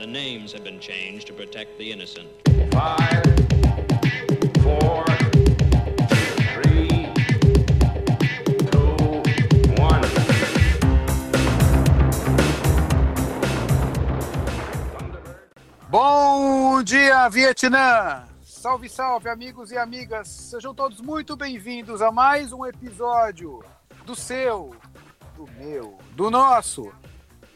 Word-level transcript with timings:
The 0.00 0.06
names 0.06 0.52
have 0.52 0.64
been 0.64 0.80
changed 0.80 1.26
to 1.26 1.34
protect 1.34 1.76
the 1.76 1.92
innocent. 1.92 2.26
Five, 2.72 3.22
four, 4.62 5.04
three, 6.54 7.12
two, 8.70 9.22
one. 9.76 10.00
Bom 15.90 16.82
dia, 16.82 17.28
Vietnã! 17.28 18.24
Salve, 18.42 18.88
salve, 18.88 19.28
amigos 19.28 19.70
e 19.70 19.76
amigas! 19.76 20.28
Sejam 20.28 20.74
todos 20.74 21.02
muito 21.02 21.36
bem-vindos 21.36 22.00
a 22.00 22.10
mais 22.10 22.54
um 22.54 22.64
episódio 22.64 23.62
do 24.06 24.16
seu, 24.16 24.74
do 25.36 25.46
meu, 25.58 25.98
do 26.12 26.30
nosso 26.30 26.90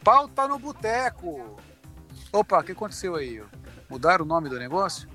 Pauta 0.03 0.47
no 0.47 0.59
Boteco. 0.59 1.57
Opa, 2.35 2.59
o 2.59 2.63
que 2.63 2.73
aconteceu 2.73 3.15
aí? 3.15 3.41
Mudaram 3.89 4.25
o 4.25 4.27
nome 4.27 4.49
do 4.49 4.59
negócio? 4.59 5.07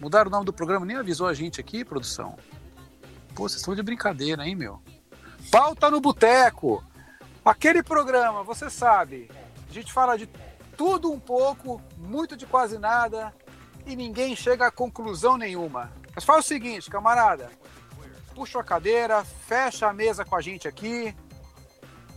Mudaram 0.00 0.26
o 0.26 0.32
nome 0.32 0.44
do 0.44 0.52
programa? 0.52 0.84
Nem 0.84 0.96
avisou 0.96 1.28
a 1.28 1.32
gente 1.32 1.60
aqui, 1.60 1.84
produção. 1.84 2.36
Pô, 3.36 3.48
vocês 3.48 3.60
estão 3.60 3.72
de 3.72 3.84
brincadeira, 3.84 4.44
hein, 4.44 4.56
meu? 4.56 4.82
Pauta 5.48 5.88
no 5.88 6.00
Boteco! 6.00 6.84
Aquele 7.44 7.84
programa, 7.84 8.42
você 8.42 8.68
sabe, 8.68 9.30
a 9.68 9.72
gente 9.72 9.92
fala 9.92 10.18
de 10.18 10.28
tudo 10.76 11.12
um 11.12 11.20
pouco, 11.20 11.80
muito 11.96 12.36
de 12.36 12.46
quase 12.46 12.78
nada, 12.78 13.32
e 13.86 13.94
ninguém 13.94 14.34
chega 14.34 14.66
a 14.66 14.72
conclusão 14.72 15.38
nenhuma. 15.38 15.92
Mas 16.12 16.24
faz 16.24 16.44
o 16.44 16.48
seguinte, 16.48 16.90
camarada. 16.90 17.48
Puxa 18.34 18.58
a 18.58 18.64
cadeira, 18.64 19.24
fecha 19.24 19.86
a 19.86 19.92
mesa 19.92 20.24
com 20.24 20.34
a 20.34 20.40
gente 20.40 20.66
aqui. 20.66 21.14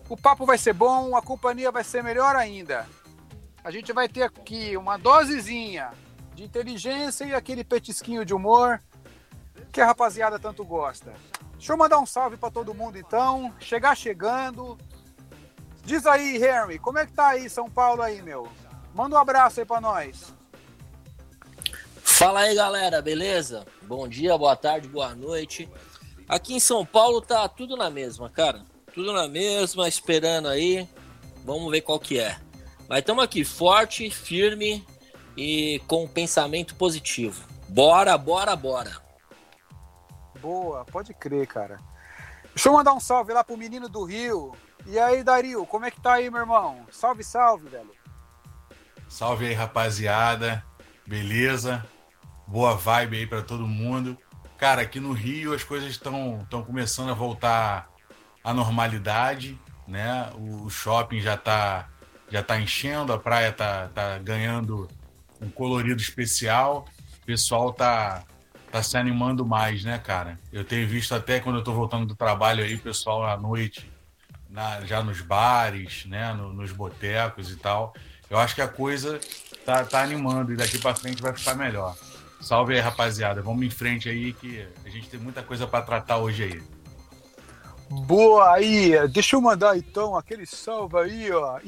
O 0.10 0.18
papo 0.18 0.44
vai 0.44 0.58
ser 0.58 0.74
bom, 0.74 1.16
a 1.16 1.22
companhia 1.22 1.72
vai 1.72 1.84
ser 1.84 2.04
melhor 2.04 2.36
ainda. 2.36 2.88
A 3.64 3.72
gente 3.72 3.94
vai 3.94 4.10
ter 4.10 4.24
aqui 4.24 4.76
uma 4.76 4.98
dosezinha 4.98 5.92
de 6.36 6.44
inteligência 6.44 7.24
e 7.24 7.34
aquele 7.34 7.64
petisquinho 7.64 8.26
de 8.26 8.34
humor 8.34 8.82
que 9.72 9.80
a 9.80 9.86
rapaziada 9.86 10.38
tanto 10.38 10.66
gosta. 10.66 11.14
Deixa 11.54 11.72
eu 11.72 11.78
mandar 11.78 12.00
um 12.00 12.06
salve 12.06 12.36
para 12.36 12.52
todo 12.52 12.74
mundo 12.74 12.98
então. 12.98 13.54
Chegar 13.60 13.96
chegando. 13.96 14.78
Diz 15.86 16.06
aí, 16.06 16.36
Henry, 16.36 16.78
como 16.78 16.98
é 16.98 17.06
que 17.06 17.14
tá 17.14 17.30
aí 17.30 17.50
São 17.50 17.70
Paulo 17.70 18.02
aí, 18.02 18.22
meu? 18.22 18.50
Manda 18.94 19.16
um 19.16 19.20
abraço 19.20 19.62
aí 19.62 19.66
para 19.66 19.80
nós. 19.80 20.34
Fala 21.96 22.42
aí, 22.42 22.56
galera, 22.56 23.02
beleza? 23.02 23.66
Bom 23.84 24.08
dia, 24.10 24.38
boa 24.38 24.58
tarde, 24.58 24.90
boa 24.90 25.16
noite. 25.16 25.70
Aqui 26.28 26.54
em 26.54 26.60
São 26.60 26.86
Paulo 26.86 27.22
tá 27.22 27.48
tudo 27.48 27.78
na 27.78 27.90
mesma, 27.90 28.30
cara. 28.30 28.66
Tudo 28.94 29.14
na 29.14 29.28
mesma, 29.28 29.88
esperando 29.88 30.50
aí. 30.50 30.88
Vamos 31.46 31.72
ver 31.72 31.82
qual 31.82 32.00
que 32.00 32.20
é. 32.20 32.43
Mas 32.88 33.00
estamos 33.00 33.24
aqui 33.24 33.44
forte, 33.44 34.10
firme 34.10 34.86
e 35.38 35.82
com 35.88 36.04
um 36.04 36.08
pensamento 36.08 36.76
positivo. 36.76 37.44
Bora, 37.70 38.18
bora, 38.18 38.56
bora. 38.56 39.02
Boa, 40.40 40.86
pode 40.86 41.14
crer, 41.14 41.48
cara. 41.48 41.80
Deixa 42.54 42.70
eu 42.70 42.74
mandar 42.74 42.94
um 42.94 43.00
salve 43.00 43.34
lá 43.34 43.44
pro 43.44 43.58
menino 43.58 43.90
do 43.90 44.04
Rio. 44.04 44.56
E 44.86 45.00
aí, 45.00 45.24
Dario, 45.24 45.66
como 45.66 45.86
é 45.86 45.92
que 45.92 46.02
tá 46.02 46.14
aí, 46.14 46.30
meu 46.30 46.42
irmão? 46.42 46.86
Salve, 46.92 47.24
salve, 47.24 47.70
velho. 47.70 47.92
Salve 49.08 49.48
aí, 49.48 49.54
rapaziada. 49.54 50.64
Beleza? 51.08 51.86
Boa 52.46 52.76
vibe 52.76 53.18
aí 53.18 53.28
para 53.28 53.42
todo 53.42 53.66
mundo. 53.66 54.18
Cara, 54.58 54.82
aqui 54.82 55.00
no 55.00 55.14
Rio 55.14 55.54
as 55.54 55.64
coisas 55.64 55.90
estão 55.90 56.40
estão 56.44 56.64
começando 56.64 57.10
a 57.10 57.14
voltar 57.14 57.90
à 58.44 58.54
normalidade, 58.54 59.60
né? 59.88 60.30
O 60.36 60.70
shopping 60.70 61.22
já 61.22 61.36
tá 61.36 61.90
já 62.34 62.42
tá 62.42 62.60
enchendo, 62.60 63.14
a 63.14 63.20
praia 63.20 63.52
tá, 63.52 63.90
tá 63.94 64.18
ganhando 64.18 64.90
um 65.40 65.52
colorido 65.52 66.02
especial. 66.02 66.88
O 67.22 67.26
pessoal 67.28 67.72
tá 67.72 68.24
tá 68.72 68.82
se 68.82 68.98
animando 68.98 69.46
mais, 69.46 69.84
né, 69.84 70.00
cara? 70.00 70.40
Eu 70.52 70.64
tenho 70.66 70.88
visto 70.88 71.14
até 71.14 71.40
quando 71.40 71.60
eu 71.60 71.64
tô 71.64 71.72
voltando 71.76 72.08
do 72.08 72.16
trabalho 72.16 72.64
aí, 72.64 72.74
o 72.74 72.80
pessoal 72.80 73.24
à 73.24 73.38
noite 73.38 73.88
na, 74.50 74.82
já 74.82 75.04
nos 75.04 75.22
bares, 75.22 76.06
né, 76.08 76.34
no, 76.34 76.52
nos 76.52 76.72
botecos 76.72 77.52
e 77.52 77.56
tal. 77.56 77.94
Eu 78.28 78.40
acho 78.40 78.56
que 78.56 78.64
a 78.64 78.68
coisa 78.68 79.20
tá, 79.64 79.86
tá 79.86 80.02
animando 80.02 80.54
e 80.54 80.56
daqui 80.56 80.80
para 80.80 80.96
frente 80.96 81.22
vai 81.22 81.34
ficar 81.34 81.54
melhor. 81.54 81.96
Salve 82.42 82.74
aí, 82.74 82.80
rapaziada. 82.80 83.44
Vamos 83.44 83.64
em 83.64 83.70
frente 83.70 84.10
aí 84.10 84.34
que 84.34 84.68
a 84.84 84.90
gente 84.90 85.08
tem 85.08 85.20
muita 85.20 85.44
coisa 85.44 85.68
para 85.68 85.86
tratar 85.86 86.18
hoje 86.18 86.44
aí. 86.44 86.64
Boa 88.08 88.56
aí, 88.56 89.08
deixa 89.10 89.36
eu 89.36 89.42
mandar 89.42 89.78
então 89.78 90.18
aquele 90.18 90.48
salve 90.48 90.98
aí, 90.98 91.32
ó, 91.32 91.60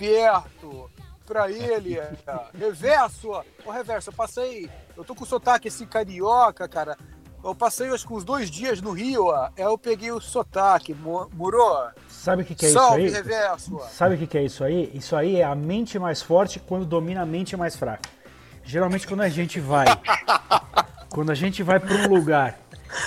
esperto 0.00 0.90
pra 1.26 1.50
ele, 1.50 1.98
é, 1.98 2.12
reverso, 2.56 3.30
ó. 3.30 3.42
Reverso, 3.72 4.10
eu 4.10 4.14
passei, 4.14 4.70
eu 4.96 5.04
tô 5.04 5.14
com 5.14 5.24
sotaque 5.24 5.68
assim 5.68 5.86
carioca, 5.86 6.68
cara. 6.68 6.96
Eu 7.42 7.54
passei 7.54 7.88
acho 7.90 8.06
que 8.06 8.12
uns 8.12 8.24
dois 8.24 8.50
dias 8.50 8.80
no 8.80 8.92
Rio, 8.92 9.26
ó. 9.26 9.48
Eu 9.56 9.78
peguei 9.78 10.10
o 10.10 10.20
sotaque, 10.20 10.94
murou. 10.94 11.88
Sabe 12.08 12.42
o 12.42 12.44
que, 12.44 12.54
que 12.54 12.66
é 12.66 12.70
Salve, 12.70 13.04
isso 13.06 13.16
aí? 13.16 13.22
reverso. 13.22 13.76
ó. 13.76 13.86
Sabe 13.88 14.14
o 14.14 14.18
que, 14.18 14.26
que 14.26 14.38
é 14.38 14.42
isso 14.44 14.64
aí? 14.64 14.90
Isso 14.94 15.14
aí 15.16 15.36
é 15.36 15.44
a 15.44 15.54
mente 15.54 15.98
mais 15.98 16.22
forte 16.22 16.58
quando 16.60 16.84
domina 16.84 17.22
a 17.22 17.26
mente 17.26 17.56
mais 17.56 17.76
fraca. 17.76 18.08
Geralmente 18.64 19.06
quando 19.06 19.20
a 19.20 19.28
gente 19.28 19.60
vai, 19.60 19.86
quando 21.10 21.30
a 21.30 21.34
gente 21.34 21.62
vai 21.62 21.78
para 21.78 21.94
um 21.94 22.08
lugar, 22.08 22.58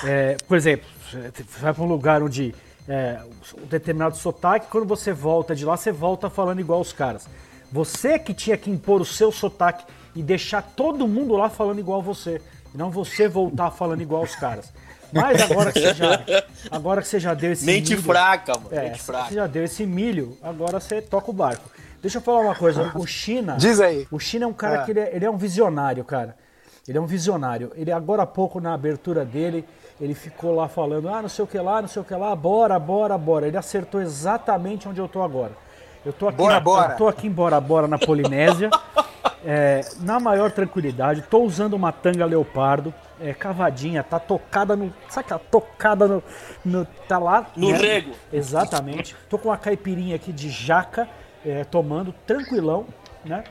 é, 0.06 0.38
por 0.48 0.56
exemplo, 0.56 0.88
você 1.10 1.44
vai 1.60 1.74
para 1.74 1.84
um 1.84 1.88
lugar 1.88 2.24
onde 2.24 2.56
é, 2.90 3.20
um 3.62 3.66
determinado 3.68 4.18
sotaque, 4.18 4.66
quando 4.70 4.86
você 4.88 5.14
volta 5.14 5.56
de 5.56 5.64
lá, 5.64 5.78
você 5.78 5.92
volta 5.92 6.30
falando 6.30 6.60
igual 6.60 6.82
os 6.82 6.92
caras. 6.92 7.28
Você 7.72 8.18
que 8.18 8.34
tinha 8.34 8.58
que 8.58 8.70
impor 8.72 9.00
o 9.00 9.06
seu 9.06 9.32
sotaque 9.32 9.86
e 10.16 10.24
deixar 10.24 10.62
todo 10.64 11.08
mundo 11.08 11.36
lá 11.36 11.50
falando 11.50 11.80
igual 11.80 12.02
você, 12.02 12.42
e 12.74 12.78
não 12.78 12.90
você 12.90 13.28
voltar 13.28 13.70
falando 13.72 14.02
igual 14.02 14.24
os 14.24 14.36
caras. 14.36 14.74
Mas 15.14 15.40
agora 15.42 15.72
que 15.72 15.80
você 15.80 15.94
já, 15.94 16.24
agora 16.72 17.02
que 17.02 17.08
você 17.08 17.20
já 17.20 17.34
deu 17.34 17.52
esse 17.52 17.66
Mente 17.66 17.92
milho- 17.92 18.04
fraca, 18.04 18.54
mano. 18.58 18.68
é, 18.72 18.90
Mente 18.90 19.02
fraca. 19.02 19.28
você 19.30 19.36
já 19.36 19.48
deu 19.48 19.64
esse 19.64 19.86
milho, 19.86 20.36
agora 20.42 20.80
você 20.80 21.02
toca 21.02 21.30
o 21.30 21.34
barco. 21.34 21.70
Deixa 22.02 22.18
eu 22.18 22.22
falar 22.22 22.42
uma 22.42 22.56
coisa, 22.56 22.92
o 22.96 23.06
China. 23.06 23.56
Diz 23.58 23.80
aí. 23.80 24.08
O 24.10 24.20
China 24.20 24.46
é 24.46 24.48
um 24.48 24.54
cara 24.54 24.82
Ah. 24.82 24.86
que 24.86 24.92
ele 24.92 25.00
é, 25.00 25.16
ele 25.16 25.26
é 25.26 25.30
um 25.30 25.38
visionário, 25.38 26.04
cara. 26.04 26.36
Ele 26.88 26.98
é 26.98 27.02
um 27.02 27.06
visionário. 27.06 27.72
Ele 27.76 27.92
agora 27.92 28.24
há 28.24 28.26
pouco 28.26 28.60
na 28.60 28.74
abertura 28.74 29.24
dele, 29.26 29.66
ele 30.00 30.14
ficou 30.14 30.56
lá 30.56 30.68
falando, 30.68 31.10
ah, 31.10 31.22
não 31.22 31.30
sei 31.30 31.44
o 31.44 31.48
que 31.48 31.58
lá, 31.60 31.82
não 31.82 31.88
sei 31.90 32.02
o 32.02 32.06
que 32.06 32.14
lá, 32.16 32.36
bora, 32.36 32.80
bora, 32.80 33.18
bora. 33.18 33.48
Ele 33.48 33.58
acertou 33.58 34.02
exatamente 34.02 34.88
onde 34.88 35.00
eu 35.00 35.08
tô 35.08 35.22
agora. 35.22 35.52
Eu 36.06 36.14
tô 36.14 36.28
aqui, 36.30 36.38
Bora, 36.38 36.54
na, 36.54 36.60
bora. 36.62 36.94
Eu 36.94 36.98
tô 36.98 37.08
aqui 37.10 37.28
em 37.28 37.32
Bora 37.32 37.60
Bora, 37.60 37.86
na 37.86 37.98
Polinésia, 37.98 38.70
é, 39.46 39.82
na 40.00 40.18
maior 40.18 40.50
tranquilidade. 40.50 41.22
Tô 41.24 41.40
usando 41.44 41.74
uma 41.74 41.92
tanga 41.92 42.26
leopardo, 42.26 42.94
é, 43.20 43.34
cavadinha, 43.34 44.02
tá 44.02 44.18
tocada 44.18 44.78
no. 44.78 44.94
Sabe 45.10 45.26
aquela 45.26 45.42
tocada 45.52 46.08
no. 46.08 46.24
no- 46.64 46.86
tá 47.06 47.18
lá. 47.20 47.48
No 47.54 47.74
rego. 47.74 48.12
Exatamente. 48.32 49.14
Tô 49.30 49.38
com 49.38 49.50
uma 49.50 49.58
caipirinha 49.58 50.16
aqui 50.16 50.32
de 50.32 50.50
jaca, 50.50 51.06
é, 51.46 51.66
tomando, 51.66 52.14
tranquilão, 52.26 52.86
né? 53.26 53.44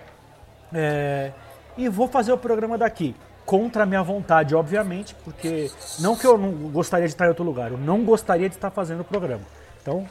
É, 0.72 1.32
e 1.76 1.86
vou 1.88 2.08
fazer 2.08 2.32
o 2.32 2.38
programa 2.38 2.78
daqui. 2.78 3.14
Contra 3.48 3.84
a 3.84 3.86
minha 3.86 4.02
vontade, 4.02 4.54
obviamente, 4.54 5.14
porque 5.24 5.70
não 6.00 6.14
que 6.14 6.26
eu 6.26 6.36
não 6.36 6.50
gostaria 6.70 7.06
de 7.06 7.14
estar 7.14 7.24
em 7.24 7.28
outro 7.28 7.42
lugar, 7.42 7.70
eu 7.70 7.78
não 7.78 8.04
gostaria 8.04 8.46
de 8.46 8.54
estar 8.54 8.70
fazendo 8.70 9.00
o 9.00 9.04
programa. 9.04 9.40
Então, 9.80 10.06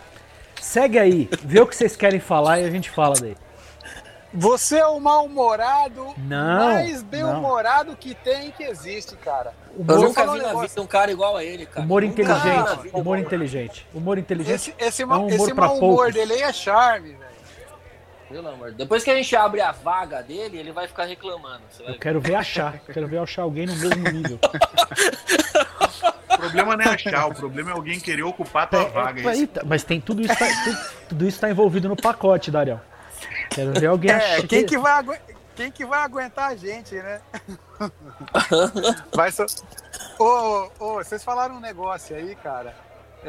segue 0.60 0.98
aí, 0.98 1.30
vê 1.44 1.60
o 1.62 1.68
que 1.68 1.76
vocês 1.76 1.96
querem 1.96 2.20
falar 2.20 2.62
e 2.62 2.66
a 2.66 2.72
gente 2.72 2.90
fala 2.90 3.14
daí. 3.22 3.38
Você 4.34 4.80
é 4.80 4.88
o 4.88 5.00
mal-humorado 5.00 6.16
mais 6.18 7.04
bem-humorado 7.04 7.96
que 7.96 8.16
tem 8.16 8.50
que 8.50 8.64
existe, 8.64 9.16
cara. 9.18 9.54
Eu 9.78 9.84
Humor, 9.84 10.00
nunca 10.08 10.14
falar 10.22 10.32
um 10.32 10.36
vi 10.36 10.42
na 10.42 10.62
vida 10.62 10.82
um 10.82 10.88
cara 10.88 11.12
igual 11.12 11.38
a 11.38 11.44
ele, 11.44 11.68
cara. 11.68 11.86
humor 11.86 12.02
Nunca 12.02 12.22
inteligente, 12.24 12.90
humor 12.92 13.20
inteligente. 13.20 13.88
Humor 13.94 14.18
inteligente 14.18 14.56
Esse, 14.56 14.74
esse, 14.80 15.04
é 15.04 15.06
ma- 15.06 15.20
um 15.20 15.28
esse 15.28 15.38
humor 15.38 15.54
pra 15.56 15.68
mau 15.68 15.78
humor 15.78 15.96
poucos. 15.98 16.14
dele 16.16 16.34
aí 16.34 16.42
é 16.42 16.52
charme, 16.52 17.10
velho. 17.10 17.37
Pelo 18.30 18.50
amor. 18.50 18.72
Depois 18.74 19.04
que 19.04 19.10
a 19.10 19.16
gente 19.16 19.36
abre 19.36 19.62
a 19.62 19.72
vaga 19.72 20.22
dele, 20.22 20.58
ele 20.58 20.72
vai 20.72 20.88
ficar 20.88 21.06
reclamando. 21.06 21.62
Você 21.72 21.84
vai 21.84 21.94
Eu 21.94 22.00
quero 22.00 22.20
ver 22.20 22.36
achar, 22.36 22.78
quero 22.94 23.08
ver 23.08 23.20
achar 23.20 23.44
alguém 23.44 23.66
no 23.66 23.76
mesmo 23.76 24.04
nível. 24.12 24.40
O 26.30 26.38
problema 26.38 26.76
não 26.78 26.86
é 26.86 26.90
achar, 26.94 27.28
o 27.28 27.34
problema 27.34 27.72
é 27.72 27.74
alguém 27.74 28.00
querer 28.00 28.24
ocupar 28.24 28.64
a 28.64 28.68
tua 28.68 28.84
vaga. 28.86 29.22
É, 29.22 29.32
Esse- 29.32 29.42
eita, 29.42 29.64
mas 29.66 29.84
tem 29.84 30.00
tudo 30.02 30.22
isso, 30.22 30.36
tá, 30.38 30.46
tem- 30.46 30.78
tudo 31.10 31.28
isso 31.28 31.40
tá 31.40 31.50
envolvido 31.50 31.88
no 31.90 31.96
pacote, 31.96 32.52
Dariel. 32.52 32.80
Quero 33.50 33.74
ver 33.80 33.88
alguém 33.88 34.12
É, 34.12 34.16
achar. 34.36 34.48
quem 34.48 34.66
que 34.66 34.78
vai, 34.78 34.92
agu- 34.92 35.18
quem 35.56 35.72
que 35.72 35.86
vai 35.86 36.00
aguentar 36.02 36.50
a 36.52 36.56
gente, 36.56 36.94
né? 36.96 37.22
Vai 39.16 39.32
só... 39.32 39.46
Ô, 40.20 40.70
ô, 40.80 40.94
vocês 40.96 41.24
falaram 41.24 41.56
um 41.56 41.60
negócio 41.60 42.16
aí, 42.16 42.36
cara. 42.36 42.76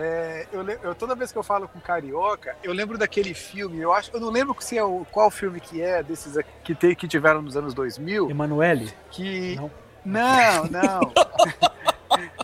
É, 0.00 0.46
eu, 0.52 0.68
eu- 0.68 0.94
toda 0.94 1.14
vez 1.14 1.32
que 1.32 1.38
eu 1.38 1.42
falo 1.42 1.66
com 1.68 1.80
carioca, 1.80 2.56
eu 2.62 2.72
lembro 2.72 2.96
daquele 2.96 3.34
filme. 3.34 3.78
Eu 3.80 3.92
acho, 3.92 4.10
eu 4.14 4.20
não 4.20 4.30
lembro 4.30 4.54
se 4.60 4.78
é 4.78 4.84
o, 4.84 5.04
qual 5.10 5.30
filme 5.30 5.60
que 5.60 5.82
é 5.82 6.02
desses 6.02 6.36
aqui 6.36 6.50
que, 6.62 6.74
te- 6.74 6.94
que 6.94 7.08
tiveram 7.08 7.42
nos 7.42 7.56
anos 7.56 7.74
2000. 7.74 8.30
Emanuele? 8.30 8.92
Que 9.10 9.56
Não. 9.56 9.70
não, 10.04 10.64
não. 10.70 11.00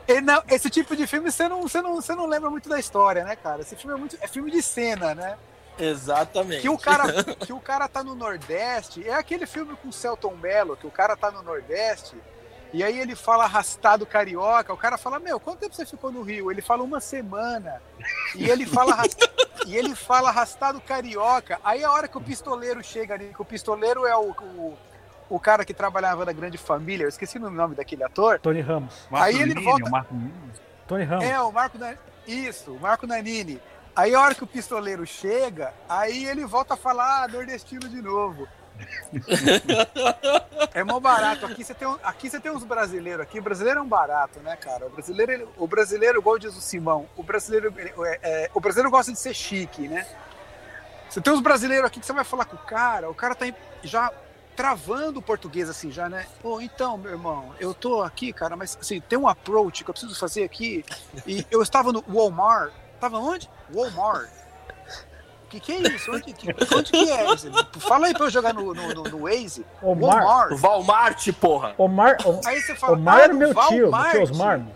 E 0.06 0.20
não, 0.20 0.42
esse 0.48 0.68
tipo 0.68 0.94
de 0.94 1.06
filme 1.06 1.32
você 1.32 1.48
não, 1.48 1.62
você, 1.62 1.80
não, 1.80 1.94
você 1.96 2.14
não 2.14 2.26
lembra 2.26 2.50
muito 2.50 2.68
da 2.68 2.78
história, 2.78 3.24
né, 3.24 3.34
cara? 3.34 3.62
Esse 3.62 3.74
filme 3.74 3.96
é, 3.96 3.98
muito, 3.98 4.16
é 4.20 4.28
filme 4.28 4.50
de 4.50 4.60
cena, 4.62 5.14
né? 5.14 5.36
Exatamente. 5.78 6.60
Que 6.60 6.68
o, 6.68 6.78
cara, 6.78 7.24
que 7.40 7.52
o 7.52 7.58
cara 7.58 7.88
tá 7.88 8.04
no 8.04 8.14
Nordeste. 8.14 9.08
É 9.08 9.14
aquele 9.14 9.46
filme 9.46 9.74
com 9.82 9.88
o 9.88 9.92
Celton 9.92 10.36
Mello, 10.36 10.76
que 10.76 10.86
o 10.86 10.90
cara 10.90 11.16
tá 11.16 11.30
no 11.30 11.42
Nordeste. 11.42 12.14
E 12.74 12.82
aí 12.82 12.98
ele 12.98 13.14
fala 13.14 13.44
arrastado 13.44 14.04
carioca. 14.04 14.72
O 14.72 14.76
cara 14.76 14.98
fala: 14.98 15.20
Meu, 15.20 15.38
quanto 15.38 15.60
tempo 15.60 15.76
você 15.76 15.86
ficou 15.86 16.10
no 16.10 16.22
Rio? 16.22 16.50
Ele 16.50 16.60
fala 16.60 16.82
uma 16.82 17.00
semana. 17.00 17.80
E 18.34 18.50
ele 18.50 18.66
fala, 18.66 18.94
arras- 18.94 19.16
e 19.64 19.76
ele 19.76 19.94
fala 19.94 20.28
arrastado 20.30 20.80
carioca. 20.80 21.60
Aí 21.62 21.84
a 21.84 21.92
hora 21.92 22.08
que 22.08 22.18
o 22.18 22.20
pistoleiro 22.20 22.82
chega 22.82 23.14
ali, 23.14 23.32
que 23.32 23.40
o 23.40 23.44
pistoleiro 23.44 24.04
é 24.04 24.16
o, 24.16 24.30
o, 24.32 24.76
o 25.30 25.38
cara 25.38 25.64
que 25.64 25.72
trabalhava 25.72 26.24
na 26.24 26.32
grande 26.32 26.58
família, 26.58 27.04
eu 27.04 27.08
esqueci 27.08 27.38
o 27.38 27.48
nome 27.48 27.76
daquele 27.76 28.02
ator. 28.02 28.40
Tony 28.40 28.60
Ramos. 28.60 28.92
Marco 29.08 29.24
Aí 29.28 29.40
ele 29.40 29.54
Nini, 29.54 29.64
volta- 29.64 29.88
Marco. 29.88 30.14
Tony 30.88 31.04
Ramos. 31.04 31.24
É, 31.26 31.40
o 31.40 31.52
Marco. 31.52 31.78
Isso, 32.26 32.72
o 32.72 32.80
Marco 32.80 33.06
Nanini. 33.06 33.62
Aí 33.94 34.12
a 34.16 34.20
hora 34.20 34.34
que 34.34 34.42
o 34.42 34.48
pistoleiro 34.48 35.06
chega, 35.06 35.72
aí 35.88 36.24
ele 36.26 36.44
volta 36.44 36.74
a 36.74 36.76
falar 36.76 37.22
ah, 37.22 37.28
nordestino 37.28 37.88
de 37.88 38.02
novo. 38.02 38.48
É 40.72 40.82
mó 40.84 40.98
barato. 41.00 41.46
Aqui 41.46 41.64
você 41.64 41.74
tem, 41.74 41.86
um- 41.86 41.98
aqui 42.02 42.30
você 42.30 42.40
tem 42.40 42.52
uns 42.52 42.64
brasileiros 42.64 43.22
aqui. 43.22 43.38
O 43.38 43.42
brasileiro 43.42 43.80
é 43.80 43.82
um 43.82 43.88
barato, 43.88 44.40
né, 44.40 44.56
cara? 44.56 44.86
O 44.86 44.90
brasileiro, 44.90 45.32
ele- 45.32 45.48
o 45.56 45.66
brasileiro, 45.66 46.18
igual 46.18 46.38
diz 46.38 46.56
o 46.56 46.60
Simão, 46.60 47.06
o 47.16 47.22
brasileiro, 47.22 47.72
ele- 47.76 47.92
é, 48.06 48.44
é, 48.44 48.50
o 48.54 48.60
brasileiro 48.60 48.90
gosta 48.90 49.12
de 49.12 49.18
ser 49.18 49.34
chique, 49.34 49.88
né? 49.88 50.06
Você 51.08 51.20
tem 51.20 51.32
uns 51.32 51.40
brasileiros 51.40 51.86
aqui 51.86 52.00
que 52.00 52.06
você 52.06 52.12
vai 52.12 52.24
falar 52.24 52.44
com 52.44 52.56
o 52.56 52.60
cara, 52.60 53.08
o 53.08 53.14
cara 53.14 53.34
tá 53.34 53.46
já 53.82 54.10
travando 54.56 55.18
o 55.18 55.22
português 55.22 55.68
assim 55.68 55.90
já, 55.90 56.08
né? 56.08 56.26
Pô, 56.40 56.60
então, 56.60 56.96
meu 56.96 57.12
irmão, 57.12 57.54
eu 57.58 57.74
tô 57.74 58.02
aqui, 58.02 58.32
cara, 58.32 58.56
mas 58.56 58.76
assim, 58.80 59.00
tem 59.00 59.18
um 59.18 59.28
approach 59.28 59.84
que 59.84 59.90
eu 59.90 59.94
preciso 59.94 60.18
fazer 60.18 60.44
aqui. 60.44 60.84
E 61.26 61.46
eu 61.50 61.62
estava 61.62 61.92
no 61.92 62.02
Walmart. 62.08 62.72
Tava 63.00 63.18
onde? 63.18 63.48
Walmart. 63.72 64.28
O 65.56 65.60
que, 65.60 65.60
que 65.60 65.72
é 65.72 65.94
isso? 65.94 66.10
Onde, 66.12 66.32
que, 66.32 66.48
onde 66.74 66.90
que 66.90 67.10
é 67.12 67.32
isso? 67.32 67.48
Fala 67.78 68.06
aí 68.08 68.12
pra 68.14 68.24
eu 68.26 68.30
jogar 68.30 68.52
no, 68.52 68.74
no, 68.74 68.88
no, 68.94 69.02
no 69.04 69.18
Waze. 69.22 69.64
Omar. 69.80 70.24
Walmart. 70.24 70.52
Valmarte, 70.58 71.32
porra. 71.32 71.74
Omar, 71.78 72.16
O- 72.26 72.40
Aí 72.44 72.60
você 72.60 72.74
fala, 72.74 72.94
Omar 72.94 73.20
ah, 73.24 73.28
no 73.28 73.34
meu 73.34 73.52
Walmart. 73.54 74.10
tio 74.12 74.22
Osmar. 74.22 74.66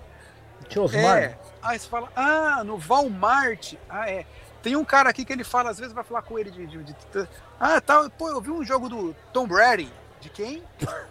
Tio 0.69 0.83
Osmar. 0.85 1.19
É. 1.19 1.39
Aí 1.61 1.79
você 1.79 1.89
fala, 1.89 2.09
ah, 2.15 2.63
no 2.65 2.79
Walmart. 2.79 3.75
Ah, 3.89 4.09
é. 4.09 4.25
Tem 4.63 4.77
um 4.77 4.85
cara 4.85 5.11
aqui 5.11 5.25
que 5.25 5.33
ele 5.33 5.43
fala, 5.43 5.71
às 5.71 5.79
vezes 5.81 5.93
vai 5.93 6.05
falar 6.05 6.23
com 6.23 6.39
ele 6.39 6.51
de. 6.53 6.65
de- 6.67 6.85
de- 6.85 6.93
de- 7.13 7.29
ah, 7.59 7.81
tá. 7.81 8.09
Pô, 8.17 8.29
eu 8.29 8.41
vi 8.41 8.51
um 8.53 8.65
jogo 8.65 8.89
do 8.89 9.15
Tom 9.33 9.47
Brady. 9.49 9.93
De 10.21 10.29
quem? 10.31 10.63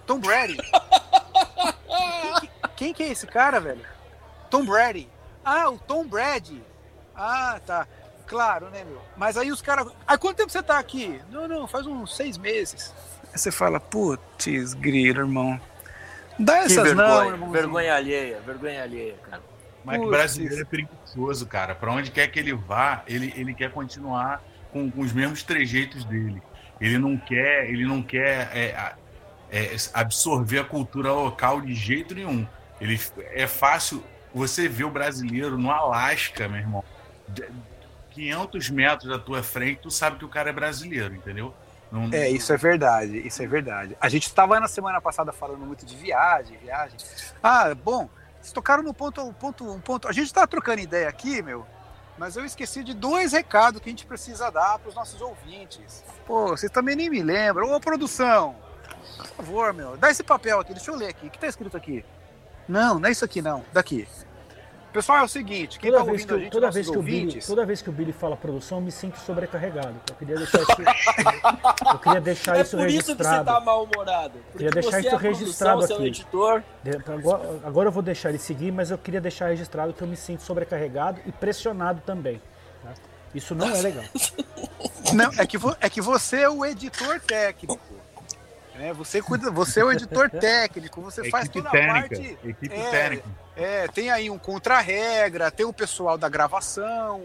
Tom 0.05 0.19
Brady. 0.19 0.57
Quem, 2.21 2.33
que- 2.39 2.49
quem 2.75 2.93
que 2.93 3.03
é 3.03 3.07
esse 3.09 3.27
cara, 3.27 3.59
velho? 3.59 3.81
Tom 4.49 4.65
Brady. 4.65 5.09
Ah, 5.43 5.69
o 5.69 5.77
Tom 5.77 6.05
Brady. 6.05 6.63
Ah, 7.15 7.59
tá. 7.65 7.87
Claro, 8.27 8.69
né, 8.69 8.83
meu? 8.83 9.01
Mas 9.15 9.37
aí 9.37 9.51
os 9.51 9.61
caras. 9.61 9.87
Ah, 10.05 10.17
quanto 10.17 10.37
tempo 10.37 10.51
você 10.51 10.61
tá 10.61 10.77
aqui? 10.77 11.19
Não, 11.31 11.47
não, 11.47 11.67
faz 11.67 11.87
uns 11.87 12.15
seis 12.15 12.37
meses. 12.37 12.93
Aí 13.31 13.39
você 13.39 13.51
fala, 13.51 13.79
putz, 13.79 14.73
grilo, 14.73 15.21
irmão. 15.21 15.59
Dá 16.37 16.59
Que 16.59 16.65
essas 16.65 16.83
vergonha. 16.83 17.07
não, 17.07 17.25
irmãozinho. 17.25 17.51
vergonha 17.51 17.95
alheia, 17.95 18.41
vergonha 18.45 18.83
alheia, 18.83 19.15
cara. 19.29 19.41
Mas 19.83 19.99
que 19.99 20.05
o 20.05 20.09
brasileiro 20.09 20.61
é 20.61 20.65
preguiçoso, 20.65 21.45
cara. 21.47 21.73
Pra 21.73 21.91
onde 21.91 22.11
quer 22.11 22.27
que 22.27 22.37
ele 22.37 22.53
vá, 22.53 23.03
ele, 23.07 23.33
ele 23.37 23.53
quer 23.53 23.71
continuar 23.71 24.43
com, 24.71 24.91
com 24.91 25.01
os 25.01 25.13
mesmos 25.13 25.43
trejeitos 25.43 26.03
dele. 26.03 26.41
Ele 26.79 26.97
não 26.97 27.17
quer, 27.17 27.69
ele 27.69 27.85
não 27.85 28.03
quer 28.03 28.49
é, 28.53 28.93
é, 29.49 29.75
absorver 29.93 30.59
a 30.59 30.63
cultura 30.65 31.11
local 31.11 31.61
de 31.61 31.73
jeito 31.73 32.13
nenhum. 32.13 32.45
Ele 32.79 32.99
é 33.31 33.47
fácil 33.47 34.03
você 34.33 34.67
ver 34.67 34.83
o 34.83 34.91
brasileiro 34.91 35.57
no 35.57 35.71
Alasca, 35.71 36.47
meu 36.47 36.59
irmão. 36.59 36.83
De- 38.17 38.23
500 38.23 38.69
metros 38.69 39.09
da 39.09 39.19
tua 39.19 39.41
frente, 39.43 39.79
tu 39.83 39.91
sabe 39.91 40.17
que 40.17 40.25
o 40.25 40.29
cara 40.29 40.49
é 40.49 40.53
brasileiro, 40.53 41.15
entendeu? 41.15 41.53
Não- 41.91 42.09
É, 42.11 42.29
isso 42.29 42.51
é 42.51 42.57
verdade, 42.57 43.17
isso 43.25 43.41
é 43.41 43.47
verdade. 43.47 43.95
A 44.01 44.09
gente 44.09 44.25
estava 44.27 44.59
na 44.59 44.67
semana 44.67 44.99
passada 44.99 45.31
falando 45.31 45.59
muito 45.65 45.85
de 45.85 45.95
viagem, 45.95 46.57
viagem. 46.57 46.97
Ah, 47.41 47.73
bom, 47.73 48.09
vocês 48.41 48.51
tocaram 48.51 48.83
no 48.83 48.93
ponto, 48.93 49.21
um 49.21 49.31
ponto, 49.31 49.63
um 49.71 49.79
ponto. 49.79 50.07
A 50.07 50.11
gente 50.11 50.25
está 50.25 50.45
trocando 50.45 50.81
ideia 50.81 51.07
aqui, 51.07 51.41
meu, 51.41 51.65
mas 52.17 52.35
eu 52.35 52.43
esqueci 52.43 52.83
de 52.83 52.93
dois 52.93 53.31
recados 53.31 53.79
que 53.81 53.87
a 53.87 53.91
gente 53.91 54.05
precisa 54.05 54.49
dar 54.51 54.77
para 54.79 54.89
os 54.89 54.95
nossos 54.95 55.21
ouvintes. 55.21 56.03
Pô, 56.25 56.47
vocês 56.49 56.71
também 56.71 56.95
nem 56.95 57.09
me 57.09 57.23
lembram. 57.23 57.71
Ô, 57.71 57.79
produção, 57.79 58.55
por 59.17 59.27
favor, 59.45 59.73
meu, 59.73 59.95
dá 59.95 60.11
esse 60.11 60.23
papel 60.23 60.59
aqui, 60.59 60.73
deixa 60.73 60.91
eu 60.91 60.95
ler 60.97 61.07
aqui. 61.09 61.27
O 61.27 61.29
que 61.29 61.39
tá 61.39 61.47
escrito 61.47 61.77
aqui? 61.77 62.03
Não, 62.67 62.99
não 62.99 63.07
é 63.07 63.11
isso 63.13 63.23
aqui, 63.23 63.41
não. 63.41 63.63
Daqui. 63.71 64.05
Pessoal, 64.93 65.19
é 65.19 65.23
o 65.23 65.27
seguinte, 65.27 65.77
quem 65.77 65.91
Toda, 65.91 66.03
tá 66.03 66.11
vez 66.11 66.21
ouvindo 66.21 66.27
que, 66.27 66.33
a 66.33 66.37
eu- 66.37 66.41
gente, 66.41 66.51
toda, 66.51 66.71
vez 66.71 66.89
que 66.89 66.97
o 66.97 67.01
Billy, 67.03 67.17
ouvintes... 67.25 67.47
toda 67.47 67.65
vez 67.65 67.81
que 67.81 67.89
o 67.89 67.91
Billy 67.91 68.11
fala 68.13 68.35
produção, 68.35 68.77
eu 68.79 68.83
me 68.83 68.91
sinto 68.91 69.19
sobrecarregado. 69.19 69.93
Eu 70.09 70.15
queria 70.15 70.35
deixar 70.37 70.61
isso, 70.61 70.71
eu 71.93 71.99
queria 71.99 72.21
deixar 72.21 72.57
É 72.57 72.61
isso 72.61 72.77
por 72.77 72.87
isso 72.87 72.97
que 72.97 73.23
você 73.23 73.29
registrado. 73.29 73.45
tá 73.45 73.59
mal-humorado. 73.59 74.33
Porque 74.51 74.57
Queria 74.57 74.71
deixar 74.71 74.91
você 74.91 74.99
isso 74.99 75.07
é 75.07 75.19
produção, 75.19 75.39
registrado 75.39 75.81
você 75.81 75.93
é 75.93 75.95
o 75.95 75.99
aqui. 75.99 76.07
editor. 76.07 76.63
De- 76.83 77.11
Agora, 77.11 77.59
agora 77.63 77.87
eu 77.89 77.91
vou 77.91 78.01
deixar 78.01 78.29
ele 78.29 78.39
seguir, 78.39 78.71
mas 78.71 78.89
eu 78.89 78.97
queria 78.97 79.21
deixar 79.21 79.47
registrado 79.49 79.93
que 79.93 80.01
eu 80.01 80.07
me 80.07 80.15
sinto 80.17 80.41
sobrecarregado 80.41 81.19
e 81.27 81.31
pressionado 81.31 82.01
também. 82.05 82.41
tá? 82.83 82.93
Isso 83.35 83.53
não 83.53 83.69
é 83.69 83.81
legal. 83.81 84.03
Não, 85.13 85.29
é 85.37 85.45
que, 85.45 85.57
vo- 85.57 85.75
é 85.79 85.89
que 85.89 86.01
você 86.01 86.41
é 86.41 86.49
o 86.49 86.65
editor 86.65 87.19
técnico. 87.19 87.79
Né? 88.77 88.93
Você, 88.93 89.21
cuida, 89.21 89.49
você 89.51 89.81
é 89.81 89.83
o 89.85 89.91
editor 89.91 90.29
técnico, 90.39 91.01
você 91.01 91.29
faz 91.29 91.45
equipe 91.45 91.63
toda 91.65 91.69
a 91.69 91.71
técnica. 91.71 92.15
parte. 92.15 92.37
Equipe 92.47 92.75
é, 92.75 92.89
técnica. 92.89 93.23
É, 93.55 93.87
tem 93.87 94.09
aí 94.09 94.29
um 94.29 94.37
contra-regra, 94.37 95.49
tem 95.51 95.65
o 95.65 95.73
pessoal 95.73 96.17
da 96.17 96.29
gravação, 96.29 97.23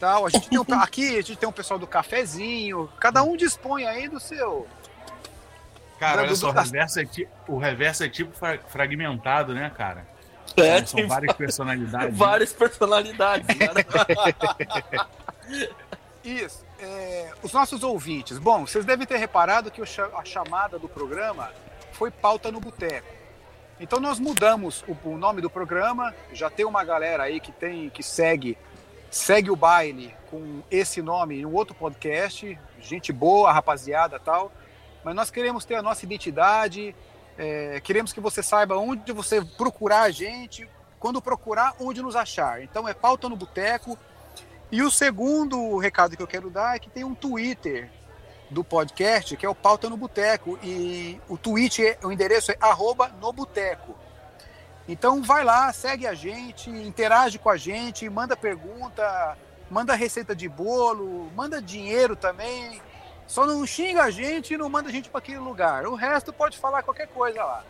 tal. 0.00 0.26
A 0.26 0.30
gente 0.30 0.48
tem 0.48 0.58
um, 0.58 0.64
aqui 0.80 1.10
a 1.18 1.22
gente 1.22 1.36
tem 1.36 1.48
um 1.48 1.52
pessoal 1.52 1.78
do 1.78 1.86
cafezinho. 1.86 2.88
Cada 2.98 3.22
um 3.22 3.36
dispõe 3.36 3.86
aí 3.86 4.08
do 4.08 4.18
seu. 4.18 4.66
Cara, 6.00 6.22
olha 6.22 6.34
só, 6.34 6.50
o 6.50 6.52
da- 6.52 6.62
reverso 6.62 7.00
é, 7.00 7.04
ti- 7.06 7.28
o 7.48 7.56
reverso 7.58 8.04
é 8.04 8.08
tipo 8.08 8.30
fra- 8.36 8.58
fragmentado, 8.68 9.54
né, 9.54 9.70
cara? 9.74 10.06
É, 10.56 10.78
São, 10.84 10.98
são 11.00 11.08
várias 11.08 11.34
personalidades. 11.34 12.08
né? 12.10 12.14
várias 12.16 12.52
personalidades. 12.54 13.46
Isso. 16.26 16.64
é, 16.78 17.32
os 17.42 17.52
nossos 17.52 17.82
ouvintes. 17.82 18.38
Bom, 18.38 18.66
vocês 18.66 18.84
devem 18.84 19.06
ter 19.06 19.16
reparado 19.16 19.70
que 19.70 19.80
a 19.82 20.24
chamada 20.24 20.78
do 20.78 20.88
programa 20.88 21.52
foi 21.92 22.10
pauta 22.10 22.50
no 22.50 22.60
boteco. 22.60 23.14
Então 23.78 24.00
nós 24.00 24.18
mudamos 24.18 24.84
o, 24.88 25.10
o 25.10 25.18
nome 25.18 25.40
do 25.40 25.50
programa. 25.50 26.14
Já 26.32 26.50
tem 26.50 26.64
uma 26.64 26.82
galera 26.84 27.24
aí 27.24 27.40
que 27.40 27.52
tem 27.52 27.90
que 27.90 28.02
segue 28.02 28.56
segue 29.10 29.50
o 29.50 29.56
baile 29.56 30.14
com 30.30 30.62
esse 30.70 31.00
nome 31.00 31.40
em 31.40 31.46
um 31.46 31.54
outro 31.54 31.74
podcast. 31.74 32.58
Gente 32.80 33.12
boa, 33.12 33.52
rapaziada, 33.52 34.18
tal. 34.18 34.52
Mas 35.04 35.14
nós 35.14 35.30
queremos 35.30 35.64
ter 35.64 35.76
a 35.76 35.82
nossa 35.82 36.04
identidade. 36.04 36.94
é, 37.38 37.80
queremos 37.80 38.12
que 38.12 38.20
você 38.20 38.42
saiba 38.42 38.76
onde 38.76 39.12
você 39.12 39.44
procurar 39.44 40.02
a 40.02 40.10
gente, 40.10 40.68
quando 40.98 41.20
procurar, 41.20 41.74
onde 41.78 42.02
nos 42.02 42.16
achar. 42.16 42.62
Então 42.62 42.88
é 42.88 42.94
pauta 42.94 43.28
no 43.28 43.36
boteco. 43.36 43.96
E 44.76 44.82
o 44.82 44.90
segundo 44.90 45.78
recado 45.78 46.18
que 46.18 46.22
eu 46.22 46.26
quero 46.26 46.50
dar 46.50 46.76
é 46.76 46.78
que 46.78 46.90
tem 46.90 47.02
um 47.02 47.14
Twitter 47.14 47.88
do 48.50 48.62
podcast, 48.62 49.34
que 49.34 49.46
é 49.46 49.48
o 49.48 49.54
Pauta 49.54 49.88
no 49.88 49.96
Boteco. 49.96 50.58
E 50.62 51.18
o 51.30 51.38
tweet, 51.38 51.82
é- 51.82 51.98
o 52.04 52.12
endereço 52.12 52.52
é 52.52 52.58
arroba 52.60 53.08
no 53.18 53.32
boteco. 53.32 53.96
Então 54.86 55.22
vai 55.22 55.42
lá, 55.44 55.72
segue 55.72 56.06
a 56.06 56.12
gente, 56.12 56.68
interage 56.68 57.38
com 57.38 57.48
a 57.48 57.56
gente, 57.56 58.06
manda 58.10 58.36
pergunta, 58.36 59.38
manda 59.70 59.94
receita 59.94 60.36
de 60.36 60.46
bolo, 60.46 61.32
manda 61.34 61.62
dinheiro 61.62 62.14
também. 62.14 62.78
Só 63.26 63.46
não 63.46 63.66
xinga 63.66 64.02
a 64.02 64.10
gente 64.10 64.52
e 64.52 64.58
não 64.58 64.68
manda 64.68 64.90
a 64.90 64.92
gente 64.92 65.08
para 65.08 65.20
aquele 65.20 65.38
lugar. 65.38 65.86
O 65.86 65.94
resto 65.94 66.34
pode 66.34 66.58
falar 66.58 66.82
qualquer 66.82 67.08
coisa 67.08 67.42
lá. 67.42 67.64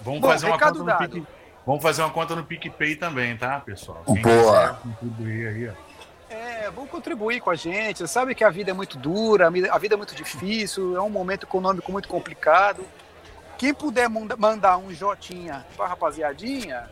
Vamos 0.00 0.20
Bom, 0.20 0.28
fazer 0.28 0.46
uma 0.46 0.60
conta 0.60 0.78
no 0.78 0.84
dado. 0.84 1.08
Pique... 1.08 1.26
Vamos 1.66 1.82
fazer 1.82 2.02
uma 2.02 2.10
conta 2.10 2.36
no 2.36 2.44
PicPay 2.44 2.94
também, 2.94 3.36
tá, 3.36 3.58
pessoal? 3.58 4.04
Quem 4.06 4.22
Boa. 4.22 4.34
quiser 4.34 4.76
contribuir 4.80 5.48
aí, 5.48 5.68
ó. 5.70 5.89
É, 6.30 6.70
vão 6.70 6.86
contribuir 6.86 7.40
com 7.40 7.50
a 7.50 7.54
gente. 7.56 8.06
Sabe 8.06 8.34
que 8.34 8.44
a 8.44 8.50
vida 8.50 8.70
é 8.70 8.74
muito 8.74 8.96
dura, 8.96 9.48
a 9.48 9.78
vida 9.78 9.94
é 9.94 9.96
muito 9.96 10.14
difícil, 10.14 10.96
é 10.96 11.00
um 11.00 11.10
momento 11.10 11.44
econômico 11.44 11.90
muito 11.90 12.08
complicado. 12.08 12.84
Quem 13.58 13.74
puder 13.74 14.08
manda- 14.08 14.36
mandar 14.36 14.78
um 14.78 14.92
jotinha 14.94 15.66
pra 15.76 15.86
rapaziadinha, 15.88 16.88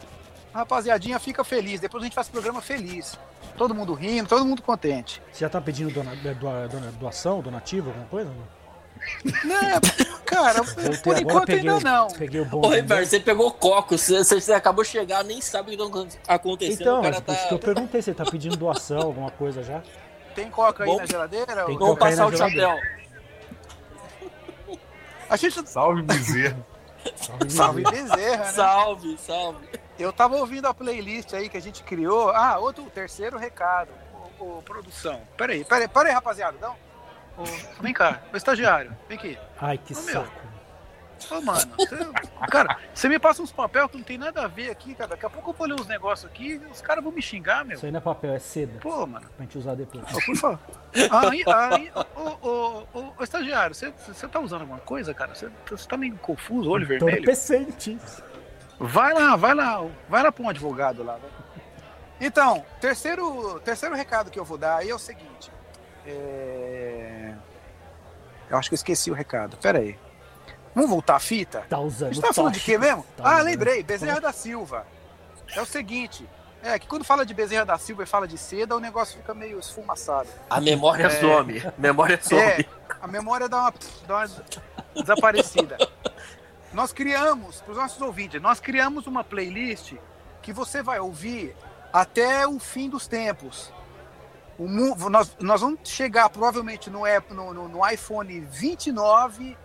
a 0.52 0.58
rapaziadinha 0.58 1.18
fica 1.18 1.44
feliz. 1.44 1.80
Depois 1.80 2.02
a 2.02 2.06
gente 2.06 2.14
faz 2.14 2.26
o 2.28 2.32
programa 2.32 2.60
feliz. 2.60 3.18
Todo 3.56 3.74
mundo 3.74 3.94
rindo, 3.94 4.28
todo 4.28 4.44
mundo 4.44 4.60
contente. 4.60 5.22
Você 5.32 5.40
já 5.44 5.48
tá 5.48 5.60
pedindo 5.60 5.90
dona, 5.92 6.14
dona- 6.34 6.92
doação, 6.98 7.40
donativo, 7.40 7.88
alguma 7.90 8.06
coisa? 8.06 8.30
Né, 9.44 9.80
cara, 10.24 10.62
Voltei 10.62 10.98
por 11.02 11.18
enquanto 11.18 11.46
peguei, 11.46 11.70
ainda 11.70 11.76
o- 11.76 11.80
não. 11.80 12.08
peguei 12.08 12.40
o 12.40 12.44
bom. 12.44 12.66
Ô, 12.66 12.68
River, 12.70 13.06
você 13.06 13.20
pegou 13.20 13.50
coco, 13.52 13.96
você, 13.98 14.18
você- 14.24 14.40
você 14.40 14.52
acabou 14.52 14.84
de 14.84 14.90
chegar, 14.90 15.22
nem 15.24 15.40
sabe 15.40 15.74
o 15.74 15.78
que 15.90 16.08
tá 16.26 16.34
acontecendo. 16.34 16.80
Então, 16.80 16.98
o 17.00 17.02
cara 17.02 17.20
tá. 17.20 17.34
que 17.34 17.54
eu 17.54 17.58
perguntei 17.58 18.00
ele 18.06 18.14
tá 18.14 18.24
pedindo 18.24 18.56
doação, 18.56 18.98
alguma 19.00 19.30
coisa 19.30 19.62
já. 19.62 19.82
Tem 20.34 20.50
coca 20.50 20.84
aí 20.84 20.90
Bom, 20.90 20.98
na 20.98 21.06
geladeira? 21.06 21.64
tem. 21.64 21.76
Vamos 21.78 21.90
aí 21.94 22.10
passar 22.10 22.26
o 22.26 22.36
chapéu. 22.36 22.78
A 25.28 25.36
gente 25.36 25.68
Salve 25.68 26.02
Bezerra. 26.02 26.56
salve 27.48 27.82
Bezerra, 27.82 28.44
né? 28.44 28.52
Salve, 28.52 29.18
salve. 29.18 29.68
Eu 29.98 30.12
tava 30.12 30.36
ouvindo 30.36 30.66
a 30.66 30.72
playlist 30.74 31.34
aí 31.34 31.48
que 31.48 31.56
a 31.56 31.60
gente 31.60 31.82
criou. 31.82 32.30
Ah, 32.30 32.58
outro, 32.58 32.84
terceiro 32.84 33.36
recado. 33.36 33.90
ô, 34.38 34.62
produção. 34.62 35.20
Pera 35.36 35.52
aí, 35.52 35.64
pera 35.64 35.82
aí, 35.82 35.88
pera 35.88 36.08
aí, 36.08 36.14
rapaziada. 36.14 36.56
Não. 36.60 36.74
Ô, 37.38 37.82
vem 37.82 37.92
cá, 37.94 38.20
o 38.32 38.36
estagiário, 38.36 38.96
vem 39.08 39.16
aqui. 39.16 39.38
Ai, 39.60 39.78
que 39.78 39.94
Ô, 39.94 40.02
meu. 40.02 40.22
saco. 40.24 40.48
Ô, 41.32 41.40
mano, 41.40 41.72
cara, 42.48 42.76
você 42.94 43.08
me 43.08 43.18
passa 43.18 43.42
uns 43.42 43.50
papel 43.50 43.88
que 43.88 43.96
não 43.96 44.04
tem 44.04 44.16
nada 44.16 44.44
a 44.44 44.46
ver 44.46 44.70
aqui, 44.70 44.94
cara. 44.94 45.10
Daqui 45.10 45.26
a 45.26 45.30
pouco 45.30 45.50
eu 45.50 45.54
vou 45.54 45.66
ler 45.66 45.74
uns 45.74 45.86
negócios 45.88 46.30
aqui 46.30 46.60
e 46.64 46.70
os 46.70 46.80
caras 46.80 47.02
vão 47.02 47.12
me 47.12 47.20
xingar, 47.20 47.64
meu. 47.64 47.76
Isso 47.76 47.84
aí 47.86 47.90
não 47.90 47.98
é 47.98 48.00
papel, 48.00 48.32
é 48.34 48.38
seda. 48.38 48.78
Pô, 48.80 49.04
mano. 49.04 49.26
Pra 49.36 49.44
gente 49.44 49.58
usar 49.58 49.74
depois. 49.74 50.04
Ô, 50.14 50.20
por 50.24 50.36
favor. 50.36 50.58
Aí, 51.10 51.42
aí, 51.46 51.92
ô, 52.14 52.48
ô, 52.48 52.86
ô, 52.94 53.12
ô, 53.18 53.24
estagiário, 53.24 53.74
você, 53.74 53.90
você 53.90 54.28
tá 54.28 54.38
usando 54.38 54.60
alguma 54.60 54.78
coisa, 54.80 55.12
cara? 55.12 55.34
Você, 55.34 55.50
tá 55.88 55.96
meio 55.96 56.16
confuso, 56.18 56.70
olho 56.70 56.86
vermelho? 56.86 57.14
Entorpecente. 57.16 57.98
Vai 58.78 59.12
lá, 59.12 59.34
vai 59.34 59.54
lá, 59.54 59.84
vai 60.08 60.22
lá 60.22 60.30
pra 60.30 60.44
um 60.44 60.48
advogado 60.48 61.02
lá. 61.02 61.14
vai. 61.14 61.30
Então, 62.20 62.64
terceiro, 62.80 63.58
terceiro 63.60 63.94
recado 63.94 64.30
que 64.30 64.38
eu 64.38 64.44
vou 64.44 64.56
dar 64.56 64.76
aí 64.76 64.90
é 64.90 64.94
o 64.94 64.98
seguinte. 64.98 65.50
é, 66.06 66.67
Eu 68.50 68.56
acho 68.58 68.68
que 68.68 68.74
eu 68.74 68.76
esqueci 68.76 69.10
o 69.10 69.14
recado. 69.14 69.56
Pera 69.58 69.78
aí. 69.78 69.98
Vamos 70.74 70.90
voltar 70.90 71.16
a 71.16 71.20
fita? 71.20 71.64
Tá 71.68 71.76
A 71.76 71.80
usando. 71.80 72.12
gente 72.14 72.22
tá 72.22 72.32
falando 72.32 72.54
de 72.54 72.60
quê 72.60 72.78
mesmo? 72.78 73.04
Tá 73.16 73.38
ah, 73.38 73.42
lembrei, 73.42 73.82
Bezerra 73.82 74.20
da 74.20 74.32
Silva. 74.32 74.86
É 75.54 75.60
o 75.60 75.66
seguinte, 75.66 76.28
é 76.62 76.78
que 76.78 76.86
quando 76.86 77.04
fala 77.04 77.24
de 77.26 77.34
Bezerra 77.34 77.64
da 77.64 77.78
Silva 77.78 78.02
e 78.02 78.06
fala 78.06 78.28
de 78.28 78.36
seda, 78.38 78.76
o 78.76 78.80
negócio 78.80 79.16
fica 79.16 79.34
meio 79.34 79.58
esfumaçado. 79.58 80.28
A 80.48 80.60
memória 80.60 81.06
É. 81.06 81.10
some. 81.10 81.62
Memória 81.78 82.18
some. 82.22 82.40
É, 82.40 82.64
a 83.00 83.06
memória 83.08 83.48
dá 83.48 83.62
uma, 83.62 83.74
dá 84.06 84.16
uma 84.18 84.28
desaparecida. 85.02 85.78
Nós 86.72 86.92
criamos, 86.92 87.60
para 87.62 87.72
os 87.72 87.78
nossos 87.78 88.00
ouvintes, 88.00 88.40
nós 88.42 88.60
criamos 88.60 89.06
uma 89.06 89.24
playlist 89.24 89.94
que 90.42 90.52
você 90.52 90.82
vai 90.82 91.00
ouvir 91.00 91.56
até 91.92 92.46
o 92.46 92.58
fim 92.58 92.88
dos 92.90 93.06
tempos. 93.08 93.72
O 94.58 94.66
nós, 95.08 95.36
nós 95.40 95.60
vamos 95.60 95.78
chegar 95.84 96.28
provavelmente 96.30 96.90
no, 96.90 97.06
app- 97.06 97.32
no, 97.32 97.54
no- 97.54 97.68
no 97.68 97.88
iPhone 97.88 98.40
29 98.40 99.56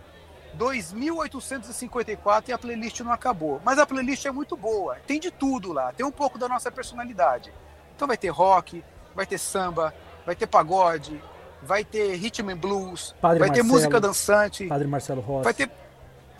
2854 0.54 2.50
e 2.50 2.54
a 2.54 2.58
playlist 2.58 3.00
não 3.00 3.12
acabou. 3.12 3.60
Mas 3.64 3.78
a 3.78 3.86
playlist 3.86 4.24
é 4.26 4.30
muito 4.30 4.56
boa, 4.56 4.96
tem 5.06 5.18
de 5.18 5.30
tudo 5.30 5.72
lá, 5.72 5.92
tem 5.92 6.06
um 6.06 6.10
pouco 6.12 6.38
da 6.38 6.48
nossa 6.48 6.70
personalidade. 6.70 7.52
Então 7.96 8.06
vai 8.08 8.16
ter 8.16 8.28
rock, 8.28 8.84
vai 9.14 9.26
ter 9.26 9.38
samba, 9.38 9.92
vai 10.24 10.34
ter 10.36 10.46
pagode, 10.46 11.20
vai 11.62 11.84
ter 11.84 12.14
rhythm 12.16 12.50
and 12.50 12.56
blues, 12.56 13.14
Padre 13.20 13.40
vai 13.40 13.50
ter 13.50 13.62
Marcelo. 13.62 13.74
música 13.74 14.00
dançante, 14.00 14.66
Padre 14.66 14.86
Marcelo 14.88 15.20
Rossi. 15.20 15.44
vai 15.44 15.54
ter 15.54 15.70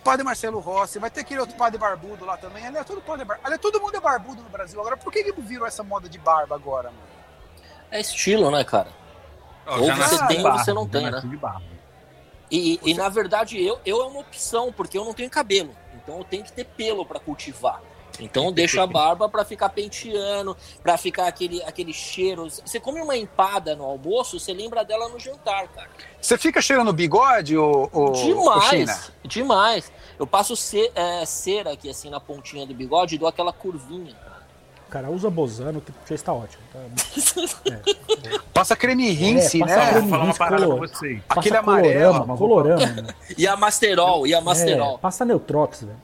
Padre 0.03 0.23
Marcelo 0.23 0.59
Rossi, 0.59 0.99
vai 0.99 1.09
ter 1.09 1.21
aquele 1.21 1.39
outro 1.39 1.55
padre 1.57 1.79
barbudo 1.79 2.25
lá 2.25 2.37
também. 2.37 2.65
Aliás, 2.65 2.85
todo, 2.85 3.01
padre 3.01 3.25
bar... 3.25 3.39
Aliás, 3.43 3.59
todo 3.59 3.81
mundo 3.81 3.95
é 3.97 3.99
barbudo 3.99 4.43
no 4.43 4.49
Brasil. 4.49 4.79
Agora, 4.79 4.95
por 4.95 5.11
que 5.11 5.23
que 5.23 5.41
virou 5.41 5.65
essa 5.65 5.83
moda 5.83 6.07
de 6.07 6.19
barba 6.19 6.53
agora, 6.55 6.89
mano? 6.91 7.14
É 7.95 8.01
estilo, 8.01 8.51
né, 8.51 8.63
cara? 8.63 8.89
Ó, 9.65 9.79
Ou 9.79 9.95
você 9.95 10.17
tem 10.27 10.37
de 10.37 10.45
ou 10.45 10.51
você 10.51 10.73
não 10.73 10.87
tem, 10.87 11.09
né? 11.09 11.19
de 11.21 11.37
barba. 11.37 11.63
E, 12.51 12.79
e, 12.83 12.93
na 12.93 13.09
verdade, 13.09 13.63
eu, 13.63 13.79
eu 13.85 14.01
é 14.01 14.05
uma 14.05 14.19
opção, 14.19 14.71
porque 14.71 14.97
eu 14.97 15.03
não 15.03 15.13
tenho 15.13 15.29
cabelo. 15.29 15.75
Então 15.95 16.17
eu 16.19 16.23
tenho 16.23 16.43
que 16.43 16.51
ter 16.51 16.63
pelo 16.65 17.05
pra 17.05 17.19
cultivar. 17.19 17.81
Então 18.19 18.45
eu 18.45 18.51
deixo 18.51 18.79
a 18.79 18.87
barba 18.87 19.27
pra 19.27 19.43
ficar 19.43 19.67
penteando, 19.69 20.55
pra 20.81 20.97
ficar 20.97 21.27
aquele, 21.27 21.61
aquele 21.63 21.91
cheiro. 21.91 22.47
Você 22.49 22.79
come 22.79 23.01
uma 23.01 23.17
empada 23.17 23.75
no 23.75 23.83
almoço, 23.83 24.39
você 24.39 24.53
lembra 24.53 24.85
dela 24.85 25.09
no 25.09 25.19
jantar, 25.19 25.67
cara. 25.69 25.89
Você 26.21 26.37
fica 26.37 26.61
cheirando 26.61 26.93
bigode, 26.93 27.57
ô, 27.57 27.89
ô, 27.91 28.11
ô, 28.11 28.15
China? 28.15 28.93
Demais, 28.93 29.11
demais. 29.25 29.91
Eu 30.17 30.25
passo 30.25 30.55
ce- 30.55 30.91
é, 30.95 31.25
cera 31.25 31.73
aqui 31.73 31.89
assim 31.89 32.09
na 32.09 32.19
pontinha 32.21 32.65
do 32.65 32.73
bigode 32.73 33.15
e 33.15 33.17
dou 33.17 33.27
aquela 33.27 33.51
curvinha, 33.51 34.13
cara. 34.13 34.34
Cara, 34.89 35.09
usa 35.09 35.29
Bozano, 35.29 35.81
que 35.81 35.91
já 36.07 36.15
está 36.15 36.31
ótimo. 36.33 36.63
Tá? 36.71 36.79
Passa 38.53 38.75
creme 38.75 39.09
rinse, 39.11 39.57
É, 39.61 39.65
passa 39.65 39.75
né? 39.77 39.89
creme- 39.91 40.01
Vou 40.01 40.09
falar 40.09 40.21
uma 40.23 40.27
Rinse 40.27 40.39
parada 40.39 40.57
pra 40.57 40.65
color. 40.75 40.87
vocês. 40.87 41.21
Aquele 41.29 41.55
Passa 41.55 41.59
amarelo. 41.59 42.13
Colorama, 42.13 42.37
colorama, 42.37 43.01
né? 43.01 43.13
E 43.37 43.47
a 43.47 43.57
Masterol, 43.57 44.25
e 44.27 44.33
a 44.33 44.41
Masterol. 44.41 44.95
É, 44.95 44.97
passa 44.99 45.25
Neutrox, 45.25 45.81
velho. 45.83 45.97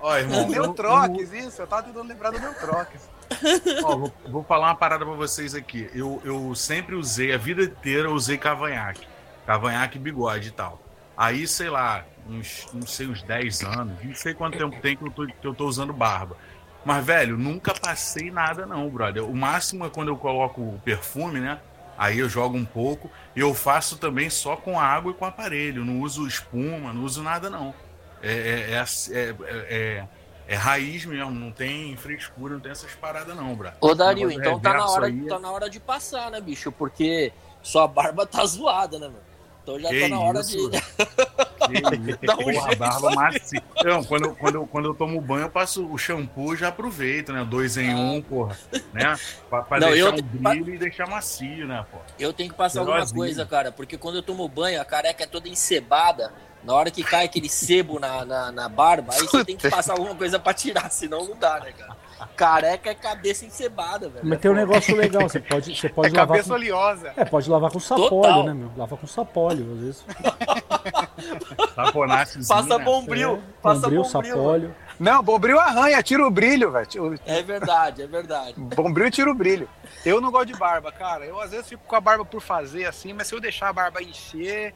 Ó, 0.00 0.16
irmão, 0.16 0.40
eu- 0.42 0.48
Neutrox, 0.48 1.32
isso. 1.32 1.60
Eu 1.62 1.66
tava 1.66 1.82
tentando 1.84 2.08
lembrar 2.08 2.30
do 2.30 2.38
Neutrox. 2.38 2.88
Ó, 3.84 3.96
vou, 3.96 4.12
vou 4.28 4.44
falar 4.44 4.68
uma 4.68 4.74
parada 4.76 5.04
pra 5.04 5.14
vocês 5.14 5.54
aqui. 5.54 5.90
Eu, 5.94 6.20
eu 6.24 6.54
sempre 6.54 6.94
usei, 6.94 7.32
a 7.32 7.38
vida 7.38 7.62
inteira, 7.62 8.08
eu 8.08 8.12
usei 8.14 8.36
cavanhaque. 8.38 9.06
Cavanhaque, 9.46 9.98
bigode 9.98 10.48
e 10.48 10.52
tal. 10.52 10.78
Aí, 11.16 11.46
sei 11.46 11.68
lá, 11.68 12.04
uns, 12.28 12.66
não 12.72 12.86
sei, 12.86 13.06
uns 13.08 13.22
10 13.22 13.62
anos, 13.62 13.94
não 14.02 14.14
sei 14.14 14.32
quanto 14.34 14.56
tempo 14.56 14.80
tem 14.80 14.96
que 14.96 15.04
eu 15.04 15.10
tô, 15.10 15.26
que 15.26 15.46
eu 15.46 15.54
tô 15.54 15.66
usando 15.66 15.92
barba. 15.92 16.36
Mas, 16.84 17.04
velho, 17.04 17.36
nunca 17.36 17.74
passei 17.74 18.30
nada, 18.30 18.64
não, 18.66 18.88
brother. 18.88 19.24
O 19.24 19.34
máximo 19.36 19.84
é 19.84 19.90
quando 19.90 20.08
eu 20.08 20.16
coloco 20.16 20.60
o 20.60 20.80
perfume, 20.84 21.40
né? 21.40 21.58
Aí 21.98 22.18
eu 22.18 22.28
jogo 22.28 22.56
um 22.56 22.64
pouco. 22.64 23.10
E 23.36 23.40
eu 23.40 23.52
faço 23.54 23.98
também 23.98 24.30
só 24.30 24.56
com 24.56 24.80
água 24.80 25.12
e 25.12 25.14
com 25.14 25.24
aparelho. 25.26 25.84
Não 25.84 26.00
uso 26.00 26.26
espuma, 26.26 26.92
não 26.92 27.04
uso 27.04 27.22
nada, 27.22 27.50
não. 27.50 27.74
É, 28.22 28.32
é, 28.32 28.70
é, 28.72 29.18
é, 29.18 29.28
é- 29.28 29.66
é- 29.76 30.08
é 30.48 30.56
raiz 30.56 31.04
mesmo, 31.04 31.30
não 31.30 31.52
tem 31.52 31.96
frescura, 31.96 32.54
não 32.54 32.60
tem 32.60 32.72
essas 32.72 32.92
paradas, 32.94 33.36
não, 33.36 33.54
brother. 33.54 33.78
Ô, 33.80 33.94
Dario, 33.94 34.30
então 34.30 34.58
tá 34.58 34.74
na, 34.74 34.86
hora, 34.86 35.06
aí 35.06 35.26
é- 35.26 35.28
tá 35.28 35.38
na 35.38 35.50
hora 35.50 35.70
de 35.70 35.78
passar, 35.78 36.30
né, 36.30 36.40
bicho? 36.40 36.72
Porque 36.72 37.32
sua 37.62 37.86
barba 37.86 38.26
tá 38.26 38.44
zoada, 38.44 38.98
né, 38.98 39.08
meu? 39.08 39.29
Então 39.78 39.80
já 39.80 39.88
Que 39.88 40.00
tá 40.00 40.08
na 40.08 40.20
hora 40.20 40.40
isso? 40.40 40.70
de. 40.70 40.80
Dá 42.26 42.34
um 42.34 42.38
Porra, 42.38 42.52
jeito. 42.52 42.76
barba 42.78 43.10
macia. 43.12 43.62
Não, 43.84 44.04
quando, 44.04 44.24
eu- 44.26 44.34
quando, 44.34 44.54
eu- 44.56 44.66
quando 44.66 44.84
eu 44.86 44.94
tomo 44.94 45.20
banho, 45.20 45.42
eu 45.42 45.50
passo 45.50 45.86
o 45.86 45.96
shampoo 45.98 46.54
e 46.54 46.56
já 46.56 46.68
aproveito, 46.68 47.32
né? 47.32 47.44
Dois 47.48 47.76
em 47.76 47.94
um, 47.94 48.20
porra. 48.20 48.56
Né? 48.92 49.16
Pra, 49.48 49.62
pra 49.62 49.80
Não, 49.80 49.90
deixar 49.90 50.06
eu- 50.08 50.14
um 50.14 50.22
brilho 50.22 50.74
e 50.74 50.78
deixar 50.78 51.06
macio, 51.06 51.66
né, 51.66 51.84
pô? 51.90 51.98
Eu 52.18 52.32
tenho 52.32 52.50
que 52.50 52.56
passar 52.56 52.80
alguma 52.80 52.96
Cheirosinho. 52.98 53.18
coisa, 53.20 53.46
cara, 53.46 53.70
porque 53.72 53.96
quando 53.96 54.16
eu 54.16 54.22
tomo 54.22 54.48
banho, 54.48 54.80
a 54.80 54.84
careca 54.84 55.24
é 55.24 55.26
toda 55.26 55.48
encebada. 55.48 56.32
Na 56.62 56.74
hora 56.74 56.90
que 56.90 57.02
cai 57.02 57.24
aquele 57.24 57.48
sebo 57.48 57.98
na, 57.98 58.22
na, 58.22 58.52
na 58.52 58.68
barba, 58.68 59.14
aí 59.14 59.20
você 59.20 59.42
tem 59.44 59.56
que 59.56 59.68
passar 59.70 59.92
alguma 59.94 60.14
coisa 60.14 60.38
pra 60.38 60.52
tirar, 60.52 60.90
senão 60.90 61.24
não 61.26 61.34
dá, 61.34 61.58
né, 61.60 61.72
cara? 61.72 61.96
Careca 62.28 62.90
é 62.90 62.94
cabeça 62.94 63.44
encebada, 63.44 64.08
velho. 64.08 64.26
Mas 64.26 64.38
tem 64.40 64.50
um 64.50 64.54
negócio 64.54 64.94
legal, 64.96 65.22
você 65.28 65.40
pode, 65.40 65.74
você 65.78 65.86
É 65.86 65.90
pode 65.90 66.10
lavar 66.14 66.28
cabeça 66.28 66.48
com... 66.48 66.54
oleosa. 66.54 67.12
É, 67.16 67.24
pode 67.24 67.50
lavar 67.50 67.70
com 67.70 67.80
sapólio, 67.80 68.08
Total. 68.10 68.44
né, 68.44 68.54
meu? 68.54 68.70
Lava 68.76 68.96
com 68.96 69.06
sapólio, 69.06 69.72
às 69.72 69.78
vezes. 69.80 70.04
Saponacezinho, 71.74 72.46
Passa 72.48 72.78
né? 72.78 72.84
bombril, 72.84 73.34
É, 73.36 73.62
passa 73.62 73.80
bombril, 73.82 74.02
bombril. 74.02 74.34
sapólio. 74.34 74.76
Não, 74.98 75.22
bombril 75.22 75.58
arranha, 75.58 76.02
tira 76.02 76.26
o 76.26 76.30
brilho, 76.30 76.70
velho. 76.70 77.18
É 77.24 77.42
verdade, 77.42 78.02
é 78.02 78.06
verdade. 78.06 78.54
Bombril 78.56 79.10
tira 79.10 79.30
o 79.30 79.34
brilho. 79.34 79.68
Eu 80.04 80.20
não 80.20 80.30
gosto 80.30 80.46
de 80.46 80.54
barba, 80.58 80.92
cara. 80.92 81.24
Eu 81.24 81.40
às 81.40 81.50
vezes 81.52 81.68
fico 81.68 81.82
com 81.86 81.96
a 81.96 82.00
barba 82.00 82.24
por 82.24 82.40
fazer 82.40 82.84
assim, 82.86 83.12
mas 83.12 83.26
se 83.26 83.34
eu 83.34 83.40
deixar 83.40 83.68
a 83.68 83.72
barba 83.72 84.02
encher, 84.02 84.74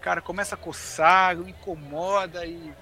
cara, 0.00 0.20
começa 0.20 0.54
a 0.56 0.58
coçar, 0.58 1.36
me 1.36 1.50
incomoda 1.50 2.44
e. 2.44 2.72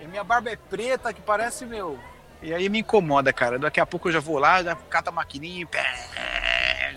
e 0.00 0.04
a 0.04 0.08
minha 0.08 0.24
barba 0.24 0.50
é 0.50 0.56
preta, 0.56 1.12
que 1.12 1.20
parece 1.20 1.66
meu. 1.66 1.98
E 2.42 2.54
aí 2.54 2.68
me 2.68 2.78
incomoda, 2.80 3.32
cara. 3.32 3.58
Daqui 3.58 3.80
a 3.80 3.86
pouco 3.86 4.08
eu 4.08 4.12
já 4.12 4.20
vou 4.20 4.38
lá, 4.38 4.62
já 4.62 4.74
cato 4.74 5.10
a 5.10 5.12
maquininha, 5.12 5.66
pé, 5.66 5.82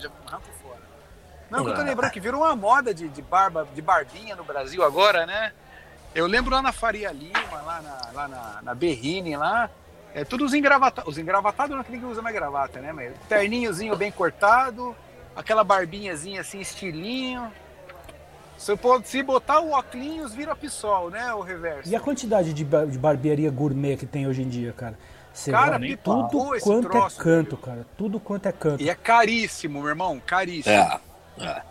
já 0.00 0.08
arranco 0.26 0.46
fora. 0.62 0.78
Não, 1.50 1.64
que 1.64 1.70
eu 1.70 1.74
tô 1.74 1.82
lembrando 1.82 2.10
que 2.12 2.20
virou 2.20 2.42
uma 2.42 2.54
moda 2.54 2.94
de, 2.94 3.08
de 3.08 3.22
barba, 3.22 3.66
de 3.74 3.82
barbinha 3.82 4.36
no 4.36 4.44
Brasil 4.44 4.82
agora, 4.84 5.26
né? 5.26 5.52
Eu 6.14 6.26
lembro 6.26 6.54
lá 6.54 6.62
na 6.62 6.72
Faria 6.72 7.10
Lima, 7.10 7.60
lá 7.64 7.80
na, 7.82 8.10
lá 8.12 8.28
na, 8.28 8.62
na 8.62 8.74
Berrine, 8.74 9.36
lá, 9.36 9.68
é 10.14 10.24
tudo 10.24 10.44
os 10.44 10.54
engravatados. 10.54 11.10
Os 11.12 11.18
engravatados 11.18 11.74
não 11.74 11.80
é 11.80 11.84
que 11.84 11.90
ninguém 11.92 12.08
usa 12.08 12.22
mais 12.22 12.34
gravata, 12.34 12.80
né? 12.80 12.92
Mas 12.92 13.12
terninhozinho 13.28 13.96
bem 13.96 14.12
cortado, 14.12 14.94
aquela 15.34 15.64
barbinhazinha 15.64 16.40
assim, 16.42 16.60
estilinho. 16.60 17.50
Se, 18.58 18.76
pô- 18.76 19.02
se 19.02 19.22
botar 19.24 19.58
o 19.60 19.72
óculos, 19.72 20.32
vira 20.34 20.54
pisol, 20.54 21.10
né? 21.10 21.34
O 21.34 21.40
reverso. 21.40 21.90
E 21.90 21.96
a 21.96 22.00
quantidade 22.00 22.52
de, 22.52 22.62
de 22.62 22.98
barbearia 22.98 23.50
gourmet 23.50 23.96
que 23.96 24.06
tem 24.06 24.28
hoje 24.28 24.42
em 24.42 24.48
dia, 24.48 24.72
cara? 24.72 24.96
Você 25.32 25.50
Cara, 25.50 25.80
tudo 26.02 26.28
quanto 26.60 26.88
troço, 26.88 27.20
é 27.20 27.24
canto, 27.24 27.56
cara. 27.56 27.86
Tudo 27.96 28.20
quanto 28.20 28.46
é 28.46 28.52
canto. 28.52 28.82
E 28.82 28.90
é 28.90 28.94
caríssimo, 28.94 29.80
meu 29.80 29.88
irmão, 29.88 30.20
caríssimo. 30.24 30.74
É. 30.74 31.00
é. 31.40 31.62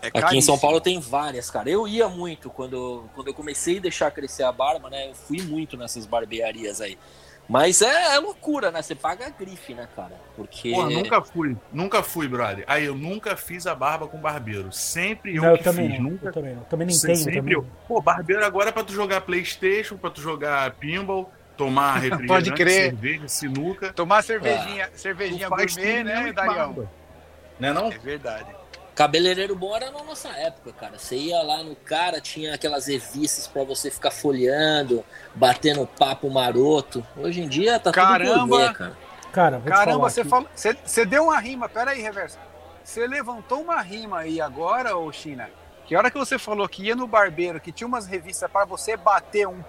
É 0.00 0.18
Aqui 0.20 0.36
em. 0.36 0.40
São 0.40 0.58
Paulo 0.58 0.80
tem 0.80 1.00
várias, 1.00 1.50
cara. 1.50 1.68
Eu 1.68 1.88
ia 1.88 2.08
muito 2.08 2.50
quando, 2.50 3.04
quando 3.14 3.28
eu 3.28 3.34
comecei 3.34 3.78
a 3.78 3.80
deixar 3.80 4.10
crescer 4.12 4.44
a 4.44 4.52
barba, 4.52 4.88
né? 4.88 5.10
Eu 5.10 5.14
fui 5.14 5.42
muito 5.42 5.76
nessas 5.76 6.06
barbearias 6.06 6.80
aí. 6.80 6.96
Mas 7.48 7.80
é, 7.80 8.14
é 8.14 8.18
loucura, 8.18 8.70
né? 8.70 8.82
Você 8.82 8.94
paga 8.94 9.26
a 9.26 9.30
grife, 9.30 9.72
né, 9.72 9.88
cara? 9.96 10.12
Porque. 10.36 10.70
Porra, 10.70 10.90
nunca 10.90 11.22
fui, 11.22 11.56
nunca 11.72 12.02
fui, 12.02 12.28
brother. 12.28 12.62
Aí 12.68 12.84
eu 12.84 12.94
nunca 12.94 13.36
fiz 13.36 13.66
a 13.66 13.74
barba 13.74 14.06
com 14.06 14.18
barbeiro. 14.18 14.70
Sempre 14.70 15.34
eu 15.34 15.42
não, 15.42 15.50
eu 15.52 15.58
que 15.58 15.64
também 15.64 15.90
fiz. 15.90 15.98
não. 15.98 16.10
Nunca 16.10 16.26
Eu 16.28 16.32
também 16.32 16.54
não. 16.54 16.62
Também 16.64 16.86
nem 16.86 16.96
Se- 16.96 17.06
tenho 17.06 17.16
sempre 17.16 17.36
também. 17.38 17.54
eu. 17.54 17.66
Pô, 17.88 18.00
barbeiro 18.02 18.44
agora 18.44 18.68
é 18.68 18.72
pra 18.72 18.84
tu 18.84 18.92
jogar 18.92 19.22
Playstation, 19.22 19.96
pra 19.96 20.10
tu 20.10 20.20
jogar 20.20 20.70
pinball, 20.72 21.32
tomar 21.58 21.94
refrigerante, 22.00 22.26
Pode 22.28 22.52
crer. 22.54 22.90
cerveja, 22.90 23.28
sinuca. 23.28 23.92
Tomar 23.92 24.22
cervejinha, 24.22 24.88
cervejinha 24.94 25.48
Tu 25.48 25.50
faz 25.50 25.76
gourmet, 25.76 26.04
né, 26.04 26.32
Darião? 26.32 26.54
barba. 26.72 26.90
Né 27.60 27.72
não? 27.72 27.92
É 27.92 27.98
verdade. 27.98 28.46
Cabeleireiro 28.94 29.54
bom 29.54 29.76
era 29.76 29.90
na 29.92 30.02
nossa 30.02 30.28
época, 30.30 30.72
cara. 30.72 30.98
Você 30.98 31.14
ia 31.16 31.40
lá 31.42 31.62
no 31.62 31.76
cara, 31.76 32.20
tinha 32.20 32.54
aquelas 32.54 32.86
revistas 32.88 33.46
pra 33.46 33.62
você 33.62 33.90
ficar 33.90 34.10
folheando, 34.10 35.04
batendo 35.34 35.86
papo 35.86 36.28
maroto. 36.30 37.06
Hoje 37.16 37.42
em 37.42 37.48
dia 37.48 37.78
tá 37.78 37.92
Caramba! 37.92 38.32
tudo 38.34 38.46
gourmet, 38.48 38.72
cara. 38.72 38.96
Cara, 39.30 39.60
Caramba, 39.60 39.92
falar 39.92 40.10
você 40.10 40.24
falou. 40.24 40.48
Você, 40.54 40.76
você 40.84 41.04
deu 41.04 41.24
uma 41.24 41.38
rima, 41.38 41.68
pera 41.68 41.92
aí, 41.92 42.00
reverso. 42.00 42.38
você 42.82 43.06
levantou 43.06 43.60
uma 43.60 43.80
rima 43.82 44.20
aí 44.20 44.40
agora, 44.40 44.96
ô 44.96 45.12
China, 45.12 45.48
que 45.86 45.94
a 45.94 45.98
hora 45.98 46.10
que 46.10 46.18
você 46.18 46.36
falou 46.38 46.68
que 46.68 46.82
ia 46.84 46.96
no 46.96 47.06
barbeiro, 47.06 47.60
que 47.60 47.70
tinha 47.70 47.86
umas 47.86 48.06
revistas 48.06 48.50
para 48.50 48.64
você 48.64 48.96
bater 48.96 49.46
um. 49.46 49.62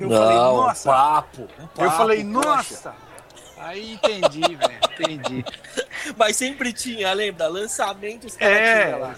Eu 0.00 0.08
não, 0.08 0.16
falei, 0.18 0.36
nossa. 0.36 0.88
Um 0.88 0.92
papo, 0.92 1.42
um 1.42 1.66
papo, 1.66 1.82
eu 1.82 1.90
falei, 1.90 2.24
poxa. 2.24 2.46
nossa. 2.48 2.94
Aí 3.58 3.92
entendi, 3.94 4.56
velho. 4.56 4.78
Entendi. 4.98 5.44
Mas 6.16 6.36
sempre 6.36 6.72
tinha, 6.72 7.12
lembra? 7.12 7.46
Lançamento 7.48 8.26
os 8.26 8.36
caras 8.36 8.56
É, 8.58 8.96
lá. 8.96 9.14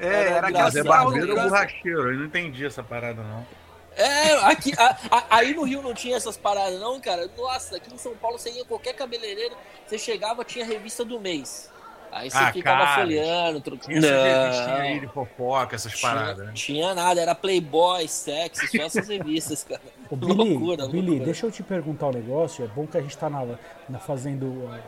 é, 0.00 0.06
Era 0.06 0.16
era 0.18 0.48
aquela 0.48 0.68
é 0.78 0.82
barbeiro 0.82 1.26
ou 1.26 1.32
engraçado. 1.32 1.50
borracheiro? 1.50 2.12
Eu 2.12 2.18
não 2.18 2.24
entendi 2.24 2.64
essa 2.64 2.82
parada, 2.82 3.22
não. 3.22 3.46
É, 3.94 4.32
aqui, 4.46 4.72
a- 4.78 4.96
a- 5.10 5.24
aí 5.28 5.52
no 5.54 5.64
Rio 5.64 5.82
não 5.82 5.92
tinha 5.92 6.16
essas 6.16 6.38
paradas, 6.38 6.80
não, 6.80 6.98
cara. 6.98 7.28
Nossa, 7.36 7.76
aqui 7.76 7.92
em 7.94 7.98
São 7.98 8.16
Paulo 8.16 8.38
você 8.38 8.50
ia 8.50 8.64
qualquer 8.64 8.94
cabeleireiro, 8.94 9.54
você 9.86 9.98
chegava, 9.98 10.42
tinha 10.42 10.64
revista 10.64 11.04
do 11.04 11.20
mês. 11.20 11.70
Aí 12.12 12.30
você 12.30 12.36
Ah, 12.36 12.52
ficava 12.52 12.84
cara, 12.84 13.00
folheando, 13.00 13.60
trocando. 13.62 14.00
Tinha 14.00 14.74
aí 14.76 15.00
de 15.00 15.06
fofoca, 15.08 15.74
essas 15.74 15.92
tinha, 15.92 16.12
paradas, 16.12 16.46
né? 16.46 16.52
tinha 16.54 16.94
nada, 16.94 17.20
era 17.22 17.34
Playboy, 17.34 18.06
sexy, 18.06 18.68
só 18.68 18.82
essas 18.82 19.08
revistas, 19.08 19.64
cara. 19.64 19.80
Ô, 20.10 20.14
Billy, 20.16 20.34
loucura, 20.34 20.86
Billy 20.88 21.00
loucura. 21.06 21.24
deixa 21.24 21.46
eu 21.46 21.50
te 21.50 21.62
perguntar 21.62 22.08
um 22.08 22.12
negócio. 22.12 22.62
É 22.64 22.68
bom 22.68 22.86
que 22.86 22.98
a 22.98 23.00
gente 23.00 23.16
tá 23.16 23.30
na, 23.30 23.46
na 23.88 23.98
fazendo 23.98 24.44
uh, 24.44 24.78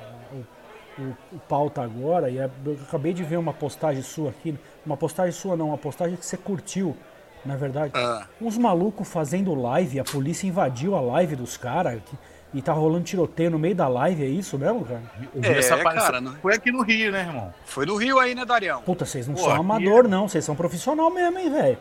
o, 0.98 1.02
o- 1.02 1.16
o 1.32 1.38
pauta 1.48 1.82
agora. 1.82 2.28
E 2.28 2.38
é- 2.38 2.50
eu 2.66 2.78
acabei 2.86 3.14
de 3.14 3.24
ver 3.24 3.38
uma 3.38 3.54
postagem 3.54 4.02
sua 4.02 4.28
aqui. 4.30 4.54
Uma 4.84 4.96
postagem 4.96 5.32
sua 5.32 5.56
não, 5.56 5.68
uma 5.68 5.78
postagem 5.78 6.16
que 6.18 6.26
você 6.26 6.36
curtiu, 6.36 6.94
na 7.42 7.56
verdade. 7.56 7.92
Ah. 7.96 8.26
Uns 8.38 8.58
malucos 8.58 9.08
fazendo 9.08 9.54
live, 9.54 9.98
a 9.98 10.04
polícia 10.04 10.46
invadiu 10.46 10.94
a 10.94 11.00
live 11.00 11.36
dos 11.36 11.56
caras 11.56 12.02
e 12.54 12.62
tá 12.62 12.72
rolando 12.72 13.04
tiroteio 13.04 13.50
no 13.50 13.58
meio 13.58 13.74
da 13.74 13.88
live, 13.88 14.22
é 14.22 14.28
isso 14.28 14.56
mesmo, 14.56 14.84
cara? 14.84 15.02
É, 15.42 15.58
essa 15.58 15.76
cara, 15.76 16.20
não- 16.20 16.34
Foi 16.36 16.54
aqui 16.54 16.70
no 16.72 16.82
Rio, 16.82 17.10
né, 17.12 17.20
irmão? 17.20 17.52
Foi 17.66 17.84
no 17.84 17.96
Rio 17.96 18.18
aí, 18.18 18.34
né, 18.34 18.44
Darião? 18.44 18.80
Puta, 18.82 19.04
vocês 19.04 19.26
não 19.26 19.34
Pô, 19.34 19.40
são 19.42 19.50
aqui 19.50 19.60
amador, 19.60 20.04
é- 20.04 20.08
não, 20.08 20.28
vocês 20.28 20.44
são 20.44 20.54
profissional 20.54 21.10
mesmo, 21.10 21.38
hein, 21.38 21.50
velho? 21.50 21.78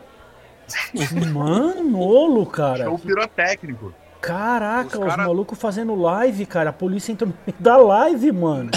Mano, 1.32 1.82
nolo, 1.84 2.46
cara. 2.46 2.84
Show 2.84 2.98
pirotécnico. 2.98 3.94
Caraca, 4.20 4.86
Os 4.98 5.04
os, 5.04 5.10
cara- 5.10 5.24
malucos 5.24 5.58
fazendo 5.58 5.94
live, 5.94 6.46
cara. 6.46 6.70
A 6.70 6.72
polícia 6.72 7.12
entrou 7.12 7.28
no 7.30 7.36
meio 7.46 7.56
da 7.60 7.76
live, 7.76 8.32
mano. 8.32 8.70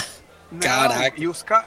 Não, 0.51 0.60
Caraca. 0.60 1.13
E 1.20 1.27
os, 1.27 1.42
ca... 1.42 1.66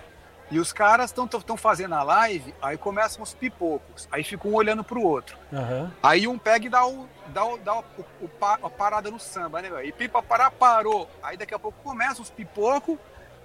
e 0.50 0.58
os 0.58 0.72
caras 0.72 1.14
estão 1.16 1.56
fazendo 1.56 1.94
a 1.94 2.02
live, 2.02 2.54
aí 2.60 2.76
começam 2.76 3.22
os 3.22 3.32
pipocos. 3.32 4.06
Aí 4.12 4.22
fica 4.22 4.46
um 4.46 4.54
olhando 4.54 4.84
pro 4.84 5.02
outro. 5.02 5.36
Aham. 5.52 5.90
Aí 6.02 6.28
um 6.28 6.36
pega 6.38 6.66
e 6.66 6.68
dá, 6.68 6.86
o, 6.86 7.08
dá, 7.30 7.42
dá 7.64 7.78
o, 7.78 7.84
o 8.20 8.30
a 8.40 8.70
parada 8.70 9.10
no 9.10 9.18
samba, 9.18 9.62
né, 9.62 9.70
velho? 9.70 9.86
E 9.88 9.92
pipa 9.92 10.22
parar, 10.22 10.50
parou. 10.50 11.08
Aí 11.22 11.36
daqui 11.36 11.54
a 11.54 11.58
pouco 11.58 11.78
começam 11.82 12.22
os 12.22 12.30
pipocos 12.30 12.98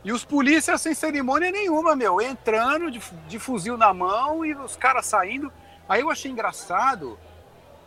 e 0.03 0.11
os 0.11 0.23
polícias 0.25 0.81
sem 0.81 0.93
cerimônia 0.93 1.51
nenhuma, 1.51 1.95
meu. 1.95 2.19
Entrando 2.21 2.91
de, 2.91 2.99
de 3.27 3.39
fuzil 3.39 3.77
na 3.77 3.93
mão 3.93 4.45
e 4.45 4.53
os 4.53 4.75
caras 4.75 5.05
saindo. 5.05 5.51
Aí 5.87 6.01
eu 6.01 6.09
achei 6.11 6.29
engraçado. 6.31 7.17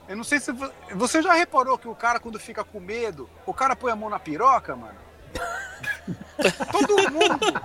Eu 0.09 0.17
não 0.17 0.25
sei 0.25 0.41
se. 0.41 0.51
vo- 0.53 0.71
Você 0.95 1.21
já 1.23 1.33
reparou 1.35 1.77
que 1.79 1.87
o 1.89 1.95
cara, 1.95 2.19
quando 2.19 2.39
fica 2.41 2.65
com 2.65 2.81
medo, 2.81 3.29
o 3.45 3.53
cara 3.53 3.77
põe 3.77 3.93
a 3.93 3.97
mão 3.97 4.09
na 4.09 4.19
piroca, 4.19 4.75
mano? 4.75 4.99
Todo 6.73 7.11
mundo. 7.11 7.63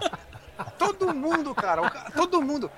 Todo 0.77 1.13
mundo, 1.15 1.55
cara. 1.55 1.89
todo 2.15 2.41
mundo. 2.41 2.71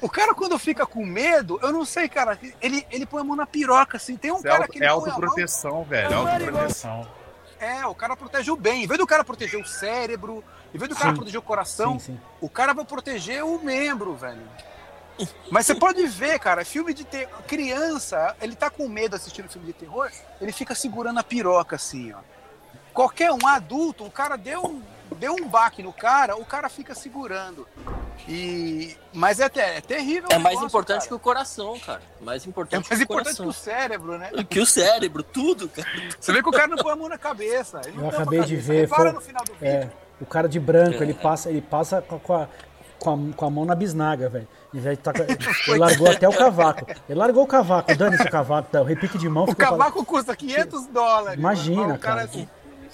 O 0.00 0.08
cara, 0.10 0.34
quando 0.34 0.58
fica 0.58 0.84
com 0.86 1.04
medo, 1.04 1.58
eu 1.62 1.72
não 1.72 1.84
sei, 1.84 2.08
cara. 2.08 2.38
Ele, 2.60 2.86
ele 2.90 3.06
põe 3.06 3.20
a 3.22 3.24
mão 3.24 3.34
na 3.36 3.46
piroca, 3.46 3.96
assim. 3.96 4.16
Tem 4.16 4.30
um 4.30 4.36
Isso 4.36 4.46
é, 4.46 4.50
cara 4.50 4.62
auto- 4.64 4.72
que 4.72 4.78
ele 4.78 4.84
é 4.84 4.88
mão. 4.88 4.96
autoproteção, 4.98 5.84
velho. 5.84 6.12
É 6.12 6.14
autoproteção. 6.14 7.08
É, 7.58 7.86
o 7.86 7.94
cara 7.94 8.14
protege 8.16 8.50
o 8.50 8.56
bem. 8.56 8.84
Em 8.84 8.86
vez 8.86 8.98
do 8.98 9.06
cara 9.06 9.24
proteger 9.24 9.58
o 9.58 9.66
cérebro, 9.66 10.44
em 10.74 10.78
vez 10.78 10.90
do 10.90 10.94
cara 10.94 11.10
Sim. 11.10 11.16
proteger 11.16 11.40
o 11.40 11.42
coração, 11.42 11.98
Sim, 11.98 12.12
sim. 12.14 12.20
o 12.40 12.50
cara 12.50 12.74
vai 12.74 12.84
proteger 12.84 13.42
o 13.42 13.58
membro, 13.58 14.14
velho. 14.14 14.42
Mas 15.50 15.64
você 15.64 15.74
pode 15.74 16.06
ver, 16.06 16.38
cara, 16.38 16.62
filme 16.66 16.92
de 16.92 17.02
terror. 17.04 17.42
Criança, 17.48 18.36
ele 18.42 18.54
tá 18.54 18.68
com 18.68 18.86
medo 18.86 19.16
assistindo 19.16 19.48
filme 19.48 19.66
de 19.68 19.72
terror, 19.72 20.10
ele 20.38 20.52
fica 20.52 20.74
segurando 20.74 21.18
a 21.18 21.24
piroca 21.24 21.76
assim, 21.76 22.12
ó. 22.12 22.18
Qualquer 22.92 23.32
um 23.32 23.46
adulto, 23.46 24.04
o 24.04 24.10
cara 24.10 24.36
deu 24.36 24.82
deu 25.16 25.34
um 25.34 25.48
baque 25.48 25.82
no 25.82 25.92
cara, 25.92 26.36
o 26.36 26.44
cara 26.44 26.68
fica 26.68 26.94
segurando. 26.94 27.66
E 28.28 28.96
mas 29.12 29.38
é, 29.40 29.50
é 29.54 29.80
terrível. 29.80 30.28
É 30.30 30.38
mais 30.38 30.56
negócio, 30.56 30.66
importante 30.66 31.02
que 31.02 31.08
cara. 31.08 31.16
o 31.16 31.20
coração, 31.20 31.78
cara. 31.78 32.02
Mais 32.20 32.44
É 32.44 32.48
importante 32.48 32.88
mais 32.88 32.88
que 32.88 32.94
o 32.94 33.04
importante 33.04 33.36
que 33.36 33.42
coração. 33.42 33.48
o 33.48 33.52
cérebro, 33.52 34.18
né? 34.18 34.30
Que 34.48 34.60
o 34.60 34.66
cérebro, 34.66 35.22
tudo, 35.22 35.68
cara. 35.68 35.88
Você 36.18 36.32
vê 36.32 36.42
que 36.42 36.48
o 36.48 36.52
cara 36.52 36.66
não 36.68 36.76
põe 36.76 36.92
a 36.92 36.96
mão 36.96 37.08
na 37.08 37.18
cabeça. 37.18 37.80
ele 37.84 37.96
não 37.96 38.04
Eu 38.04 38.08
acabei 38.10 38.40
de 38.40 38.56
cabeça. 38.56 38.68
ver, 38.72 38.80
Repara 38.82 39.02
foi- 39.04 39.12
no 39.12 39.20
final 39.20 39.44
do 39.44 39.52
vídeo. 39.52 39.66
É, 39.68 39.90
o 40.20 40.26
cara 40.26 40.48
de 40.48 40.58
branco, 40.58 41.02
ele 41.02 41.14
passa, 41.14 41.50
ele 41.50 41.60
passa 41.62 42.02
com 42.02 42.16
a, 42.16 42.18
com 42.18 42.34
a, 42.34 42.48
com 42.98 43.10
a- 43.14 43.32
com 43.36 43.44
a 43.44 43.50
mão 43.50 43.64
na 43.64 43.74
bisnaga, 43.74 44.28
velho. 44.28 44.48
Tá 45.02 45.12
Ele 45.68 45.78
largou 45.78 46.10
até 46.10 46.28
o 46.28 46.36
cavaco. 46.36 46.84
Ele 47.08 47.18
largou 47.18 47.44
o 47.44 47.46
cavaco, 47.46 47.94
dane-se 47.96 48.24
o 48.24 48.30
cavaco, 48.30 48.68
tá? 48.70 48.82
o 48.82 48.84
repique 48.84 49.16
de 49.16 49.26
mão 49.26 49.44
O 49.44 49.56
cavaco 49.56 50.04
custa 50.04 50.36
500 50.36 50.86
dólares. 50.88 51.38
Imagina, 51.38 51.80
mano. 51.82 51.94
O 51.94 51.98
cara. 51.98 52.22
assim, 52.24 52.46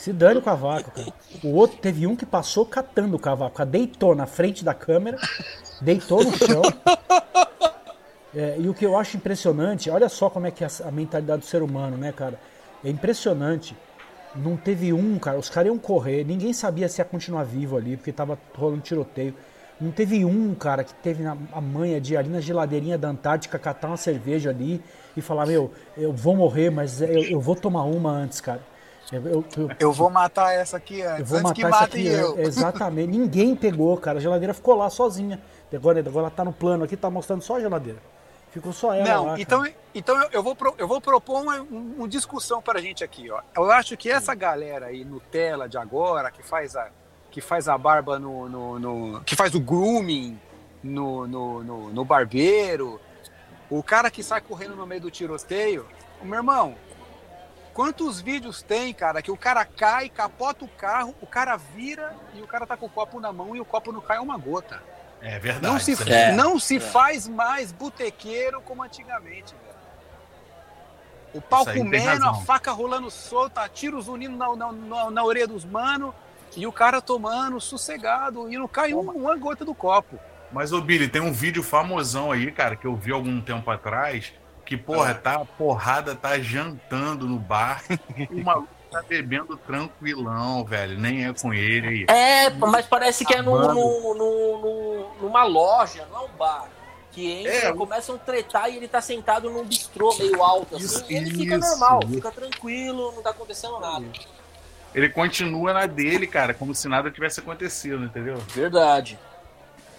Se 0.02 0.12
dane 0.12 0.40
o 0.40 0.42
cavaco, 0.42 0.90
cara. 0.90 1.12
O 1.44 1.54
outro 1.54 1.78
teve 1.78 2.08
um 2.08 2.16
que 2.16 2.26
passou 2.26 2.66
catando 2.66 3.14
o 3.14 3.20
cavaco, 3.20 3.58
cara, 3.58 3.70
deitou 3.70 4.16
na 4.16 4.26
frente 4.26 4.64
da 4.64 4.74
câmera, 4.74 5.16
deitou 5.80 6.24
no 6.24 6.36
chão. 6.36 6.62
É, 8.34 8.56
e 8.58 8.68
o 8.68 8.74
que 8.74 8.84
eu 8.84 8.96
acho 8.96 9.16
impressionante, 9.16 9.88
olha 9.90 10.08
só 10.08 10.28
como 10.28 10.46
é 10.46 10.50
que 10.50 10.64
é 10.64 10.68
a, 10.84 10.90
mentalidade 10.90 11.42
do 11.42 11.46
ser 11.46 11.62
humano, 11.62 11.96
né, 11.96 12.10
cara? 12.10 12.40
É 12.82 12.90
impressionante. 12.90 13.76
Não 14.34 14.56
teve 14.56 14.92
um, 14.92 15.18
cara. 15.20 15.38
Os 15.38 15.48
caras 15.48 15.68
iam 15.68 15.78
correr, 15.78 16.24
ninguém 16.24 16.52
sabia 16.52 16.88
se 16.88 17.00
ia 17.00 17.04
continuar 17.04 17.44
vivo 17.44 17.76
ali, 17.76 17.96
porque 17.96 18.10
tava 18.10 18.36
rolando 18.56 18.80
tiroteio. 18.80 19.34
Não 19.80 19.92
teve 19.92 20.24
um, 20.24 20.52
cara, 20.52 20.82
que 20.82 20.94
teve 20.94 21.24
a 21.26 21.60
manha 21.60 22.00
de 22.00 22.16
ali 22.16 22.28
na 22.28 22.40
geladeirinha 22.40 22.98
da 22.98 23.08
Antártica 23.08 23.56
catar 23.56 23.86
uma 23.86 23.96
cerveja 23.96 24.50
ali 24.50 24.82
e 25.16 25.20
falar: 25.20 25.46
Meu, 25.46 25.70
eu 25.96 26.12
vou 26.12 26.34
morrer, 26.34 26.70
mas 26.70 27.00
eu, 27.00 27.22
eu 27.22 27.40
vou 27.40 27.54
tomar 27.54 27.84
uma 27.84 28.10
antes, 28.10 28.40
cara. 28.40 28.71
Eu, 29.12 29.22
eu- 29.26 29.44
eu- 29.56 29.70
Eu 29.78 29.92
vou 29.92 30.08
matar 30.08 30.52
essa 30.54 30.76
aqui 30.78 31.02
antes, 31.02 31.20
eu 31.20 31.26
vou 31.26 31.38
antes 31.38 31.42
matar 31.50 31.54
que 31.54 31.62
essa 31.66 31.80
matem 31.80 32.08
aqui. 32.08 32.16
eu. 32.18 32.38
é, 32.38 32.42
Exatamente. 32.42 33.08
Ninguém 33.18 33.54
pegou, 33.54 33.96
cara. 33.98 34.18
A 34.18 34.20
geladeira 34.20 34.54
ficou 34.54 34.74
lá 34.74 34.88
sozinha. 34.88 35.40
Agora, 35.72 36.00
agora 36.00 36.18
ela 36.26 36.30
tá 36.30 36.44
no 36.44 36.52
plano 36.52 36.84
aqui, 36.84 36.96
tá 36.96 37.10
mostrando 37.10 37.42
só 37.42 37.56
a 37.56 37.60
geladeira. 37.60 37.98
Ficou 38.50 38.72
só 38.72 38.92
ela 38.92 39.08
Não, 39.08 39.26
lá, 39.28 39.40
então, 39.40 39.62
cara. 39.62 39.74
então 39.94 40.28
eu- 40.30 40.42
vou, 40.42 40.54
eu 40.76 40.86
vou 40.86 41.00
propor 41.00 41.40
uma, 41.42 41.60
um- 41.62 41.94
uma 41.98 42.08
discussão 42.08 42.60
para 42.60 42.78
a 42.78 42.82
gente 42.82 43.02
aqui. 43.02 43.30
Ó. 43.30 43.40
Eu 43.56 43.70
acho 43.70 43.96
que 43.96 44.10
essa 44.10 44.34
galera 44.34 44.86
aí, 44.86 45.04
Nutella 45.04 45.66
de 45.68 45.78
agora, 45.78 46.30
que 46.30 46.42
faz 46.42 46.76
a, 46.76 46.88
que 47.30 47.40
faz 47.40 47.66
a 47.68 47.78
barba 47.78 48.18
no, 48.18 48.48
no- 48.48 48.78
no- 48.78 49.20
que 49.22 49.34
faz 49.34 49.54
o 49.54 49.60
grooming 49.60 50.38
no, 50.82 51.26
no, 51.26 51.64
no- 51.64 51.88
no 51.90 52.04
barbeiro, 52.04 53.00
o 53.70 53.82
cara 53.82 54.10
que 54.10 54.22
sai 54.22 54.42
correndo 54.42 54.76
no 54.76 54.86
meio 54.86 55.00
do 55.00 55.10
tiroteio, 55.10 55.86
meu 56.22 56.34
irmão, 56.36 56.74
quantos 57.74 58.20
vídeos 58.20 58.62
tem, 58.62 58.92
cara, 58.92 59.22
que 59.22 59.30
o 59.30 59.36
cara 59.36 59.64
cai, 59.64 60.08
capota 60.08 60.64
o 60.64 60.68
carro, 60.68 61.14
o 61.20 61.26
cara 61.26 61.56
vira 61.56 62.14
e 62.34 62.42
o 62.42 62.46
cara 62.46 62.66
tá 62.66 62.76
com 62.76 62.86
o 62.86 62.90
copo 62.90 63.18
na 63.20 63.32
mão 63.32 63.54
e 63.56 63.60
o 63.60 63.64
copo 63.64 63.92
não 63.92 64.00
cai 64.00 64.18
uma 64.18 64.36
gota. 64.36 64.82
É 65.20 65.38
verdade. 65.38 65.66
Não 65.72 65.78
se, 65.78 65.92
isso 65.92 66.08
É. 66.12 66.32
não 66.32 66.58
se 66.58 66.76
É. 66.76 66.80
faz 66.80 67.28
mais 67.28 67.70
botequeiro 67.72 68.60
como 68.62 68.82
antigamente, 68.82 69.54
velho. 69.54 69.72
O 71.34 71.40
pau 71.40 71.64
comendo, 71.64 72.26
a 72.28 72.34
faca 72.34 72.72
rolando 72.72 73.10
solta, 73.10 73.66
tiros 73.68 74.06
unindo 74.08 74.36
na, 74.36 74.54
na, 74.54 74.72
na, 74.72 75.10
na 75.10 75.24
orelha 75.24 75.46
dos 75.48 75.64
mano 75.64 76.14
e 76.54 76.66
o 76.66 76.72
cara 76.72 77.00
tomando 77.00 77.58
sossegado 77.60 78.52
e 78.52 78.58
não 78.58 78.68
cai 78.68 78.92
um- 78.92 79.00
uma 79.10 79.34
gota 79.36 79.64
do 79.64 79.74
copo. 79.74 80.18
Mas, 80.50 80.70
ô 80.74 80.80
Billy, 80.82 81.08
tem 81.08 81.22
um 81.22 81.32
vídeo 81.32 81.62
famosão 81.62 82.30
aí, 82.30 82.52
cara, 82.52 82.76
que 82.76 82.86
eu 82.86 82.94
vi 82.94 83.12
algum 83.12 83.40
tempo 83.40 83.70
atrás, 83.70 84.34
que, 84.64 84.76
porra, 84.76 85.14
tá, 85.14 85.34
a 85.34 85.44
porrada 85.44 86.14
tá 86.14 86.38
jantando 86.38 87.26
no 87.26 87.38
bar, 87.38 87.82
e 88.30 88.40
o 88.40 88.42
maluco 88.44 88.68
tá 88.90 89.02
bebendo 89.02 89.56
tranquilão, 89.56 90.64
velho, 90.64 90.98
nem 90.98 91.26
é 91.26 91.32
com 91.32 91.52
ele 91.52 91.88
aí. 91.88 92.16
É, 92.16 92.50
mas 92.50 92.86
parece 92.86 93.24
que 93.24 93.34
é 93.34 93.42
no, 93.42 93.56
no- 93.74 94.14
no- 94.14 95.14
numa 95.22 95.44
loja, 95.44 96.06
não 96.10 96.22
é 96.22 96.24
um 96.26 96.36
bar. 96.36 96.68
Que 97.10 97.30
entra, 97.30 97.68
É, 97.68 97.72
começam 97.74 98.14
a 98.14 98.18
tretar 98.18 98.70
e 98.70 98.76
ele 98.78 98.88
tá 98.88 99.00
sentado 99.02 99.50
num 99.50 99.64
bistrô 99.64 100.14
meio 100.16 100.42
alto, 100.42 100.76
assim, 100.76 100.84
Isso, 100.86 101.04
e 101.10 101.14
ele 101.16 101.30
fica 101.30 101.56
isso, 101.58 101.68
normal, 101.68 102.00
isso. 102.04 102.14
fica 102.14 102.30
tranquilo, 102.30 103.12
não 103.14 103.22
tá 103.22 103.30
acontecendo 103.30 103.78
nada. 103.80 104.06
Ele 104.94 105.08
continua 105.10 105.74
na 105.74 105.84
dele, 105.86 106.26
cara, 106.26 106.54
como 106.54 106.74
se 106.74 106.88
nada 106.88 107.10
tivesse 107.10 107.40
acontecido, 107.40 108.02
entendeu? 108.04 108.36
Verdade. 108.54 109.18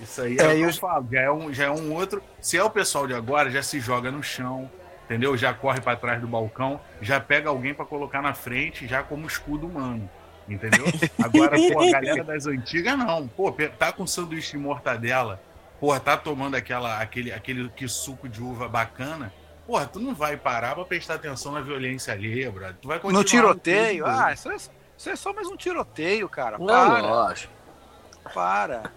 Isso 0.01 0.21
aí 0.21 0.37
É, 0.37 0.43
é, 0.43 0.47
o 0.47 0.55
que 0.55 0.61
eu- 0.63 0.73
falo, 0.73 1.07
já 1.11 1.21
é, 1.21 1.31
um, 1.31 1.53
já 1.53 1.65
é 1.65 1.71
um 1.71 1.93
outro. 1.93 2.21
Se 2.41 2.57
é 2.57 2.63
o 2.63 2.69
pessoal 2.69 3.07
de 3.07 3.13
agora, 3.13 3.49
já 3.49 3.61
se 3.63 3.79
joga 3.79 4.11
no 4.11 4.21
chão, 4.23 4.69
entendeu? 5.05 5.35
Já 5.37 5.53
corre 5.53 5.79
pra 5.81 5.95
trás 5.95 6.19
do 6.19 6.27
balcão, 6.27 6.79
já 7.01 7.19
pega 7.19 7.49
alguém 7.49 7.73
pra 7.73 7.85
colocar 7.85 8.21
na 8.21 8.33
frente, 8.33 8.87
já 8.87 9.01
como 9.03 9.27
escudo 9.27 9.67
humano. 9.67 10.09
Entendeu? 10.49 10.83
Agora, 11.23 11.55
pô, 11.57 11.81
a 11.81 11.91
galera 11.91 12.23
das 12.25 12.45
antigas 12.45 12.97
não. 12.97 13.27
Pô, 13.29 13.49
tá 13.79 13.93
com 13.93 14.05
sanduíche 14.05 14.51
de 14.51 14.57
mortadela, 14.57 15.41
pô, 15.79 15.97
tá 15.97 16.17
tomando 16.17 16.55
aquela, 16.55 16.99
aquele, 16.99 17.31
aquele 17.31 17.69
que 17.69 17.87
suco 17.87 18.27
de 18.27 18.41
uva 18.43 18.67
bacana. 18.67 19.31
Porra, 19.65 19.85
tu 19.85 20.01
não 20.01 20.13
vai 20.13 20.35
parar 20.35 20.75
pra 20.75 20.83
prestar 20.83 21.13
atenção 21.13 21.53
na 21.53 21.61
violência 21.61 22.11
alheia, 22.13 22.51
brother. 22.51 22.75
Tu 22.81 22.87
vai 22.89 22.99
continuar 22.99 23.19
No 23.23 23.25
tiroteio, 23.29 24.05
ah, 24.05 24.33
isso 24.33 24.51
é, 24.51 24.55
isso 24.57 25.09
é 25.09 25.15
só 25.15 25.31
mais 25.31 25.47
um 25.47 25.55
tiroteio, 25.55 26.27
cara. 26.27 26.57
Não, 26.57 26.65
Para. 26.67 26.99
lógico. 27.01 27.53
Para. 28.33 28.91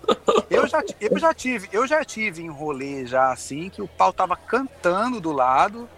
Eu 0.48 0.66
já, 0.66 0.82
eu 1.00 1.18
já 1.18 1.34
tive, 1.34 1.68
eu 1.72 1.86
já 1.86 2.04
tive 2.04 2.42
em 2.42 2.50
rolê 2.50 3.06
já 3.06 3.32
assim 3.32 3.68
que 3.68 3.82
o 3.82 3.88
pau 3.88 4.12
tava 4.12 4.36
cantando 4.36 5.20
do 5.20 5.32
lado 5.32 5.88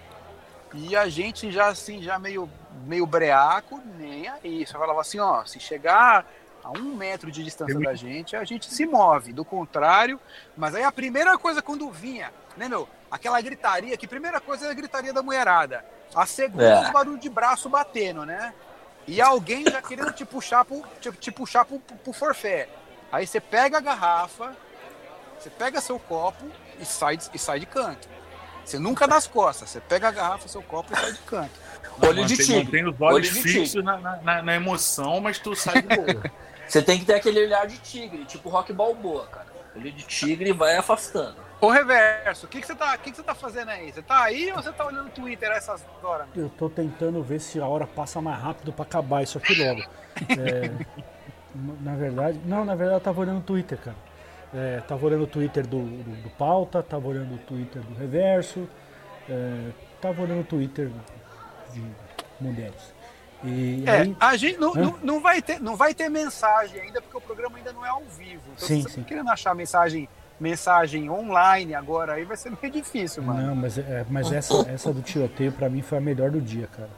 e 0.74 0.96
a 0.96 1.08
gente 1.08 1.50
já 1.50 1.68
assim, 1.68 2.02
já 2.02 2.18
meio, 2.18 2.48
meio 2.86 3.06
breaco, 3.06 3.80
nem 3.98 4.28
aí. 4.28 4.66
Só 4.66 4.78
falava 4.78 5.00
assim, 5.00 5.18
ó, 5.18 5.44
se 5.44 5.58
chegar 5.60 6.26
a 6.62 6.70
um 6.70 6.94
metro 6.94 7.30
de 7.30 7.42
distância 7.42 7.78
da 7.78 7.94
gente, 7.94 8.36
a 8.36 8.44
gente 8.44 8.72
se 8.72 8.86
move. 8.86 9.32
Do 9.32 9.44
contrário, 9.44 10.20
mas 10.56 10.74
aí 10.74 10.82
a 10.82 10.92
primeira 10.92 11.36
coisa 11.38 11.62
quando 11.62 11.90
vinha, 11.90 12.32
né, 12.56 12.68
meu? 12.68 12.88
Aquela 13.10 13.40
gritaria, 13.40 13.96
que 13.96 14.06
primeira 14.06 14.40
coisa 14.40 14.66
é 14.66 14.70
a 14.70 14.74
gritaria 14.74 15.12
da 15.12 15.22
mulherada. 15.22 15.84
A 16.14 16.26
segunda 16.26 16.64
É. 16.64 16.82
os 16.82 16.90
barulhos 16.90 17.20
de 17.20 17.28
braço 17.28 17.68
batendo, 17.68 18.26
né? 18.26 18.52
E 19.06 19.22
alguém 19.22 19.64
já 19.64 19.80
querendo 19.80 20.12
te 20.12 20.24
puxar 20.26 20.64
pro, 20.66 20.82
te, 21.00 21.10
te 21.12 21.30
puxar 21.30 21.64
pro, 21.64 21.78
pro, 21.78 21.96
pro 21.96 22.12
forfé. 22.12 22.68
Aí 23.10 23.26
você 23.26 23.40
pega 23.40 23.78
a 23.78 23.80
garrafa, 23.80 24.54
você 25.38 25.50
pega 25.50 25.80
seu 25.80 25.98
copo 25.98 26.44
e 26.78 26.84
sai, 26.84 27.16
de- 27.16 27.30
e 27.32 27.38
sai 27.38 27.60
de 27.60 27.66
canto. 27.66 28.08
Você 28.64 28.78
nunca 28.78 29.06
dá 29.08 29.16
as 29.16 29.26
costas, 29.26 29.70
você 29.70 29.80
pega 29.80 30.08
a 30.08 30.10
garrafa, 30.10 30.46
seu 30.48 30.62
copo 30.62 30.92
e 30.92 30.96
sai 30.96 31.12
de 31.12 31.18
canto. 31.20 31.68
Olho 32.06 32.24
de 32.26 32.36
tigre. 32.36 32.64
Mantém 32.64 32.86
os 32.88 33.00
olhos 33.00 33.30
Olho 33.32 33.42
fixos 33.42 33.82
na, 33.82 33.96
na- 33.96 34.42
na- 34.42 34.54
emoção, 34.54 35.20
mas 35.20 35.38
tu 35.38 35.54
sai 35.56 35.82
de 35.82 35.88
boa. 35.96 36.22
Você 36.68 36.82
tem 36.82 36.98
que 36.98 37.06
ter 37.06 37.14
aquele 37.14 37.42
olhar 37.44 37.66
de 37.66 37.78
tigre, 37.78 38.26
tipo 38.26 38.50
rock 38.50 38.74
balboa, 38.74 39.26
cara. 39.28 39.46
Olho 39.74 39.90
de 39.90 40.02
tigre 40.02 40.52
vai 40.52 40.76
afastando. 40.76 41.36
Ô 41.62 41.70
Reverso, 41.70 42.44
o 42.44 42.48
que, 42.48 42.60
que, 42.60 42.66
você 42.66 42.74
tá, 42.74 42.94
o 42.94 42.98
que, 42.98 43.10
que 43.10 43.16
você 43.16 43.22
tá 43.22 43.34
fazendo 43.34 43.70
aí? 43.70 43.90
Você 43.90 44.02
tá 44.02 44.22
aí 44.22 44.52
ou 44.52 44.62
você 44.62 44.70
tá 44.70 44.84
olhando 44.84 45.06
o 45.06 45.10
Twitter 45.10 45.50
a 45.50 45.54
essas 45.54 45.82
horas? 46.02 46.26
Eu 46.36 46.50
tô 46.50 46.68
tentando 46.68 47.22
ver 47.22 47.40
se 47.40 47.58
a 47.58 47.66
hora 47.66 47.86
passa 47.86 48.20
mais 48.20 48.38
rápido 48.38 48.70
pra 48.70 48.82
acabar 48.84 49.22
isso 49.22 49.38
aqui 49.38 49.54
logo. 49.54 49.80
É, 50.38 50.70
na 51.54 51.94
verdade, 51.96 52.38
não, 52.44 52.64
na 52.64 52.74
verdade 52.74 52.96
eu 52.98 53.04
tava 53.04 53.20
olhando 53.20 53.38
o 53.38 53.42
Twitter, 53.42 53.78
cara. 53.78 53.96
É, 54.54 54.80
tava 54.86 55.04
olhando 55.04 55.24
o 55.24 55.26
Twitter 55.26 55.66
do, 55.66 55.80
do, 55.82 56.22
do 56.22 56.30
Pauta, 56.30 56.82
tava 56.82 57.06
olhando 57.06 57.34
o 57.34 57.38
Twitter 57.38 57.82
do 57.82 57.94
Reverso, 57.98 58.66
é, 59.28 59.70
tava 60.00 60.22
olhando 60.22 60.40
o 60.40 60.44
Twitter 60.44 60.90
de 61.72 61.82
mulheres. 62.40 62.94
E 63.44 63.84
É, 63.86 63.90
aí, 64.00 64.16
a 64.18 64.36
gente 64.36 64.58
não, 64.58 64.72
não, 64.74 64.98
não 65.02 65.20
vai 65.20 65.40
ter, 65.42 65.60
não 65.60 65.76
vai 65.76 65.94
ter 65.94 66.08
mensagem 66.08 66.80
ainda, 66.80 67.00
porque 67.00 67.16
o 67.16 67.20
programa 67.20 67.58
ainda 67.58 67.72
não 67.72 67.84
é 67.84 67.88
ao 67.90 68.02
vivo. 68.04 68.42
Então, 68.56 68.66
Sim, 68.66 68.82
você 68.82 68.88
sim. 68.88 69.02
tá 69.02 69.08
querendo 69.08 69.30
achar 69.30 69.54
mensagem, 69.54 70.08
mensagem 70.40 71.10
online 71.10 71.74
agora, 71.74 72.14
aí 72.14 72.24
vai 72.24 72.36
ser 72.36 72.50
meio 72.60 72.72
difícil, 72.72 73.22
mano. 73.22 73.48
não, 73.48 73.54
mas, 73.54 73.76
é, 73.78 74.04
mas 74.08 74.32
essa, 74.32 74.68
essa 74.70 74.92
do 74.92 75.02
tiroteio 75.02 75.52
pra 75.52 75.68
mim 75.68 75.82
foi 75.82 75.98
a 75.98 76.00
melhor 76.00 76.30
do 76.30 76.40
dia, 76.40 76.66
cara. 76.68 76.90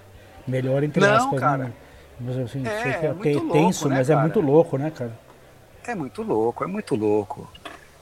Melhor 0.47 0.83
entre 0.83 1.01
Não, 1.01 1.15
aspas, 1.17 1.41
cara. 1.41 1.65
né? 1.65 1.73
Mas 2.21 2.37
assim, 2.39 2.67
É, 2.67 2.83
sei 2.83 2.93
que 2.93 3.07
é 3.07 3.09
é, 3.09 3.13
muito 3.13 3.39
louco, 3.39 3.53
tenso, 3.53 3.89
né, 3.89 3.97
mas 3.97 4.11
é 4.11 4.15
cara? 4.15 4.27
muito 4.27 4.41
louco, 4.41 4.77
né, 4.79 4.91
cara? 4.91 5.19
É 5.87 5.95
muito 5.95 6.23
louco, 6.23 6.63
é 6.63 6.67
muito 6.67 6.95
louco. 6.95 7.51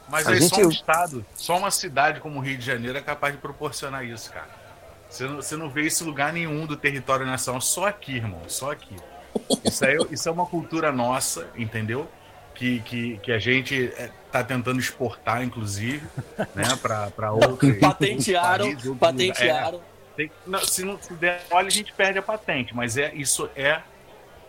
Mas 0.08 0.26
A 0.26 0.32
é 0.32 0.40
gente- 0.40 0.48
só 0.54 0.60
um 0.62 0.70
estado, 0.70 1.24
só 1.34 1.56
uma 1.58 1.70
cidade 1.70 2.20
como 2.20 2.38
o 2.38 2.42
Rio 2.42 2.58
de 2.58 2.64
Janeiro 2.64 2.98
é 2.98 3.00
capaz 3.00 3.34
de 3.34 3.40
proporcionar 3.40 4.04
isso, 4.04 4.32
cara. 4.32 4.48
Você 5.08 5.24
não, 5.24 5.36
você 5.36 5.56
não 5.56 5.70
vê 5.70 5.82
isso 5.82 6.02
em 6.02 6.06
lugar 6.06 6.32
nenhum 6.32 6.66
do 6.66 6.76
território 6.76 7.24
nacional, 7.24 7.60
só 7.60 7.86
aqui, 7.86 8.16
irmão, 8.16 8.40
só 8.48 8.72
aqui. 8.72 8.96
Isso, 9.64 9.84
aí, 9.84 9.96
isso 10.10 10.28
é 10.28 10.32
uma 10.32 10.46
cultura 10.46 10.90
nossa, 10.90 11.46
entendeu? 11.56 12.08
Que, 12.54 12.80
que, 12.80 13.18
que 13.18 13.30
a 13.30 13.38
gente 13.38 13.92
é, 13.96 14.10
tá 14.32 14.42
tentando 14.42 14.80
exportar, 14.80 15.44
inclusive, 15.44 16.04
né, 16.54 16.64
para 16.82 17.32
outros 17.32 17.76
Patentearam, 17.78 18.66
outros 18.66 18.84
países, 18.84 18.86
outros 18.86 18.86
lugares. 18.86 19.20
É, 19.20 19.28
patentearam. 19.28 19.80
tem- 20.16 20.32
não, 20.46 20.58
se 20.58 20.84
não 20.84 21.00
se 21.00 21.12
der 21.14 21.42
olha, 21.52 21.68
a 21.68 21.70
gente 21.70 21.92
perde 21.92 22.18
a 22.18 22.22
patente, 22.22 22.74
mas 22.74 22.96
é 22.96 23.14
isso 23.14 23.48
é 23.54 23.80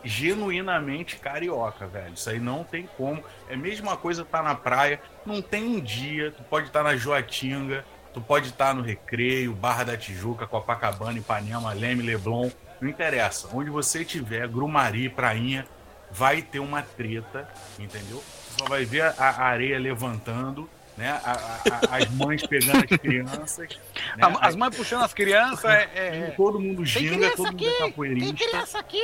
genuinamente 0.04 1.16
carioca, 1.18 1.88
velho. 1.88 2.14
Isso 2.14 2.30
aí 2.30 2.40
não 2.40 2.64
tem 2.64 2.88
como. 2.98 3.24
É 3.50 3.54
a 3.54 3.58
mesma 3.58 3.98
coisa 3.98 4.24
tá 4.26 4.42
na 4.42 4.56
praia, 4.56 5.00
não 5.26 5.42
tem 5.42 5.64
um 5.64 5.80
dia, 5.80 6.32
tu 6.32 6.44
pode 6.44 6.68
estar 6.68 6.84
na 6.84 6.96
Joatinga, 6.96 7.84
tu 8.14 8.22
pode 8.22 8.48
estar 8.50 8.74
no 8.74 8.82
Recreio, 8.82 9.54
Barra 9.54 9.84
da 9.84 9.98
Tijuca, 9.98 10.48
Copacabana, 10.48 11.18
Ipanema, 11.20 11.74
Leme, 11.74 12.04
Leblon, 12.04 12.50
não 12.82 12.90
interessa. 12.90 13.50
Onde 13.54 13.70
você 13.70 14.06
tiver, 14.06 14.48
Grumari, 14.48 15.10
Prainha, 15.10 15.66
vai 16.12 16.42
ter 16.42 16.60
uma 16.60 16.82
treta, 16.82 17.48
entendeu? 17.78 18.24
Você 18.48 18.60
só 18.60 18.66
vai 18.66 18.86
ver 18.86 19.02
a, 19.04 19.14
a 19.18 19.44
areia 19.46 19.78
levantando, 19.78 20.68
né? 20.98 21.12
A- 21.24 21.60
a- 21.92 21.96
as 21.98 22.10
mães 22.12 22.46
pegando 22.46 22.80
as 22.92 22.98
crianças. 23.00 23.80
Né? 24.18 24.34
As 24.42 24.56
mães 24.56 24.76
puxando 24.76 25.04
as 25.04 25.14
crianças 25.14 25.64
é. 25.66 25.90
é- 25.96 26.08
é- 26.30 26.34
Todo 26.36 26.60
mundo 26.60 26.84
ginga, 26.86 27.16
criança 27.16 27.36
todo 27.38 27.46
mundo 27.52 27.56
aqui, 27.56 27.68
é 27.68 27.80
capoeirista. 27.88 28.26
Tem 28.38 28.50
criança 28.50 28.80
aqui! 28.80 29.04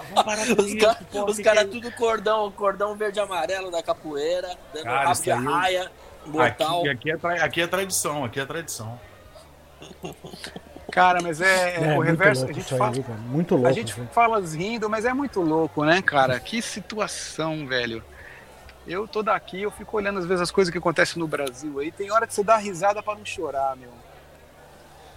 Os 0.58 0.74
caras 0.74 1.38
cara 1.38 1.64
que 1.64 1.76
é 1.76 1.80
tudo 1.80 1.90
cordão, 1.92 2.50
cordão 2.50 2.94
verde 2.96 3.18
e 3.18 3.22
amarelo 3.22 3.70
da 3.70 3.82
capoeira, 3.82 4.56
dando 4.72 4.84
Cara, 4.84 5.08
rabo 5.08 5.22
de 5.22 5.30
aí 5.30 5.38
arraia, 5.46 5.92
mortal. 6.26 6.80
Aqui, 6.80 6.88
aqui, 6.90 7.10
é 7.10 7.16
tra- 7.16 7.44
aqui 7.44 7.60
é 7.60 7.66
tradição, 7.66 8.24
aqui 8.24 8.40
é 8.40 8.46
tradição. 8.46 9.00
Cara, 10.90 11.20
mas 11.22 11.40
é, 11.40 11.76
É, 11.76 11.92
o 11.92 11.96
muito 11.96 12.06
reverso. 12.06 12.44
louco 12.44 12.52
A 12.58 12.60
gente 12.60 12.72
aí, 12.74 12.78
fala, 12.78 13.02
cara? 13.02 13.18
Muito 13.18 13.54
louco. 13.54 13.68
A 13.68 13.72
gente 13.72 14.00
aí. 14.00 14.06
fala 14.12 14.40
rindo, 14.40 14.88
mas 14.88 15.04
é 15.04 15.12
muito 15.12 15.40
louco, 15.40 15.84
né, 15.84 16.00
cara? 16.02 16.38
Que 16.38 16.62
situação, 16.62 17.66
velho. 17.66 18.02
Eu 18.86 19.08
tô 19.08 19.22
daqui, 19.22 19.62
eu 19.62 19.70
fico 19.70 19.96
olhando 19.96 20.18
às 20.18 20.26
vezes 20.26 20.42
as 20.42 20.50
coisas 20.50 20.70
que 20.70 20.78
acontecem 20.78 21.18
no 21.18 21.26
Brasil 21.26 21.78
aí. 21.80 21.90
Tem 21.90 22.10
hora 22.12 22.26
que 22.26 22.34
você 22.34 22.44
dá 22.44 22.56
risada 22.56 23.02
pra 23.02 23.14
não 23.14 23.24
chorar, 23.24 23.74
meu. 23.76 23.90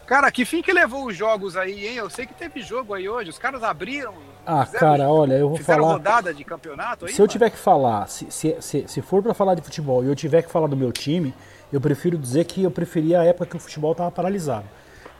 Cara, 0.08 0.32
que 0.32 0.46
fim 0.46 0.62
que 0.62 0.72
levou 0.72 1.06
os 1.06 1.16
jogos 1.16 1.58
aí, 1.58 1.86
hein? 1.86 1.96
Eu 1.96 2.10
sei 2.10 2.26
que 2.26 2.34
teve 2.34 2.62
jogo 2.62 2.94
aí 2.94 3.10
hoje. 3.10 3.30
Os 3.30 3.38
caras 3.38 3.62
abriram. 3.62 4.14
Ah, 4.50 4.66
fizeram- 4.66 4.80
cara, 4.88 5.10
olha, 5.10 5.34
eu 5.34 5.50
vou 5.50 5.58
falar. 5.58 5.94
rodada 5.94 6.34
de 6.34 6.44
campeonato 6.44 7.06
aí? 7.06 7.12
Se 7.12 7.20
eu 7.20 7.24
mano? 7.24 7.32
tiver 7.32 7.50
que 7.50 7.58
falar, 7.58 8.08
se, 8.08 8.32
se, 8.32 8.56
se, 8.62 8.88
se 8.88 9.02
for 9.02 9.22
pra 9.22 9.34
falar 9.34 9.56
de 9.56 9.62
futebol 9.62 10.04
e 10.04 10.08
eu 10.08 10.16
tiver 10.16 10.42
que 10.42 10.50
falar 10.50 10.68
do 10.68 10.78
meu 10.78 10.92
time, 10.92 11.34
eu 11.72 11.82
prefiro 11.82 12.18
dizer 12.18 12.46
que 12.46 12.64
eu 12.64 12.72
preferia 12.72 13.20
a 13.20 13.26
época 13.26 13.46
que 13.48 13.58
o 13.58 13.60
futebol 13.60 13.94
tava 13.94 14.10
paralisado. 14.10 14.66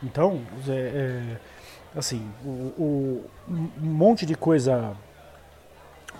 Então, 0.02 0.40
é, 0.66 0.72
é, 0.72 1.36
assim, 1.98 2.26
o, 2.44 2.48
o- 2.48 3.24
um 3.48 3.68
monte 3.86 4.24
de 4.24 4.34
coisa. 4.34 4.92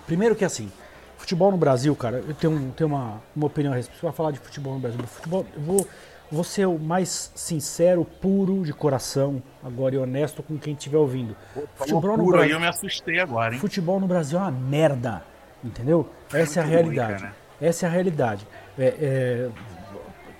Primeiro 0.05 0.35
que 0.35 0.45
assim, 0.45 0.71
futebol 1.17 1.51
no 1.51 1.57
Brasil, 1.57 1.95
cara, 1.95 2.23
eu 2.27 2.33
tenho, 2.33 2.71
tenho 2.75 2.89
uma, 2.89 3.21
uma 3.35 3.45
opinião 3.47 3.73
a 3.73 3.75
respeito. 3.75 4.01
Vai 4.01 4.11
falar 4.11 4.31
de 4.31 4.39
futebol 4.39 4.73
no 4.73 4.79
Brasil. 4.79 4.99
Futebol, 5.07 5.45
eu 5.55 5.61
vou, 5.61 5.87
vou 6.31 6.43
ser 6.43 6.65
o 6.67 6.77
mais 6.77 7.31
sincero, 7.35 8.05
puro 8.05 8.63
de 8.63 8.73
coração, 8.73 9.41
agora 9.63 9.95
e 9.95 9.97
honesto 9.97 10.43
com 10.43 10.57
quem 10.57 10.73
estiver 10.73 10.97
ouvindo. 10.97 11.35
Falou 11.75 12.01
puro 12.01 12.39
aí, 12.39 12.51
eu 12.51 12.59
me 12.59 12.67
assustei 12.67 13.19
agora, 13.19 13.53
hein? 13.53 13.59
Futebol 13.59 13.99
no 13.99 14.07
Brasil 14.07 14.37
é 14.37 14.41
uma 14.41 14.51
merda, 14.51 15.23
entendeu? 15.63 16.07
Essa 16.33 16.59
é 16.59 16.63
a 16.63 16.65
muito 16.65 16.77
ruim, 16.77 16.95
realidade. 16.95 17.21
cara. 17.21 17.35
Essa 17.61 17.85
é 17.85 17.89
a 17.89 17.91
realidade. 17.91 18.47
É, 18.77 19.49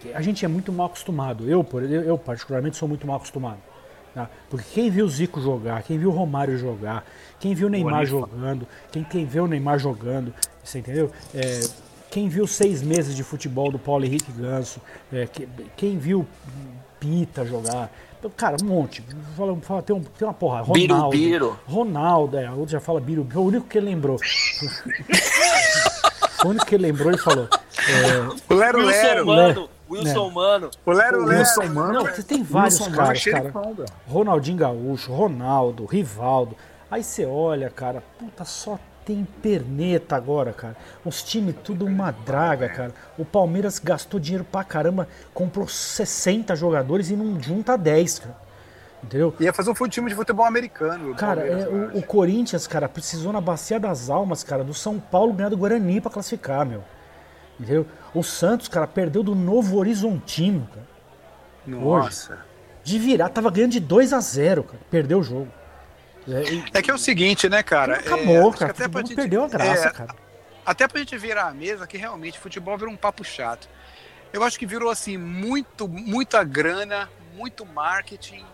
é, 0.04 0.14
a 0.14 0.22
gente 0.22 0.46
é 0.46 0.48
muito 0.48 0.72
mal 0.72 0.88
acostumado. 0.88 1.50
Eu, 1.50 1.66
eu, 2.06 2.18
particularmente, 2.18 2.78
sou 2.78 2.88
muito 2.88 3.06
mal 3.06 3.18
acostumado. 3.18 3.60
tá? 4.14 4.30
Porque 4.50 4.66
quem 4.74 4.90
viu 4.90 5.06
o 5.06 5.10
Zico 5.10 5.42
jogar, 5.42 5.84
quem 5.84 5.98
viu 5.98 6.10
o 6.10 6.14
Romário 6.14 6.58
jogar, 6.58 7.06
quem 7.40 7.54
viu 7.54 7.68
o 7.68 7.70
Neymar 7.70 8.08
Bonifa. 8.08 8.12
jogando, 8.12 8.68
quem, 8.92 9.04
quem 9.04 9.26
vê 9.26 9.40
o 9.40 9.48
Neymar 9.48 9.80
jogando, 9.80 10.34
você 10.64 10.80
entendeu? 10.80 11.12
É, 11.34 11.60
quem 12.10 12.28
viu 12.30 12.48
seis 12.48 12.82
meses 12.82 13.16
de 13.16 13.24
futebol 13.24 13.72
do 13.72 13.78
Paulo 13.80 14.04
Henrique 14.06 14.32
Ganso, 14.32 14.82
é, 15.14 15.26
que- 15.28 15.48
quem 15.78 15.98
viu 15.98 16.26
Pita 17.00 17.46
jogar, 17.46 17.90
cara, 18.36 18.58
um 18.62 18.66
monte. 18.66 19.02
Fala, 19.38 19.56
fala, 19.62 19.82
tem, 19.82 19.96
um- 19.96 20.04
tem 20.04 20.28
uma 20.28 20.34
porra. 20.34 20.64
Biro, 20.74 20.94
Ronaldo, 20.96 21.18
Biro. 21.18 21.60
Ronaldo, 21.66 22.38
é, 22.38 22.52
outro 22.52 22.72
já 22.72 22.80
fala 22.82 23.00
Biro, 23.00 23.26
o 23.34 23.40
único 23.42 23.68
que 23.68 23.78
ele 23.78 23.86
lembrou. 23.86 24.18
o 26.44 26.48
único 26.50 26.66
que 26.66 26.76
ele 26.76 26.84
lembrou 26.88 27.12
e 27.14 27.18
falou. 27.18 27.48
É, 27.52 28.54
O 28.54 28.58
Lero 28.58 28.80
Wilson 28.80 28.92
Lero. 29.02 29.26
Mano, 29.26 29.70
Wilson 29.90 30.30
Mano. 30.30 30.72
O 30.86 30.92
Lero 30.92 31.26
Lero. 31.26 31.74
não, 31.94 32.06
você 32.06 32.24
tem 32.24 32.44
vários 32.44 32.80
Wilson 32.80 32.96
caras, 32.96 33.26
Mano, 33.26 33.52
cara. 33.52 33.74
bro. 33.74 33.86
Ronaldinho 34.08 34.58
Gaúcho, 34.58 35.14
Ronaldo, 35.14 35.86
Rivaldo. 35.86 36.56
Aí 36.92 37.04
você 37.04 37.26
olha, 37.26 37.70
cara, 37.70 38.04
puta, 38.18 38.44
só 38.44 38.80
tem 39.10 39.28
perneta 39.42 40.16
agora, 40.16 40.54
cara. 40.54 40.78
Os 41.04 41.24
times 41.24 41.56
tudo 41.64 41.84
uma 41.84 42.12
draga, 42.12 42.70
cara. 42.70 42.94
O 43.18 43.26
Palmeiras 43.26 43.80
gastou 43.80 44.20
dinheiro 44.20 44.44
pra 44.44 44.64
caramba, 44.64 45.08
comprou 45.34 45.68
60 45.68 46.56
jogadores 46.56 47.10
e 47.10 47.16
não 47.16 47.42
junta 47.42 47.76
10, 47.76 48.20
cara. 48.20 48.38
Entendeu? 49.04 49.34
Ia 49.40 49.52
fazer 49.52 49.72
um 49.72 49.88
time 49.88 50.10
de 50.10 50.16
futebol 50.16 50.46
americano. 50.46 51.16
Cara, 51.16 51.42
é, 51.42 51.68
o, 51.68 51.98
o 51.98 52.04
Corinthians, 52.04 52.68
cara, 52.68 52.88
precisou 52.88 53.34
na 53.34 53.42
Bacia 53.42 53.80
das 53.80 54.12
Almas, 54.12 54.44
cara, 54.44 54.64
do 54.64 54.76
São 54.76 55.00
Paulo 55.00 55.34
ganhar 55.34 55.50
do 55.50 55.58
Guarani 55.58 56.00
pra 56.00 56.12
classificar, 56.12 56.64
meu. 56.64 56.84
Entendeu? 57.60 57.88
O 58.14 58.22
Santos, 58.22 58.68
cara, 58.68 58.86
perdeu 58.86 59.24
do 59.24 59.34
Novo 59.34 59.78
Horizontino, 59.78 60.70
cara. 60.72 60.88
Nossa. 61.66 62.38
De 62.84 63.00
virar, 63.00 63.30
tava 63.30 63.50
ganhando 63.50 63.72
de 63.72 63.80
2 63.80 64.14
a 64.14 64.20
0 64.20 64.66
cara. 64.66 64.80
Perdeu 64.92 65.20
o 65.20 65.24
jogo. 65.24 65.48
É, 66.32 66.80
É 66.80 66.82
que 66.82 66.92
é 66.92 66.94
o 66.94 66.98
seguinte, 66.98 67.48
né, 67.50 67.64
cara? 67.64 67.96
É, 67.96 68.00
acabou, 68.00 68.52
que 68.52 68.60
cara. 68.60 68.72
até 68.72 68.88
pra 68.88 69.02
gente- 69.02 69.16
perdeu 69.16 69.44
a 69.44 69.48
graça, 69.48 69.88
é, 69.88 69.92
cara. 69.92 70.16
Até 70.66 70.88
pra 70.88 71.00
gente 71.00 71.18
virar 71.18 71.48
a 71.48 71.54
mesa, 71.54 71.88
que 71.88 71.98
realmente 71.98 72.38
futebol 72.40 72.78
virou 72.78 72.94
um 72.94 72.98
papo 72.98 73.24
chato. 73.24 73.68
Eu 74.32 74.44
acho 74.44 74.60
que 74.60 74.66
virou 74.66 74.90
assim, 74.92 75.18
muito, 75.18 75.88
muita 75.88 76.44
grana, 76.44 77.10
muito 77.36 77.66
marketing. 77.66 78.46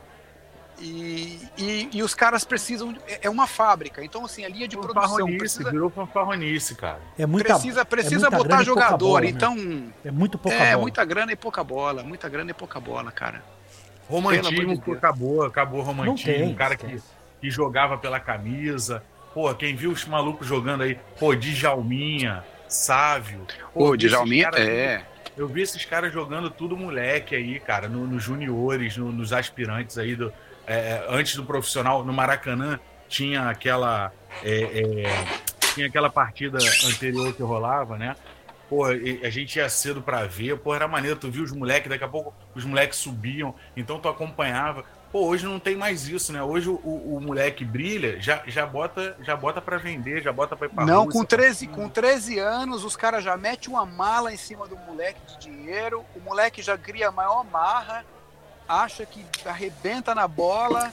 E, 0.77 1.39
e, 1.57 1.89
e 1.93 2.03
os 2.03 2.13
caras 2.13 2.43
precisam. 2.43 2.93
É 3.07 3.19
é 3.23 3.29
uma 3.29 3.47
fábrica. 3.47 4.03
Então, 4.03 4.25
assim, 4.25 4.43
a 4.43 4.49
linha 4.49 4.67
de 4.67 4.75
produção 4.77 5.25
precisa, 5.38 5.71
virou 5.71 5.89
fanfarronice, 5.89 6.75
cara. 6.75 6.99
É 7.17 7.25
muita, 7.25 7.53
precisa, 7.53 7.81
é 7.81 7.85
precisa 7.85 8.29
muita 8.29 8.38
botar 8.38 8.63
jogador. 8.63 8.97
bola, 8.97 9.21
né? 9.21 9.27
então, 9.29 9.55
É 10.03 10.11
muito 10.11 10.38
pouca 10.38 10.57
é 10.57 10.71
bola. 10.71 10.81
muita 10.81 11.05
grana 11.05 11.31
e 11.31 11.35
pouca 11.38 11.63
bola. 11.63 12.03
Muita 12.03 12.27
grana 12.27 12.51
e 12.51 12.53
pouca 12.53 12.79
bola, 12.79 13.09
cara. 13.11 13.41
Romantismo 14.09 14.77
de 14.77 14.91
acabou, 14.91 15.43
acabou 15.43 15.79
o 15.79 15.83
romantismo. 15.83 16.31
Não 16.31 16.45
tem, 16.47 16.55
cara 16.55 16.75
que, 16.75 16.85
esquece. 16.85 17.03
Que 17.45 17.51
jogava 17.51 17.95
pela 17.97 18.19
camisa. 18.19 19.03
Pô, 19.34 19.53
quem 19.53 19.75
viu 19.75 19.91
os 19.91 20.03
malucos 20.05 20.47
jogando 20.47 20.81
aí, 20.81 20.97
pô, 21.19 21.36
Djalminha, 21.36 22.43
Sávio. 22.67 23.45
Pô, 23.73 23.95
Djalminha, 23.95 24.49
caras- 24.49 24.67
é. 24.67 25.05
Eu 25.38 25.47
vi 25.47 25.62
esses 25.62 25.84
caras 25.86 26.12
jogando 26.13 26.49
tudo 26.49 26.75
moleque 26.77 27.36
aí, 27.36 27.60
cara, 27.60 27.88
no- 27.89 28.08
nos 28.08 28.23
juniores, 28.23 28.95
no- 28.97 29.12
nos 29.12 29.31
aspirantes 29.34 29.97
aí, 29.97 30.15
do, 30.15 30.34
é, 30.65 31.05
antes 31.10 31.36
do 31.36 31.43
profissional, 31.45 32.03
no 32.03 32.13
Maracanã, 32.13 32.79
tinha 33.08 33.49
aquela. 33.49 34.12
é, 34.43 35.03
é, 35.03 35.25
tinha 35.75 35.88
aquela 35.88 36.10
partida 36.10 36.58
anterior 36.88 37.34
que 37.34 37.43
rolava, 37.43 37.97
né? 37.97 38.15
Pô, 38.67 38.86
a 38.86 39.29
gente 39.29 39.58
ia 39.58 39.69
cedo 39.69 40.01
pra 40.01 40.25
ver, 40.25 40.58
pô, 40.58 40.73
era 40.73 40.88
maneiro, 40.88 41.17
tu 41.19 41.29
viu 41.29 41.43
os 41.43 41.51
moleques, 41.51 41.88
daqui 41.88 42.03
a 42.03 42.08
pouco 42.08 42.34
os 42.55 42.65
moleques 42.65 42.97
subiam, 42.97 43.53
então 43.77 43.99
tu 43.99 44.08
acompanhava. 44.10 44.84
Pô, 45.15 45.28
hoje 45.28 45.45
não 45.45 45.62
tem 45.62 45.78
mais 45.78 46.10
isso, 46.10 46.34
né? 46.34 46.43
Hoje 46.43 46.67
o, 46.67 46.73
o, 46.84 47.15
o 47.15 47.21
moleque 47.21 47.63
brilha, 47.63 48.19
já, 48.19 48.43
já 48.47 48.65
bota 48.65 49.15
já 49.21 49.34
bota 49.34 49.62
para 49.62 49.78
vender, 49.78 50.21
já 50.21 50.34
bota 50.34 50.58
pra 50.58 50.67
ir 50.67 50.69
pra 50.71 50.86
Não, 50.86 51.06
Rússia, 51.06 51.21
com 51.21 51.25
13, 51.25 51.67
com 51.67 51.88
13 51.88 52.39
anos, 52.39 52.84
os 52.84 52.97
caras 52.97 53.23
já 53.23 53.38
metem 53.38 53.69
uma 53.69 53.86
mala 53.86 54.34
em 54.34 54.36
cima 54.36 54.67
do 54.67 54.75
moleque 54.75 55.21
de 55.25 55.38
dinheiro, 55.38 56.04
o 56.13 56.19
moleque 56.19 56.62
já 56.62 56.78
cria 56.78 57.08
a 57.08 57.12
maior 57.13 57.45
marra, 57.45 58.04
acha 58.67 59.06
que 59.06 59.23
arrebenta 59.45 60.13
na 60.13 60.28
bola 60.28 60.91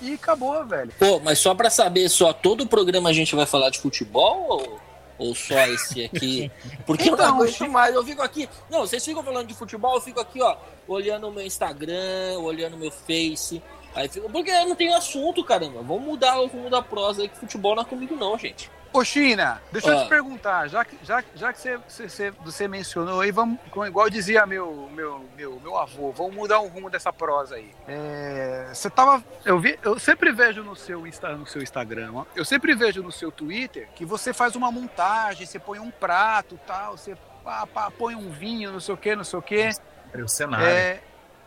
e 0.00 0.14
acabou, 0.14 0.64
velho. 0.64 0.92
Pô, 0.96 1.18
mas 1.18 1.40
só 1.40 1.52
pra 1.52 1.70
saber, 1.70 2.08
só 2.08 2.32
todo 2.32 2.60
o 2.60 2.68
programa 2.68 3.10
a 3.10 3.12
gente 3.12 3.34
vai 3.34 3.46
falar 3.46 3.70
de 3.70 3.80
futebol 3.80 4.46
ou, 4.48 4.80
ou 5.20 5.34
só 5.34 5.54
esse 5.66 6.04
aqui? 6.04 6.50
Porque 6.86 7.08
eu 7.08 7.14
Então, 7.14 7.28
não 7.28 7.42
aguento 7.42 7.68
mais, 7.68 7.94
eu 7.94 8.02
fico 8.02 8.22
aqui. 8.22 8.48
Não, 8.70 8.80
vocês 8.80 9.04
ficam 9.04 9.22
falando 9.22 9.46
de 9.46 9.54
futebol, 9.54 9.94
eu 9.94 10.00
fico 10.00 10.18
aqui, 10.18 10.40
ó, 10.40 10.56
olhando 10.88 11.28
o 11.28 11.32
meu 11.32 11.44
Instagram, 11.44 12.38
olhando 12.40 12.74
o 12.74 12.78
meu 12.78 12.90
Face. 12.90 13.62
Aí 13.94 14.08
fico, 14.08 14.30
porque 14.30 14.50
eu 14.50 14.68
não 14.68 14.74
tenho 14.74 14.96
assunto, 14.96 15.44
caramba. 15.44 15.82
Vamos 15.82 16.02
mudar 16.02 16.40
o 16.40 16.46
rumo 16.46 16.70
da 16.70 16.80
prosa 16.80 17.22
aí, 17.22 17.28
que 17.28 17.36
futebol 17.38 17.74
não 17.74 17.82
é 17.82 17.86
comigo, 17.86 18.16
não, 18.16 18.38
gente. 18.38 18.70
Ô, 18.92 19.04
China, 19.04 19.62
deixa 19.70 19.88
eu 19.88 19.98
Ah. 20.00 20.02
te 20.02 20.08
perguntar, 20.08 20.66
já 20.68 20.84
que, 20.84 20.98
já, 21.04 21.22
já 21.36 21.52
que 21.52 21.60
você, 21.60 21.76
você, 21.86 22.08
você- 22.08 22.30
você 22.44 22.66
mencionou 22.68 23.20
aí, 23.20 23.30
vamos, 23.30 23.56
com- 23.70 23.86
igual 23.86 24.10
dizia 24.10 24.44
meu, 24.46 24.90
meu, 24.92 25.24
meu, 25.36 25.60
meu 25.60 25.78
avô, 25.78 26.10
vamos 26.10 26.34
mudar 26.34 26.58
o 26.58 26.66
rumo 26.66 26.90
dessa 26.90 27.12
prosa 27.12 27.54
aí. 27.54 27.70
É, 27.86 28.68
você 28.74 28.90
tava. 28.90 29.22
Eu, 29.44 29.60
vi, 29.60 29.78
eu 29.84 29.96
sempre 30.00 30.32
vejo 30.32 30.64
no 30.64 30.74
seu, 30.74 31.06
Insta, 31.06 31.36
no 31.36 31.46
seu 31.46 31.62
Instagram, 31.62 32.10
ó, 32.14 32.24
eu 32.34 32.44
sempre 32.44 32.74
vejo 32.74 33.00
no 33.00 33.12
seu 33.12 33.30
Twitter 33.30 33.88
que 33.94 34.04
você 34.04 34.32
faz 34.32 34.56
uma 34.56 34.72
montagem, 34.72 35.46
você 35.46 35.60
põe 35.60 35.78
um 35.78 35.90
prato 35.92 36.58
tal, 36.66 36.96
você 36.96 37.16
pá, 37.44 37.64
pá, 37.68 37.92
põe 37.92 38.16
um 38.16 38.28
vinho, 38.30 38.72
não 38.72 38.80
sei 38.80 38.92
o 38.94 38.98
que, 38.98 39.14
não 39.14 39.22
sei 39.24 39.38
o 39.38 39.42
que. 39.42 39.70
Era 40.12 40.24
o 40.24 40.28
cenário. 40.28 40.66
É, 40.66 41.00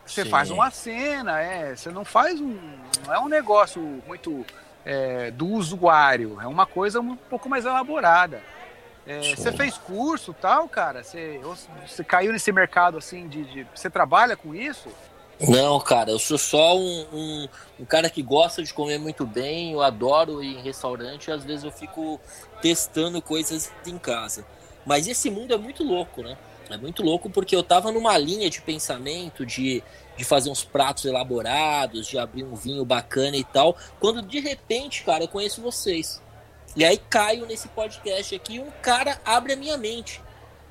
você 0.06 0.24
Sim. 0.24 0.30
faz 0.30 0.50
uma 0.50 0.70
cena, 0.70 1.40
é. 1.42 1.76
Você 1.76 1.90
não 1.90 2.06
faz 2.06 2.40
um. 2.40 2.58
Não 3.06 3.12
é 3.14 3.18
um 3.18 3.28
negócio 3.28 3.82
muito 4.06 4.46
é, 4.84 5.30
do 5.30 5.46
usuário. 5.46 6.38
É 6.40 6.46
uma 6.46 6.66
coisa 6.66 7.00
um 7.00 7.16
pouco 7.16 7.48
mais 7.48 7.64
elaborada. 7.64 8.42
É, 9.06 9.34
você 9.34 9.52
fez 9.52 9.76
curso 9.76 10.32
tal, 10.32 10.68
cara? 10.68 11.02
Você, 11.04 11.38
caiu 12.06 12.32
nesse 12.32 12.50
mercado 12.50 12.96
assim 12.96 13.28
de, 13.28 13.44
de- 13.44 13.66
Você 13.74 13.90
trabalha 13.90 14.36
com 14.36 14.54
isso? 14.54 14.88
Não, 15.40 15.78
cara, 15.80 16.10
eu 16.10 16.18
sou 16.18 16.38
só 16.38 16.76
um, 16.76 17.06
um, 17.12 17.48
um 17.80 17.84
cara 17.84 18.08
que 18.08 18.22
gosta 18.22 18.62
de 18.62 18.72
comer 18.72 18.98
muito 18.98 19.26
bem, 19.26 19.72
eu 19.72 19.82
adoro 19.82 20.42
ir 20.42 20.56
em 20.58 20.62
restaurante 20.62 21.26
e 21.26 21.32
às 21.32 21.44
vezes 21.44 21.64
eu 21.64 21.72
fico 21.72 22.20
testando 22.62 23.20
coisas 23.20 23.70
em 23.84 23.98
casa. 23.98 24.46
Mas 24.86 25.08
esse 25.08 25.28
mundo 25.30 25.52
é 25.52 25.56
muito 25.58 25.82
louco, 25.82 26.22
né? 26.22 26.36
É 26.70 26.76
muito 26.76 27.02
louco 27.02 27.28
porque 27.28 27.54
eu 27.54 27.62
tava 27.62 27.90
numa 27.92 28.16
linha 28.16 28.48
de 28.48 28.62
pensamento 28.62 29.44
de, 29.44 29.82
de 30.16 30.24
fazer 30.24 30.50
uns 30.50 30.62
pratos 30.64 31.04
elaborados, 31.04 32.06
de 32.06 32.18
abrir 32.18 32.44
um 32.44 32.54
vinho 32.54 32.84
bacana 32.84 33.36
e 33.36 33.44
tal, 33.44 33.76
quando 34.00 34.22
de 34.22 34.40
repente, 34.40 35.02
cara, 35.04 35.24
eu 35.24 35.28
conheço 35.28 35.60
vocês. 35.60 36.22
E 36.76 36.84
aí 36.84 36.96
caio 36.98 37.46
nesse 37.46 37.68
podcast 37.68 38.34
aqui 38.34 38.56
e 38.56 38.60
um 38.60 38.70
cara 38.82 39.20
abre 39.24 39.52
a 39.52 39.56
minha 39.56 39.76
mente. 39.76 40.20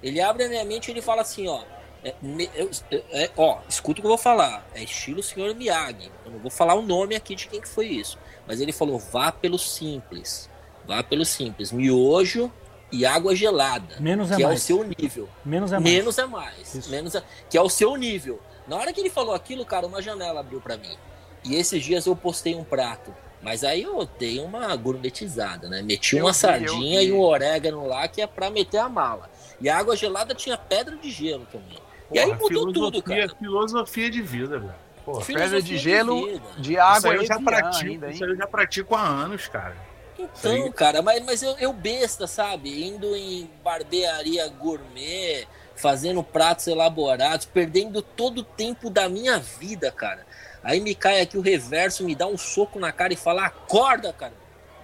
Ele 0.01 0.19
abre 0.19 0.43
a 0.43 0.49
minha 0.49 0.65
mente 0.65 0.87
e 0.89 0.91
ele 0.91 1.01
fala 1.01 1.21
assim, 1.21 1.47
ó, 1.47 1.61
é, 2.03 2.13
eu- 2.55 2.69
é, 3.11 3.31
ó, 3.37 3.59
escuta 3.69 3.99
o 3.99 4.01
que 4.01 4.05
eu 4.07 4.09
vou 4.09 4.17
falar. 4.17 4.67
É 4.75 4.83
estilo 4.83 5.23
Sr. 5.23 5.55
Miyagi. 5.55 6.11
Eu 6.25 6.31
não 6.33 6.39
vou 6.39 6.51
falar 6.51 6.73
o 6.73 6.81
nome 6.81 7.15
aqui 7.15 7.33
de 7.35 7.47
quem 7.47 7.61
que 7.61 7.67
foi 7.69 7.87
isso. 7.87 8.17
Mas 8.45 8.59
ele 8.59 8.73
falou: 8.73 8.99
vá 8.99 9.31
pelo 9.31 9.57
simples. 9.57 10.49
Vá 10.85 11.01
pelo 11.01 11.23
simples. 11.23 11.71
Miojo 11.71 12.51
e 12.91 13.05
água 13.05 13.33
gelada. 13.33 13.95
Menos 14.01 14.29
é 14.31 14.35
que 14.35 14.43
é 14.43 14.45
o 14.45 14.49
mais. 14.49 14.61
seu 14.63 14.83
nível. 14.83 15.29
Menos 15.45 15.71
é 15.71 15.79
mais. 15.79 15.93
Menos 15.95 16.17
é 16.17 16.25
mais. 16.25 16.75
Isso. 16.75 16.89
Menos 16.91 17.15
é... 17.15 17.23
Que 17.49 17.57
é 17.57 17.61
o 17.61 17.69
seu 17.69 17.95
nível. 17.95 18.41
Na 18.67 18.77
hora 18.77 18.93
que 18.93 18.99
ele 18.99 19.09
falou 19.09 19.33
aquilo, 19.35 19.65
cara, 19.65 19.85
uma 19.87 20.01
janela 20.01 20.39
abriu 20.39 20.61
pra 20.61 20.77
mim. 20.77 20.95
E 21.43 21.55
esses 21.55 21.83
dias 21.83 22.05
eu 22.05 22.15
postei 22.15 22.55
um 22.55 22.63
prato. 22.63 23.13
Mas 23.41 23.63
aí 23.65 23.83
eu 23.83 24.07
dei 24.17 24.39
uma 24.39 24.73
gourmetizada, 24.75 25.67
né? 25.67 25.81
Meti 25.81 26.15
Eu 26.15 26.23
uma 26.25 26.31
vi, 26.31 26.37
sardinha 26.37 26.95
eu 27.01 27.05
vi. 27.05 27.07
e 27.07 27.11
um 27.11 27.19
orégano 27.19 27.85
lá 27.85 28.07
que 28.07 28.21
é 28.21 28.27
pra 28.27 28.49
meter 28.49 28.77
a 28.77 28.87
mala. 28.87 29.29
E 29.59 29.67
a 29.67 29.77
água 29.77 29.95
gelada 29.97 30.33
tinha 30.33 30.57
pedra 30.57 30.95
de 30.95 31.11
gelo 31.11 31.45
também. 31.51 31.77
e 32.11 32.19
aí 32.19 32.27
Porra, 32.27 32.39
mudou 32.39 32.65
tudo, 32.73 32.73
filosofia- 33.01 33.27
cara. 33.27 33.37
Filosofia 33.37 34.09
de 34.09 34.21
vida, 34.21 34.59
velho. 34.59 34.73
Porra, 35.03 35.25
Pedra 35.25 35.61
de 35.61 35.77
gelo, 35.77 36.39
de 36.57 36.73
isso 36.73 36.81
água 36.81 37.11
aí 37.11 37.17
eu 37.17 37.25
já 37.25 37.37
pratico, 37.37 37.91
ainda, 37.91 38.07
hein? 38.07 38.13
isso 38.13 38.23
aí 38.23 38.29
eu 38.29 38.37
já 38.37 38.47
pratico 38.47 38.95
há 38.95 39.01
anos, 39.05 39.49
cara. 39.49 39.75
Então, 40.17 40.71
cara, 40.71 41.01
mas, 41.01 41.21
mas 41.25 41.43
eu, 41.43 41.57
eu 41.57 41.73
besta, 41.73 42.25
sabe? 42.27 42.87
Indo 42.87 43.13
em 43.13 43.49
barbearia 43.61 44.47
gourmet, 44.47 45.45
fazendo 45.83 46.23
pratos 46.23 46.65
elaborados, 46.67 47.45
perdendo 47.45 48.01
todo 48.01 48.37
o 48.37 48.43
tempo 48.43 48.89
da 48.89 49.09
minha 49.09 49.37
vida, 49.37 49.91
cara. 49.91 50.25
Aí 50.63 50.79
me 50.79 50.95
cai 50.95 51.19
aqui 51.19 51.37
o 51.37 51.41
reverso, 51.41 52.05
me 52.05 52.15
dá 52.15 52.25
um 52.25 52.37
soco 52.37 52.79
na 52.79 52.93
cara 52.93 53.11
e 53.11 53.17
fala: 53.17 53.45
acorda, 53.45 54.13
cara. 54.13 54.31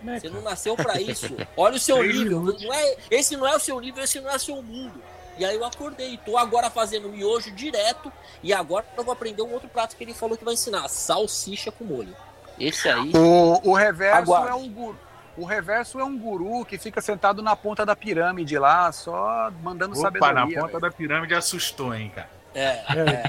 Né, 0.03 0.19
Você 0.19 0.27
cara? 0.27 0.33
não 0.41 0.49
nasceu 0.49 0.75
pra 0.75 0.99
isso. 1.01 1.33
Olha 1.55 1.77
o 1.77 1.79
seu 1.79 2.03
nível. 2.03 2.41
Não 2.41 2.73
é, 2.73 2.97
esse 3.09 3.37
não 3.37 3.47
é 3.47 3.55
o 3.55 3.59
seu 3.59 3.79
nível, 3.79 4.03
esse 4.03 4.19
não 4.19 4.29
é 4.29 4.35
o 4.35 4.39
seu 4.39 4.61
mundo. 4.61 5.01
E 5.37 5.45
aí 5.45 5.55
eu 5.55 5.63
acordei. 5.63 6.17
Tô 6.25 6.37
agora 6.37 6.69
fazendo 6.69 7.07
miojo 7.07 7.49
direto. 7.51 8.11
E 8.43 8.53
agora 8.53 8.85
eu 8.97 9.03
vou 9.05 9.13
aprender 9.13 9.41
um 9.41 9.53
outro 9.53 9.69
prato 9.69 9.95
que 9.95 10.03
ele 10.03 10.13
falou 10.13 10.37
que 10.37 10.43
vai 10.43 10.53
ensinar: 10.55 10.85
salsicha 10.89 11.71
com 11.71 11.85
molho. 11.85 12.13
Esse 12.59 12.89
aí. 12.89 13.13
O, 13.15 13.69
o 13.69 13.73
reverso 13.73 14.17
Aguarde. 14.33 14.49
é 14.49 14.55
um 14.55 14.69
guru. 14.69 14.99
O 15.39 15.45
reverso 15.45 15.99
é 15.99 16.03
um 16.03 16.17
guru 16.17 16.65
que 16.65 16.77
fica 16.77 16.99
sentado 17.01 17.41
na 17.41 17.55
ponta 17.55 17.85
da 17.85 17.95
pirâmide 17.95 18.57
lá, 18.57 18.91
só 18.91 19.51
mandando 19.63 19.93
Opa, 19.93 20.01
sabedoria. 20.01 20.35
na 20.35 20.45
ponta 20.61 20.67
velho. 20.67 20.79
da 20.81 20.91
pirâmide 20.91 21.33
assustou, 21.33 21.93
hein, 21.95 22.11
cara. 22.13 22.29
É, 22.53 22.81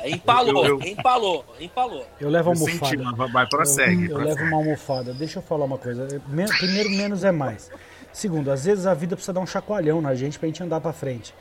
é, 0.03 0.11
empalou, 0.11 0.65
Eu- 0.67 0.81
eu- 0.81 0.87
empalou, 0.89 1.45
empalou. 1.61 2.07
Eu 2.19 2.31
levo 2.31 2.51
Eu 2.51 2.55
almofada. 2.55 2.87
senti, 2.97 2.97
vai, 3.17 3.29
vai, 3.31 3.47
prossegue. 3.47 4.05
Eu, 4.07 4.11
eu 4.11 4.17
prossegue. 4.17 4.35
levo 4.41 4.45
uma 4.49 4.57
almofada. 4.57 5.13
Deixa 5.13 5.39
eu 5.39 5.43
falar 5.43 5.67
uma 5.67 5.77
coisa. 5.79 6.09
Men- 6.27 6.47
Primeiro, 6.49 6.89
menos 6.91 7.23
é 7.23 7.31
mais. 7.31 7.71
Segundo, 8.13 8.51
às 8.51 8.65
vezes 8.65 8.87
a 8.87 8.95
vida 8.95 9.15
precisa 9.15 9.33
dar 9.35 9.41
um 9.41 9.47
chacoalhão 9.47 10.01
na 10.01 10.15
gente 10.15 10.39
pra 10.39 10.47
gente 10.49 10.63
andar 10.63 10.81
pra 10.81 10.93
frente. 10.93 11.35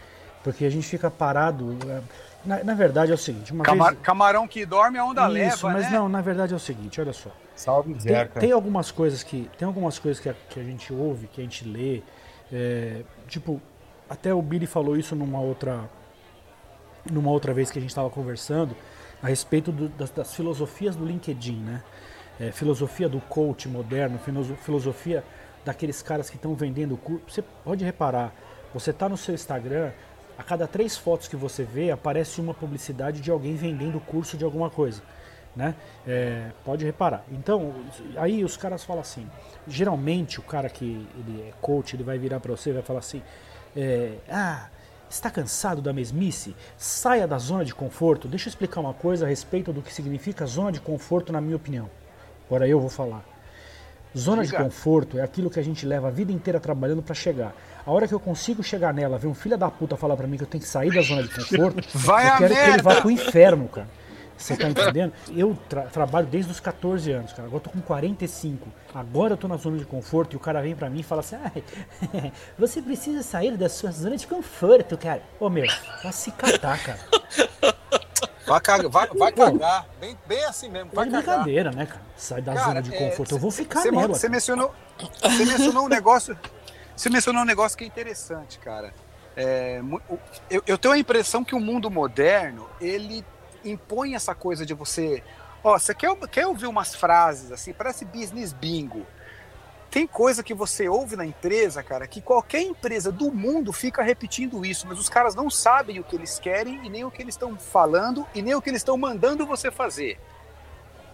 Porque 0.44 0.66
a 0.66 0.70
gente 0.70 0.88
fica 0.88 1.10
parado. 1.10 1.78
é, 1.90 2.02
Na, 2.46 2.64
na 2.64 2.74
verdade 2.74 3.12
é 3.12 3.16
o 3.16 3.18
seguinte, 3.18 3.52
uma 3.52 3.64
Cama- 3.66 3.90
vez. 3.92 4.00
Camarão 4.02 4.48
que 4.48 4.66
dorme, 4.66 4.98
a 4.98 5.04
onda 5.06 5.24
Isso, 5.24 5.32
leva, 5.68 5.70
mas 5.72 5.92
né? 5.92 5.98
não, 5.98 6.08
na 6.08 6.22
verdade 6.22 6.54
é 6.54 6.56
o 6.56 6.60
seguinte, 6.60 7.00
olha 7.02 7.12
só. 7.14 7.30
Salve, 7.56 7.92
Tem, 7.94 8.02
Zeca. 8.02 8.40
tem 8.40 8.52
algumas 8.54 8.92
coisas 8.92 9.22
que. 9.24 9.50
Tem 9.58 9.66
algumas 9.68 10.00
coisas 10.00 10.22
que 10.22 10.30
a, 10.30 10.34
que 10.50 10.60
a 10.60 10.64
gente 10.64 10.94
ouve, 10.94 11.28
que 11.28 11.42
a 11.42 11.44
gente 11.44 11.66
lê. 11.68 12.02
é, 12.52 13.04
tipo, 13.28 13.62
até 14.10 14.34
o 14.34 14.42
Billy 14.42 14.66
falou 14.66 14.96
isso 14.98 15.16
numa 15.16 15.40
outra. 15.42 15.90
Numa 17.12 17.32
outra 17.32 17.54
vez 17.54 17.72
que 17.72 17.78
a 17.80 17.82
gente 17.82 17.92
estava 17.92 18.10
conversando 18.10 18.76
a 19.22 19.28
respeito 19.28 19.72
do- 19.72 19.90
das, 19.90 20.10
das 20.10 20.34
filosofias 20.34 20.96
do 20.96 21.06
LinkedIn, 21.06 21.58
né? 21.58 21.84
É, 22.40 22.52
filosofia 22.52 23.10
do 23.10 23.20
coach 23.22 23.68
moderno, 23.68 24.18
filoso- 24.20 24.56
filosofia 24.56 25.24
daqueles 25.66 26.02
caras 26.02 26.30
que 26.30 26.38
estão 26.38 26.56
vendendo 26.56 26.96
curso. 26.98 27.24
Você 27.28 27.42
pode 27.42 27.84
reparar, 27.84 28.34
você 28.74 28.92
está 28.92 29.10
no 29.10 29.18
seu 29.18 29.36
Instagram, 29.36 29.92
a 30.40 30.44
cada 30.44 30.66
três 30.66 30.98
fotos 30.98 31.28
que 31.28 31.36
você 31.36 31.64
vê 31.64 31.92
aparece 31.92 32.42
uma 32.42 32.54
publicidade 32.54 33.22
de 33.22 33.30
alguém 33.30 33.56
vendendo 33.56 34.00
curso 34.00 34.38
de 34.38 34.44
alguma 34.44 34.70
coisa 34.70 35.04
né? 35.56 35.76
É, 36.08 36.52
pode 36.64 36.86
reparar. 36.86 37.24
Então, 37.32 37.74
aí 38.16 38.44
os 38.44 38.56
caras 38.56 38.84
falam 38.84 39.02
assim. 39.02 39.28
Geralmente 39.68 40.40
o 40.40 40.44
cara 40.44 40.70
que 40.70 41.08
ele 41.18 41.42
é 41.50 41.54
coach, 41.62 41.96
ele 41.96 42.04
vai 42.04 42.18
virar 42.18 42.40
para 42.40 42.52
você 42.52 42.70
e 42.70 42.74
vai 42.74 42.82
falar 42.82 43.00
assim: 43.00 43.22
é, 43.76 44.18
ah, 44.30 44.70
está 45.10 45.30
cansado 45.30 45.82
da 45.82 45.92
mesmice? 45.92 46.56
Saia 46.78 47.28
da 47.28 47.38
zona 47.38 47.66
de 47.66 47.74
conforto. 47.74 48.28
Deixa 48.28 48.48
eu 48.48 48.52
explicar 48.52 48.80
uma 48.80 48.94
coisa 48.94 49.26
a 49.26 49.30
respeito 49.30 49.74
do 49.74 49.82
que 49.82 49.94
significa 49.94 50.46
zona 50.46 50.72
de 50.72 50.80
conforto, 50.80 51.34
na 51.34 51.42
minha 51.42 51.56
opinião. 51.56 51.90
Agora 52.48 52.68
eu 52.68 52.80
vou 52.80 52.90
falar. 52.90 53.24
Zona 54.18 54.42
de 54.42 54.50
Diga. 54.50 54.64
conforto 54.64 55.20
é 55.20 55.22
aquilo 55.22 55.52
que 55.52 55.60
a 55.60 55.64
gente 55.64 55.86
leva 55.86 56.08
a 56.08 56.12
vida 56.12 56.32
inteira 56.32 56.60
trabalhando 56.60 57.04
para 57.04 57.14
chegar. 57.14 57.54
A 57.86 57.92
hora 57.92 58.08
que 58.08 58.14
eu 58.14 58.20
consigo 58.20 58.62
chegar 58.62 58.94
nela, 58.94 59.18
ver 59.18 59.28
um 59.28 59.34
filho 59.34 59.58
da 59.58 59.70
puta 59.72 59.96
falar 59.98 60.16
para 60.16 60.28
mim 60.28 60.38
que 60.38 60.44
eu 60.44 60.48
tenho 60.48 60.62
que 60.62 60.70
sair 60.70 60.94
da 60.94 61.02
zona 61.02 61.24
de 61.24 61.30
conforto, 61.30 61.84
Vai 61.98 62.28
eu 62.28 62.38
quero 62.38 62.54
que 62.54 62.60
ele 62.60 62.68
merda! 62.72 62.84
vá 62.84 63.02
pro 63.02 63.10
inferno, 63.12 63.68
cara. 63.68 63.88
Você 64.38 64.56
tá 64.56 64.70
entendendo? 64.70 65.12
Eu 65.36 65.58
tra- 65.68 65.82
trabalho 65.88 66.26
desde 66.26 66.50
os 66.50 66.62
14 66.62 67.12
anos, 67.12 67.32
cara. 67.34 67.44
Agora 67.50 67.58
eu 67.58 67.60
tô 67.66 67.70
com 67.72 67.82
45. 67.82 68.70
Agora 68.96 69.34
eu 69.34 69.38
tô 69.38 69.50
na 69.50 69.58
zona 69.58 69.78
de 69.78 69.84
conforto 69.84 70.32
e 70.34 70.38
o 70.38 70.40
cara 70.40 70.62
vem 70.62 70.74
pra 70.76 70.90
mim 70.90 71.02
e 71.02 71.04
fala 71.04 71.20
assim: 71.20 71.36
ah, 71.36 71.52
você 72.58 72.82
precisa 72.82 73.22
sair 73.22 73.58
da 73.58 73.68
sua 73.68 73.92
zona 73.92 74.16
de 74.16 74.26
conforto, 74.26 74.98
cara. 74.98 75.22
Ô 75.42 75.50
meu, 75.50 75.66
vai 76.02 76.14
se 76.14 76.32
catar, 76.32 76.82
cara. 76.82 77.00
Vai 78.48 78.62
cagar, 78.62 78.90
vai, 78.90 79.08
vai 79.08 79.32
cagar. 79.34 79.86
Bem, 80.00 80.18
bem 80.26 80.44
assim 80.46 80.70
mesmo, 80.70 80.90
É 80.92 80.96
vai 80.96 81.06
cagar. 81.06 81.22
brincadeira, 81.22 81.72
né, 81.72 81.86
cara? 81.86 82.02
Sai 82.16 82.42
da 82.42 82.54
Cara, 82.54 82.66
zona 82.68 82.82
de 82.82 82.96
é, 82.96 82.98
conforto. 82.98 83.36
eu 83.36 83.40
vou 83.40 83.52
ficar 83.52 83.82
cê, 83.82 83.92
nela. 83.92 84.08
Você 84.08 84.28
mencionou, 84.30 84.74
você 85.22 85.46
mencionou 85.46 85.86
um 85.86 85.90
negócio. 85.90 86.36
Você 87.00 87.10
mencionou 87.10 87.44
um 87.44 87.46
negócio 87.46 87.78
que 87.78 87.86
é 87.86 87.88
interessante, 87.88 88.60
cara. 88.60 88.94
É, 89.34 89.82
eu, 90.50 90.62
eu 90.68 90.78
tenho 90.78 90.94
a 90.94 90.98
impressão 90.98 91.46
que 91.46 91.56
o 91.56 91.60
mundo 91.62 91.90
moderno 91.90 92.70
ele 92.82 93.24
impõe 93.64 94.16
essa 94.16 94.36
coisa 94.36 94.66
de 94.66 94.74
você. 94.74 95.24
Ó, 95.64 95.80
você 95.80 95.96
quer, 95.96 96.14
quer 96.28 96.46
ouvir 96.46 96.68
umas 96.68 96.94
frases 96.94 97.54
assim? 97.54 97.72
Parece 97.72 98.04
business 98.04 98.52
bingo. 98.52 99.08
Tem 99.90 100.06
coisa 100.06 100.44
que 100.44 100.54
você 100.54 100.90
ouve 100.90 101.16
na 101.16 101.26
empresa, 101.26 101.82
cara, 101.82 102.06
que 102.06 102.20
qualquer 102.22 102.64
empresa 102.64 103.14
do 103.14 103.32
mundo 103.32 103.72
fica 103.72 104.04
repetindo 104.04 104.66
isso, 104.66 104.86
mas 104.86 105.00
os 105.00 105.08
caras 105.08 105.34
não 105.34 105.50
sabem 105.50 106.02
o 106.02 106.04
que 106.04 106.18
eles 106.18 106.38
querem 106.38 106.86
e 106.86 106.90
nem 106.90 107.06
o 107.06 107.12
que 107.12 107.22
eles 107.22 107.36
estão 107.36 107.58
falando 107.58 108.28
e 108.36 108.42
nem 108.42 108.56
o 108.56 108.62
que 108.62 108.70
eles 108.70 108.82
estão 108.82 108.98
mandando 108.98 109.46
você 109.46 109.72
fazer 109.72 110.20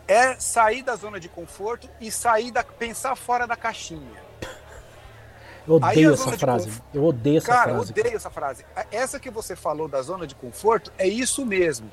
é 0.07 0.39
sair 0.39 0.81
da 0.83 0.95
zona 0.95 1.19
de 1.19 1.29
conforto 1.29 1.87
e 2.01 2.11
sair 2.11 2.51
da 2.51 2.63
pensar 2.63 3.15
fora 3.15 3.45
da 3.45 3.55
caixinha. 3.55 4.24
Eu 5.67 5.75
odeio 5.75 6.13
essa 6.13 6.37
frase. 6.37 6.65
conf- 6.67 6.81
Eu 6.93 7.03
odeio 7.05 7.37
essa 7.37 7.47
Cara, 7.47 7.71
eu 7.71 7.75
frase. 7.77 7.91
odeio 7.91 8.15
essa 8.15 8.29
frase. 8.29 8.65
Essa 8.91 9.19
que 9.19 9.29
você 9.31 9.55
falou 9.55 9.87
da 9.87 10.01
zona 10.01 10.27
de 10.27 10.35
conforto 10.35 10.91
é 10.97 11.07
isso 11.07 11.45
mesmo. 11.45 11.91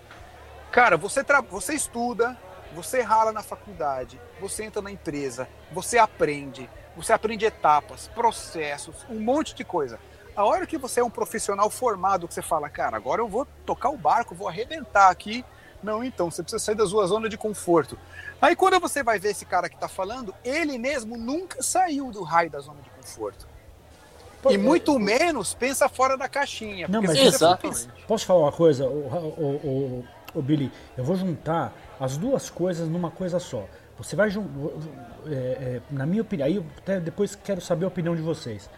Cara, 0.70 0.96
você, 0.96 1.22
tra... 1.24 1.40
você 1.40 1.74
estuda, 1.74 2.36
você 2.74 3.00
rala 3.02 3.32
na 3.32 3.42
faculdade, 3.42 4.20
você 4.40 4.64
entra 4.64 4.80
na 4.82 4.90
empresa, 4.90 5.46
você 5.70 5.98
aprende, 5.98 6.68
você 6.96 7.12
aprende 7.12 7.44
etapas, 7.44 8.08
processos, 8.14 8.94
um 9.08 9.20
monte 9.20 9.54
de 9.54 9.64
coisa. 9.64 9.98
A 10.34 10.44
hora 10.44 10.66
que 10.66 10.78
você 10.78 11.00
é 11.00 11.04
um 11.04 11.10
profissional 11.10 11.68
formado, 11.68 12.26
que 12.26 12.32
você 12.32 12.40
fala, 12.42 12.68
cara, 12.70 12.96
agora 12.96 13.20
eu 13.20 13.28
vou 13.28 13.46
tocar 13.66 13.90
o 13.90 13.98
barco, 13.98 14.34
vou 14.34 14.48
arrebentar 14.48 15.10
aqui. 15.10 15.44
Não, 15.82 16.02
então, 16.02 16.30
você 16.30 16.42
precisa 16.42 16.62
sair 16.64 16.74
da 16.76 16.86
sua 16.86 17.06
zona 17.06 17.28
de 17.28 17.36
conforto. 17.36 17.98
Aí 18.40 18.54
quando 18.56 18.78
você 18.80 19.02
vai 19.02 19.18
ver 19.18 19.30
esse 19.32 19.44
cara 19.44 19.68
que 19.68 19.76
tá 19.76 19.88
falando, 19.88 20.34
ele 20.44 20.78
mesmo 20.78 21.16
nunca 21.18 21.62
saiu 21.62 22.10
do 22.10 22.22
raio 22.22 22.48
da 22.48 22.60
zona 22.60 22.80
de 22.80 22.88
conforto. 22.90 23.46
E 24.50 24.54
é- 24.54 24.58
muito 24.58 24.98
menos 24.98 25.54
pensa 25.54 25.88
fora 25.88 26.16
da 26.16 26.28
caixinha. 26.28 26.86
Não, 26.88 27.00
mas 27.02 27.18
pensar- 27.32 27.56
Posso 28.08 28.26
falar 28.26 28.40
uma 28.40 28.52
coisa, 28.52 28.86
o, 28.86 29.06
o, 29.06 30.04
o, 30.34 30.38
o 30.38 30.42
Billy? 30.42 30.70
Eu 30.96 31.04
vou 31.04 31.16
juntar 31.16 31.72
as 32.00 32.16
duas 32.16 32.50
coisas 32.50 32.88
numa 32.88 33.10
coisa 33.10 33.38
só. 33.38 33.64
Você 33.98 34.16
vai 34.16 34.28
é, 35.26 35.30
é, 35.30 35.80
na 35.90 36.04
minha 36.06 36.22
opinião, 36.22 36.46
aí 36.46 36.56
eu 36.56 36.64
até 36.78 36.98
depois 36.98 37.34
quero 37.36 37.60
saber 37.60 37.84
a 37.84 37.88
opinião 37.88 38.16
de 38.16 38.22
vocês. 38.22 38.68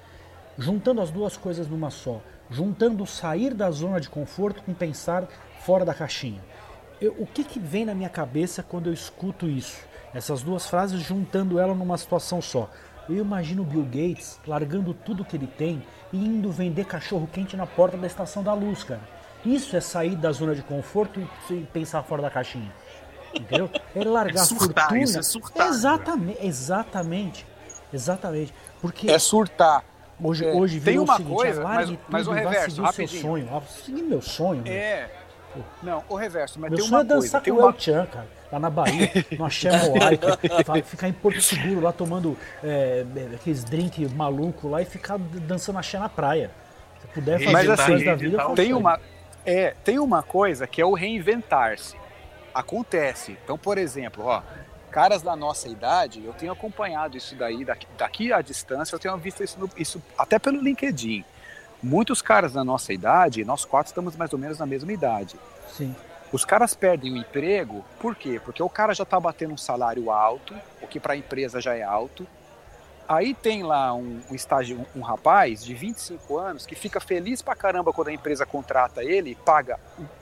Juntando 0.58 1.00
as 1.00 1.10
duas 1.10 1.36
coisas 1.36 1.66
numa 1.66 1.90
só, 1.90 2.20
juntando 2.50 3.04
sair 3.06 3.54
da 3.54 3.70
zona 3.70 4.00
de 4.00 4.08
conforto 4.08 4.62
com 4.62 4.74
pensar 4.74 5.24
fora 5.64 5.84
da 5.84 5.94
caixinha. 5.94 6.40
Eu- 7.00 7.14
o 7.18 7.26
que, 7.26 7.42
que 7.42 7.58
vem 7.58 7.84
na 7.84 7.94
minha 7.94 8.08
cabeça 8.08 8.62
quando 8.62 8.88
eu 8.88 8.92
escuto 8.92 9.48
isso? 9.48 9.78
Essas 10.12 10.42
duas 10.42 10.66
frases 10.68 11.00
juntando 11.00 11.58
ela 11.58 11.74
numa 11.74 11.98
situação 11.98 12.40
só. 12.40 12.70
Eu 13.08 13.16
imagino 13.16 13.62
o 13.62 13.64
Bill 13.66 13.82
Gates 13.84 14.38
largando 14.46 14.94
tudo 14.94 15.24
que 15.24 15.36
ele 15.36 15.46
tem 15.46 15.82
e 16.12 16.16
indo 16.16 16.50
vender 16.50 16.84
cachorro 16.86 17.28
quente 17.32 17.56
na 17.56 17.66
porta 17.66 17.96
da 17.96 18.06
estação 18.06 18.42
da 18.42 18.54
luz, 18.54 18.82
cara. 18.84 19.00
Isso 19.44 19.76
é 19.76 19.80
sair 19.80 20.16
da 20.16 20.32
zona 20.32 20.54
de 20.54 20.62
conforto 20.62 21.20
e 21.50 21.54
pensar 21.72 22.02
fora 22.02 22.22
da 22.22 22.30
caixinha. 22.30 22.72
Entendeu? 23.34 23.68
É 23.94 24.04
largar 24.04 24.42
É 24.42 24.44
surtar, 24.44 24.84
fortuna. 24.84 25.02
isso 25.04 25.18
é 25.18 25.22
surtar, 25.22 25.68
exatamente, 25.68 26.38
exatamente. 26.46 27.46
Exatamente. 27.92 28.54
Porque 28.80 29.10
É 29.10 29.18
surtar. 29.18 29.84
hoje, 30.22 30.44
é, 30.46 30.52
hoje 30.52 30.80
tem 30.80 30.98
uma 30.98 31.14
o 31.14 31.16
seguinte, 31.16 31.34
coisa, 31.36 31.60
ah, 31.60 31.64
largue 31.64 31.98
mas- 32.08 32.26
mas 32.26 32.26
o 32.28 32.32
reverso, 32.32 32.76
seguir 32.76 32.88
o 32.88 32.92
seu 32.92 33.08
sonho. 33.20 33.48
Ah, 33.52 33.60
seguir 33.62 34.02
meu 34.02 34.22
sonho. 34.22 34.62
meu. 34.62 34.72
É. 34.72 35.10
Não, 35.82 36.02
o 36.08 36.16
reverso, 36.16 36.58
mas 36.58 36.70
Meu 36.70 36.78
tem 36.78 36.88
sonho 36.88 36.96
uma 37.00 37.04
é 37.04 37.06
coisa. 37.08 37.22
dançar 37.26 37.42
Tem 37.42 37.52
com 37.54 37.60
o 37.60 37.62
uma... 37.62 37.70
El 37.72 37.78
Chan, 37.80 38.06
cara, 38.06 38.26
lá 38.54 38.60
na 38.60 38.70
Bahia, 38.70 39.10
no 39.36 39.44
Axé 39.44 39.70
Moai, 39.70 40.18
ficar 40.84 41.08
em 41.08 41.12
Porto 41.12 41.40
Seguro 41.40 41.80
lá 41.80 41.92
tomando 41.92 42.36
é, 42.62 43.04
é, 43.16 43.34
aqueles 43.34 43.64
drinks 43.64 44.12
maluco 44.12 44.68
lá 44.68 44.80
e 44.80 44.84
ficar 44.84 45.18
dançando 45.18 45.78
axé 45.78 45.98
na 45.98 46.08
praia. 46.08 46.50
Se 47.00 47.06
puder 47.08 47.38
fazer 47.38 47.52
Mas 47.52 47.68
as 47.68 47.80
assim, 47.80 48.04
da 48.04 48.14
vida, 48.14 48.54
Tem 48.54 48.72
uma, 48.72 49.00
é, 49.44 49.74
tem 49.84 49.98
uma 49.98 50.22
coisa 50.22 50.66
que 50.66 50.80
é 50.80 50.86
o 50.86 50.94
reinventar-se. 50.94 51.96
Acontece. 52.54 53.36
Então, 53.44 53.58
por 53.58 53.76
exemplo, 53.76 54.24
ó, 54.24 54.40
caras 54.90 55.20
da 55.22 55.34
nossa 55.34 55.68
idade, 55.68 56.24
eu 56.24 56.32
tenho 56.32 56.52
acompanhado 56.52 57.16
isso 57.16 57.34
daí, 57.34 57.64
daqui, 57.64 57.86
daqui 57.98 58.32
à 58.32 58.40
distância, 58.40 58.94
eu 58.94 58.98
tenho 59.00 59.16
visto 59.16 59.42
isso, 59.42 59.58
no- 59.58 59.70
isso 59.76 60.00
até 60.16 60.38
pelo 60.38 60.62
LinkedIn. 60.62 61.24
Muitos 61.82 62.22
caras 62.22 62.52
da 62.52 62.62
nossa 62.64 62.92
idade, 62.92 63.44
nós 63.44 63.64
quatro 63.64 63.90
estamos 63.90 64.16
mais 64.16 64.32
ou 64.32 64.38
menos 64.38 64.58
na 64.58 64.64
mesma 64.64 64.92
idade. 64.92 65.34
Sim. 65.68 65.94
Os 66.34 66.44
caras 66.44 66.74
perdem 66.74 67.12
o 67.12 67.16
emprego, 67.16 67.84
por 68.00 68.16
quê? 68.16 68.40
Porque 68.44 68.60
o 68.60 68.68
cara 68.68 68.92
já 68.92 69.04
está 69.04 69.20
batendo 69.20 69.54
um 69.54 69.56
salário 69.56 70.10
alto, 70.10 70.52
o 70.82 70.86
que 70.88 70.98
para 70.98 71.12
a 71.12 71.16
empresa 71.16 71.60
já 71.60 71.76
é 71.76 71.84
alto. 71.84 72.26
Aí 73.06 73.34
tem 73.34 73.62
lá 73.62 73.94
um, 73.94 74.20
um 74.28 74.34
estágio, 74.34 74.84
um, 74.96 74.98
um 74.98 75.02
rapaz 75.02 75.64
de 75.64 75.72
25 75.74 76.36
anos 76.36 76.66
que 76.66 76.74
fica 76.74 76.98
feliz 76.98 77.40
pra 77.40 77.54
caramba 77.54 77.92
quando 77.92 78.08
a 78.08 78.12
empresa 78.12 78.44
contrata 78.44 79.04
ele, 79.04 79.36
paga 79.44 79.78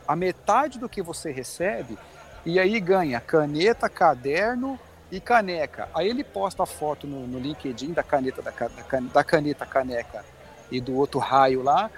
a 0.07 0.15
metade 0.15 0.79
do 0.79 0.87
que 0.87 1.01
você 1.01 1.33
recebe 1.33 1.97
e 2.45 2.61
aí 2.61 2.79
ganha 2.79 3.19
caneta, 3.19 3.89
caderno 3.89 4.79
e 5.11 5.19
caneca. 5.19 5.89
Aí 5.95 6.11
ele 6.11 6.23
posta 6.23 6.65
a 6.65 6.67
foto 6.67 7.07
no, 7.07 7.27
no 7.27 7.39
LinkedIn 7.39 7.95
da 7.95 8.03
caneta, 8.03 8.43
da, 8.43 8.51
da 8.51 9.01
da 9.01 9.25
caneta, 9.25 9.65
caneca 9.65 10.23
e 10.71 10.79
do 10.79 10.95
outro 10.95 11.19
raio 11.19 11.63
lá, 11.63 11.91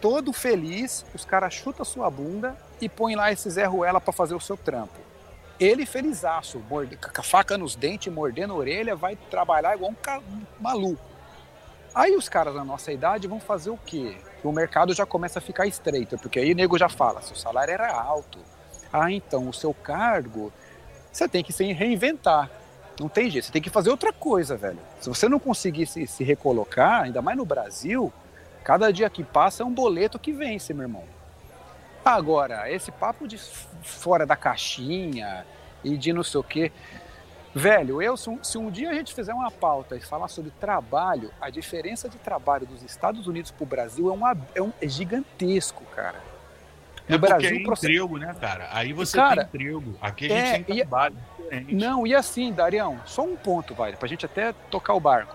todo 0.00 0.32
feliz, 0.32 1.04
os 1.12 1.24
caras 1.24 1.52
chutam 1.54 1.84
sua 1.84 2.08
bunda 2.08 2.56
e 2.80 2.88
põem 2.88 3.16
lá 3.16 3.32
esse 3.32 3.48
Zé 3.50 3.64
Ruela 3.64 4.00
para 4.00 4.12
fazer 4.12 4.34
o 4.34 4.40
seu 4.40 4.56
trampo. 4.56 5.08
Ele 5.58 5.84
felizaço, 5.84 6.62
morde, 6.70 6.96
com 6.96 7.20
a 7.20 7.24
faca 7.24 7.58
nos 7.58 7.74
dentes, 7.74 8.12
mordendo 8.12 8.52
a 8.52 8.56
orelha, 8.56 8.94
vai 8.94 9.16
trabalhar 9.16 9.74
igual 9.74 9.90
um, 9.90 10.34
um 10.34 10.42
maluco. 10.60 11.02
Aí 11.94 12.14
os 12.14 12.28
caras 12.28 12.54
da 12.54 12.62
nossa 12.62 12.92
idade 12.92 13.26
vão 13.26 13.40
fazer 13.40 13.70
o 13.70 13.76
quê? 13.76 14.16
O 14.44 14.52
mercado 14.52 14.94
já 14.94 15.04
começa 15.04 15.40
a 15.40 15.42
ficar 15.42 15.66
estreito, 15.66 16.16
porque 16.18 16.38
aí 16.38 16.52
o 16.52 16.54
nego 16.54 16.78
já 16.78 16.88
fala, 16.88 17.20
seu 17.22 17.34
salário 17.34 17.74
era 17.74 17.92
alto. 17.92 18.38
Ah, 18.92 19.10
então 19.10 19.48
o 19.48 19.52
seu 19.52 19.74
cargo, 19.74 20.52
você 21.10 21.28
tem 21.28 21.42
que 21.42 21.52
se 21.52 21.72
reinventar. 21.72 22.48
Não 23.00 23.08
tem 23.08 23.28
jeito, 23.30 23.46
você 23.46 23.52
tem 23.52 23.62
que 23.62 23.70
fazer 23.70 23.90
outra 23.90 24.12
coisa, 24.12 24.56
velho. 24.56 24.78
Se 25.00 25.08
você 25.08 25.28
não 25.28 25.40
conseguir 25.40 25.86
se, 25.86 26.06
se 26.06 26.22
recolocar, 26.22 27.02
ainda 27.02 27.20
mais 27.20 27.36
no 27.36 27.44
Brasil, 27.44 28.12
cada 28.62 28.92
dia 28.92 29.10
que 29.10 29.24
passa 29.24 29.62
é 29.64 29.66
um 29.66 29.72
boleto 29.72 30.18
que 30.18 30.32
vence, 30.32 30.72
meu 30.72 30.84
irmão. 30.84 31.17
Agora, 32.04 32.70
esse 32.70 32.90
papo 32.90 33.26
de 33.28 33.38
fora 33.82 34.24
da 34.24 34.36
caixinha 34.36 35.44
e 35.84 35.96
de 35.96 36.12
não 36.12 36.22
sei 36.22 36.40
o 36.40 36.44
quê. 36.44 36.72
Velho, 37.54 38.00
eu, 38.00 38.16
se 38.16 38.58
um, 38.58 38.70
dia 38.70 38.90
a 38.90 38.94
gente 38.94 39.12
fizer 39.14 39.32
uma 39.34 39.50
pauta 39.50 39.96
e 39.96 40.00
falar 40.00 40.28
sobre 40.28 40.50
trabalho, 40.60 41.30
a 41.40 41.50
diferença 41.50 42.08
de 42.08 42.16
trabalho 42.18 42.66
dos 42.66 42.82
Estados 42.82 43.26
Unidos 43.26 43.50
para 43.50 43.64
o 43.64 43.66
Brasil 43.66 44.08
é, 44.10 44.12
um, 44.12 44.24
ab- 44.24 44.46
é, 44.54 44.62
um, 44.62 44.72
é 44.80 44.86
gigantesco, 44.88 45.82
cara. 45.94 46.20
É 47.08 47.12
No 47.12 47.18
porque 47.18 47.32
Brasil, 47.34 47.50
é 47.50 47.62
emprego, 47.62 48.18
né, 48.18 48.36
cara? 48.38 48.68
Aí 48.70 48.92
você 48.92 49.16
Cara, 49.16 49.44
tem 49.46 49.60
emprego. 49.62 49.94
Aqui 50.00 50.30
a 50.30 50.36
é, 50.36 50.46
gente 50.56 50.64
tem 50.66 50.76
e- 50.76 50.80
trabalho 50.80 51.16
diferente. 51.38 51.74
Não, 51.74 52.06
e 52.06 52.14
assim, 52.14 52.52
Darião, 52.52 53.00
só 53.06 53.22
um 53.24 53.34
ponto, 53.34 53.74
vai, 53.74 53.96
pra 53.96 54.06
gente 54.06 54.24
até 54.26 54.52
tocar 54.70 54.92
o 54.94 55.00
barco. 55.00 55.34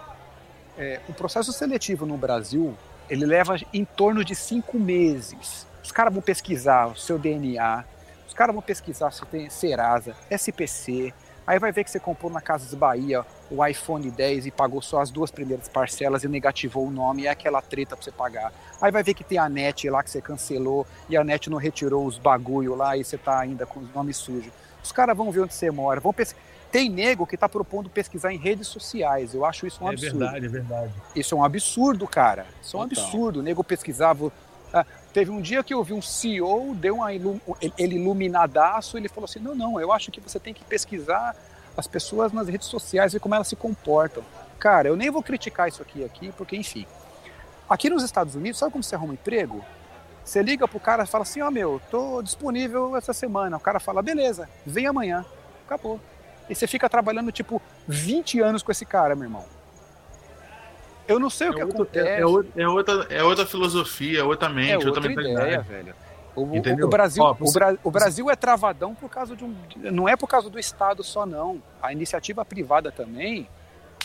É, 0.78 1.02
o 1.10 1.14
processo 1.14 1.52
seletivo 1.52 2.06
no 2.06 2.16
Brasil, 2.16 2.78
ele 3.10 3.26
leva 3.26 3.56
em 3.74 3.84
torno 3.84 4.24
de 4.24 4.36
cinco 4.36 4.80
meses. 4.80 5.68
Os 5.84 5.92
caras 5.92 6.14
vão 6.14 6.22
pesquisar 6.22 6.88
o 6.88 6.96
seu 6.96 7.20
DNA, 7.20 7.84
os 8.28 8.34
caras 8.34 8.56
vão 8.56 8.64
pesquisar 8.64 9.12
se 9.12 9.24
tem 9.26 9.50
Serasa, 9.50 10.16
SPC, 10.32 11.14
aí 11.46 11.60
vai 11.60 11.72
ver 11.72 11.84
que 11.84 11.92
você 11.92 12.00
comprou 12.00 12.32
na 12.32 12.40
Casas 12.40 12.74
Bahia 12.74 13.26
o 13.52 13.64
iPhone 13.64 14.10
10 14.10 14.46
e 14.48 14.52
pagou 14.52 14.82
só 14.82 15.02
as 15.02 15.12
duas 15.12 15.30
primeiras 15.30 15.68
parcelas 15.68 16.24
e 16.24 16.28
negativou 16.28 16.88
o 16.88 16.92
nome, 16.92 17.24
e 17.24 17.28
é 17.28 17.30
aquela 17.30 17.62
treta 17.62 17.96
pra 17.96 18.04
você 18.04 18.12
pagar. 18.12 18.54
Aí 18.82 18.92
vai 18.92 19.04
ver 19.04 19.14
que 19.14 19.24
tem 19.24 19.38
a 19.38 19.50
NET 19.50 19.90
lá 19.90 20.02
que 20.02 20.10
você 20.10 20.22
cancelou 20.22 20.88
e 21.10 21.18
a 21.18 21.24
NET 21.24 21.50
não 21.50 21.58
retirou 21.58 22.06
os 22.06 22.18
bagulho 22.18 22.76
lá 22.76 22.98
e 22.98 23.04
você 23.04 23.18
tá 23.18 23.40
ainda 23.40 23.66
com 23.66 23.82
os 23.82 23.94
nomes 23.94 24.18
sujos. 24.18 24.52
Os 24.82 24.92
caras 24.92 25.16
vão 25.16 25.32
ver 25.32 25.42
onde 25.42 25.54
você 25.54 25.70
mora, 25.70 26.00
vão 26.00 26.14
pes... 26.14 26.36
Tem 26.72 26.90
nego 26.90 27.28
que 27.28 27.38
tá 27.38 27.48
propondo 27.48 27.88
pesquisar 27.88 28.34
em 28.34 28.38
redes 28.38 28.68
sociais. 28.68 29.36
Eu 29.36 29.46
acho 29.46 29.68
isso 29.68 29.84
um 29.84 29.90
é 29.90 29.92
absurdo. 29.92 30.18
verdade, 30.18 30.46
é 30.48 30.50
verdade. 30.50 30.94
Isso 31.16 31.36
é 31.36 31.38
um 31.38 31.44
absurdo, 31.44 32.08
cara. 32.08 32.48
Isso 32.64 32.76
é 32.76 32.80
um 32.80 32.84
absurdo. 32.84 33.42
O 33.42 33.44
nego 33.44 33.64
pesquisava. 33.64 34.32
Teve 35.14 35.30
um 35.30 35.40
dia 35.42 35.64
que 35.64 35.74
eu 35.74 35.84
vi 35.84 35.94
um 35.94 36.02
CEO, 36.02 36.74
deu 36.76 36.96
uma 36.96 37.14
ilu... 37.14 37.40
ele- 37.78 37.96
iluminadaço, 37.96 38.98
ele 38.98 39.08
falou 39.08 39.26
assim: 39.26 39.40
não, 39.40 39.54
não, 39.54 39.80
eu 39.80 39.92
acho 39.92 40.10
que 40.12 40.20
você 40.20 40.40
tem 40.40 40.54
que 40.54 40.64
pesquisar 40.64 41.36
as 41.78 41.86
pessoas 41.88 42.32
nas 42.32 42.48
redes 42.48 42.68
sociais, 42.68 43.14
ver 43.14 43.20
como 43.20 43.36
elas 43.36 43.48
se 43.48 43.56
comportam. 43.56 44.24
Cara, 44.60 44.88
eu 44.88 44.96
nem 44.96 45.12
vou 45.12 45.22
criticar 45.22 45.68
isso 45.68 45.82
aqui, 45.82 46.04
aqui 46.04 46.32
porque, 46.38 46.56
enfim. 46.56 46.86
Aqui 47.70 47.90
nos 47.90 48.04
Estados 48.04 48.36
Unidos, 48.36 48.60
sabe 48.60 48.72
como 48.72 48.84
você 48.84 48.96
arruma 48.96 49.14
emprego? 49.14 49.64
Você 50.24 50.42
liga 50.42 50.68
pro 50.68 50.80
cara 50.80 51.04
e 51.04 51.08
fala 51.08 51.24
assim, 51.24 51.42
ó 51.42 51.52
meu, 51.52 51.82
tô 51.92 52.22
disponível 52.22 52.96
essa 52.96 53.14
semana. 53.14 53.58
O 53.58 53.60
cara 53.60 53.80
fala, 53.80 54.02
beleza, 54.02 54.50
vem 54.66 54.88
amanhã. 54.88 55.26
Acabou. 55.66 56.00
E 56.50 56.56
você 56.56 56.66
fica 56.68 56.90
trabalhando, 56.90 57.32
tipo, 57.32 57.62
20 57.88 58.40
anos 58.40 58.64
com 58.64 58.72
esse 58.72 58.86
cara, 58.86 59.16
meu 59.16 59.26
irmão. 59.26 59.46
Eu 61.08 61.20
não 61.20 61.30
sei 61.30 61.50
o 61.50 61.54
que 61.54 61.62
É, 61.62 61.66
outro- 61.66 61.82
acontece. 61.84 62.08
é, 62.08 62.20
é 62.22 62.26
outra, 62.26 62.52
é, 62.62 62.68
outra, 62.68 63.08
é 63.10 63.24
outra 63.24 63.46
filosofia, 63.46 64.20
é 64.22 64.24
outra 64.24 64.50
mente, 64.50 64.72
É 64.72 64.76
outra, 64.76 64.90
outra 64.92 65.08
mentalidade. 65.10 65.46
ideia, 65.48 65.62
velho. 65.62 65.96
O, 66.36 66.42
o- 66.42 66.86
o 66.86 66.88
Brasil, 66.88 67.22
Ó, 67.24 67.32
o, 67.32 67.36
você- 67.36 67.60
Bra- 67.60 67.78
o 67.84 67.92
Brasil 67.92 68.30
é 68.32 68.36
travadão 68.36 68.96
por 68.96 69.08
causa 69.10 69.36
de 69.36 69.44
um. 69.44 69.56
Não 69.78 70.10
é 70.10 70.16
por 70.16 70.28
causa 70.28 70.50
do 70.50 70.58
Estado 70.58 71.04
só, 71.04 71.26
não. 71.26 71.62
A 71.82 71.92
iniciativa 71.94 72.44
privada 72.44 72.92
também. 72.92 73.48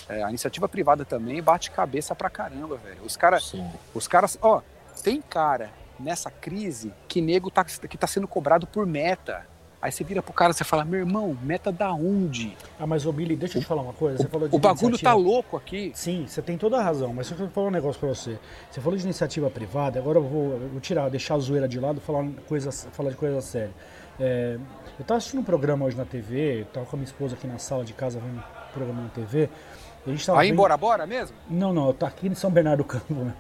é, 0.09 0.23
a 0.23 0.29
iniciativa 0.29 0.67
privada 0.69 1.05
também 1.05 1.43
bate 1.43 1.71
cabeça 1.71 2.15
pra 2.15 2.31
caramba, 2.31 2.77
velho. 2.77 2.99
Os 3.05 3.17
caras. 3.17 3.53
Os 3.95 4.07
caras. 4.09 4.39
Ó, 4.41 4.63
tem 5.03 5.21
cara 5.21 5.71
nessa 6.01 6.31
crise 6.31 6.93
que 7.07 7.21
nego 7.21 7.51
tá, 7.51 7.63
que 7.65 7.99
tá 7.99 8.07
sendo 8.07 8.27
cobrado 8.29 8.67
por 8.67 8.87
meta. 8.87 9.45
Aí 9.81 9.93
você 9.93 10.03
vira 10.03 10.21
pro 10.21 10.33
cara 10.33 10.51
e 10.51 10.55
você 10.55 10.65
fala, 10.65 10.85
meu 10.85 10.99
irmão, 10.99 11.37
meta 11.41 11.71
da 11.71 11.93
onde? 11.93 12.57
Ah, 12.81 12.87
mas 12.87 13.07
ô 13.07 13.13
Billy, 13.13 13.37
deixa 13.37 13.59
eu 13.59 13.63
te 13.63 13.67
falar 13.69 13.83
uma 13.83 13.93
coisa. 13.93 14.19
Você 14.19 14.29
falou 14.29 14.49
de 14.49 14.57
O 14.57 14.59
bagulho 14.59 14.89
iniciativa- 14.89 15.11
tá 15.11 15.15
louco 15.17 15.57
aqui. 15.57 15.93
Sim, 15.95 16.25
você 16.27 16.43
tem 16.43 16.59
toda 16.59 16.79
a 16.79 16.83
razão, 16.83 17.15
mas 17.15 17.31
eu 17.31 17.37
vou 17.37 17.49
falar 17.49 17.69
um 17.69 17.71
negócio 17.71 18.01
pra 18.01 18.09
você. 18.09 18.39
Você 18.71 18.81
falou 18.81 18.99
de 18.99 19.05
iniciativa 19.05 19.49
privada, 19.49 20.01
agora 20.01 20.19
eu 20.19 20.25
vou, 20.25 20.53
eu 20.55 20.69
vou 20.69 20.81
tirar, 20.81 21.09
deixar 21.09 21.37
a 21.37 21.39
zoeira 21.39 21.69
de 21.69 21.79
lado 21.79 21.99
e 21.99 22.01
falar, 22.01 22.27
coisa, 22.49 22.73
falar 22.73 23.11
de 23.11 23.17
coisa 23.17 23.41
séria. 23.41 23.71
É, 24.19 24.59
eu 24.99 25.05
tava 25.05 25.19
assistindo 25.19 25.41
um 25.41 25.45
programa 25.45 25.85
hoje 25.87 25.97
na 25.97 26.05
TV, 26.05 26.67
tava 26.73 26.85
com 26.85 26.97
a 26.97 26.99
minha 26.99 27.07
esposa 27.07 27.37
aqui 27.37 27.47
na 27.47 27.59
sala 27.59 27.85
de 27.85 27.93
casa 27.93 28.19
vendo 28.19 28.37
um 28.39 28.73
programa 28.73 29.03
na 29.03 29.09
TV. 29.11 29.49
A 30.09 30.13
gente 30.13 30.27
tava 30.27 30.41
Aí 30.41 30.49
vendo- 30.49 30.55
embora, 30.55 30.77
bora 30.77 31.07
mesmo? 31.07 31.37
Não, 31.51 31.73
não, 31.73 31.89
eu 31.89 31.93
tô 31.95 32.07
aqui 32.07 32.29
em 32.29 32.35
São 32.35 32.51
Bernardo 32.51 32.79
do 32.79 32.85
Campo. 32.85 33.15
Né? 33.15 33.33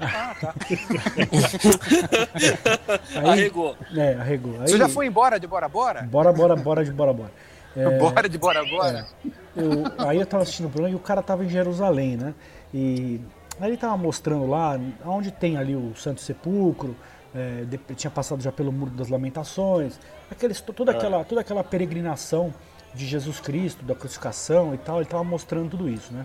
Ah, 0.00 0.34
tá. 0.40 0.54
Aí, 3.16 3.28
Arregou. 3.30 3.76
É, 3.96 4.14
arregou. 4.14 4.52
Aí, 4.60 4.68
Você 4.68 4.78
já 4.78 4.88
foi 4.88 5.06
embora 5.06 5.38
de 5.38 5.46
bora, 5.46 5.68
bora? 5.68 6.02
Bora, 6.02 6.32
bora, 6.32 6.56
bora 6.56 6.84
de 6.84 6.92
bora, 6.92 7.12
bora. 7.12 7.30
É, 7.76 7.96
Bora 7.98 8.28
de 8.28 8.38
bora, 8.38 8.64
bora. 8.64 9.06
eu- 9.54 9.84
aí 10.08 10.18
eu 10.18 10.26
tava 10.26 10.42
assistindo 10.42 10.66
o 10.66 10.70
programa 10.70 10.90
e 10.92 10.96
o 10.96 10.98
cara 10.98 11.22
tava 11.22 11.44
em 11.44 11.48
Jerusalém, 11.48 12.16
né? 12.16 12.34
E 12.74 13.20
aí 13.60 13.68
ele 13.68 13.76
tava 13.76 13.96
mostrando 13.96 14.48
lá 14.48 14.80
onde 15.04 15.30
tem 15.30 15.56
ali 15.56 15.76
o 15.76 15.94
Santo 15.94 16.20
Sepulcro, 16.20 16.96
é, 17.32 17.64
de- 17.66 17.78
tinha 17.94 18.10
passado 18.10 18.42
já 18.42 18.50
pelo 18.50 18.72
Muro 18.72 18.90
das 18.90 19.08
Lamentações, 19.08 20.00
aqueles, 20.28 20.60
toda, 20.60 20.90
aquela, 20.90 21.22
toda 21.24 21.40
aquela 21.42 21.62
peregrinação 21.62 22.52
de 22.94 23.06
Jesus 23.06 23.38
Cristo, 23.40 23.84
da 23.84 23.94
crucificação 23.94 24.74
e 24.74 24.78
tal, 24.78 24.96
ele 24.98 25.06
tava 25.06 25.22
mostrando 25.24 25.70
tudo 25.70 25.88
isso, 25.88 26.12
né? 26.12 26.24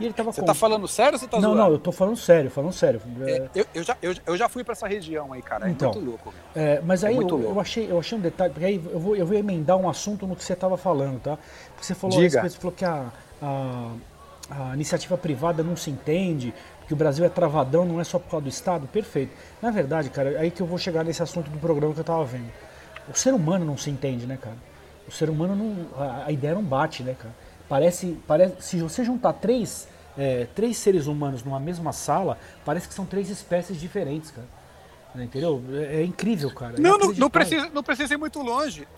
E 0.00 0.04
ele 0.04 0.14
tava 0.14 0.32
Você 0.32 0.40
com- 0.40 0.46
tá 0.46 0.54
falando 0.54 0.88
sério 0.88 1.12
ou 1.14 1.18
você 1.18 1.26
tá 1.28 1.36
Não, 1.36 1.50
zoando? 1.50 1.58
não, 1.62 1.70
eu 1.72 1.78
tô 1.78 1.92
falando 1.92 2.16
sério, 2.16 2.50
falando 2.50 2.72
sério. 2.72 3.00
É, 3.20 3.30
É, 3.30 3.50
eu, 3.54 3.66
eu 3.74 3.82
já, 3.84 3.96
eu, 4.02 4.14
eu 4.26 4.36
já 4.36 4.48
fui 4.48 4.64
pra 4.64 4.72
essa 4.72 4.88
região 4.88 5.32
aí, 5.32 5.42
cara. 5.42 5.68
É 5.68 5.70
Então. 5.70 5.92
muito 5.92 6.04
louco. 6.04 6.34
É, 6.56 6.80
mas 6.84 7.04
É 7.04 7.08
aí 7.08 7.14
muito 7.14 7.34
eu, 7.34 7.38
louco. 7.38 7.54
eu 7.56 7.60
achei, 7.60 7.90
eu 7.90 7.98
achei 7.98 8.16
um 8.18 8.20
detalhe, 8.20 8.52
porque 8.52 8.64
aí 8.66 8.82
eu 8.92 8.98
vou, 8.98 9.14
eu 9.14 9.26
vou 9.26 9.36
emendar 9.36 9.76
um 9.76 9.88
assunto 9.88 10.26
no 10.26 10.34
que 10.34 10.42
você 10.42 10.54
estava 10.54 10.76
falando, 10.76 11.20
tá? 11.20 11.38
Porque 11.74 11.84
você 11.86 11.94
falou, 11.94 12.16
Diga. 12.18 12.42
respeito- 12.42 12.52
você 12.54 12.58
falou 12.58 12.72
que 12.76 12.84
a, 12.84 13.06
a, 13.42 13.92
a 14.70 14.74
iniciativa 14.74 15.16
privada 15.16 15.62
não 15.62 15.76
se 15.76 15.90
entende, 15.90 16.52
que 16.88 16.92
o 16.94 16.96
Brasil 16.96 17.24
é 17.24 17.28
travadão, 17.28 17.84
não 17.84 18.00
é 18.00 18.04
só 18.04 18.18
por 18.18 18.30
causa 18.30 18.44
do 18.44 18.48
Estado. 18.48 18.86
Perfeito. 18.88 19.32
Na 19.60 19.70
verdade, 19.70 20.10
cara, 20.10 20.32
é 20.32 20.38
aí 20.40 20.50
que 20.50 20.60
eu 20.60 20.66
vou 20.66 20.78
chegar 20.78 21.04
nesse 21.04 21.22
assunto 21.22 21.48
do 21.50 21.58
programa 21.58 21.92
que 21.92 22.00
eu 22.00 22.02
estava 22.02 22.24
vendo. 22.24 22.50
O 23.08 23.14
ser 23.16 23.32
humano 23.34 23.64
não 23.64 23.76
se 23.76 23.90
entende, 23.90 24.26
né, 24.26 24.36
cara? 24.40 24.56
O 25.08 25.10
ser 25.10 25.28
humano 25.30 25.54
não. 25.56 25.86
A, 26.02 26.26
a 26.26 26.32
ideia 26.32 26.54
não 26.54 26.62
bate, 26.62 27.02
né, 27.02 27.14
cara? 27.18 27.34
Parece, 27.68 28.18
parece. 28.26 28.54
Se 28.60 28.80
você 28.80 29.04
juntar 29.04 29.32
três, 29.34 29.88
é, 30.16 30.46
três 30.54 30.76
seres 30.76 31.06
humanos 31.06 31.42
numa 31.42 31.58
mesma 31.60 31.92
sala, 31.92 32.38
parece 32.64 32.86
que 32.88 32.94
são 32.94 33.04
três 33.06 33.28
espécies 33.30 33.78
diferentes, 33.80 34.30
cara. 34.30 34.46
Entendeu? 35.14 35.62
É, 35.72 36.00
é 36.00 36.04
incrível, 36.04 36.50
cara. 36.54 36.76
É 36.76 36.80
Não, 36.80 36.92
não, 36.92 36.98
não, 36.98 37.04
inacreditável. 37.14 37.30
precisa, 37.30 37.70
não 37.74 37.82
precisa 37.82 38.14
ir 38.14 38.16
muito 38.16 38.40
longe. 38.40 38.88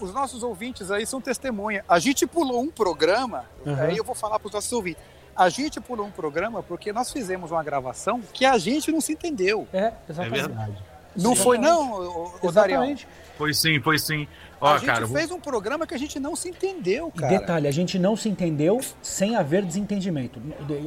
Os 0.00 0.12
nossos 0.12 0.42
ouvintes 0.42 0.90
aí 0.90 1.06
são 1.06 1.18
testemunha. 1.20 1.82
A 1.88 1.98
gente 1.98 2.26
pulou 2.26 2.60
um 2.62 2.68
programa, 2.70 3.46
Uhum. 3.64 3.74
aí 3.80 3.96
eu 3.96 4.04
vou 4.04 4.14
falar 4.14 4.38
para 4.38 4.48
os 4.48 4.52
nossos 4.52 4.70
ouvintes. 4.72 5.02
A 5.34 5.48
gente 5.48 5.80
pulou 5.80 6.06
um 6.06 6.10
programa 6.10 6.62
porque 6.62 6.92
nós 6.92 7.10
fizemos 7.10 7.50
uma 7.50 7.62
gravação 7.64 8.20
que 8.34 8.44
a 8.44 8.58
gente 8.58 8.92
não 8.92 9.00
se 9.00 9.14
entendeu. 9.14 9.66
É, 9.72 9.78
É 9.78 9.92
exatamente. 10.10 10.40
verdade. 10.46 10.76
Não 11.16 11.34
foi, 11.36 11.58
não, 11.58 12.30
Darião? 12.52 12.82
Exatamente. 12.82 13.08
Foi 13.36 13.52
sim, 13.54 13.80
foi 13.80 13.98
sim. 13.98 14.26
Ó, 14.60 14.74
A 14.74 14.78
gente 14.78 14.86
cara, 14.86 15.08
fez 15.08 15.30
um 15.30 15.40
programa 15.40 15.86
que 15.86 15.94
a 15.94 15.98
gente 15.98 16.20
não 16.20 16.36
se 16.36 16.48
entendeu, 16.48 17.10
E 17.14 17.18
cara. 17.18 17.38
detalhe, 17.38 17.66
a 17.66 17.70
gente 17.72 17.98
não 17.98 18.16
se 18.16 18.28
entendeu 18.28 18.80
sem 19.02 19.34
haver 19.34 19.64
desentendimento. 19.64 20.40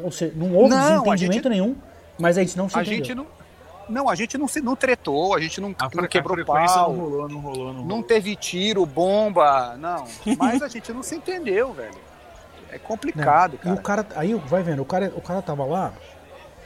Ou 0.04 0.12
seja, 0.12 0.34
não 0.36 0.54
houve 0.56 0.70
Não, 0.70 1.04
desentendimento 1.04 1.34
gente- 1.34 1.50
nenhum, 1.50 1.76
mas 2.18 2.38
a 2.38 2.42
gente 2.42 2.58
não 2.58 2.70
se 2.70 2.78
A 2.78 2.82
entendeu. 2.82 2.98
gente 3.00 3.16
não. 3.16 3.28
Não, 3.88 4.10
a 4.10 4.16
gente 4.16 4.36
não 4.38 4.48
se 4.48 4.62
não 4.62 4.76
tretou, 4.76 5.36
a 5.36 5.40
gente 5.40 5.62
não, 5.62 5.76
a, 5.78 5.90
não 5.94 6.08
quebrou 6.08 6.44
pau. 6.44 6.56
não 6.92 6.98
rolou, 7.00 7.30
não 7.30 7.40
rolou, 7.40 7.66
não 7.68 7.74
rolou. 7.82 7.86
Não 7.86 8.02
teve 8.02 8.36
tiro, 8.36 8.84
bomba, 8.86 9.76
não. 9.78 10.06
Mas 10.40 10.64
a 10.64 10.68
gente 10.68 10.92
não 10.92 11.04
se 11.04 11.16
entendeu, 11.16 11.72
velho. 11.74 11.94
É 12.70 12.74
né? 12.74 12.80
complicado, 12.80 13.56
E 13.56 13.58
cara. 13.58 13.76
o 13.76 13.82
cara, 13.82 14.08
aí 14.16 14.34
vai 14.34 14.64
vendo, 14.64 14.82
o 14.82 14.86
cara, 14.86 15.14
o 15.16 15.22
cara 15.22 15.40
tava 15.42 15.64
lá 15.66 15.94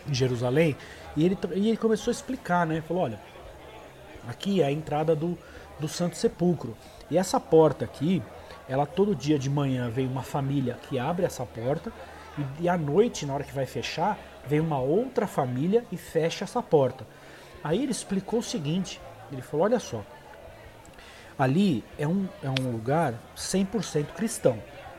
em 0.08 0.14
Jerusalém 0.14 0.78
e 1.18 1.26
ele, 1.26 1.38
e 1.56 1.68
ele 1.68 1.78
começou 1.78 2.10
a 2.10 2.14
explicar, 2.14 2.66
né? 2.66 2.82
Falou, 2.88 3.04
olha, 3.04 3.20
aqui 4.30 4.62
é 4.62 4.66
a 4.66 4.72
entrada 4.72 5.16
do, 5.16 5.38
do 5.80 5.88
Santo 5.88 6.16
Sepulcro. 6.16 6.76
E 7.10 7.18
essa 7.18 7.40
porta 7.40 7.86
aqui, 7.86 8.22
ela 8.68 8.86
todo 8.86 9.16
dia 9.16 9.40
de 9.40 9.50
manhã 9.50 9.90
vem 9.90 10.08
uma 10.08 10.24
família 10.24 10.78
que 10.88 11.00
abre 11.00 11.26
essa 11.26 11.46
porta 11.46 11.92
e, 12.38 12.64
e 12.64 12.70
à 12.70 12.78
noite, 12.78 13.26
na 13.26 13.34
hora 13.34 13.44
que 13.44 13.54
vai 13.54 13.66
fechar, 13.66 14.18
vem 14.48 14.60
uma 14.60 14.80
outra 14.80 15.28
família 15.28 15.84
e 15.92 15.98
fecha 15.98 16.44
essa 16.44 16.62
porta. 16.62 17.06
Aí 17.64 17.84
ele 17.84 17.92
explicou 17.92 18.40
o 18.40 18.44
seguinte, 18.44 19.02
ele 19.32 19.42
falou, 19.42 19.66
olha 19.66 19.80
só, 19.80 20.04
ali 21.38 21.84
é 21.98 22.08
um, 22.08 22.28
é 22.44 22.50
um 22.50 22.72
lugar 22.72 23.14
100% 23.36 24.08
cristão, 24.16 24.58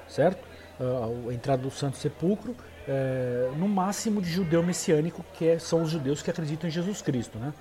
certo? 0.08 0.46
Ah, 0.78 1.30
a 1.30 1.34
entrada 1.34 1.62
do 1.62 1.70
Santo 1.70 1.96
Sepulcro, 1.96 2.56
é, 2.88 3.50
no 3.56 3.68
máximo 3.68 4.20
de 4.22 4.30
judeu 4.30 4.62
messiânico, 4.62 5.24
que 5.34 5.46
é- 5.46 5.58
são 5.58 5.82
os 5.82 5.90
judeus 5.90 6.22
que 6.22 6.30
acreditam 6.30 6.68
em 6.68 6.72
Jesus 6.72 7.02
Cristo, 7.02 7.38
né? 7.38 7.52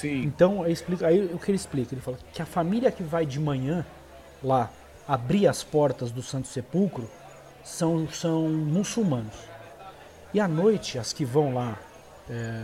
Sim. 0.00 0.22
Então, 0.22 0.62
aí, 0.62 0.72
explica, 0.72 1.06
aí 1.06 1.24
o 1.32 1.38
que 1.38 1.50
ele 1.50 1.56
explica? 1.56 1.94
Ele 1.94 2.00
fala 2.00 2.18
que 2.32 2.40
a 2.40 2.46
família 2.46 2.90
que 2.90 3.02
vai 3.02 3.26
de 3.26 3.38
manhã 3.38 3.84
lá 4.42 4.70
abrir 5.06 5.46
as 5.46 5.62
portas 5.62 6.10
do 6.10 6.22
Santo 6.22 6.48
Sepulcro 6.48 7.08
são, 7.64 8.08
são 8.08 8.48
muçulmanos. 8.48 9.34
E 10.32 10.40
à 10.40 10.46
noite, 10.48 10.98
as 10.98 11.12
que 11.12 11.24
vão 11.24 11.52
lá 11.54 11.76
é, 12.28 12.62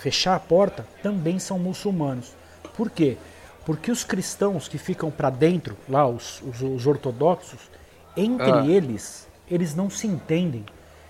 fechar 0.00 0.34
a 0.36 0.40
porta 0.40 0.86
também 1.02 1.38
são 1.38 1.58
muçulmanos. 1.58 2.32
Por 2.76 2.90
quê? 2.90 3.16
Porque 3.64 3.90
os 3.90 4.04
cristãos 4.04 4.68
que 4.68 4.78
ficam 4.78 5.10
para 5.10 5.30
dentro, 5.30 5.76
lá 5.88 6.06
os, 6.06 6.40
os, 6.42 6.60
os 6.62 6.86
ortodoxos, 6.86 7.60
entre 8.16 8.50
Ah. 8.50 8.66
eles, 8.66 9.26
eles 9.50 9.74
não 9.74 9.90
se 9.90 10.06
entendem. 10.06 10.64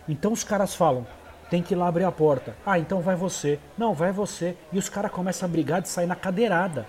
Então 0.08 0.32
os 0.32 0.42
caras 0.42 0.74
falam, 0.74 1.06
tem 1.50 1.62
que 1.62 1.74
ir 1.74 1.76
lá 1.76 1.88
abrir 1.88 2.04
a 2.04 2.12
porta. 2.12 2.54
Ah, 2.64 2.78
então 2.78 3.00
vai 3.00 3.16
você. 3.16 3.58
Não, 3.76 3.94
vai 3.94 4.12
você. 4.12 4.56
E 4.72 4.78
os 4.78 4.88
caras 4.88 5.10
começam 5.10 5.48
a 5.48 5.50
brigar 5.52 5.80
de 5.80 5.88
sair 5.88 6.06
na 6.06 6.16
cadeirada. 6.16 6.86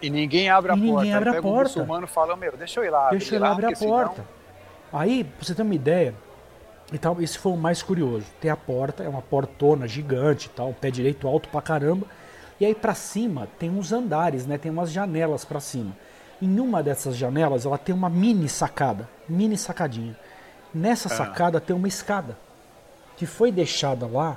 E 0.00 0.10
ninguém 0.10 0.48
abre 0.50 0.72
a 0.72 0.74
E 0.76 0.80
ninguém 0.80 0.94
porta. 1.12 1.16
abre 1.16 1.28
Aí 1.30 1.36
a 1.36 1.38
o 1.38 1.42
porta. 1.42 1.62
muçulmano 1.64 2.04
e 2.06 2.08
fala, 2.08 2.36
meu, 2.36 2.56
deixa 2.56 2.80
eu 2.80 2.84
ir 2.84 2.90
lá. 2.90 3.10
Deixa 3.10 3.36
ele 3.36 3.44
abrir 3.44 3.66
a 3.66 3.68
porque 3.68 3.76
senão- 3.84 3.92
porta. 3.96 4.24
Aí, 4.92 5.24
pra 5.24 5.44
você 5.44 5.54
ter 5.54 5.62
uma 5.62 5.74
ideia, 5.74 6.14
e 6.92 6.98
tal, 6.98 7.20
esse 7.22 7.38
foi 7.38 7.52
o 7.52 7.56
mais 7.56 7.82
curioso. 7.82 8.26
Tem 8.40 8.50
a 8.50 8.56
porta, 8.56 9.02
é 9.02 9.08
uma 9.08 9.22
portona 9.22 9.86
gigante 9.88 10.50
tal, 10.50 10.72
pé 10.74 10.90
direito 10.90 11.26
alto 11.26 11.48
pra 11.48 11.62
caramba. 11.62 12.06
E 12.60 12.66
aí 12.66 12.74
pra 12.74 12.94
cima 12.94 13.48
tem 13.58 13.70
uns 13.70 13.92
andares, 13.92 14.46
né? 14.46 14.58
Tem 14.58 14.70
umas 14.70 14.92
janelas 14.92 15.44
pra 15.44 15.58
cima. 15.60 15.92
Em 16.40 16.58
uma 16.60 16.82
dessas 16.82 17.16
janelas, 17.16 17.64
ela 17.64 17.78
tem 17.78 17.94
uma 17.94 18.10
mini 18.10 18.48
sacada, 18.48 19.08
mini 19.28 19.56
sacadinha. 19.56 20.16
Nessa 20.74 21.08
Ah. 21.08 21.16
sacada 21.16 21.60
tem 21.60 21.74
uma 21.74 21.88
escada 21.88 22.36
que 23.22 23.26
foi 23.26 23.52
deixada 23.52 24.04
lá 24.04 24.36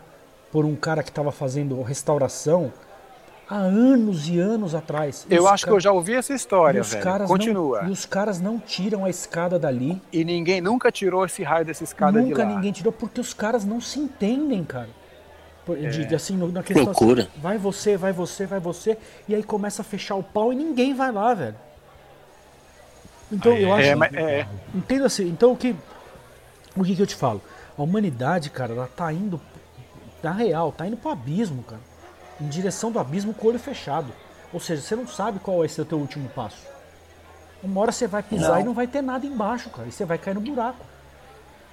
por 0.51 0.63
um 0.63 0.75
cara 0.75 1.01
que 1.01 1.09
estava 1.09 1.31
fazendo 1.31 1.81
restauração 1.81 2.71
há 3.49 3.55
anos 3.55 4.27
e 4.29 4.39
anos 4.39 4.75
atrás. 4.75 5.25
Eu 5.27 5.45
os 5.45 5.49
acho 5.49 5.65
que 5.65 5.71
eu 5.71 5.79
já 5.79 5.91
ouvi 5.91 6.13
essa 6.13 6.35
história, 6.35 6.81
os 6.81 6.91
velho. 6.91 7.03
caras 7.03 7.27
Continua. 7.27 7.81
Não, 7.81 7.89
e 7.89 7.91
os 7.91 8.05
caras 8.05 8.39
não 8.39 8.59
tiram 8.59 9.03
a 9.03 9.09
escada 9.09 9.57
dali. 9.57 9.99
E 10.13 10.23
ninguém 10.23 10.61
nunca 10.61 10.91
tirou 10.91 11.25
esse 11.25 11.41
raio 11.41 11.65
dessa 11.65 11.83
escada 11.83 12.21
de 12.21 12.27
Nunca 12.29 12.43
lá. 12.43 12.49
ninguém 12.53 12.71
tirou, 12.71 12.93
porque 12.93 13.19
os 13.19 13.33
caras 13.33 13.65
não 13.65 13.81
se 13.81 13.99
entendem, 13.99 14.63
cara. 14.63 14.89
É. 15.67 15.89
de- 15.89 16.05
de, 16.05 16.13
assim, 16.13 16.37
na 16.37 16.61
questão 16.61 16.85
Loucura. 16.85 17.23
assim, 17.23 17.31
vai 17.41 17.57
você, 17.57 17.97
vai 17.97 18.13
você, 18.13 18.45
vai 18.45 18.59
você, 18.59 18.99
e 19.27 19.33
aí 19.33 19.41
começa 19.41 19.81
a 19.81 19.85
fechar 19.85 20.13
o 20.13 20.21
pau 20.21 20.53
e 20.53 20.55
ninguém 20.55 20.93
vai 20.93 21.11
lá, 21.11 21.33
velho. 21.33 21.55
Então 23.31 23.51
eu 23.57 23.73
acho. 23.73 23.87
É, 23.87 23.95
mas, 23.95 24.13
é, 24.13 24.47
Entenda 24.75 25.07
assim, 25.07 25.27
então 25.27 25.53
o 25.53 25.57
que. 25.57 25.75
O 26.77 26.83
que, 26.83 26.95
que 26.95 27.01
eu 27.01 27.07
te 27.07 27.15
falo? 27.15 27.41
A 27.77 27.81
humanidade, 27.83 28.49
cara, 28.49 28.73
ela 28.73 28.87
tá 28.87 29.11
indo. 29.11 29.39
Na 30.23 30.31
real, 30.31 30.71
tá 30.71 30.87
indo 30.87 30.97
pro 30.97 31.11
abismo, 31.11 31.63
cara. 31.63 31.81
Em 32.39 32.47
direção 32.47 32.91
do 32.91 32.99
abismo 32.99 33.33
com 33.33 33.45
o 33.47 33.49
olho 33.49 33.59
fechado. 33.59 34.11
Ou 34.53 34.59
seja, 34.59 34.81
você 34.81 34.95
não 34.95 35.07
sabe 35.07 35.39
qual 35.39 35.59
vai 35.59 35.67
ser 35.67 35.81
o 35.81 35.85
teu 35.85 35.97
último 35.97 36.29
passo. 36.29 36.57
Uma 37.61 37.81
hora 37.81 37.91
você 37.91 38.07
vai 38.07 38.23
pisar 38.23 38.53
Não. 38.55 38.59
e 38.61 38.63
não 38.63 38.73
vai 38.73 38.87
ter 38.87 39.01
nada 39.01 39.25
embaixo, 39.25 39.69
cara. 39.69 39.87
E 39.87 39.91
você 39.91 40.05
vai 40.05 40.17
cair 40.17 40.33
no 40.33 40.41
buraco. 40.41 40.85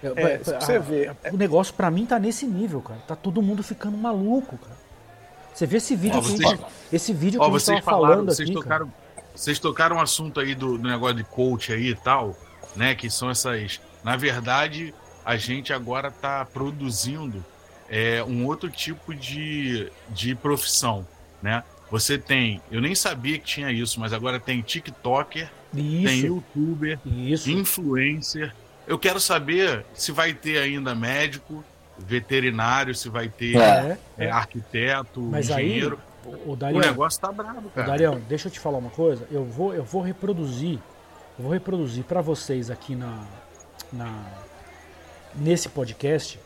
É, 0.03 0.39
se 0.39 0.53
você 0.55 0.77
a- 0.77 0.79
ver- 0.81 1.17
O 1.33 1.37
negócio 1.37 1.73
pra 1.75 1.91
mim 1.91 2.05
tá 2.05 2.19
nesse 2.19 2.45
nível, 2.47 2.81
cara. 2.81 3.01
Tá 3.07 3.15
todo 3.15 3.41
mundo 3.41 3.63
ficando 3.63 3.97
maluco, 3.97 4.59
cara. 4.59 4.77
Você 5.55 5.67
vê 5.67 5.77
esse 5.77 5.95
vídeo 5.95 6.19
Ó, 6.19 6.23
que 6.23 6.27
a 6.27 6.31
vocês- 6.37 6.51
gente, 6.51 6.65
esse 6.93 7.13
vídeo 7.13 7.39
que 7.41 7.47
Ó, 7.47 7.49
a 7.49 7.53
gente 7.53 7.61
vocês 7.63 7.79
tava 7.79 7.91
falaram, 7.91 8.15
falando 8.15 8.35
vocês 8.35 8.49
aqui, 8.49 8.55
cara. 8.63 8.85
tocaram, 8.85 8.93
vocês 9.35 9.59
tocaram 9.59 9.97
um 9.97 10.01
assunto 10.01 10.41
aí 10.41 10.55
do, 10.55 10.77
do 10.79 10.89
negócio 10.89 11.17
de 11.17 11.25
coach 11.25 11.73
aí 11.73 11.91
e 11.91 11.95
tal, 11.95 12.35
né? 12.75 12.95
Que 12.95 13.09
são 13.11 13.31
essas. 13.31 13.81
Na 14.03 14.17
verdade, 14.17 14.93
a 15.25 15.37
gente 15.37 15.73
agora 15.73 16.11
tá 16.11 16.45
produzindo 16.45 17.45
é, 17.89 18.23
um 18.25 18.47
outro 18.47 18.71
tipo 18.71 19.15
de, 19.15 19.91
de 20.09 20.35
profissão, 20.35 21.07
né? 21.43 21.63
Você 21.91 22.17
tem, 22.17 22.61
eu 22.71 22.81
nem 22.81 22.95
sabia 22.95 23.39
que 23.39 23.45
tinha 23.45 23.71
isso, 23.71 24.01
mas 24.01 24.13
agora 24.15 24.41
tem 24.41 24.63
TikToker, 24.63 25.51
tem 25.75 26.03
Isso, 26.05 26.27
YouTuber, 26.27 26.99
isso. 27.05 27.51
influencer. 27.51 28.55
Eu 28.87 28.99
quero 28.99 29.21
saber 29.21 29.85
se 29.93 30.11
vai 30.11 30.33
ter 30.33 30.59
ainda 30.59 30.95
médico, 30.95 31.63
veterinário, 31.99 32.95
se 32.95 33.09
vai 33.11 33.29
ter 33.29 33.57
É, 33.57 33.99
é, 34.19 34.31
arquiteto, 34.31 35.21
Mas 35.21 35.51
aí, 35.51 35.67
engenheiro. 35.67 35.99
o 36.25 36.53
o 36.53 36.57
Darião, 36.57 36.81
negócio 36.81 37.21
tá 37.21 37.31
brabo, 37.31 37.69
Ô, 37.69 37.71
cara. 37.71 37.89
Darião, 37.89 38.21
deixa 38.29 38.49
eu 38.49 38.53
te 38.53 38.59
falar 38.59 38.79
uma 38.79 38.91
coisa. 38.91 39.27
Eu 39.31 39.45
vou, 39.45 39.75
eu 39.75 39.85
vou 39.85 40.01
reproduzir, 40.03 40.79
eu 41.39 41.45
vou 41.45 41.53
reproduzir 41.53 42.05
para 42.05 42.21
vocês 42.23 42.71
aqui 42.71 42.95
na, 42.95 43.23
na 43.93 44.25
nesse 45.37 45.69
podcast 45.69 46.39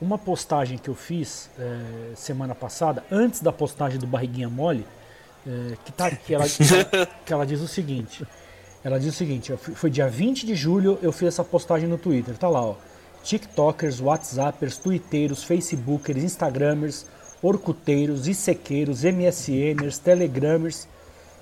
uma 0.00 0.16
postagem 0.16 0.78
que 0.78 0.88
eu 0.88 0.94
fiz 0.94 1.50
é, 1.58 2.14
semana 2.14 2.54
passada, 2.54 3.04
antes 3.10 3.40
da 3.40 3.52
postagem 3.52 3.98
do 3.98 4.06
Barriguinha 4.06 4.48
Mole, 4.48 4.86
é, 5.46 5.76
que, 5.84 5.92
tá, 5.92 6.10
que, 6.10 6.34
ela, 6.34 6.44
que 7.26 7.32
ela 7.32 7.44
diz 7.44 7.60
o 7.60 7.68
seguinte. 7.68 8.24
Ela 8.84 8.98
diz 8.98 9.14
o 9.14 9.16
seguinte, 9.16 9.52
foi 9.56 9.90
dia 9.90 10.08
20 10.08 10.46
de 10.46 10.54
julho, 10.54 10.98
eu 11.02 11.10
fiz 11.10 11.28
essa 11.28 11.42
postagem 11.42 11.88
no 11.88 11.98
Twitter, 11.98 12.36
tá 12.38 12.48
lá, 12.48 12.64
ó. 12.64 12.76
TikTokers, 13.24 14.00
Whatsappers, 14.00 14.78
Twitteiros, 14.78 15.42
Facebookers, 15.42 16.22
Instagramers, 16.22 17.04
Orkuteiros, 17.42 18.26
ICQeiros, 18.28 19.04
MSNers, 19.04 19.98
Telegramers. 19.98 20.84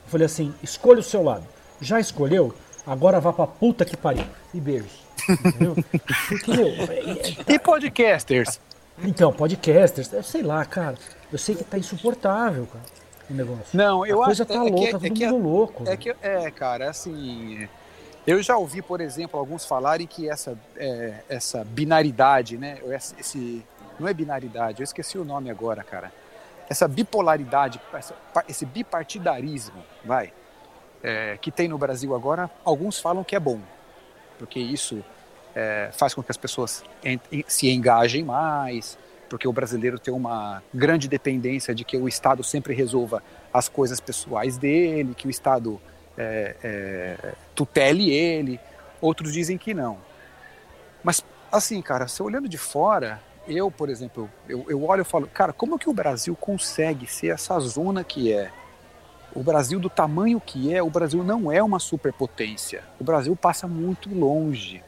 Eu 0.04 0.10
falei 0.10 0.24
assim, 0.24 0.54
escolha 0.62 1.00
o 1.00 1.02
seu 1.02 1.22
lado. 1.22 1.44
Já 1.80 2.00
escolheu? 2.00 2.54
Agora 2.86 3.20
vá 3.20 3.32
pra 3.32 3.46
puta 3.46 3.84
que 3.84 3.96
pariu. 3.96 4.24
E 4.54 4.60
beijos. 4.60 5.05
Entendeu? 5.28 5.74
Porque, 6.28 6.50
meu, 6.56 6.66
é- 6.68 7.54
E 7.54 7.58
podcasters? 7.58 8.60
então, 9.02 9.32
podcasters, 9.32 10.12
eu 10.12 10.22
sei 10.22 10.42
lá, 10.42 10.64
cara. 10.64 10.96
Eu 11.32 11.38
sei 11.38 11.54
que 11.54 11.64
tá 11.64 11.76
insuportável, 11.78 12.66
cara, 12.66 12.84
o 13.30 13.34
negócio. 13.34 13.66
Não, 13.76 14.06
eu 14.06 14.22
A 14.22 14.26
acho 14.28 14.44
coisa 14.44 14.46
tá 14.46 14.54
é 14.54 14.64
que- 14.64 14.70
louca, 14.70 14.88
é 14.88 14.92
todo 14.92 15.12
que- 15.14 15.26
mundo 15.26 15.42
louco. 15.48 15.84
É 15.88 15.96
que, 15.96 16.14
é, 16.22 16.50
cara, 16.50 16.90
assim. 16.90 17.68
Eu 18.26 18.42
já 18.42 18.56
ouvi, 18.56 18.82
por 18.82 19.00
exemplo, 19.00 19.38
alguns 19.38 19.64
falarem 19.64 20.06
que 20.06 20.28
essa, 20.28 20.58
é, 20.76 21.14
essa 21.28 21.64
binaridade, 21.64 22.56
né? 22.58 22.78
Esse, 23.18 23.64
não 24.00 24.08
é 24.08 24.12
binaridade, 24.14 24.80
eu 24.80 24.84
esqueci 24.84 25.16
o 25.16 25.24
nome 25.24 25.48
agora, 25.50 25.84
cara. 25.84 26.12
Essa 26.68 26.88
bipolaridade, 26.88 27.80
essa- 27.92 28.16
esse 28.48 28.66
bipartidarismo, 28.66 29.76
vai, 30.04 30.32
é, 31.04 31.38
que 31.40 31.52
tem 31.52 31.68
no 31.68 31.78
Brasil 31.78 32.14
agora, 32.16 32.50
alguns 32.64 32.98
falam 32.98 33.22
que 33.22 33.36
é 33.36 33.40
bom, 33.40 33.60
porque 34.40 34.58
isso 34.58 35.04
é, 35.56 35.88
faz 35.90 36.12
com 36.12 36.22
que 36.22 36.30
as 36.30 36.36
pessoas 36.36 36.84
en- 37.02 37.18
se 37.48 37.70
engajem 37.70 38.22
mais, 38.22 38.98
porque 39.28 39.48
o 39.48 39.52
brasileiro 39.52 39.98
tem 39.98 40.12
uma 40.12 40.62
grande 40.72 41.08
dependência 41.08 41.74
de 41.74 41.82
que 41.82 41.96
o 41.96 42.06
Estado 42.06 42.44
sempre 42.44 42.74
resolva 42.74 43.22
as 43.52 43.66
coisas 43.68 43.98
pessoais 43.98 44.58
dele, 44.58 45.14
que 45.14 45.26
o 45.26 45.30
Estado 45.30 45.80
é, 46.16 46.54
é, 46.62 47.32
tutele 47.54 48.10
ele. 48.10 48.60
Outros 49.00 49.32
dizem 49.32 49.56
que 49.56 49.72
não. 49.72 49.96
Mas, 51.02 51.24
assim, 51.50 51.80
cara, 51.80 52.06
se 52.06 52.22
olhando 52.22 52.48
de 52.48 52.58
fora, 52.58 53.20
eu, 53.48 53.70
por 53.70 53.88
exemplo, 53.88 54.30
eu, 54.48 54.66
eu 54.68 54.84
olho 54.84 55.00
e 55.02 55.04
falo, 55.04 55.26
cara, 55.26 55.52
como 55.52 55.78
que 55.78 55.88
o 55.88 55.92
Brasil 55.94 56.36
consegue 56.36 57.06
ser 57.06 57.28
essa 57.28 57.58
zona 57.60 58.04
que 58.04 58.32
é? 58.32 58.50
O 59.34 59.42
Brasil, 59.42 59.78
do 59.78 59.88
tamanho 59.90 60.40
que 60.40 60.74
é, 60.74 60.82
o 60.82 60.90
Brasil 60.90 61.22
não 61.24 61.50
é 61.50 61.62
uma 61.62 61.78
superpotência. 61.78 62.82
O 62.98 63.04
Brasil 63.04 63.34
passa 63.36 63.66
muito 63.66 64.14
longe. 64.14 64.82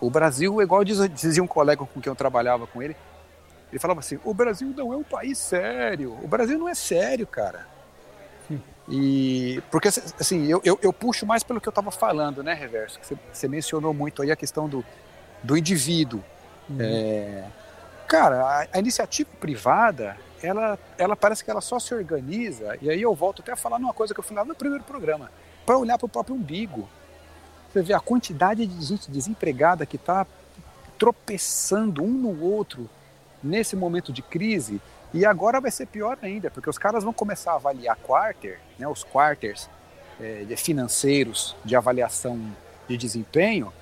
O 0.00 0.10
Brasil, 0.10 0.60
igual 0.60 0.84
diz- 0.84 1.08
dizia 1.10 1.42
um 1.42 1.46
colega 1.46 1.84
com 1.84 2.00
quem 2.00 2.10
eu 2.10 2.16
trabalhava 2.16 2.66
com 2.66 2.82
ele, 2.82 2.96
ele 3.72 3.78
falava 3.78 4.00
assim: 4.00 4.18
o 4.24 4.34
Brasil 4.34 4.72
não 4.76 4.92
é 4.92 4.96
um 4.96 5.02
país 5.02 5.38
sério. 5.38 6.16
O 6.22 6.28
Brasil 6.28 6.58
não 6.58 6.68
é 6.68 6.74
sério, 6.74 7.26
cara. 7.26 7.66
E 8.88 9.60
porque 9.70 9.88
assim, 9.88 10.46
eu, 10.46 10.60
eu, 10.64 10.78
eu 10.80 10.92
puxo 10.92 11.26
mais 11.26 11.42
pelo 11.42 11.60
que 11.60 11.66
eu 11.66 11.70
estava 11.72 11.90
falando, 11.90 12.42
né, 12.42 12.54
Reverso? 12.54 13.00
Você, 13.02 13.16
você 13.32 13.48
mencionou 13.48 13.92
muito 13.92 14.22
aí 14.22 14.30
a 14.30 14.36
questão 14.36 14.68
do, 14.68 14.84
do 15.42 15.56
indivíduo. 15.56 16.22
É, 16.78 17.44
cara, 18.06 18.42
a, 18.44 18.66
a 18.74 18.78
iniciativa 18.78 19.28
privada, 19.40 20.16
ela, 20.40 20.78
ela 20.98 21.16
parece 21.16 21.44
que 21.44 21.50
ela 21.50 21.60
só 21.60 21.80
se 21.80 21.92
organiza, 21.94 22.78
e 22.80 22.88
aí 22.88 23.02
eu 23.02 23.14
volto 23.14 23.42
até 23.42 23.52
a 23.52 23.56
falar 23.56 23.78
numa 23.80 23.92
coisa 23.92 24.14
que 24.14 24.20
eu 24.20 24.24
falei 24.24 24.42
lá 24.42 24.48
no 24.48 24.54
primeiro 24.54 24.84
programa, 24.84 25.30
para 25.64 25.76
olhar 25.76 25.98
para 25.98 26.06
o 26.06 26.08
próprio 26.08 26.36
umbigo. 26.36 26.88
Você 27.72 27.82
vê 27.82 27.92
a 27.92 28.00
quantidade 28.00 28.66
de 28.66 28.84
gente 28.84 29.10
desempregada 29.10 29.84
que 29.84 29.96
está 29.96 30.26
tropeçando 30.98 32.02
um 32.02 32.10
no 32.10 32.42
outro 32.42 32.88
nesse 33.42 33.76
momento 33.76 34.12
de 34.12 34.22
crise, 34.22 34.80
e 35.12 35.24
agora 35.24 35.60
vai 35.60 35.70
ser 35.70 35.86
pior 35.86 36.18
ainda, 36.20 36.50
porque 36.50 36.68
os 36.68 36.78
caras 36.78 37.04
vão 37.04 37.12
começar 37.12 37.52
a 37.52 37.56
avaliar 37.56 37.96
quarter, 37.96 38.58
né, 38.78 38.88
os 38.88 39.04
quarters 39.04 39.68
é, 40.20 40.44
financeiros 40.56 41.54
de 41.64 41.76
avaliação 41.76 42.40
de 42.88 42.96
desempenho, 42.96 43.72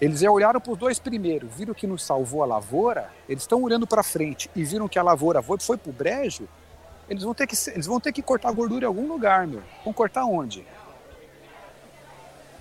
eles 0.00 0.20
já 0.20 0.30
olharam 0.30 0.60
para 0.60 0.72
os 0.72 0.78
dois 0.78 0.98
primeiros, 0.98 1.48
viram 1.54 1.72
que 1.72 1.86
nos 1.86 2.02
salvou 2.02 2.42
a 2.42 2.46
lavoura, 2.46 3.08
eles 3.28 3.44
estão 3.44 3.62
olhando 3.62 3.86
para 3.86 4.02
frente 4.02 4.50
e 4.54 4.64
viram 4.64 4.88
que 4.88 4.98
a 4.98 5.02
lavoura 5.02 5.40
foi, 5.40 5.58
foi 5.60 5.76
para 5.76 5.90
o 5.90 5.92
brejo, 5.92 6.48
eles 7.08 7.22
vão, 7.22 7.34
ter 7.34 7.46
que, 7.46 7.54
eles 7.70 7.86
vão 7.86 8.00
ter 8.00 8.12
que 8.12 8.22
cortar 8.22 8.50
gordura 8.52 8.84
em 8.84 8.88
algum 8.88 9.06
lugar, 9.06 9.46
meu. 9.46 9.62
Vão 9.84 9.92
cortar 9.92 10.24
onde? 10.24 10.66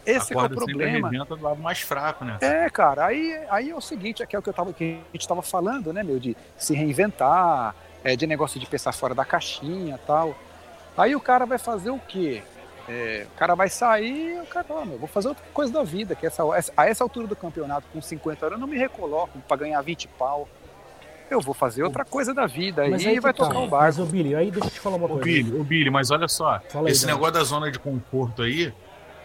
Esse 0.06 0.28
que 0.28 0.34
é 0.34 0.36
o 0.36 0.39
Acorda 0.39 0.56
sempre 0.60 0.74
problema. 0.76 1.08
arrebenta 1.08 1.36
do 1.36 1.43
lado 1.43 1.62
mais 1.62 1.80
fraco, 1.82 2.26
né? 2.26 2.38
É, 2.41 2.70
cara, 2.70 3.06
aí, 3.06 3.39
aí 3.49 3.70
é 3.70 3.76
o 3.76 3.82
seguinte, 3.82 4.22
aqui 4.22 4.36
é 4.36 4.39
o 4.39 4.41
que, 4.41 4.49
eu 4.49 4.54
tava, 4.54 4.74
que 4.74 4.99
a 5.10 5.12
gente 5.18 5.28
tava 5.28 5.41
falando, 5.41 5.93
né, 5.93 6.04
meu, 6.04 6.20
de 6.20 6.36
se 6.58 6.74
reinventar, 6.76 7.76
é, 8.04 8.16
de 8.16 8.28
negócio 8.28 8.60
de 8.60 8.66
pensar 8.66 8.91
fora 8.91 9.16
da 9.16 9.24
caixinha 9.26 9.97
tal. 10.06 10.36
Aí 10.97 11.16
o 11.16 11.20
cara 11.20 11.45
vai 11.45 11.58
fazer 11.58 11.89
o 11.89 11.99
quê? 11.99 12.43
É, 12.88 13.26
o 13.34 13.38
cara 13.38 13.56
vai 13.56 13.70
sair, 13.70 14.41
o 14.41 14.45
cara 14.45 14.66
fala, 14.66 14.86
meu, 14.86 14.97
vou 14.97 15.08
fazer 15.08 15.30
outra 15.30 15.43
coisa 15.54 15.72
da 15.72 15.84
vida, 15.84 16.16
que 16.16 16.26
essa, 16.28 16.43
essa- 16.56 16.74
a 16.76 16.86
essa 16.86 17.01
altura 17.04 17.28
do 17.28 17.36
campeonato, 17.36 17.88
com 17.93 18.01
50 18.01 18.45
anos, 18.45 18.58
eu 18.58 18.60
não 18.60 18.68
me 18.68 18.78
recoloco 18.78 19.39
para 19.47 19.56
ganhar 19.58 19.82
20 19.82 20.08
pau. 20.10 20.47
Eu 21.32 21.39
vou 21.39 21.54
fazer 21.54 21.82
outra 21.82 22.04
coisa 22.06 22.34
da 22.34 22.45
vida 22.45 22.86
Mas 22.89 23.01
aí 23.04 23.12
aí 23.12 23.16
e 23.16 23.20
vai 23.22 23.34
tá. 23.34 23.45
tocar 23.45 23.58
o 23.60 23.62
Mas, 23.62 23.70
barco. 23.97 24.01
ô 24.01 24.06
Billy, 24.06 24.36
aí 24.36 24.51
deixa 24.51 24.68
eu 24.68 24.72
te 24.72 24.80
falar 24.82 24.97
uma 24.97 25.06
Ô 25.06 25.10
coisa. 25.10 25.24
Billy, 25.24 25.58
ô 25.58 25.64
Billy, 25.64 25.89
mas 25.89 26.12
olha 26.12 26.28
só, 26.28 26.62
aí, 26.76 26.88
esse 26.91 27.06
negócio 27.08 27.34
da 27.34 27.43
zona 27.43 27.72
de 27.72 27.80
conforto 27.80 28.43
aí, 28.43 28.72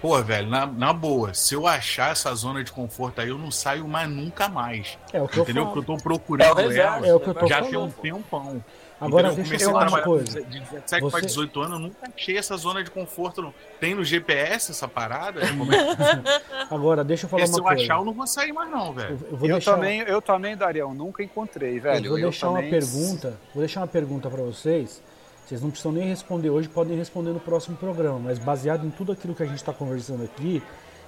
pô, 0.00 0.20
velho, 0.22 0.48
na, 0.48 0.66
na 0.66 0.92
boa, 0.92 1.34
se 1.34 1.54
eu 1.54 1.66
achar 1.66 2.12
essa 2.12 2.34
zona 2.34 2.62
de 2.64 2.72
conforto 2.72 3.20
aí, 3.20 3.28
eu 3.28 3.38
não 3.38 3.50
saio 3.50 3.86
mais 3.86 4.08
nunca 4.08 4.48
mais. 4.48 4.98
É 5.12 5.20
o 5.20 5.28
que 5.28 5.38
eu 5.38 5.42
Entendeu? 5.42 5.64
falo. 5.64 5.74
Porque 5.74 5.90
eu 5.90 5.96
tô 5.96 6.00
É 6.00 6.02
procurando 6.02 6.56
reverso. 6.56 6.80
ela 6.80 7.06
É 7.06 7.14
o 7.14 7.20
que 7.20 7.28
eu 7.28 7.34
tô 7.34 7.46
já 7.46 7.62
falando. 7.62 7.92
tem 7.94 8.12
um 8.12 8.20
tempão. 8.22 8.64
Agora, 9.00 9.28
Entendeu? 9.28 9.44
deixa 9.44 9.64
eu 9.64 9.70
comecei 9.70 9.72
falar 9.72 9.78
a 9.78 9.82
uma 9.84 10.02
trabalhar 10.02 10.04
coisa. 10.24 10.42
De 10.42 10.58
17 10.60 10.88
para 10.88 11.00
Você- 11.20 11.26
18 11.26 11.60
anos, 11.60 11.72
eu 11.74 11.78
nunca 11.78 12.12
achei 12.16 12.36
essa 12.36 12.56
zona 12.56 12.82
de 12.82 12.90
conforto. 12.90 13.40
Não. 13.40 13.54
Tem 13.78 13.94
no 13.94 14.02
GPS 14.04 14.72
essa 14.72 14.88
parada? 14.88 15.40
É 15.44 15.46
que- 15.46 16.74
Agora, 16.74 17.04
deixa 17.04 17.26
eu 17.26 17.30
falar 17.30 17.42
Porque 17.44 17.54
se 17.54 17.60
uma 17.60 17.70
eu 17.70 17.76
coisa. 17.76 17.82
achar, 17.92 18.00
eu 18.00 18.04
não 18.04 18.12
vou 18.12 18.26
sair 18.26 18.52
mais, 18.52 18.68
não, 18.70 18.92
velho. 18.92 19.10
Eu, 19.22 19.28
eu 19.30 19.36
vou 19.36 19.48
Eu 19.48 19.54
deixar, 19.54 19.74
também, 19.74 20.00
eu 20.00 20.20
também, 20.20 20.56
Darião, 20.56 20.92
nunca 20.94 21.22
encontrei, 21.22 21.78
eu 21.78 21.82
velho. 21.82 22.08
vou 22.10 22.18
Eu 22.18 22.30
deixar 22.30 22.48
uma 22.48 22.56
também- 22.56 22.70
pergunta. 22.70 23.38
Vou 23.54 23.60
deixar 23.62 23.80
uma 23.82 23.86
pergunta 23.86 24.28
para 24.28 24.42
vocês. 24.42 25.00
Vocês 25.48 25.62
não 25.62 25.70
precisam 25.70 25.92
nem 25.92 26.06
responder 26.06 26.50
hoje, 26.50 26.68
podem 26.68 26.94
responder 26.94 27.30
no 27.30 27.40
próximo 27.40 27.74
programa. 27.74 28.18
Mas 28.18 28.38
baseado 28.38 28.86
em 28.86 28.90
tudo 28.90 29.12
aquilo 29.12 29.34
que 29.34 29.42
a 29.42 29.46
gente 29.46 29.56
está 29.56 29.72
conversando 29.72 30.22
aqui, 30.22 30.62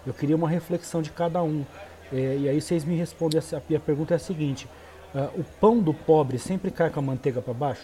eu 0.07 0.15
queria 0.15 0.35
uma 0.35 0.49
reflexão 0.49 1.03
de 1.03 1.11
cada 1.11 1.43
um. 1.43 1.63
É, 2.11 2.37
e 2.39 2.49
aí 2.49 2.59
vocês 2.59 2.83
me 2.83 2.97
respondem. 2.97 3.39
A 3.39 3.61
minha 3.69 3.79
pergunta 3.79 4.15
é 4.15 4.17
a 4.17 4.19
seguinte: 4.19 4.67
ah, 5.15 5.29
o 5.37 5.45
pão 5.61 5.79
do 5.79 5.93
pobre 5.93 6.39
sempre 6.39 6.71
cai 6.71 6.89
com 6.89 7.01
a 7.01 7.03
manteiga 7.03 7.43
para 7.43 7.53
baixo? 7.53 7.83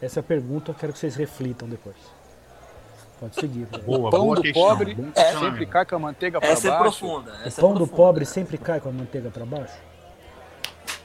Essa 0.00 0.20
é 0.20 0.22
a 0.22 0.22
pergunta. 0.22 0.70
Eu 0.70 0.74
quero 0.76 0.92
que 0.92 1.00
vocês 1.00 1.16
reflitam 1.16 1.68
depois. 1.68 1.96
Pode 3.18 3.34
seguir. 3.34 3.66
Boa, 3.84 4.08
Pão 4.10 4.20
boa 4.20 4.36
do 4.36 4.42
questão, 4.42 4.62
pobre 4.62 4.94
bom 4.94 5.10
sempre 5.40 5.66
cai 5.66 5.84
com 5.84 5.96
a 5.96 5.98
manteiga 5.98 6.40
para 6.40 6.48
Essa 6.48 6.68
é 6.68 6.70
baixo. 6.70 6.82
profunda. 7.00 7.32
O 7.32 7.46
Essa 7.46 7.60
é 7.60 7.62
pão 7.62 7.70
do 7.72 7.76
profunda. 7.78 7.96
pobre 7.96 8.24
sempre 8.24 8.56
cai 8.56 8.80
com 8.80 8.88
a 8.88 8.92
manteiga 8.92 9.30
para 9.30 9.44
baixo? 9.44 9.74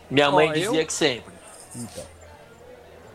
Minha 0.09 0.29
mãe 0.31 0.49
Ó, 0.49 0.53
dizia 0.53 0.81
eu- 0.81 0.85
que 0.85 0.93
sempre. 0.93 1.33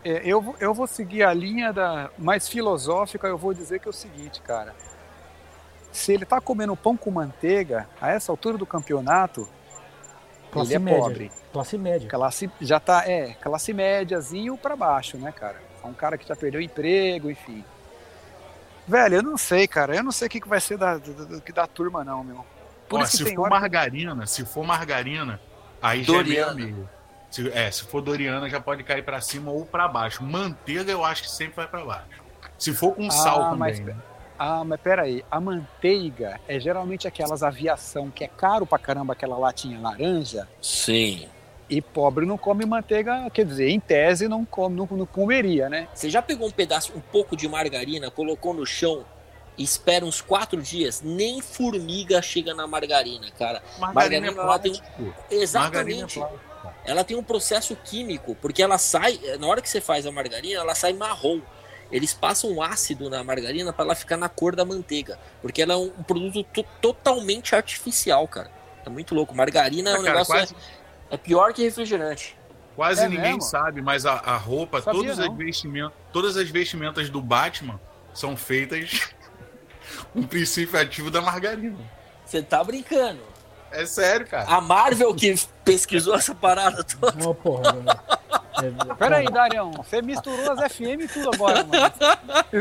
É, 0.03 0.21
eu, 0.25 0.41
vou- 0.41 0.55
eu 0.59 0.73
vou 0.73 0.85
seguir 0.87 1.23
a 1.23 1.33
linha 1.33 1.71
da 1.71 2.09
mais 2.17 2.47
filosófica, 2.49 3.27
eu 3.27 3.37
vou 3.37 3.53
dizer 3.53 3.79
que 3.79 3.87
é 3.87 3.91
o 3.91 3.93
seguinte, 3.93 4.41
cara. 4.41 4.75
Se 5.91 6.11
ele 6.11 6.25
tá 6.25 6.41
comendo 6.41 6.75
pão 6.75 6.97
com 6.97 7.11
manteiga, 7.11 7.87
a 8.01 8.09
essa 8.11 8.31
altura 8.31 8.57
do 8.57 8.65
campeonato, 8.65 9.47
Classe 10.51 10.69
ele 10.71 10.75
é 10.75 10.79
média. 10.79 11.01
pobre. 11.01 11.31
Classe 11.51 11.77
média. 11.77 12.09
Classe, 12.09 12.51
já 12.59 12.79
tá, 12.79 13.07
é, 13.09 13.33
classe 13.35 13.73
médiazinho 13.73 14.57
pra 14.57 14.75
baixo, 14.75 15.17
né, 15.17 15.31
cara? 15.31 15.61
É 15.83 15.87
um 15.87 15.93
cara 15.93 16.17
que 16.17 16.27
já 16.27 16.35
perdeu 16.35 16.59
emprego, 16.61 17.29
enfim. 17.29 17.63
Velho, 18.87 19.15
eu 19.15 19.23
não 19.23 19.37
sei, 19.37 19.67
cara. 19.67 19.95
Eu 19.95 20.03
não 20.03 20.11
sei 20.11 20.27
o 20.27 20.29
que, 20.31 20.41
que 20.41 20.47
vai 20.47 20.59
ser 20.59 20.77
da, 20.77 20.97
da, 20.97 21.13
da- 21.13 21.53
da 21.53 21.67
turma, 21.67 22.03
não, 22.03 22.23
meu. 22.23 22.45
Por 22.89 22.99
Ó, 22.99 23.03
isso 23.03 23.17
que 23.23 23.29
se 23.29 23.35
for 23.35 23.43
hora... 23.43 23.49
margarina, 23.51 24.27
se 24.27 24.43
for 24.45 24.65
margarina, 24.65 25.39
aí 25.81 26.03
já 26.03 26.13
é 26.13 26.23
meio 26.23 26.43
a 26.43 26.47
Doriana. 26.49 26.53
meio. 26.53 26.89
Se, 27.33 27.49
é, 27.51 27.71
se 27.71 27.83
for 27.85 27.99
Doriana, 27.99 28.47
já 28.47 28.59
pode 28.61 28.83
cair 28.83 29.03
pra 29.03 29.19
cima 29.19 29.49
ou 29.49 29.65
pra 29.65 29.87
baixo. 29.87 30.21
Manteiga, 30.23 30.91
eu 30.91 31.03
acho 31.03 31.23
que 31.23 31.31
sempre 31.31 31.55
vai 31.55 31.67
pra 31.67 31.83
baixo. 31.83 32.05
Se 32.59 32.71
for 32.71 32.93
com 32.93 33.09
sal 33.09 33.39
também. 33.45 33.57
mas- 33.57 33.79
né? 33.79 33.95
Ah, 34.37 34.63
mas 34.63 34.79
peraí, 34.79 35.25
a 35.31 35.39
manteiga 35.39 36.39
é 36.47 36.59
geralmente 36.59 37.07
aquelas 37.07 37.41
aviação 37.41 38.11
que 38.11 38.23
é 38.23 38.27
caro 38.27 38.67
pra 38.67 38.77
caramba, 38.77 39.13
aquela 39.13 39.35
latinha 39.35 39.79
laranja, 39.79 40.47
Sim. 40.61 41.27
e 41.67 41.81
pobre 41.81 42.23
não 42.23 42.37
come 42.37 42.65
manteiga, 42.67 43.27
quer 43.31 43.45
dizer, 43.45 43.69
em 43.69 43.79
tese 43.79 44.27
não 44.27 44.45
come, 44.45 44.75
não, 44.75 44.87
não 44.91 45.05
comeria, 45.07 45.69
né? 45.69 45.87
Você 45.93 46.11
já 46.11 46.21
pegou 46.21 46.47
um 46.47 46.51
pedaço, 46.51 46.93
um 46.95 46.99
pouco 46.99 47.35
de 47.35 47.47
margarina, 47.49 48.11
colocou 48.11 48.53
no 48.53 48.65
chão 48.65 49.03
e 49.57 49.63
espera 49.63 50.05
uns 50.05 50.21
quatro 50.21 50.61
dias? 50.61 51.01
Nem 51.01 51.41
formiga 51.41 52.21
chega 52.21 52.53
na 52.53 52.67
margarina, 52.67 53.25
cara. 53.39 53.61
Margarina, 53.79 54.27
Margarina, 54.27 54.41
ela 54.43 54.59
tem- 54.59 54.73
plástico. 54.73 55.01
Margarina 55.01 55.43
Exatamente. 55.43 56.19
é 56.19 56.21
plástico. 56.21 56.52
Ela 56.85 57.03
tem 57.03 57.15
um 57.17 57.23
processo 57.23 57.75
químico, 57.83 58.35
porque 58.35 58.61
ela 58.61 58.77
sai, 58.77 59.19
na 59.39 59.47
hora 59.47 59.61
que 59.61 59.69
você 59.69 59.79
faz 59.81 60.05
a 60.05 60.11
margarina, 60.11 60.59
ela 60.61 60.75
sai 60.75 60.93
marrom. 60.93 61.41
Eles 61.91 62.13
passam 62.13 62.49
um 62.51 62.61
ácido 62.61 63.09
na 63.09 63.23
margarina 63.23 63.71
para 63.71 63.85
ela 63.85 63.95
ficar 63.95 64.17
na 64.17 64.27
cor 64.27 64.55
da 64.55 64.65
manteiga, 64.65 65.19
porque 65.41 65.61
ela 65.61 65.73
é 65.73 65.77
um 65.77 65.89
produto 66.03 66.43
to- 66.43 66.65
totalmente 66.81 67.55
artificial, 67.55 68.27
cara. 68.27 68.49
É 68.85 68.89
muito 68.89 69.13
louco. 69.13 69.33
Margarina 69.35 69.91
é 69.91 69.93
um 69.93 69.97
Ah, 70.01 70.03
cara, 70.03 70.11
negócio 70.13 70.33
quase, 70.33 70.55
é, 71.11 71.15
é 71.15 71.17
pior 71.17 71.53
que 71.53 71.61
refrigerante. 71.63 72.35
quase 72.75 73.03
É 73.03 73.07
ninguém 73.07 73.23
mesmo? 73.35 73.41
sabe, 73.43 73.81
mas 73.81 74.05
a, 74.07 74.13
a 74.13 74.35
roupa, 74.35 74.81
Sabia, 74.81 74.99
todas 75.01 75.19
as, 75.19 75.37
vestimentas, 75.37 75.93
todas 76.11 76.35
as 76.37 76.49
vestimentas 76.49 77.09
do 77.09 77.21
Batman 77.21 77.79
são 78.13 78.35
feitas 78.35 79.09
com 80.11 80.21
o 80.21 80.27
princípio 80.27 80.79
ativo 80.79 81.11
da 81.11 81.21
margarina. 81.21 81.77
Você 82.25 82.41
tá 82.41 82.63
brincando? 82.63 83.21
É 83.73 83.85
sério, 83.85 84.27
cara. 84.27 84.45
A 84.47 84.61
Marvel 84.61 85.13
que 85.15 85.35
pesquisou 85.65 86.15
essa 86.15 86.33
parada 86.35 86.83
toda. 86.83 87.11
Não, 87.23 87.33
porra. 87.33 87.63
é, 88.61 88.67
é, 88.91 88.95
Peraí, 88.95 89.25
Darião, 89.25 89.71
você 89.71 90.01
misturou 90.01 90.51
as 90.51 90.71
FM 90.73 91.01
e 91.01 91.07
tudo 91.07 91.31
agora, 91.33 91.63
mano. 91.63 91.93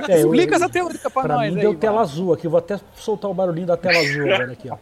É, 0.08 0.22
eu- 0.22 0.26
Explica 0.32 0.56
essa 0.56 0.68
teoria 0.68 0.98
pra, 0.98 1.10
Pra 1.10 1.36
nós 1.36 1.50
mim 1.50 1.56
aí, 1.56 1.60
deu 1.60 1.70
mano. 1.70 1.80
tela 1.80 2.00
azul 2.00 2.32
aqui. 2.32 2.46
Eu 2.46 2.50
vou 2.50 2.58
até 2.58 2.80
soltar 2.96 3.30
o 3.30 3.34
barulhinho 3.34 3.66
da 3.66 3.76
tela 3.76 3.98
azul 3.98 4.22
agora 4.32 4.52
aqui, 4.52 4.70
ó. 4.70 4.76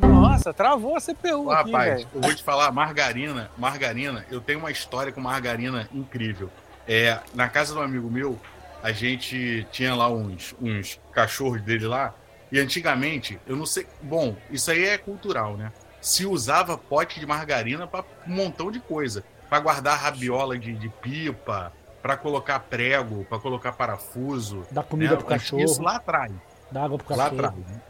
Nossa, 0.00 0.52
travou 0.52 0.96
a 0.96 1.00
CPU 1.00 1.50
aqui, 1.50 1.70
Rapaz, 1.72 1.94
velho. 1.94 2.08
eu 2.14 2.20
vou 2.20 2.34
te 2.34 2.42
falar, 2.42 2.70
margarina, 2.72 3.50
margarina, 3.56 4.24
eu 4.30 4.40
tenho 4.40 4.58
uma 4.58 4.70
história 4.70 5.12
com 5.12 5.20
margarina 5.20 5.88
incrível. 5.92 6.50
É, 6.86 7.18
na 7.34 7.48
casa 7.48 7.72
de 7.72 7.78
um 7.78 7.82
amigo 7.82 8.10
meu, 8.10 8.38
a 8.82 8.92
gente 8.92 9.66
tinha 9.72 9.94
lá 9.94 10.08
uns, 10.08 10.54
uns 10.60 11.00
cachorros 11.12 11.60
dele 11.62 11.86
lá, 11.86 12.14
e 12.50 12.58
antigamente, 12.60 13.38
eu 13.46 13.56
não 13.56 13.66
sei, 13.66 13.86
bom, 14.02 14.36
isso 14.50 14.70
aí 14.70 14.84
é 14.84 14.98
cultural, 14.98 15.56
né? 15.56 15.72
Se 16.00 16.24
usava 16.24 16.78
pote 16.78 17.18
de 17.18 17.26
margarina 17.26 17.86
para 17.86 18.04
um 18.26 18.30
montão 18.34 18.70
de 18.70 18.78
coisa, 18.80 19.24
para 19.48 19.58
guardar 19.60 19.98
rabiola 19.98 20.58
de, 20.58 20.74
de 20.74 20.88
pipa, 20.88 21.72
para 22.02 22.16
colocar 22.16 22.60
prego, 22.60 23.24
para 23.24 23.38
colocar 23.38 23.72
parafuso, 23.72 24.64
Dá 24.70 24.82
comida 24.82 25.12
né? 25.12 25.16
pro 25.18 25.26
cachorro, 25.26 25.62
Isso 25.64 25.82
lá 25.82 25.96
atrás. 25.96 26.32
dá 26.70 26.84
água 26.84 26.98
pro 26.98 27.16
Lá 27.16 27.24
cachorro. 27.30 27.46
atrás. 27.46 27.66
né? 27.68 27.80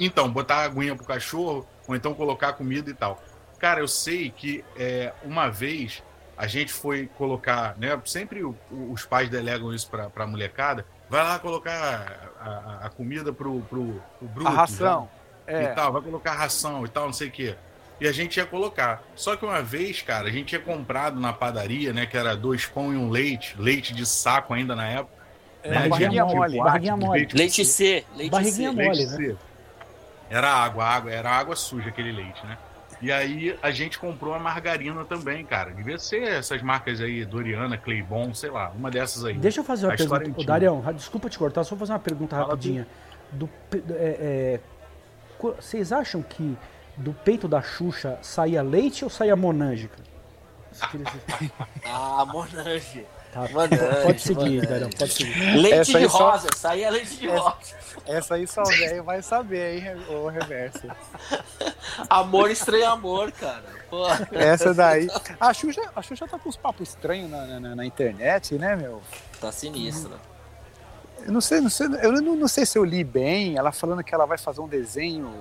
Então, 0.00 0.28
botar 0.32 0.64
aguinha 0.64 0.96
pro 0.96 1.04
cachorro, 1.04 1.66
ou 1.86 1.94
então 1.94 2.12
colocar 2.14 2.54
comida 2.54 2.90
e 2.90 2.94
tal. 2.94 3.22
Cara, 3.58 3.78
eu 3.80 3.86
sei 3.86 4.30
que 4.30 4.64
é, 4.76 5.12
uma 5.22 5.48
vez 5.48 6.02
a 6.36 6.48
gente 6.48 6.72
foi 6.72 7.06
colocar, 7.16 7.76
né? 7.78 8.00
Sempre 8.04 8.42
o- 8.42 8.56
os 8.90 9.04
pais 9.04 9.28
delegam 9.28 9.72
isso 9.72 9.88
pra, 9.88 10.10
pra 10.10 10.26
molecada. 10.26 10.84
Vai 11.08 11.22
lá 11.22 11.38
colocar 11.38 12.31
a, 12.42 12.86
a- 12.86 12.90
comida 12.90 13.32
pro, 13.32 13.60
pro, 13.62 14.02
pro 14.18 14.28
bruto. 14.28 14.48
A 14.48 14.50
ração. 14.50 15.08
já, 15.46 15.52
É. 15.52 15.62
E 15.64 15.68
tal, 15.74 15.92
vai 15.92 16.02
colocar 16.02 16.32
ração 16.32 16.84
e 16.84 16.88
tal, 16.88 17.06
não 17.06 17.12
sei 17.12 17.28
o 17.28 17.30
quê. 17.30 17.56
E 18.00 18.06
a 18.08 18.12
gente 18.12 18.36
ia 18.36 18.46
colocar. 18.46 19.02
Só 19.14 19.36
que 19.36 19.44
uma 19.44 19.62
vez, 19.62 20.02
cara, 20.02 20.28
a 20.28 20.30
gente 20.30 20.46
tinha 20.46 20.60
comprado 20.60 21.20
na 21.20 21.32
padaria, 21.32 21.92
né? 21.92 22.04
Que 22.06 22.16
era 22.16 22.36
dois 22.36 22.66
pão 22.66 22.92
e 22.92 22.96
um 22.96 23.08
leite, 23.08 23.54
leite 23.58 23.94
de 23.94 24.04
saco 24.04 24.52
ainda 24.54 24.74
na 24.74 24.88
época. 24.88 25.22
É, 25.62 25.70
né? 25.70 25.88
barriguinha 25.88 26.24
mole. 26.24 26.60
um 26.60 26.64
barriguinha 26.64 26.94
de 26.94 27.00
mole. 27.04 27.18
leite 27.20 27.36
Leite 27.36 27.64
C, 27.64 28.04
leite 28.16 28.30
Barriguinha 28.32 28.70
C. 28.70 28.74
mole. 28.76 28.88
leite 28.98 29.06
né? 29.12 29.16
seco. 29.28 29.38
Era 30.28 30.48
água, 30.52 30.84
água, 30.84 31.10
era 31.12 31.30
água 31.30 31.54
suja 31.54 31.90
aquele 31.90 32.10
leite, 32.10 32.44
né? 32.46 32.58
E 33.00 33.10
aí 33.10 33.58
a 33.62 33.70
gente 33.70 33.98
comprou 33.98 34.34
a 34.34 34.38
margarina 34.38 35.04
também, 35.04 35.44
cara. 35.44 35.70
Devia 35.70 35.98
ser 35.98 36.22
essas 36.22 36.62
marcas 36.62 37.00
aí, 37.00 37.24
Doriana, 37.24 37.76
Claybon, 37.76 38.34
sei 38.34 38.50
lá, 38.50 38.70
uma 38.70 38.90
dessas 38.90 39.24
aí. 39.24 39.34
Deixa 39.34 39.60
eu 39.60 39.64
fazer 39.64 39.86
uma 39.86 39.94
A 39.94 39.96
pergunta. 39.96 40.40
Ô. 40.40 40.44
Darião, 40.44 40.82
desculpa 40.94 41.28
te 41.28 41.38
cortar, 41.38 41.64
só 41.64 41.70
vou 41.70 41.80
fazer 41.80 41.92
uma 41.92 41.98
pergunta 41.98 42.36
Fala 42.36 42.48
rapidinha. 42.48 42.86
Do, 43.32 43.48
é, 43.72 43.80
é, 43.90 44.60
vocês 45.40 45.92
acham 45.92 46.22
que 46.22 46.56
do 46.96 47.12
peito 47.12 47.48
da 47.48 47.62
Xuxa 47.62 48.18
saía 48.22 48.62
leite 48.62 49.04
ou 49.04 49.10
saía 49.10 49.34
monange? 49.34 49.90
Ah, 51.84 52.24
Monange. 52.24 53.06
Tá, 53.32 53.48
pode 54.04 54.20
seguir. 54.20 54.66
Darião, 54.66 54.90
pode 54.90 55.10
seguir. 55.12 55.56
Leite 55.56 55.72
Essa 55.78 55.90
de 55.92 55.96
aí 55.96 56.08
só- 56.10 56.30
rosa, 56.30 56.48
saía 56.54 56.90
leite 56.90 57.16
de 57.16 57.28
Essa- 57.28 57.38
rosa. 57.40 57.56
Essa 58.06 58.34
aí 58.34 58.46
só 58.46 58.62
o 58.62 58.66
velho 58.66 59.04
vai 59.04 59.22
saber, 59.22 59.78
hein, 59.78 60.04
o 60.10 60.28
reverso. 60.28 60.82
Amor 62.10 62.50
estranho 62.50 62.88
amor, 62.90 63.32
cara. 63.32 63.64
Pô. 63.88 64.06
Essa 64.32 64.74
daí. 64.74 65.08
A 65.40 65.52
Xuxa, 65.54 65.82
a 65.94 66.02
Xuxa 66.02 66.26
tá 66.28 66.38
com 66.38 66.48
uns 66.48 66.56
papos 66.56 66.90
estranhos 66.90 67.30
na, 67.30 67.60
na, 67.60 67.76
na 67.76 67.86
internet, 67.86 68.54
né, 68.56 68.74
meu? 68.76 69.00
Tá 69.40 69.50
sinistro. 69.52 70.12
Eu 71.24 71.32
não 71.32 71.40
sei, 71.40 71.60
não 71.60 71.70
sei, 71.70 71.86
eu 72.02 72.12
não, 72.12 72.34
não 72.34 72.48
sei 72.48 72.66
se 72.66 72.76
eu 72.78 72.84
li 72.84 73.04
bem, 73.04 73.56
ela 73.56 73.70
falando 73.70 74.02
que 74.02 74.14
ela 74.14 74.26
vai 74.26 74.36
fazer 74.38 74.60
um 74.60 74.68
desenho. 74.68 75.32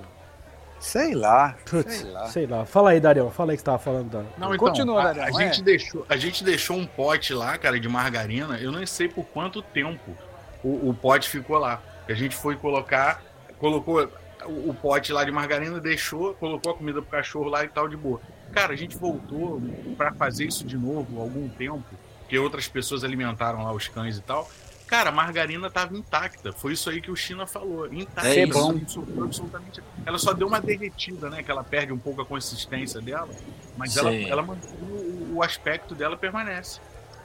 Sei 0.82 1.14
lá. 1.14 1.56
Putz, 1.70 1.94
Sei 1.94 2.12
lá. 2.12 2.26
sei 2.28 2.48
lá. 2.48 2.66
Fala 2.66 2.90
aí, 2.90 3.00
Darião, 3.00 3.30
fala 3.30 3.52
aí 3.52 3.56
que 3.56 3.62
você 3.62 3.66
tava 3.66 3.78
falando. 3.78 4.26
Não, 4.38 4.54
então, 4.54 4.58
Continua, 4.58 5.12
a, 5.12 5.30
é. 5.30 5.32
gente 5.32 5.62
deixou, 5.62 6.06
a 6.10 6.18
gente 6.18 6.44
deixou 6.44 6.76
um 6.76 6.88
pote 6.88 7.34
lá, 7.34 7.56
cara, 7.58 7.80
de 7.80 7.88
margarina. 7.88 8.58
Eu 8.58 8.72
não 8.72 8.86
sei 8.88 9.08
por 9.08 9.24
quanto 9.26 9.62
tempo 9.62 10.18
o, 10.64 10.90
o 10.90 10.94
pote 10.94 11.30
ficou 11.30 11.58
lá. 11.60 11.82
A 12.10 12.14
gente 12.14 12.36
foi 12.36 12.56
colocar, 12.56 13.22
colocou 13.60 14.04
o, 14.46 14.70
o 14.70 14.74
pote 14.74 15.14
lá 15.14 15.24
de 15.24 15.32
margarina, 15.32 15.80
deixou, 15.80 16.34
colocou 16.34 16.72
a 16.72 16.76
comida 16.76 17.00
pro 17.00 17.12
cachorro 17.12 17.48
lá 17.48 17.64
e 17.64 17.68
tal 17.68 17.88
de 17.88 17.96
boa. 17.96 18.20
Cara, 18.52 18.74
a 18.74 18.76
gente 18.76 18.98
voltou 18.98 19.62
pra 19.96 20.12
fazer 20.14 20.46
isso 20.46 20.66
de 20.66 20.78
novo 20.78 21.20
há 21.20 21.22
algum 21.22 21.48
tempo, 21.48 21.86
que 22.28 22.38
outras 22.40 22.68
pessoas 22.68 23.04
alimentaram 23.04 23.64
lá 23.64 23.72
os 23.72 23.88
cães 23.88 24.18
e 24.18 24.22
tal. 24.22 24.50
Cara, 24.92 25.08
a 25.08 25.12
margarina 25.14 25.72
tava 25.72 25.96
intacta. 25.96 26.52
Foi 26.52 26.74
isso 26.74 26.89
aí 26.89 27.00
que 27.00 27.10
o 27.10 27.16
China 27.16 27.48
falou. 27.48 27.88
Intacta. 27.94 28.28
É 28.30 28.46
sofreu 28.46 29.24
absolutamente. 29.24 29.82
Ela 30.06 30.20
só 30.20 30.34
deu 30.34 30.46
uma 30.48 30.60
derretida, 30.60 31.30
né? 31.30 31.42
Que 31.42 31.50
ela 31.50 31.64
perde 31.64 31.94
um 31.94 31.98
pouco 31.98 32.22
a 32.22 32.26
consistência 32.26 33.00
dela. 33.00 33.30
Mas 33.78 33.96
ela, 33.96 34.12
Sim. 34.12 34.30
ela 34.30 34.42
mantém 34.42 34.70
o, 34.82 35.36
o 35.36 35.44
aspecto 35.44 35.96
dela 35.96 36.18
permanece. 36.18 36.82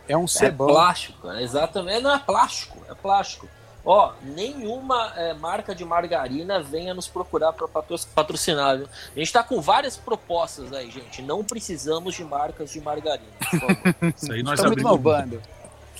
É 0.08 0.16
um 0.16 0.26
É 0.26 0.28
cebão. 0.28 0.68
plástico, 0.68 1.20
cara, 1.22 1.42
exatamente. 1.42 2.02
Não 2.02 2.14
é 2.14 2.20
plástico, 2.20 2.78
é 2.88 2.94
plástico. 2.94 3.48
Ó, 3.84 4.12
nenhuma 4.22 5.12
é, 5.16 5.34
marca 5.34 5.74
de 5.74 5.84
margarina 5.84 6.62
venha 6.62 6.94
nos 6.94 7.08
procurar 7.08 7.52
para 7.52 7.66
patrocinar. 8.14 8.78
viu? 8.78 8.88
A 9.14 9.18
gente 9.18 9.32
tá 9.32 9.42
com 9.42 9.60
várias 9.60 9.96
propostas 9.96 10.72
aí, 10.72 10.88
gente. 10.88 11.20
Não 11.20 11.42
precisamos 11.42 12.14
de 12.14 12.22
marcas 12.22 12.70
de 12.70 12.80
margarina. 12.80 13.26
por 13.38 13.58
favor. 13.58 13.94
Isso 14.16 14.32
aí 14.32 14.42
nós 14.44 14.60
Estamos 14.60 14.72
abrimos. 14.72 15.40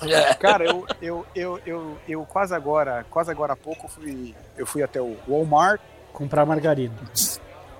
É. 0.02 0.34
Cara, 0.34 0.64
eu, 0.64 0.86
eu, 1.00 1.26
eu, 1.34 1.60
eu, 1.64 1.98
eu 2.08 2.26
quase 2.26 2.54
agora, 2.54 3.04
quase 3.10 3.30
agora 3.30 3.54
há 3.54 3.56
pouco, 3.56 3.88
fui, 3.88 4.34
eu 4.56 4.66
fui 4.66 4.82
até 4.82 5.00
o 5.00 5.16
Walmart. 5.26 5.80
Comprar 6.12 6.44
margarina. 6.44 6.94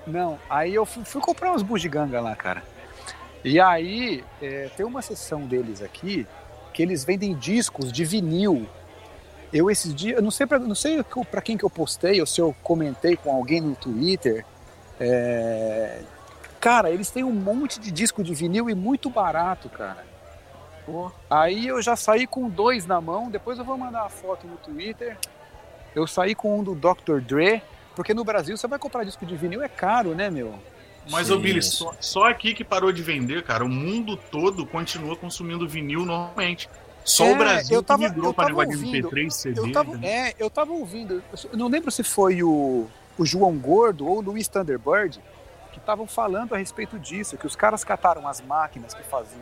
Não, 0.05 0.39
aí 0.49 0.73
eu 0.73 0.85
fui, 0.85 1.03
fui 1.03 1.21
comprar 1.21 1.51
umas 1.51 1.61
bugiganga 1.61 2.19
lá, 2.21 2.35
cara. 2.35 2.63
E 3.43 3.59
aí 3.59 4.23
é, 4.41 4.69
tem 4.75 4.85
uma 4.85 5.01
seção 5.01 5.41
deles 5.41 5.81
aqui 5.81 6.25
que 6.73 6.81
eles 6.81 7.03
vendem 7.03 7.35
discos 7.35 7.91
de 7.91 8.05
vinil. 8.05 8.67
Eu 9.51 9.71
esses 9.71 9.93
dias, 9.93 10.17
eu 10.17 10.21
não 10.21 10.31
sei 10.31 10.45
pra, 10.45 10.59
não 10.59 10.75
sei 10.75 11.03
para 11.03 11.41
quem 11.41 11.57
que 11.57 11.63
eu 11.63 11.69
postei 11.69 12.19
ou 12.19 12.25
se 12.27 12.41
eu 12.41 12.55
comentei 12.61 13.15
com 13.15 13.31
alguém 13.31 13.61
no 13.61 13.75
Twitter. 13.75 14.45
é, 14.99 16.01
Cara, 16.59 16.89
eles 16.89 17.09
têm 17.09 17.23
um 17.23 17.31
monte 17.31 17.79
de 17.79 17.91
disco 17.91 18.23
de 18.23 18.33
vinil 18.33 18.69
e 18.69 18.75
muito 18.75 19.09
barato, 19.09 19.69
cara. 19.69 20.03
Pô, 20.87 21.11
Aí 21.29 21.67
eu 21.67 21.81
já 21.81 21.95
saí 21.97 22.25
com 22.25 22.47
dois 22.49 22.85
na 22.85 22.99
mão, 23.01 23.29
depois 23.29 23.59
eu 23.59 23.65
vou 23.65 23.77
mandar 23.77 24.03
a 24.05 24.09
foto 24.09 24.47
no 24.47 24.55
Twitter. 24.57 25.17
Eu 25.93 26.07
saí 26.07 26.33
com 26.33 26.57
um 26.59 26.63
do 26.63 26.73
Dr. 26.73 27.19
Dre, 27.19 27.61
porque 27.93 28.13
no 28.13 28.23
Brasil 28.23 28.55
você 28.55 28.67
vai 28.67 28.79
comprar 28.79 29.03
disco 29.03 29.25
de 29.25 29.35
vinil 29.35 29.61
é 29.61 29.67
caro, 29.67 30.15
né, 30.15 30.29
meu? 30.29 30.55
Mas, 31.09 31.27
Sim. 31.27 31.33
ô 31.33 31.39
Billy, 31.39 31.61
só, 31.61 31.93
só 31.99 32.23
aqui 32.29 32.53
que 32.53 32.63
parou 32.63 32.91
de 32.91 33.01
vender, 33.03 33.43
cara. 33.43 33.63
O 33.65 33.69
mundo 33.69 34.15
todo 34.17 34.65
continua 34.65 35.15
consumindo 35.15 35.67
vinil 35.67 36.05
normalmente. 36.05 36.69
Só 37.03 37.25
É, 37.25 37.31
o 37.31 37.35
Brasil 37.37 37.75
eu 37.77 37.83
tava- 37.83 38.03
que 38.03 38.09
migrou 38.09 38.29
eu 38.29 38.33
para 38.33 38.47
negócio 38.47 38.71
ouvindo. 38.71 38.91
de 38.91 38.97
MP3, 38.97 39.29
CD. 39.33 39.59
Eu 39.59 39.71
tava, 39.71 39.97
né? 39.97 40.07
é, 40.29 40.35
eu 40.39 40.49
tava 40.49 40.71
ouvindo, 40.73 41.21
eu 41.51 41.57
não 41.57 41.67
lembro 41.67 41.91
se 41.91 42.03
foi 42.03 42.43
o, 42.43 42.87
o 43.17 43.25
João 43.25 43.57
Gordo 43.57 44.05
ou 44.07 44.17
o 44.17 44.21
Luiz 44.21 44.47
Thunderbird 44.49 45.21
que 45.71 45.79
estavam 45.79 46.05
falando 46.07 46.53
a 46.53 46.57
respeito 46.57 46.97
disso, 46.99 47.37
que 47.37 47.45
os 47.47 47.55
caras 47.55 47.83
cataram 47.85 48.27
as 48.27 48.41
máquinas 48.41 48.93
que 48.93 49.03
faziam 49.03 49.39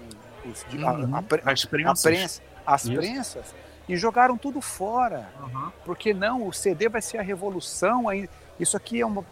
os, 0.52 0.66
de- 0.70 0.84
a- 0.86 0.91
Uhum. 0.93 1.16
a, 1.16 1.22
pre- 1.22 1.41
As 1.46 1.64
a 1.66 1.68
prensas. 1.68 2.02
prensa, 2.04 2.41
as 2.66 2.86
Isso. 2.86 2.93
prensas 2.96 3.56
e 3.88 3.96
jogaram 3.96 4.38
tudo 4.38 4.62
fora. 4.62 5.28
Uhum. 5.41 5.72
Porque 5.86 6.14
não, 6.14 6.48
o 6.48 6.54
CD 6.54 6.89
vai 6.89 7.02
ser 7.02 7.18
a 7.20 7.22
revolução, 7.22 8.10
aí 8.10 8.30
isso 8.60 8.76
aqui 8.78 9.02
é 9.02 9.06
uma 9.06 9.24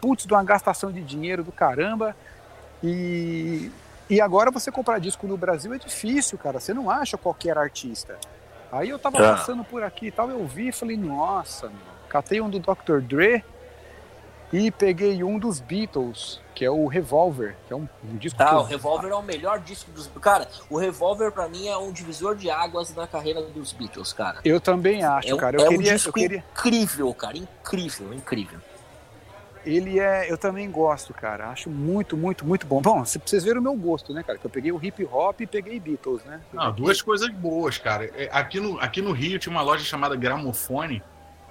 putz 0.00 0.26
de 0.26 0.32
uma 0.34 0.44
gastação 0.44 0.92
de 0.92 1.00
dinheiro 1.02 1.42
do 1.42 1.50
caramba. 1.52 2.14
E 2.82 3.70
E 4.10 4.20
agora 4.20 4.50
você 4.50 4.70
comprar 4.70 4.98
disco 4.98 5.26
no 5.26 5.34
Brasil 5.36 5.72
é 5.72 5.78
difícil, 5.78 6.36
cara. 6.36 6.60
Você 6.60 6.74
não 6.74 6.90
acha 6.90 7.16
qualquer 7.16 7.56
artista. 7.56 8.18
Aí 8.70 8.90
eu 8.90 8.98
tava 8.98 9.16
Ah. 9.18 9.36
passando 9.36 9.64
por 9.64 9.82
aqui 9.82 10.08
e 10.08 10.10
tal, 10.10 10.28
eu 10.30 10.46
vi 10.46 10.68
e 10.68 10.72
falei, 10.72 10.94
nossa, 10.96 11.68
meu. 11.68 11.78
catei 12.08 12.38
um 12.40 12.50
do 12.50 12.58
Dr. 12.60 13.00
Dre 13.00 13.42
e 14.56 14.70
peguei 14.70 15.24
um 15.24 15.38
dos 15.38 15.58
Beatles, 15.58 16.40
que 16.54 16.64
é 16.64 16.70
o 16.70 16.86
Revolver, 16.86 17.56
que 17.66 17.72
é 17.72 17.76
um, 17.76 17.88
um 18.08 18.16
disco 18.16 18.38
que 18.38 18.44
Tá, 18.44 18.52
eu- 18.52 18.58
o 18.58 18.62
Revolver 18.62 19.10
é 19.10 19.14
o 19.14 19.22
melhor 19.22 19.58
disco 19.58 19.90
dos. 19.90 20.06
Cara, 20.20 20.46
o 20.70 20.78
Revolver 20.78 21.32
pra 21.32 21.48
mim 21.48 21.66
é 21.66 21.76
um 21.76 21.90
divisor 21.90 22.36
de 22.36 22.48
águas 22.50 22.94
na 22.94 23.06
carreira 23.06 23.42
dos 23.42 23.72
Beatles, 23.72 24.12
cara. 24.12 24.38
Eu 24.44 24.60
também 24.60 25.02
acho, 25.02 25.28
É 25.28 25.34
um, 25.34 25.38
cara. 25.38 25.56
Eu 25.56 25.64
é 25.64 25.68
um 25.68 25.70
queria, 25.70 25.90
eu 25.90 25.96
disco 25.96 26.12
queria. 26.12 26.44
incrível, 26.52 27.12
cara. 27.14 27.36
Incrível, 27.36 28.14
incrível. 28.14 28.58
Ele 29.66 29.98
é. 29.98 30.30
Eu 30.30 30.36
também 30.36 30.70
gosto, 30.70 31.14
cara. 31.14 31.48
Acho 31.48 31.70
muito, 31.70 32.16
muito, 32.18 32.44
muito 32.44 32.66
bom. 32.66 32.82
Bom, 32.82 33.02
vocês 33.02 33.42
verem 33.42 33.58
o 33.60 33.62
meu 33.62 33.74
gosto, 33.74 34.12
né, 34.12 34.22
cara? 34.22 34.38
Que 34.38 34.44
eu 34.44 34.50
peguei 34.50 34.70
o 34.70 34.78
hip 34.84 35.04
hop 35.10 35.40
e 35.40 35.46
peguei 35.46 35.80
Beatles, 35.80 36.22
né? 36.24 36.40
Não, 36.52 36.70
duas 36.70 37.00
coisas 37.00 37.30
boas, 37.30 37.78
cara. 37.78 38.04
É, 38.14 38.28
Aqui 38.30 38.60
no, 38.60 38.78
aqui 38.78 39.00
no 39.00 39.12
Rio 39.12 39.38
tinha 39.38 39.50
uma 39.50 39.62
loja 39.62 39.82
chamada 39.82 40.14
Gramofone. 40.16 41.02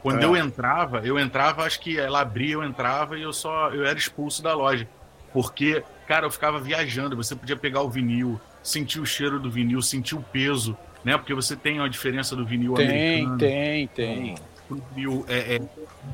Quando 0.04 0.22
É. 0.22 0.26
eu 0.26 0.36
entrava, 0.36 1.00
eu 1.00 1.18
entrava, 1.18 1.64
acho 1.64 1.80
que 1.80 1.98
ela 1.98 2.20
abria, 2.22 2.54
eu 2.56 2.64
entrava 2.64 3.18
e 3.18 3.22
eu 3.24 3.32
só 3.34 3.70
eu 3.70 3.86
era 3.86 3.98
expulso 3.98 4.44
da 4.44 4.54
loja. 4.54 4.88
Porque, 5.32 5.82
cara, 6.06 6.26
eu 6.28 6.30
ficava 6.30 6.60
viajando, 6.60 7.16
você 7.16 7.36
podia 7.36 7.56
pegar 7.56 7.82
o 7.82 7.90
vinil, 7.90 8.40
sentir 8.62 9.00
o 9.00 9.06
cheiro 9.06 9.40
do 9.40 9.50
vinil, 9.50 9.82
sentir 9.82 10.14
o 10.16 10.22
peso, 10.22 10.78
né? 11.06 11.18
Porque 11.18 11.34
você 11.34 11.56
tem 11.56 11.80
a 11.80 11.88
diferença 11.88 12.36
do 12.36 12.46
vinil 12.46 12.74
Tem, 12.76 12.86
americano 12.88 13.38
tem, 13.38 13.88
tem. 13.88 14.36
pro 14.68 14.84
vinil 14.94 15.26
é, 15.28 15.56
é, 15.56 15.62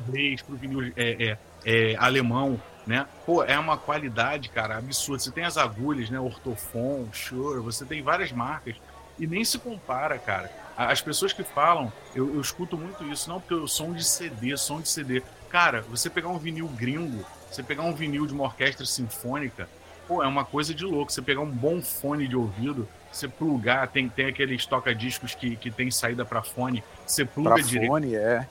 inglês, 0.06 0.40
pro 0.40 0.56
vinil 0.56 0.92
é, 0.96 1.24
é, 1.24 1.38
é, 1.64 1.96
alemão, 1.98 2.60
né? 2.86 3.06
Pô, 3.26 3.42
é 3.42 3.58
uma 3.58 3.76
qualidade, 3.76 4.48
cara, 4.50 4.78
absurda. 4.78 5.22
Você 5.22 5.32
tem 5.32 5.44
as 5.44 5.58
agulhas, 5.58 6.08
né? 6.08 6.18
Ortofon, 6.20 7.08
Shure, 7.12 7.60
você 7.60 7.84
tem 7.84 8.00
várias 8.02 8.30
marcas 8.32 8.76
e 9.18 9.26
nem 9.26 9.44
se 9.44 9.58
compara, 9.58 10.16
cara. 10.16 10.50
As 10.88 11.02
pessoas 11.02 11.30
que 11.30 11.44
falam, 11.44 11.92
eu, 12.14 12.34
eu 12.34 12.40
escuto 12.40 12.74
muito 12.78 13.04
isso, 13.04 13.28
não 13.28 13.38
porque 13.38 13.52
eu 13.52 13.68
som 13.68 13.92
de 13.92 14.02
CD, 14.02 14.56
som 14.56 14.80
de 14.80 14.88
CD. 14.88 15.22
Cara, 15.50 15.82
você 15.82 16.08
pegar 16.08 16.28
um 16.28 16.38
vinil 16.38 16.66
gringo, 16.68 17.22
você 17.50 17.62
pegar 17.62 17.82
um 17.82 17.92
vinil 17.92 18.26
de 18.26 18.32
uma 18.32 18.44
orquestra 18.44 18.86
sinfônica, 18.86 19.68
pô, 20.08 20.22
é 20.22 20.26
uma 20.26 20.42
coisa 20.42 20.72
de 20.72 20.86
louco. 20.86 21.12
Você 21.12 21.20
pegar 21.20 21.42
um 21.42 21.50
bom 21.50 21.82
fone 21.82 22.26
de 22.26 22.34
ouvido, 22.34 22.88
você 23.12 23.28
plugar, 23.28 23.88
tem, 23.88 24.08
tem 24.08 24.24
aqueles 24.24 24.64
toca-discos 24.64 25.34
que, 25.34 25.54
que 25.54 25.70
tem 25.70 25.90
saída 25.90 26.24
para 26.24 26.42
fone, 26.42 26.82
você 27.06 27.26
pluga 27.26 27.56
Pra 27.56 27.62
direito 27.62 27.90
fone, 27.90 28.14
é. 28.14 28.48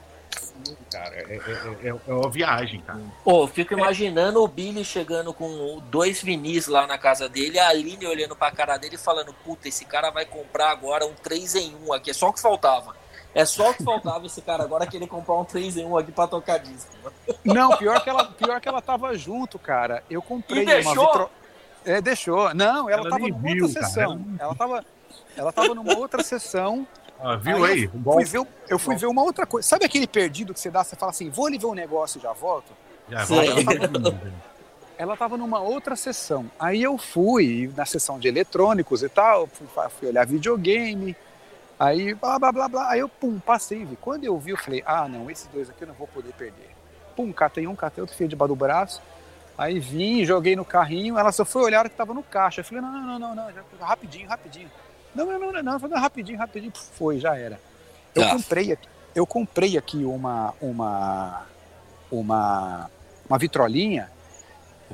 Cara. 0.92 1.16
É, 1.16 1.36
é, 1.36 1.88
é, 1.88 1.90
é 2.08 2.14
uma 2.14 2.30
viagem, 2.30 2.82
cara. 2.82 3.00
Pô, 3.24 3.44
eu 3.44 3.48
fico 3.48 3.74
imaginando 3.74 4.44
o 4.44 4.48
Billy 4.48 4.84
chegando 4.84 5.34
com 5.34 5.80
dois 5.90 6.22
vinis 6.22 6.68
lá 6.68 6.86
na 6.88 6.98
casa 6.98 7.28
dele, 7.30 7.60
a 7.60 7.70
Aline 7.70 8.06
olhando 8.08 8.36
pra 8.36 8.52
cara 8.52 8.78
dele 8.78 8.96
e 8.96 9.00
falando: 9.00 9.34
Puta, 9.44 9.68
esse 9.68 9.86
cara 9.86 10.10
vai 10.12 10.26
comprar 10.26 10.72
agora 10.72 11.06
um 11.06 11.14
3 11.14 11.56
em 11.56 11.76
1 11.88 11.94
aqui. 11.94 12.12
É 12.12 12.14
só 12.14 12.30
o 12.30 12.34
que 12.34 12.42
faltava. 12.42 12.96
É 13.34 13.46
só 13.46 13.70
o 13.70 13.74
que 13.76 13.84
faltava 13.84 14.26
esse 14.26 14.42
cara 14.42 14.64
agora 14.64 14.88
querer 14.88 15.06
comprar 15.08 15.36
um 15.36 15.46
3 15.46 15.78
em 15.78 15.86
1 15.86 15.98
aqui 15.98 16.12
pra 16.12 16.28
tocar 16.28 16.58
disco. 16.58 16.90
Não, 17.46 17.70
pior 17.78 18.04
que 18.04 18.10
ela, 18.10 18.26
pior 18.26 18.60
que 18.60 18.68
ela 18.68 18.82
tava 18.82 19.16
junto, 19.18 19.60
cara. 19.60 20.04
Eu 20.10 20.22
comprei 20.22 20.64
E 20.64 20.66
deixou? 20.66 21.06
vitro- 21.06 21.30
É, 21.86 22.02
deixou. 22.02 22.54
Não, 22.56 22.90
ela, 22.90 23.02
Ela 23.02 23.10
tava 23.12 23.28
numa 23.28 23.40
viu, 23.40 23.66
outra 23.66 23.82
cara. 23.82 23.86
sessão. 23.94 24.26
Ela 24.40 24.56
tava, 24.56 24.86
ela 25.38 25.52
tava 25.54 25.76
numa 25.76 25.96
outra 25.98 26.24
sessão. 26.24 26.88
Ah, 27.22 27.36
viu 27.36 27.66
aí? 27.66 27.84
eu 27.84 28.04
fui, 28.04 28.26
ver, 28.26 28.48
eu 28.70 28.80
fui 28.80 28.96
ver 28.96 29.08
uma 29.08 29.22
outra 29.24 29.46
coisa. 29.46 29.68
Sabe 29.68 29.86
aquele 29.86 30.08
perdido 30.08 30.54
que 30.54 30.60
você 30.60 30.72
dá, 30.72 30.84
você 30.84 30.96
fala 30.96 31.10
assim, 31.12 31.30
vou 31.30 31.48
ali 31.48 31.58
ver 31.58 31.66
um 31.66 31.74
negócio 31.74 32.18
e 32.18 32.22
já 32.22 32.32
volto? 32.32 32.72
Já 33.10 33.26
Sim. 33.26 33.36
volta. 33.36 34.20
Ela 34.98 35.16
tava 35.16 35.38
numa 35.38 35.60
outra 35.60 35.96
sessão. 35.96 36.50
Aí 36.60 36.82
eu 36.82 36.98
fui 36.98 37.72
na 37.76 37.86
sessão 37.86 38.20
de 38.20 38.28
eletrônicos 38.28 39.04
e 39.04 39.10
tal, 39.10 39.48
fui, 39.48 39.68
fui 39.90 40.08
olhar 40.10 40.26
videogame. 40.26 41.16
Aí 41.78 42.14
blá 42.14 42.38
blá 42.40 42.52
blá 42.52 42.68
blá. 42.68 42.90
Aí 42.92 43.00
eu 43.00 43.08
pum, 43.10 43.40
passei, 43.40 43.86
vi. 43.86 43.96
Quando 43.96 44.26
eu 44.26 44.38
vi, 44.38 44.52
eu 44.52 44.58
falei, 44.58 44.84
ah, 44.86 45.08
não, 45.08 45.30
esses 45.30 45.48
dois 45.48 45.70
aqui 45.70 45.84
eu 45.84 45.88
não 45.88 45.96
vou 45.96 46.08
poder 46.08 46.34
perder. 46.34 46.70
Pum, 47.16 47.32
catei 47.32 47.68
um, 47.68 47.76
catei 47.76 48.02
outro, 48.02 48.16
fiei 48.16 48.28
debaixo 48.28 48.50
do 48.54 48.56
braço. 48.56 49.02
Aí 49.58 49.78
vim, 49.80 50.24
joguei 50.24 50.56
no 50.56 50.64
carrinho, 50.64 51.18
ela 51.18 51.34
só 51.34 51.44
foi 51.44 51.64
olhar 51.64 51.90
que 51.90 51.96
tava 51.96 52.14
no 52.14 52.24
caixa. 52.24 52.62
Eu 52.62 52.66
falei, 52.66 52.82
não, 52.82 52.92
não, 52.92 53.06
não, 53.06 53.20
não, 53.20 53.36
não, 53.36 53.54
já- 53.54 53.64
rapidinho, 53.82 54.28
rapidinho. 54.28 54.70
Não, 55.26 55.40
não, 55.40 55.52
não, 55.52 55.64
não, 55.64 55.80
não, 55.80 56.00
rapidinho, 56.00 56.38
rapidinho. 56.38 56.72
Foi, 56.94 57.20
já 57.20 57.36
era. 57.38 57.60
Eu 58.16 58.24
Tá. 58.24 58.30
comprei 58.32 58.72
aqui, 58.72 58.88
eu 59.16 59.26
comprei 59.26 59.78
aqui 59.78 60.04
uma 60.04 60.54
uma 60.62 61.46
uma 62.12 62.90
uma 63.28 63.38
vitrolinha 63.38 64.10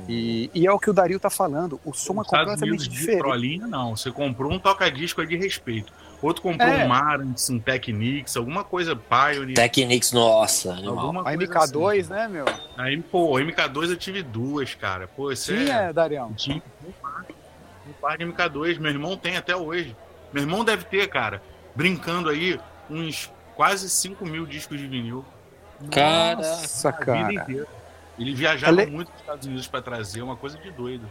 e, 0.08 0.50
e 0.54 0.66
é 0.66 0.72
o 0.72 0.78
que 0.78 0.90
o 0.90 0.92
Dario 0.92 1.18
tá 1.18 1.30
falando. 1.30 1.80
O 1.84 1.92
som 1.94 2.12
é 2.12 2.16
completamente 2.16 2.62
Unidos, 2.64 2.88
diferente. 2.88 3.16
vitrolinha, 3.16 3.66
não. 3.66 3.96
Você 3.96 4.10
comprou 4.12 4.52
um 4.52 4.58
toca-disco 4.58 5.22
é 5.22 5.26
de 5.26 5.36
respeito. 5.36 5.90
Outro 6.20 6.42
comprou 6.42 6.68
É. 6.68 6.84
um 6.84 6.88
Marantz, 6.88 7.48
um 7.48 7.58
Technics, 7.58 8.36
alguma 8.36 8.62
coisa 8.64 8.94
Pioneer. 8.94 9.54
Technics, 9.54 10.12
nossa, 10.12 10.72
animal. 10.72 10.98
alguma 10.98 11.20
A 11.22 11.24
coisa 11.36 11.38
MK2, 11.52 12.00
assim. 12.00 12.10
né, 12.10 12.28
meu? 12.28 12.44
Aí, 12.76 13.00
pô, 13.00 13.32
MK2 13.38 13.88
eu 13.90 13.96
tive 13.96 14.22
duas, 14.22 14.74
cara. 14.74 15.06
Pô, 15.08 15.32
Tinha, 15.34 15.74
é... 15.74 15.92
Darião. 15.92 16.32
Tinha 16.34 16.62
um 16.86 16.92
par, 16.92 17.24
um 17.88 17.92
par 17.94 18.18
de 18.18 18.24
MK2. 18.26 18.78
Meu 18.78 18.90
irmão 18.90 19.16
tem 19.16 19.36
até 19.38 19.56
hoje. 19.56 19.96
Meu 20.36 20.42
irmão 20.42 20.62
deve 20.66 20.84
ter, 20.84 21.08
cara, 21.08 21.40
brincando 21.74 22.28
aí, 22.28 22.60
uns 22.90 23.32
quase 23.54 23.88
5 23.88 24.26
mil 24.26 24.44
discos 24.44 24.78
de 24.78 24.86
vinil. 24.86 25.24
Cara, 25.90 26.36
Nossa, 26.36 26.90
A 26.90 26.92
vida 26.92 27.06
cara. 27.46 27.66
Ele 28.18 28.34
viajava 28.34 28.70
Ale- 28.82 28.84
muito 28.84 29.06
para 29.08 29.14
os 29.14 29.20
Estados 29.22 29.46
Unidos 29.46 29.66
para 29.66 29.80
trazer, 29.80 30.20
uma 30.20 30.36
coisa 30.36 30.58
de 30.58 30.70
doido. 30.70 31.10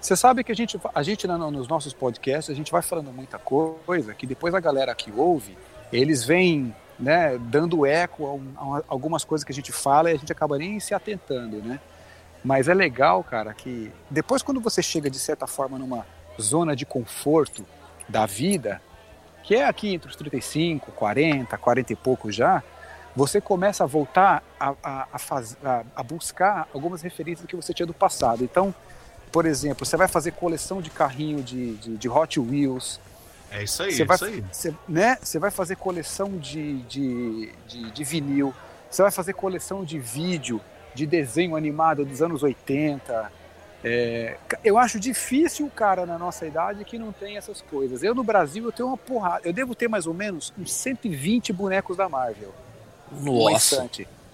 Você 0.00 0.16
sabe 0.16 0.42
que 0.42 0.50
a 0.50 0.54
gente, 0.56 0.80
a 0.94 1.02
gente 1.02 1.26
na- 1.26 1.36
nos 1.36 1.68
nossos 1.68 1.92
podcasts, 1.92 2.48
a 2.50 2.56
gente 2.56 2.72
vai 2.72 2.80
falando 2.80 3.12
muita 3.12 3.38
coisa 3.38 4.14
que 4.14 4.26
depois 4.26 4.54
a 4.54 4.60
galera 4.60 4.94
que 4.94 5.12
ouve, 5.14 5.54
eles 5.92 6.24
vêm 6.24 6.74
né, 6.98 7.36
dando 7.50 7.84
eco 7.84 8.24
a, 8.26 8.32
um- 8.32 8.78
a 8.78 8.82
algumas 8.88 9.22
coisas 9.22 9.44
que 9.44 9.52
a 9.52 9.54
gente 9.54 9.70
fala 9.70 10.10
e 10.10 10.14
a 10.14 10.16
gente 10.18 10.32
acaba 10.32 10.56
nem 10.56 10.80
se 10.80 10.94
atentando, 10.94 11.56
né? 11.58 11.78
Mas 12.42 12.68
é 12.68 12.74
legal, 12.74 13.22
cara, 13.22 13.52
que 13.52 13.92
depois 14.08 14.42
quando 14.42 14.62
você 14.62 14.82
chega 14.82 15.10
de 15.10 15.18
certa 15.18 15.46
forma 15.46 15.78
numa 15.78 16.06
zona 16.40 16.74
de 16.74 16.86
conforto 16.86 17.66
da 18.08 18.26
vida, 18.26 18.80
que 19.42 19.54
é 19.54 19.66
aqui 19.66 19.94
entre 19.94 20.08
os 20.08 20.16
35, 20.16 20.92
40, 20.92 21.56
40 21.58 21.92
e 21.92 21.96
pouco 21.96 22.30
já, 22.30 22.62
você 23.14 23.40
começa 23.40 23.84
a 23.84 23.86
voltar 23.86 24.42
a, 24.58 24.74
a, 24.82 25.08
a, 25.12 25.18
faz, 25.18 25.56
a, 25.94 26.02
buscar 26.02 26.68
algumas 26.72 27.02
referências 27.02 27.46
que 27.46 27.54
você 27.54 27.74
tinha 27.74 27.86
do 27.86 27.92
passado. 27.92 28.42
Então, 28.42 28.74
por 29.30 29.44
exemplo, 29.44 29.84
você 29.84 29.96
vai 29.96 30.08
fazer 30.08 30.32
coleção 30.32 30.80
de 30.80 30.90
carrinho 30.90 31.42
de, 31.42 31.74
de, 31.76 31.96
de 31.96 32.08
Hot 32.08 32.38
Wheels, 32.40 33.00
É 33.50 33.64
isso 33.64 33.82
aí, 33.82 33.92
você 33.92 34.02
é 34.02 34.04
vai, 34.04 34.16
isso 34.16 34.24
aí. 34.24 34.44
você, 34.50 34.74
né? 34.88 35.18
você 35.22 35.38
vai 35.38 35.50
fazer 35.50 35.76
coleção 35.76 36.38
de, 36.38 36.82
de, 36.82 37.52
de, 37.66 37.90
de 37.90 38.04
vinil, 38.04 38.54
você 38.90 39.02
vai 39.02 39.10
fazer 39.10 39.34
coleção 39.34 39.84
de 39.84 39.98
vídeo, 39.98 40.60
de 40.94 41.06
desenho 41.06 41.56
animado 41.56 42.04
dos 42.04 42.22
anos 42.22 42.42
80. 42.42 43.41
É, 43.84 44.36
eu 44.62 44.78
acho 44.78 45.00
difícil 45.00 45.66
o 45.66 45.70
cara 45.70 46.06
na 46.06 46.16
nossa 46.16 46.46
idade 46.46 46.84
que 46.84 46.98
não 46.98 47.10
tem 47.10 47.36
essas 47.36 47.60
coisas. 47.60 48.02
Eu 48.02 48.14
no 48.14 48.22
Brasil 48.22 48.64
eu 48.64 48.72
tenho 48.72 48.88
uma 48.88 48.96
porrada. 48.96 49.40
Eu 49.44 49.52
devo 49.52 49.74
ter 49.74 49.88
mais 49.88 50.06
ou 50.06 50.14
menos 50.14 50.52
uns 50.56 50.72
120 50.72 51.52
bonecos 51.52 51.96
da 51.96 52.08
Marvel. 52.08 52.54
Nossa. 53.10 53.88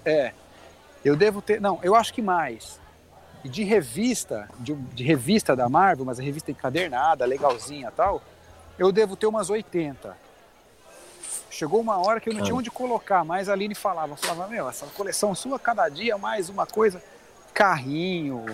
É. 0.04 0.32
Eu 1.04 1.16
devo 1.16 1.40
ter. 1.40 1.60
Não, 1.60 1.78
eu 1.82 1.94
acho 1.94 2.12
que 2.12 2.20
mais. 2.20 2.78
De 3.44 3.62
revista, 3.62 4.50
de, 4.58 4.74
de 4.74 5.04
revista 5.04 5.56
da 5.56 5.68
Marvel, 5.68 6.04
mas 6.04 6.18
a 6.18 6.22
revista 6.22 6.50
encadernada, 6.50 7.24
legalzinha 7.24 7.88
e 7.88 7.92
tal, 7.92 8.20
eu 8.78 8.92
devo 8.92 9.16
ter 9.16 9.26
umas 9.26 9.48
80. 9.48 10.14
Chegou 11.50 11.80
uma 11.80 11.96
hora 11.98 12.20
que 12.20 12.28
eu 12.28 12.34
não 12.34 12.42
tinha 12.42 12.54
onde 12.54 12.70
colocar, 12.70 13.24
mas 13.24 13.48
a 13.48 13.52
Aline 13.52 13.74
falava, 13.74 14.16
falava, 14.16 14.48
meu, 14.48 14.68
essa 14.68 14.86
coleção 14.86 15.34
sua, 15.34 15.58
cada 15.58 15.88
dia 15.88 16.18
mais 16.18 16.48
uma 16.48 16.66
coisa, 16.66 17.02
carrinho. 17.54 18.44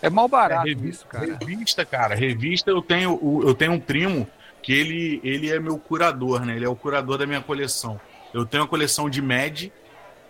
É 0.00 0.08
mal 0.10 0.28
barato 0.28 0.66
É, 0.66 0.70
revi- 0.70 0.88
isso, 0.90 1.06
cara. 1.06 1.38
Revista, 1.40 1.84
cara, 1.84 2.14
revista 2.14 2.70
eu 2.70 2.80
tenho, 2.82 3.42
eu 3.44 3.54
tenho 3.54 3.72
um 3.72 3.80
primo 3.80 4.26
que 4.62 4.72
ele, 4.72 5.20
ele 5.24 5.50
é 5.50 5.58
meu 5.58 5.78
curador, 5.78 6.44
né? 6.44 6.56
Ele 6.56 6.64
é 6.64 6.68
o 6.68 6.76
curador 6.76 7.18
da 7.18 7.26
minha 7.26 7.40
coleção. 7.40 8.00
Eu 8.34 8.44
tenho 8.44 8.64
a 8.64 8.68
coleção 8.68 9.08
de 9.08 9.22
Mad, 9.22 9.66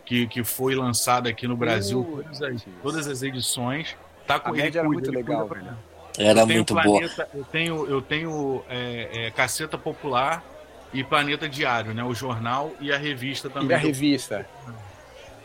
que, 0.05 0.27
que 0.29 0.45
foi 0.45 0.75
lançada 0.75 1.29
aqui 1.29 1.47
no 1.49 1.57
Brasil, 1.57 2.05
Putz. 2.05 2.39
todas 2.39 2.43
as, 2.43 2.67
todas 2.83 3.09
as 3.09 3.23
edições. 3.23 3.97
Tá 4.27 4.39
com 4.39 4.51
A 4.51 4.53
ele 4.53 4.63
Mad 4.65 4.77
era 4.77 4.87
cuida, 4.87 4.93
muito 5.03 5.11
ele 5.11 5.17
legal, 5.17 5.49
velho. 5.49 5.77
Era 6.19 6.41
eu 6.41 6.47
tenho 6.47 6.59
muito 6.59 6.75
boa. 6.75 6.83
Planeta, 6.83 7.29
Eu 7.35 7.45
tenho, 7.45 7.87
eu 7.87 8.03
tenho 8.03 8.65
é, 8.69 9.27
é, 9.27 9.31
Caceta 9.31 9.77
Popular 9.79 10.43
e 10.93 11.05
Planeta 11.05 11.49
Diário, 11.49 11.93
né? 11.95 12.03
O 12.03 12.15
jornal 12.15 12.73
e 12.81 12.93
a 12.93 12.97
revista 12.97 13.49
também. 13.51 13.71
E 13.71 13.75
a 13.75 13.79
revista. 13.79 14.47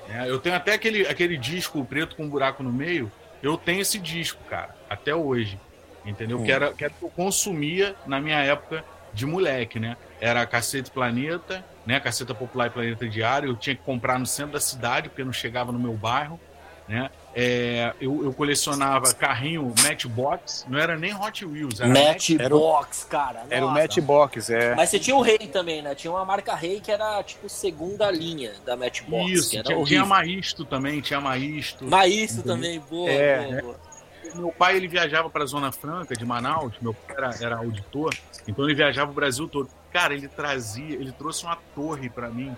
É, 0.10 0.30
eu 0.30 0.40
tenho 0.40 0.56
até 0.56 0.74
aquele, 0.74 1.08
aquele 1.08 1.38
disco 1.38 1.84
preto 1.86 2.16
com 2.16 2.24
um 2.24 2.30
buraco 2.30 2.62
no 2.64 2.72
meio. 2.72 3.12
Eu 3.44 3.58
tenho 3.58 3.82
esse 3.82 4.00
disco, 4.00 4.42
cara, 4.50 4.74
até 4.90 5.14
hoje. 5.14 5.60
Entendeu? 6.06 6.40
Hum. 6.40 6.44
Que, 6.44 6.52
era, 6.52 6.74
que 6.74 6.86
era 6.86 6.94
que 6.94 7.04
eu 7.04 7.10
consumia 7.10 7.96
na 8.08 8.20
minha 8.20 8.40
época 8.40 8.84
de 9.14 9.26
moleque, 9.26 9.80
né? 9.80 9.98
Era 10.20 10.46
Cacete 10.46 10.90
Planeta, 10.90 11.64
né? 11.86 12.00
Caceta 12.00 12.34
Popular 12.34 12.68
e 12.68 12.70
Planeta 12.70 13.08
Diário. 13.08 13.50
Eu 13.50 13.56
tinha 13.56 13.76
que 13.76 13.84
comprar 13.84 14.18
no 14.18 14.26
centro 14.26 14.54
da 14.54 14.60
cidade, 14.60 15.10
porque 15.10 15.24
não 15.24 15.34
chegava 15.34 15.72
no 15.72 15.80
meu 15.80 15.94
bairro, 15.94 16.40
né? 16.88 17.10
É, 17.36 17.94
eu, 18.00 18.24
eu 18.26 18.34
colecionava 18.34 19.14
carrinho 19.14 19.74
Matchbox, 19.84 20.66
não 20.70 20.78
era 20.78 20.96
nem 20.98 21.16
Hot 21.16 21.44
Wheels, 21.46 21.80
era 21.80 21.90
Matchbox, 21.90 23.04
cara. 23.10 23.44
Era 23.50 23.66
o 23.66 23.70
nossa. 23.70 23.82
Matchbox, 23.82 24.50
é. 24.50 24.76
Mas 24.76 24.90
você 24.90 25.00
tinha 25.00 25.16
o 25.16 25.22
Rei 25.22 25.38
também, 25.40 25.82
né? 25.82 25.96
Tinha 25.96 26.12
uma 26.12 26.24
marca 26.26 26.54
Rei 26.56 26.80
que 26.80 26.92
era 26.92 27.22
tipo 27.24 27.50
segunda 27.50 28.10
linha 28.12 28.54
da 28.66 28.76
Matchbox. 28.78 29.32
Isso, 29.32 29.50
que 29.50 29.58
era 29.58 29.66
tinha, 29.66 29.78
horrível. 29.78 30.04
tinha 30.04 30.06
Maisto 30.06 30.66
também, 30.66 31.02
tinha 31.02 31.20
Maisto. 31.20 31.86
Maísto 31.86 32.44
também, 32.44 32.80
boa, 32.80 33.10
É, 33.10 33.48
boa, 33.48 33.62
boa. 33.62 33.94
Meu 34.36 34.52
pai 34.52 34.78
ele 34.78 34.88
viajava 34.88 35.30
para 35.30 35.44
a 35.44 35.46
Zona 35.48 35.72
Franca 35.72 36.16
de 36.16 36.26
Manaus, 36.26 36.74
meu 36.82 36.94
pai 36.94 37.16
era, 37.18 37.30
era 37.42 37.58
auditor, 37.58 38.16
então 38.48 38.66
ele 38.66 38.74
viajava 38.74 39.12
o 39.12 39.14
Brasil 39.14 39.48
todo. 39.48 39.70
Cara, 39.92 40.14
ele 40.14 40.28
trazia, 40.28 40.96
ele 40.96 41.12
trouxe 41.12 41.44
uma 41.44 41.56
torre 41.76 42.10
para 42.10 42.30
mim, 42.30 42.56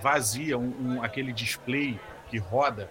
vazia, 0.00 0.58
um, 0.58 0.72
um- 0.80 1.02
aquele 1.02 1.32
display 1.32 2.00
que 2.32 2.38
roda, 2.38 2.88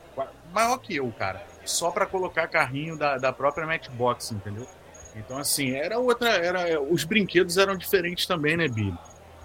maior 0.53 0.77
que 0.77 0.95
eu, 0.95 1.11
cara, 1.17 1.41
só 1.65 1.89
para 1.89 2.05
colocar 2.05 2.47
carrinho 2.47 2.95
da, 2.95 3.17
da 3.17 3.33
própria 3.33 3.65
Matchbox, 3.65 4.31
entendeu? 4.31 4.67
Então, 5.15 5.39
assim, 5.39 5.71
era 5.71 5.97
outra. 5.97 6.29
Era, 6.29 6.79
os 6.79 7.03
brinquedos 7.03 7.57
eram 7.57 7.75
diferentes 7.75 8.27
também, 8.27 8.55
né, 8.55 8.67
Billy? 8.67 8.95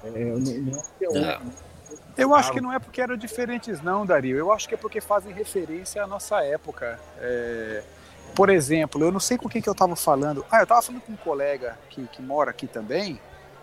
É, 0.05 0.11
não- 0.11 0.39
não 0.39 0.79
é 0.79 0.83
que 0.99 1.19
É. 1.19 1.41
Eu 2.19 2.35
acho 2.35 2.53
que 2.53 2.61
não 2.61 2.73
é 2.73 2.79
porque 2.79 3.01
eram 3.01 3.17
diferentes, 3.17 3.81
não, 3.83 4.05
Dario. 4.07 4.37
Eu 4.37 4.53
acho 4.53 4.69
que 4.69 4.75
é 4.75 4.79
porque 4.79 5.01
fazem 5.01 5.33
referência 5.33 6.03
à 6.03 6.07
nossa 6.07 6.43
época. 6.45 6.99
É, 7.19 7.83
Por 8.35 8.51
exemplo, 8.51 9.03
eu 9.03 9.11
não 9.11 9.21
sei 9.21 9.39
com 9.39 9.49
quem 9.49 9.63
que 9.63 9.69
eu 9.69 9.75
tava 9.75 9.97
falando. 9.97 10.45
Ah, 10.51 10.61
eu 10.61 10.67
tava 10.67 10.83
falando 10.83 11.01
com 11.03 11.13
um 11.13 11.17
colega 11.17 11.79
que, 11.91 12.07
que 12.09 12.21
mora 12.23 12.51
aqui 12.51 12.67
também. 12.67 13.19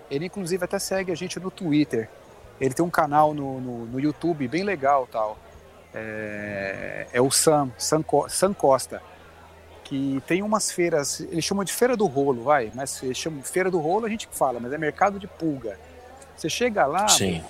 Ele, 0.10 0.26
inclusive, 0.26 0.64
até 0.66 0.80
segue 0.80 1.12
a 1.12 1.16
gente 1.16 1.40
no 1.40 1.52
Twitter. 1.52 2.10
Ele 2.62 2.74
tem 2.74 2.84
um 2.86 2.90
canal 2.90 3.34
no, 3.34 3.60
no, 3.62 3.86
no 3.86 4.00
YouTube 4.00 4.48
bem 4.48 4.64
legal 4.64 5.08
tal. 5.12 5.38
É, 5.94 7.08
é 7.14 7.22
o 7.22 7.30
Sam, 7.30 7.72
Sam, 7.78 8.04
Sam 8.28 8.54
Costa. 8.54 9.02
Que 9.84 10.24
tem 10.26 10.42
umas 10.42 10.72
feiras, 10.72 11.20
eles 11.20 11.44
chamam 11.44 11.64
de 11.64 11.74
Feira 11.74 11.96
do 11.96 12.06
Rolo, 12.06 12.44
vai, 12.44 12.72
mas 12.74 13.04
eles 13.04 13.18
chamam 13.18 13.44
Feira 13.44 13.70
do 13.70 13.80
Rolo, 13.80 14.06
a 14.06 14.10
gente 14.10 14.28
fala, 14.32 14.60
mas 14.60 14.72
é 14.72 14.78
mercado 14.78 15.20
de 15.20 15.28
pulga. 15.28 15.78
Você 16.36 16.50
chega 16.50 16.86
lá, 16.86 17.08
Sim. 17.10 17.44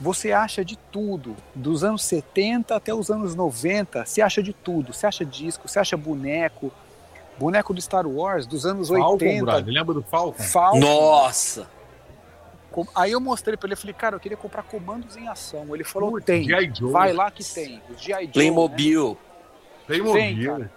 você 0.00 0.32
acha 0.32 0.64
de 0.64 0.76
tudo, 0.76 1.36
dos 1.54 1.84
anos 1.84 2.02
70 2.04 2.74
até 2.74 2.92
os 2.92 3.10
anos 3.10 3.34
90, 3.34 4.04
você 4.04 4.22
acha 4.22 4.42
de 4.42 4.52
tudo. 4.52 4.92
Você 4.92 5.06
acha 5.06 5.24
disco, 5.24 5.68
você 5.68 5.78
acha 5.78 5.96
boneco, 5.96 6.72
boneco 7.38 7.72
do 7.72 7.80
Star 7.80 8.06
Wars 8.06 8.46
dos 8.46 8.66
anos 8.66 8.88
Falcon, 8.88 9.12
80. 9.12 9.44
brother. 9.44 9.72
Lembra 9.72 9.94
do 9.94 10.02
Falcon? 10.02 10.42
Falcon. 10.42 10.80
Nossa! 10.80 11.68
Aí 12.94 13.12
eu 13.12 13.20
mostrei 13.20 13.56
pra 13.56 13.66
ele, 13.66 13.74
eu 13.74 13.78
falei, 13.78 13.94
cara, 13.94 14.16
eu 14.16 14.20
queria 14.20 14.36
comprar 14.36 14.62
comandos 14.62 15.16
em 15.16 15.26
ação. 15.28 15.74
Ele 15.74 15.84
falou, 15.84 16.12
Putz, 16.12 16.26
tem. 16.26 16.46
Vai 16.90 17.12
lá 17.12 17.30
que 17.30 17.42
tem. 17.44 17.82
Os 17.90 18.00
G.I. 18.00 18.12
Joe, 18.12 18.26
né? 18.26 18.32
Playmobil 18.32 19.18
Playmobil. 19.86 20.56
Tem, 20.58 20.70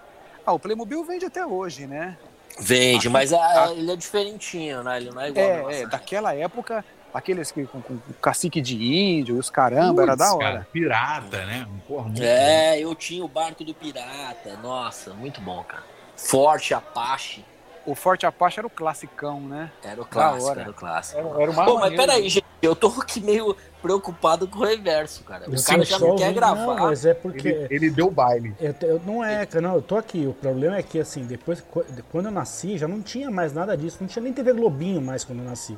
Ah, 0.45 0.53
o 0.53 0.59
Playmobil 0.59 1.03
vende 1.03 1.25
até 1.25 1.45
hoje, 1.45 1.85
né? 1.87 2.17
vende, 2.59 3.07
mas 3.09 3.31
a- 3.33 3.71
ele 3.73 3.91
é 3.91 3.95
diferentinho, 3.95 4.83
né? 4.83 4.97
Ele 4.97 5.09
não 5.11 5.21
é 5.21 5.29
igual. 5.29 5.69
É, 5.69 5.81
é, 5.81 5.87
daquela 5.87 6.33
época, 6.35 6.83
aqueles 7.13 7.49
que 7.51 7.65
com, 7.65 7.81
com, 7.81 7.97
com 7.97 8.13
cacique 8.21 8.59
de 8.61 8.75
índio 8.75 9.35
e 9.37 9.39
os 9.39 9.49
caramba, 9.49 10.03
era 10.03 10.11
Putz, 10.17 10.29
da 10.29 10.35
hora. 10.35 10.45
cara, 10.53 10.67
pirata, 10.71 11.45
né? 11.45 11.67
Porra, 11.87 12.11
É, 12.19 12.79
eu 12.79 12.93
tinha 12.95 13.23
o 13.23 13.27
barco 13.27 13.63
do 13.63 13.73
pirata. 13.73 14.57
Nossa, 14.61 15.13
muito 15.13 15.39
bom, 15.41 15.63
cara. 15.63 15.83
Forte 16.15 16.73
Apache. 16.73 17.43
O 17.85 17.95
Forte 17.95 18.25
Apache 18.27 18.59
era 18.59 18.67
o 18.67 18.69
classicão, 18.69 19.41
né? 19.41 19.71
Era 19.83 19.99
o 20.01 20.05
clássico, 20.05 20.51
era 20.59 20.69
o 20.69 20.73
clássico. 20.73 21.19
Era, 21.19 21.41
era 21.41 21.51
uma 21.51 21.65
Pô, 21.65 21.79
mas 21.79 21.95
peraí, 21.95 22.29
gente, 22.29 22.45
eu 22.61 22.75
tô 22.75 22.87
aqui 23.01 23.19
meio 23.19 23.57
preocupado 23.81 24.47
com 24.47 24.59
o 24.59 24.63
reverso, 24.65 25.23
cara. 25.23 25.49
O 25.49 25.63
cara 25.63 25.83
já 25.83 25.97
não 25.97 26.15
quer 26.15 26.31
gravar. 26.31 26.75
Não, 26.75 26.77
mas 26.77 27.05
é 27.05 27.13
porque. 27.15 27.47
Ele, 27.47 27.67
ele 27.71 27.89
deu 27.89 28.11
baile. 28.11 28.55
Eu, 28.59 28.75
eu- 28.81 29.01
não 29.03 29.23
é, 29.25 29.43
cara, 29.47 29.67
não, 29.67 29.75
eu 29.75 29.81
tô 29.81 29.97
aqui. 29.97 30.27
O 30.27 30.33
problema 30.33 30.77
é 30.77 30.83
que, 30.83 30.99
assim, 30.99 31.25
depois, 31.25 31.59
qu- 31.59 31.83
quando 32.11 32.25
eu 32.27 32.31
nasci, 32.31 32.77
já 32.77 32.87
não 32.87 33.01
tinha 33.01 33.31
mais 33.31 33.51
nada 33.51 33.75
disso. 33.75 33.97
Não 33.99 34.07
tinha 34.07 34.21
nem 34.21 34.31
TV 34.31 34.53
Globinho 34.53 35.01
mais 35.01 35.23
quando 35.23 35.39
eu 35.39 35.45
nasci. 35.45 35.75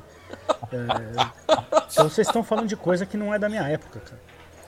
É, 0.70 1.46
então 1.90 2.08
vocês 2.08 2.26
estão 2.26 2.44
falando 2.44 2.68
de 2.68 2.76
coisa 2.76 3.06
que 3.06 3.16
não 3.16 3.32
é 3.32 3.38
da 3.38 3.48
minha 3.48 3.66
época, 3.66 4.00
cara. 4.00 4.20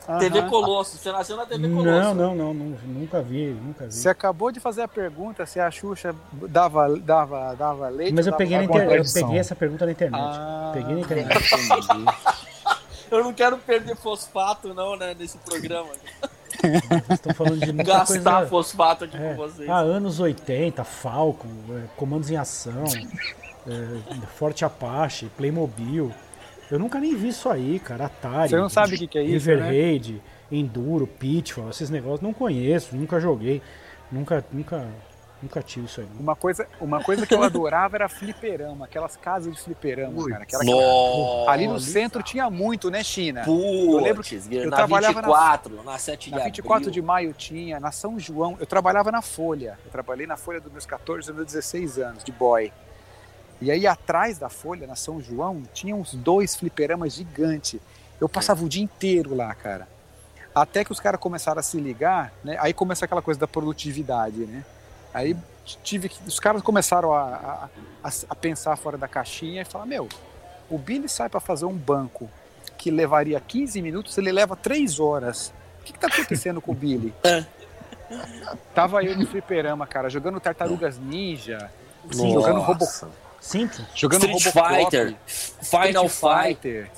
Aham. 0.09 0.19
TV 0.19 0.43
Colosso, 0.43 0.97
você 0.97 1.11
nasceu 1.11 1.37
na 1.37 1.45
TV 1.47 1.69
Colosso. 1.69 1.85
Não, 1.85 2.15
não, 2.15 2.35
não, 2.35 2.55
não, 2.55 2.79
nunca 2.85 3.21
vi, 3.23 3.47
nunca 3.49 3.87
vi. 3.87 3.93
Você 3.93 4.09
acabou 4.09 4.53
de 4.53 4.61
fazer 4.61 4.83
a 4.83 4.89
pergunta 4.89 5.45
se 5.47 5.59
a 5.59 5.71
Xuxa 5.71 6.15
dava, 6.49 6.97
dava, 6.99 7.55
dava 7.55 7.89
leite. 7.89 8.15
Mas 8.15 8.27
eu 8.27 8.31
dava 8.33 8.39
peguei, 8.39 8.59
inter... 8.59 8.91
eu 8.91 9.05
peguei 9.13 9.39
essa 9.39 9.57
pergunta 9.57 9.85
na 9.85 9.93
internet. 9.93 10.23
Ah, 10.23 10.71
peguei 10.75 10.95
na 10.95 11.01
internet. 11.01 11.51
Eu 13.09 13.23
não 13.23 13.33
quero 13.33 13.57
perder 13.59 13.95
fosfato, 13.97 14.75
não, 14.75 14.97
né, 14.97 15.15
nesse 15.17 15.39
programa. 15.39 15.91
Vocês 16.61 17.05
estão 17.11 17.35
falando 17.35 17.61
de 17.61 17.73
muita 17.73 17.93
Gastar 17.93 18.35
coisa... 18.35 18.47
fosfato 18.49 19.05
aqui 19.05 19.17
É. 19.17 19.31
com 19.31 19.37
vocês. 19.37 19.69
Ah, 19.69 19.79
anos 19.79 20.19
80, 20.19 20.83
Falcon, 20.83 21.49
é, 21.71 21.83
Comandos 21.97 22.31
em 22.31 22.37
Ação, 22.37 22.85
é, 23.67 24.27
Forte 24.37 24.65
Apache, 24.65 25.31
Playmobil. 25.37 26.13
Eu 26.71 26.79
nunca 26.79 26.99
nem 26.99 27.15
vi 27.15 27.29
isso 27.29 27.49
aí, 27.49 27.79
cara. 27.79 28.07
Atari. 28.07 28.49
Você 28.51 28.57
não 28.57 28.69
sabe 28.69 28.95
o 28.97 28.99
que 28.99 29.07
que 29.07 29.19
é 29.19 29.23
isso, 29.23 29.49
River 29.49 29.59
né? 29.61 29.69
Raid, 29.71 30.23
Enduro, 30.51 31.07
Pitfall, 31.07 31.71
esses 31.71 31.91
negócios. 31.91 32.21
Não 32.21 32.33
conheço, 32.33 32.97
nunca 32.97 33.21
joguei. 33.21 33.63
Nunca, 34.11 34.45
nunca, 34.53 34.87
nunca 35.43 35.63
tive 35.63 35.87
isso 35.87 36.01
aí. 36.01 36.07
Uma 36.19 36.35
coisa, 36.37 36.67
uma 36.81 37.03
coisa 37.03 37.27
que 37.27 37.35
eu 37.35 37.43
adorava 37.43 37.97
era 37.97 38.09
fliperama, 38.09 38.85
aquelas 38.85 39.17
casas 39.17 39.53
de 39.55 39.61
fliperama, 39.61 40.23
Ui. 40.23 40.31
cara. 40.31 40.43
Aquela, 40.45 40.65
Nossa. 40.65 41.51
ali 41.51 41.67
no 41.67 41.79
centro 41.81 42.23
tinha 42.23 42.49
muito, 42.49 42.91
né, 42.91 43.03
China? 43.03 43.43
Putz, 43.45 44.03
lembro 44.03 44.23
que 44.23 44.41
eu 44.53 44.71
na 44.71 44.77
trabalhava 44.77 45.21
na- 45.23 45.29
24, 45.29 45.83
na, 45.85 45.99
7 45.99 46.31
de 46.31 46.37
Na 46.37 46.45
24 46.45 46.77
abril. 46.89 46.93
de 46.93 47.03
maio 47.03 47.33
tinha, 47.33 47.79
na 47.81 47.91
São 47.93 48.19
João, 48.19 48.57
eu 48.61 48.67
trabalhava 48.67 49.11
na 49.13 49.23
Folha. 49.23 49.79
Eu 49.85 49.91
trabalhei 49.91 50.27
na 50.27 50.37
Folha 50.37 50.61
dos 50.61 50.71
meus 50.73 50.87
14 50.87 51.29
aos 51.29 51.37
meus 51.37 51.47
16 51.47 51.99
anos, 51.99 52.23
de 52.25 52.31
boy. 52.33 52.73
E 53.61 53.71
aí 53.71 53.87
atrás 53.87 54.39
da 54.39 54.49
Folha, 54.49 54.87
na 54.87 54.95
São 54.97 55.21
João, 55.21 55.63
tinha 55.73 55.95
uns 55.97 56.15
dois 56.15 56.55
fliperamas 56.57 57.15
gigantes. 57.15 57.81
Eu 58.21 58.29
passava 58.29 58.65
o 58.65 58.69
dia 58.69 58.83
inteiro 58.83 59.35
lá, 59.35 59.55
cara. 59.55 59.89
Até 60.55 60.85
que 60.85 60.93
os 60.93 61.01
caras 61.01 61.21
começaram 61.21 61.61
a 61.61 61.63
se 61.63 61.79
ligar, 61.79 62.33
né? 62.43 62.57
Aí 62.61 62.73
começa 62.73 63.05
aquela 63.05 63.21
coisa 63.23 63.39
da 63.41 63.47
produtividade, 63.47 64.39
né? 64.47 64.65
Aí 65.13 65.37
tive 65.83 66.09
que, 66.09 66.19
os 66.27 66.39
caras 66.39 66.63
começaram 66.63 67.13
a, 67.15 67.69
a, 68.03 68.09
a- 68.31 68.35
pensar 68.35 68.77
fora 68.77 68.97
da 68.97 69.09
caixinha 69.09 69.63
e 69.63 69.65
falar, 69.65 69.87
meu, 69.87 70.09
o 70.71 70.79
Billy 70.79 71.09
sai 71.09 71.29
para 71.29 71.41
fazer 71.41 71.65
um 71.65 71.75
banco 71.77 72.29
que 72.79 72.91
levaria 72.91 73.41
15 73.41 73.81
minutos, 73.83 74.17
ele 74.19 74.31
leva 74.33 74.55
3 74.57 75.01
horas. 75.01 75.53
O 75.81 75.85
que, 75.85 75.93
que 75.93 75.99
tá 75.99 76.09
acontecendo 76.09 76.61
com 76.61 76.73
o 76.73 76.75
Billy? 76.75 77.15
Tava 78.75 79.03
eu 79.03 79.17
no 79.17 79.27
fliperama, 79.27 79.87
cara, 79.87 80.09
jogando 80.09 80.39
Tartarugas 80.41 80.99
Ninja, 80.99 81.71
Sim, 82.13 82.33
jogando 82.33 82.59
Nossa. 82.59 83.09
Simples. 83.41 83.87
jogando 83.95 84.27
Street 84.27 84.55
Robocop, 84.55 84.85
Fighter, 84.85 85.17
Final 85.27 86.07
Street 86.07 86.59
Fight. 86.63 86.91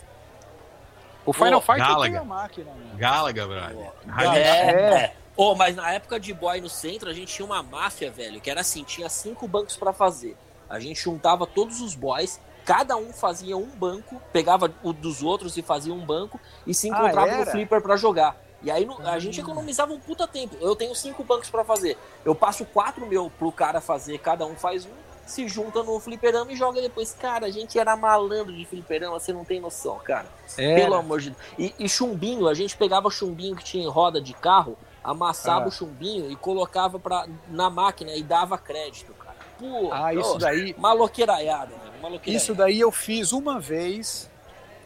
O 1.27 1.33
Final 1.33 1.61
Pô, 1.61 1.73
Fighter 1.73 1.87
tem 1.87 1.95
Galaga. 1.95 2.21
a 2.21 2.25
máquina, 2.25 2.71
né? 2.73 2.91
Galaga, 2.97 3.47
brother. 3.47 3.93
É, 4.35 4.39
É. 4.39 4.71
é. 5.05 5.15
Ô, 5.37 5.55
mas 5.55 5.77
na 5.77 5.93
época 5.93 6.19
de 6.19 6.33
boy 6.35 6.61
no 6.61 6.69
centro, 6.69 7.09
a 7.09 7.13
gente 7.13 7.33
tinha 7.33 7.47
uma 7.47 7.63
máfia, 7.63 8.11
velho, 8.11 8.41
que 8.41 8.51
era 8.51 8.61
assim, 8.63 8.83
tinha 8.83 9.09
cinco 9.09 9.47
bancos 9.47 9.77
pra 9.77 9.93
fazer. 9.93 10.37
A 10.69 10.81
gente 10.81 11.01
juntava 11.01 11.47
todos 11.47 11.81
os 11.81 11.95
boys, 11.95 12.41
cada 12.65 12.97
um 12.97 13.13
fazia 13.13 13.57
um 13.57 13.67
banco, 13.69 14.21
pegava 14.33 14.73
o 14.83 14.93
dos 14.93 15.23
outros 15.23 15.57
e 15.57 15.63
fazia 15.63 15.93
um 15.95 16.05
banco 16.05 16.41
e 16.67 16.75
se 16.75 16.91
Ah, 16.91 16.95
encontrava 16.99 17.27
no 17.31 17.43
era? 17.43 17.51
flipper 17.51 17.81
pra 17.81 17.97
jogar. 17.97 18.37
E 18.63 18.71
aí 18.71 18.85
no- 18.85 19.07
a 19.07 19.19
gente 19.21 19.39
economizava 19.41 19.93
um 19.93 20.01
puta 20.01 20.27
tempo. 20.27 20.57
Eu 20.61 20.75
tenho 20.75 20.93
cinco 20.95 21.23
bancos 21.23 21.49
pra 21.49 21.63
fazer. 21.63 21.97
Eu 22.25 22.35
passo 22.35 22.65
quatro 22.65 23.07
meu 23.07 23.31
pro 23.39 23.53
cara 23.53 23.81
fazer, 23.81 24.19
cada 24.19 24.45
um 24.45 24.57
faz 24.57 24.85
um, 24.87 24.91
se 25.29 25.47
junta 25.47 25.83
no 25.83 26.01
fliperama 26.01 26.51
e 26.53 26.57
joga 26.57 26.81
depois. 26.81 27.13
Cara, 27.15 27.47
a 27.47 27.51
gente 27.51 27.79
era 27.79 27.95
malandro 27.97 28.53
de 28.53 28.65
fliperama, 28.65 29.19
você 29.21 29.33
não 29.33 29.45
tem 29.45 29.61
noção, 29.61 29.99
cara. 29.99 30.27
Pelo 30.57 30.95
amor 30.95 31.21
de 31.21 31.31
Deus. 31.31 31.43
E, 31.59 31.75
e 31.79 31.89
chumbinho, 31.89 32.49
a 32.49 32.55
gente 32.55 32.77
pegava 32.77 33.11
chumbinho 33.11 33.55
que 33.55 33.63
tinha 33.65 33.85
em 33.85 33.89
roda 33.89 34.21
de 34.21 34.33
carro, 34.35 34.77
amassava 35.05 35.67
Ah. 35.67 35.69
o 35.69 35.71
chumbinho 35.71 36.31
e 36.31 36.37
colocava 36.37 36.99
pra, 36.99 37.27
na 37.49 37.69
máquina 37.71 38.13
e 38.15 38.23
dava 38.23 38.57
crédito, 38.59 39.13
cara. 39.15 39.37
Pô, 39.59 39.91
Ah, 39.93 40.13
isso 40.15 40.39
daí, 40.39 40.75
Maloqueiraiada. 40.79 41.73
Maloqueiraiada. 42.03 42.31
isso 42.31 42.55
daí 42.55 42.81
eu 42.81 42.91
fiz 42.93 43.33
uma 43.33 43.59
vez 43.61 44.31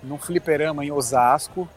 num 0.02 0.18
fliperama 0.18 0.84
em 0.84 0.90
Osasco. 0.90 1.68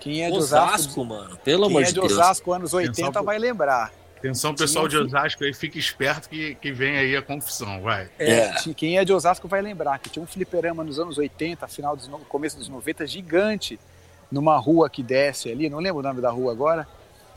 Quem 0.00 0.24
é 0.24 0.30
de 0.30 0.38
Osasco, 0.38 0.74
Osasco, 0.76 1.04
mano. 1.04 1.36
Pelo 1.44 1.64
quem 1.66 1.70
amor 1.76 1.82
é 1.82 1.84
de 1.86 1.92
de 1.92 2.00
Deus. 2.00 2.12
Osasco 2.12 2.52
anos 2.52 2.72
80 2.72 3.02
Pensar- 3.08 3.22
vai 3.22 3.38
lembrar. 3.38 3.92
Atenção, 4.20 4.54
pessoal 4.54 4.86
de 4.86 4.96
Tinha 4.96 5.06
Osasco 5.06 5.42
aí, 5.44 5.54
fica 5.54 5.78
esperto 5.78 6.28
que, 6.28 6.54
que 6.56 6.70
vem 6.70 6.96
aí 6.98 7.16
a 7.16 7.22
confusão, 7.22 7.80
vai. 7.80 8.08
É, 8.18 8.30
É. 8.40 8.54
Quem 8.76 8.98
é 8.98 9.04
de 9.04 9.12
Osasco 9.12 9.48
vai 9.48 9.62
lembrar 9.62 9.98
que 9.98 10.10
tinha 10.10 10.22
um 10.22 10.26
fliperama 10.26 10.84
nos 10.84 10.98
anos 10.98 11.16
80, 11.16 11.66
final 11.66 11.96
dos 11.96 12.06
no- 12.06 12.18
começo 12.20 12.58
dos 12.58 12.68
90, 12.68 13.06
gigante, 13.06 13.80
numa 14.30 14.58
rua 14.58 14.90
que 14.90 15.02
desce 15.02 15.50
ali, 15.50 15.70
não 15.70 15.78
lembro 15.78 16.00
o 16.00 16.02
nome 16.02 16.20
da 16.20 16.30
rua 16.30 16.52
agora. 16.52 16.86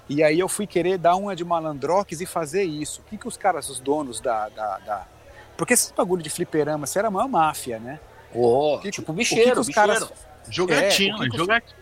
E 0.09 0.21
aí 0.21 0.37
eu 0.37 0.49
fui 0.49 0.67
querer 0.67 0.97
dar 0.97 1.15
uma 1.15 1.33
de 1.33 1.45
malandrox 1.45 2.19
e 2.19 2.25
fazer 2.25 2.63
isso. 2.63 2.99
O 3.01 3.03
que, 3.09 3.17
que 3.17 3.27
os 3.29 3.37
caras, 3.37 3.69
os 3.69 3.79
donos 3.79 4.19
da. 4.19 4.49
da, 4.49 4.77
da- 4.79 5.07
Porque 5.55 5.73
esse 5.73 5.93
bagulho 5.93 6.21
de 6.21 6.29
fliperama, 6.29 6.85
você 6.85 6.99
era 6.99 7.07
uma 7.07 7.25
máfia, 7.29 7.79
né? 7.79 7.97
Ô, 8.35 8.79
que- 8.81 8.91
tipo 8.91 9.09
o 9.11 9.15
que 9.15 9.19
bicheiro, 9.19 9.53
que 9.53 9.59
os 9.61 9.67
bicheiro. 9.67 9.89
caras- 9.93 10.11
Jogatina, 10.49 11.25
É, 11.25 11.37
jogatina. 11.37 11.75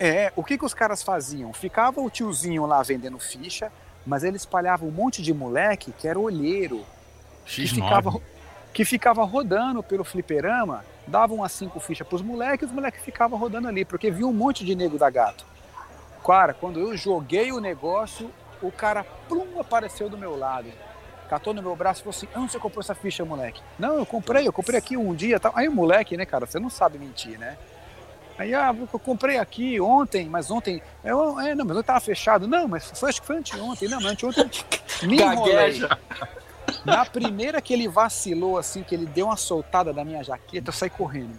É, 0.00 0.32
o 0.34 0.42
que, 0.42 0.58
que 0.58 0.64
os 0.64 0.74
caras 0.74 1.00
faziam? 1.04 1.52
Ficava 1.52 2.00
o 2.00 2.10
tiozinho 2.10 2.66
lá 2.66 2.82
vendendo 2.82 3.18
ficha, 3.20 3.70
mas 4.06 4.24
ele 4.24 4.36
espalhava 4.36 4.84
um 4.84 4.90
monte 4.90 5.22
de 5.22 5.32
moleque 5.32 5.92
que 5.92 6.08
era 6.08 6.18
olheiro, 6.18 6.84
que 7.44 7.64
X9. 7.64 7.74
ficava, 7.74 8.20
que 8.72 8.84
ficava 8.84 9.24
rodando 9.24 9.82
pelo 9.82 10.04
fliperama, 10.04 10.84
dava 11.06 11.34
umas 11.34 11.52
cinco 11.52 11.80
fichas 11.80 12.06
pros 12.06 12.22
moleques, 12.22 12.68
os 12.68 12.74
moleques 12.74 13.02
ficavam 13.04 13.38
rodando 13.38 13.68
ali, 13.68 13.84
porque 13.84 14.10
viu 14.10 14.28
um 14.28 14.32
monte 14.32 14.64
de 14.64 14.74
nego 14.74 14.98
da 14.98 15.10
gato. 15.10 15.44
Cara, 16.24 16.54
quando 16.54 16.78
eu 16.78 16.96
joguei 16.96 17.50
o 17.50 17.60
negócio, 17.60 18.30
o 18.62 18.70
cara 18.70 19.04
plum, 19.28 19.58
apareceu 19.60 20.08
do 20.08 20.18
meu 20.18 20.36
lado. 20.36 20.68
Catou 21.28 21.54
no 21.54 21.62
meu 21.62 21.76
braço 21.76 22.00
e 22.00 22.04
falou 22.04 22.16
assim: 22.16 22.28
Onde 22.36 22.52
você 22.52 22.58
comprou 22.58 22.80
essa 22.80 22.94
ficha, 22.94 23.24
moleque? 23.24 23.62
Não, 23.78 23.98
eu 23.98 24.04
comprei, 24.04 24.46
eu 24.46 24.52
comprei 24.52 24.78
aqui 24.78 24.96
um 24.96 25.14
dia. 25.14 25.38
Tal. 25.38 25.52
Aí 25.54 25.68
o 25.68 25.72
moleque, 25.72 26.16
né, 26.16 26.26
cara, 26.26 26.44
você 26.44 26.58
não 26.58 26.68
sabe 26.68 26.98
mentir, 26.98 27.38
né? 27.38 27.56
Aí, 28.38 28.54
ah, 28.54 28.74
eu 28.92 28.98
comprei 28.98 29.38
aqui 29.38 29.80
ontem, 29.80 30.28
mas 30.28 30.50
ontem. 30.50 30.82
Eu, 31.04 31.38
é, 31.38 31.54
não, 31.54 31.64
mas 31.64 31.76
eu 31.76 31.84
tava 31.84 32.00
fechado. 32.00 32.48
Não, 32.48 32.66
mas 32.66 32.90
foi, 32.94 33.10
acho 33.10 33.20
que 33.20 33.26
foi 33.26 33.36
anteontem. 33.36 33.88
Não, 33.88 34.00
mas 34.00 34.12
anteontem. 34.12 34.50
Me 35.02 35.20
enrolei. 35.20 35.80
Na 36.84 37.04
primeira 37.04 37.60
que 37.60 37.72
ele 37.72 37.88
vacilou, 37.88 38.56
assim, 38.56 38.82
que 38.82 38.94
ele 38.94 39.06
deu 39.06 39.26
uma 39.26 39.36
soltada 39.36 39.92
da 39.92 40.04
minha 40.04 40.22
jaqueta, 40.22 40.70
eu 40.70 40.72
saí 40.72 40.88
correndo. 40.88 41.36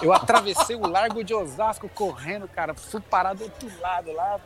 Eu 0.00 0.12
atravessei 0.12 0.76
o 0.76 0.86
Largo 0.86 1.24
de 1.24 1.34
Osasco 1.34 1.88
correndo, 1.88 2.46
cara. 2.46 2.74
Fui 2.74 3.00
parar 3.00 3.34
do 3.34 3.44
outro 3.44 3.70
lado 3.80 4.12
lá. 4.12 4.38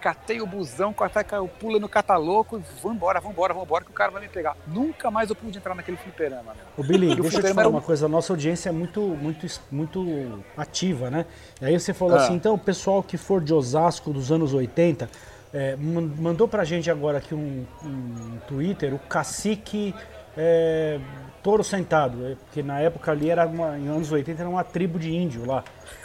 Catei 0.00 0.40
o 0.40 0.46
busão, 0.46 0.94
caiu, 0.94 1.48
pula 1.48 1.78
no 1.78 1.88
cataloco. 1.88 2.62
Vambora, 2.82 3.20
vambora, 3.20 3.52
vambora, 3.52 3.84
que 3.84 3.90
o 3.90 3.94
cara 3.94 4.12
vai 4.12 4.22
me 4.22 4.28
pegar. 4.28 4.56
Nunca 4.66 5.10
mais 5.10 5.28
eu 5.28 5.34
pude 5.36 5.58
entrar 5.58 5.74
naquele 5.74 5.96
fliperama, 5.96 6.54
meu. 6.54 6.64
Ô 6.76 6.82
Billy, 6.86 7.10
E 7.12 7.16
deixa 7.20 7.38
eu 7.38 7.42
te 7.42 7.54
falar 7.54 7.66
um- 7.68 7.70
uma 7.72 7.80
coisa, 7.82 8.06
a 8.06 8.08
nossa 8.08 8.32
audiência 8.32 8.68
é 8.68 8.72
muito, 8.72 9.00
muito, 9.00 9.46
muito 9.72 10.44
ativa, 10.56 11.10
né? 11.10 11.26
E 11.60 11.64
aí 11.64 11.78
você 11.80 11.92
falou 11.92 12.16
Ah. 12.16 12.22
assim, 12.22 12.34
então 12.34 12.54
o 12.54 12.58
pessoal 12.58 13.02
que 13.02 13.16
for 13.16 13.42
de 13.42 13.52
Osasco 13.52 14.12
dos 14.12 14.30
anos 14.30 14.54
80, 14.54 15.10
é, 15.52 15.74
man- 15.76 16.10
mandou 16.18 16.46
pra 16.46 16.64
gente 16.64 16.90
agora 16.90 17.18
aqui 17.18 17.34
um, 17.34 17.66
um 17.84 18.38
Twitter, 18.46 18.94
o 18.94 18.98
cacique 18.98 19.94
é, 20.40 21.00
Touro 21.42 21.64
Sentado, 21.64 22.24
é, 22.24 22.34
porque 22.36 22.62
na 22.62 22.78
época 22.78 23.10
ali 23.10 23.28
era 23.28 23.44
uma, 23.46 23.76
em 23.76 23.88
anos 23.88 24.12
80 24.12 24.42
era 24.42 24.48
uma 24.48 24.62
tribo 24.62 24.96
de 24.98 25.12
índio 25.12 25.44
lá. 25.44 25.64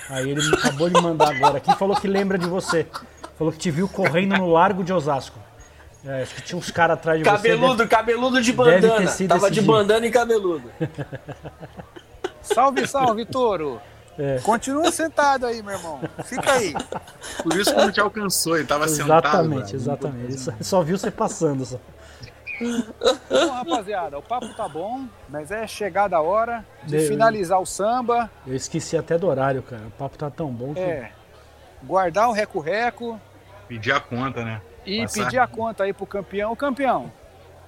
Aí 0.09 0.27
ele 0.31 0.41
acabou 0.55 0.89
de 0.89 0.99
mandar 0.99 1.29
agora 1.35 1.57
aqui, 1.57 1.75
falou 1.77 1.95
que 1.95 2.07
lembra 2.07 2.37
de 2.37 2.47
você. 2.47 2.87
Falou 3.43 3.51
que 3.51 3.57
te 3.59 3.71
viu 3.71 3.89
correndo 3.89 4.37
no 4.37 4.49
Largo 4.49 4.85
de 4.85 4.93
Osasco. 4.93 5.37
É, 6.05 6.21
acho 6.21 6.33
que 6.35 6.41
tinha 6.43 6.57
uns 6.57 6.71
caras 6.71 6.97
atrás 6.97 7.17
de 7.19 7.25
você. 7.25 7.31
Cabeludo, 7.35 7.87
cabeludo 7.89 8.41
de 8.41 8.53
bandana. 8.53 9.11
Tava 9.27 9.51
de 9.51 9.59
dia. 9.59 9.69
bandana 9.69 10.05
e 10.07 10.11
cabeludo. 10.11 10.71
Salve, 12.41 12.87
salve, 12.87 13.25
Toro! 13.25 13.81
É. 14.17 14.39
Continua 14.43 14.89
sentado 14.93 15.45
aí, 15.45 15.61
meu 15.61 15.73
irmão. 15.75 15.99
Fica 16.23 16.53
aí. 16.53 16.73
Por 17.41 17.53
isso 17.57 17.73
que 17.75 17.81
não 17.81 17.91
te 17.91 17.99
alcançou, 17.99 18.55
ele 18.57 18.65
tava 18.65 18.87
sentado. 18.87 19.25
Exatamente, 19.27 19.65
velho. 19.65 19.75
exatamente. 19.75 20.23
Ele 20.25 20.37
só, 20.37 20.51
só 20.61 20.81
viu 20.81 20.97
você 20.97 21.11
passando. 21.11 21.65
Só. 21.65 21.77
Bom, 23.29 23.51
rapaziada, 23.51 24.17
o 24.17 24.21
papo 24.21 24.53
tá 24.53 24.69
bom, 24.69 25.05
mas 25.27 25.51
é 25.51 25.67
chegada 25.67 26.15
a 26.15 26.21
hora 26.21 26.63
de 26.85 26.97
De- 26.99 27.07
finalizar 27.09 27.59
o 27.59 27.65
samba. 27.65 28.31
Eu 28.47 28.55
esqueci 28.55 28.95
até 28.95 29.17
do 29.17 29.27
horário, 29.27 29.61
cara. 29.63 29.81
O 29.87 29.91
papo 29.91 30.17
tá 30.17 30.29
tão 30.29 30.47
bom 30.49 30.73
que. 30.73 30.79
É. 30.79 31.11
Guardar 31.83 32.29
o 32.29 32.31
reco-reco 32.31 33.19
Pedir 33.73 33.91
a 33.91 33.99
conta, 33.99 34.43
né? 34.45 34.61
e 34.85 35.01
Passar. 35.01 35.23
pedir 35.23 35.39
a 35.39 35.47
conta 35.47 35.83
aí 35.85 35.93
pro 35.93 36.05
campeão. 36.05 36.51
Ô, 36.51 36.55
campeão, 36.55 37.11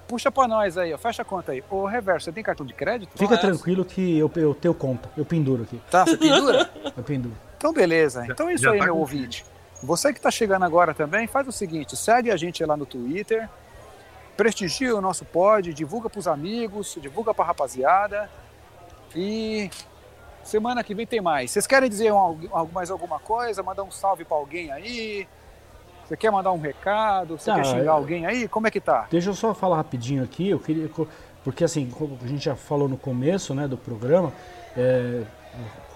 puxa 0.06 0.30
pra 0.30 0.46
nós 0.46 0.76
aí, 0.78 0.92
ó. 0.92 0.98
Fecha 0.98 1.22
a 1.22 1.24
conta 1.24 1.52
aí. 1.52 1.64
Ô, 1.70 1.84
Reverso, 1.86 2.26
você 2.26 2.32
tem 2.32 2.44
cartão 2.44 2.64
de 2.66 2.74
crédito? 2.74 3.16
Fica 3.18 3.34
é. 3.34 3.38
tranquilo 3.38 3.84
que 3.84 4.18
eu, 4.18 4.30
eu 4.36 4.54
tenho 4.54 4.74
conta. 4.74 5.10
Eu 5.16 5.24
penduro 5.24 5.62
aqui. 5.64 5.80
Tá, 5.90 6.04
você 6.04 6.16
pendura? 6.16 6.70
Eu 6.96 7.02
penduro. 7.02 7.34
Então, 7.56 7.72
beleza. 7.72 8.24
Então 8.30 8.48
é 8.48 8.54
isso 8.54 8.64
já 8.64 8.72
aí, 8.72 8.78
tá 8.78 8.84
meu 8.84 8.94
com- 8.94 9.00
ouvinte. 9.00 9.44
Você 9.82 10.12
que 10.12 10.20
tá 10.20 10.30
chegando 10.30 10.64
agora 10.64 10.92
também, 10.94 11.26
faz 11.26 11.48
o 11.48 11.52
seguinte: 11.52 11.96
segue 11.96 12.30
a 12.30 12.36
gente 12.36 12.64
lá 12.64 12.76
no 12.76 12.86
Twitter, 12.86 13.48
prestigia 14.36 14.94
o 14.94 15.00
nosso 15.00 15.24
pod, 15.24 15.72
divulga 15.72 16.08
pros 16.10 16.28
amigos, 16.28 16.96
divulga 17.00 17.32
pra 17.34 17.44
rapaziada. 17.44 18.30
E 19.14 19.70
semana 20.44 20.84
que 20.84 20.94
vem 20.94 21.06
tem 21.06 21.20
mais. 21.20 21.50
Vocês 21.50 21.66
querem 21.66 21.88
dizer 21.88 22.12
um- 22.12 22.38
mais 22.72 22.90
alguma 22.90 23.18
coisa? 23.18 23.62
Mandar 23.62 23.82
um 23.82 23.90
salve 23.90 24.24
pra 24.24 24.36
alguém 24.36 24.70
aí? 24.70 25.26
Você 26.06 26.16
quer 26.16 26.30
mandar 26.30 26.52
um 26.52 26.60
recado? 26.60 27.36
Você 27.38 27.50
Tá, 27.50 27.56
quer 27.56 27.64
xingar 27.66 27.84
eu- 27.84 27.92
alguém 27.92 28.26
aí? 28.26 28.46
Como 28.48 28.66
é 28.66 28.70
que 28.70 28.80
tá? 28.80 29.06
Deixa 29.10 29.30
eu 29.30 29.34
só 29.34 29.52
falar 29.54 29.76
rapidinho 29.76 30.22
aqui. 30.22 30.48
Eu 30.50 30.58
queria. 30.58 30.88
Porque 31.42 31.64
assim, 31.64 31.88
como 31.90 32.18
a 32.22 32.26
gente 32.26 32.44
já 32.44 32.54
falou 32.56 32.88
no 32.88 32.96
começo 32.96 33.54
né, 33.54 33.66
do 33.68 33.76
programa, 33.76 34.32
é, 34.76 35.22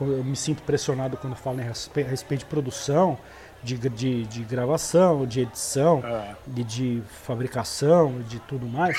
eu 0.00 0.24
me 0.24 0.36
sinto 0.36 0.62
pressionado 0.62 1.16
quando 1.16 1.34
falo 1.36 1.60
em 1.60 1.64
respe- 1.64 2.02
a 2.02 2.06
respeito 2.08 2.40
de 2.40 2.46
produção, 2.46 3.18
de, 3.62 3.76
de, 3.76 4.24
de 4.26 4.42
gravação, 4.44 5.26
de 5.26 5.40
edição. 5.40 6.02
de, 6.46 6.64
de 6.64 7.02
fabricação, 7.24 8.20
de 8.28 8.38
tudo 8.40 8.66
mais. 8.66 8.96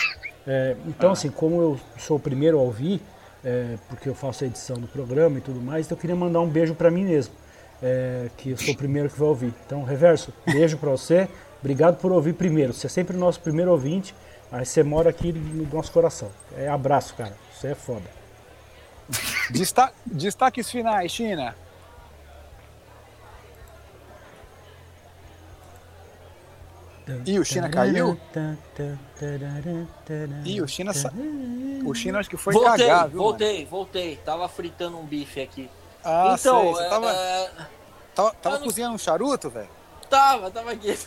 É, 0.48 0.76
então, 0.88 1.12
assim, 1.12 1.30
como 1.30 1.62
eu 1.62 1.80
sou 1.98 2.18
o 2.18 2.20
primeiro 2.20 2.58
a 2.60 2.62
ouvir, 2.62 3.02
é, 3.44 3.76
porque 3.90 4.08
eu 4.10 4.16
faço 4.16 4.44
a 4.44 4.48
edição 4.48 4.78
do 4.78 4.88
programa 4.88 5.38
e 5.38 5.42
tudo 5.42 5.60
mais, 5.62 5.86
então 5.86 5.96
eu 5.96 6.00
queria 6.02 6.16
mandar 6.16 6.40
um 6.42 6.48
beijo 6.50 6.74
para 6.76 6.90
mim 6.92 7.06
mesmo, 7.06 7.34
é, 7.82 8.30
que 8.38 8.52
eu 8.52 8.58
sou 8.58 8.74
o 8.74 8.78
primeiro 8.78 9.10
que 9.10 9.18
vai 9.20 9.28
ouvir. 9.28 9.54
Então, 9.66 9.84
Reverso, 9.84 10.34
beijo 10.46 10.78
para 10.78 10.92
você, 10.92 11.28
obrigado 11.60 11.98
por 11.98 12.12
ouvir 12.12 12.34
primeiro. 12.34 12.74
Você 12.74 12.88
é 12.88 12.90
sempre 12.90 13.16
o 13.16 13.20
nosso 13.20 13.40
primeiro 13.40 13.72
ouvinte, 13.72 14.14
aí 14.52 14.66
você 14.66 14.84
mora 14.84 15.10
aqui 15.10 15.32
no 15.32 15.68
nosso 15.74 15.92
coração. 15.92 16.30
É 16.56 16.68
abraço, 16.68 17.16
cara. 17.16 17.36
Você 17.54 17.68
é 17.70 17.76
foda. 17.76 18.10
Desta- 19.50 19.92
destaques 20.06 20.70
finais, 20.70 21.12
China. 21.12 21.56
Ih, 27.26 27.40
o 27.40 27.44
China 27.44 27.70
caiu? 27.70 28.18
Ih, 30.46 30.62
o 30.62 30.68
China, 30.68 30.94
sa... 30.94 31.12
o 31.84 31.94
China 31.94 32.20
acho 32.20 32.30
que 32.30 32.38
foi 32.38 32.54
voltei, 32.54 32.88
cagar, 32.88 33.10
viu? 33.10 33.18
mano? 33.18 33.30
voltei, 33.30 33.66
voltei. 33.66 34.16
Tava 34.18 34.48
fritando 34.48 34.98
um 34.98 35.06
bife 35.06 35.42
aqui. 35.42 35.70
Ah, 36.04 36.36
então, 36.40 36.62
sei, 36.62 36.72
você 36.74 36.84
é, 36.84 36.90
tava, 36.90 37.12
é, 37.12 37.52
tava, 38.16 38.32
tava 38.42 38.56
eu 38.56 38.60
não- 38.60 38.66
cozinhando 38.68 38.96
um 38.96 38.98
charuto, 38.98 39.50
velho? 39.50 39.70
tava, 40.10 40.50
tava 40.52 40.72
aqui. 40.72 40.98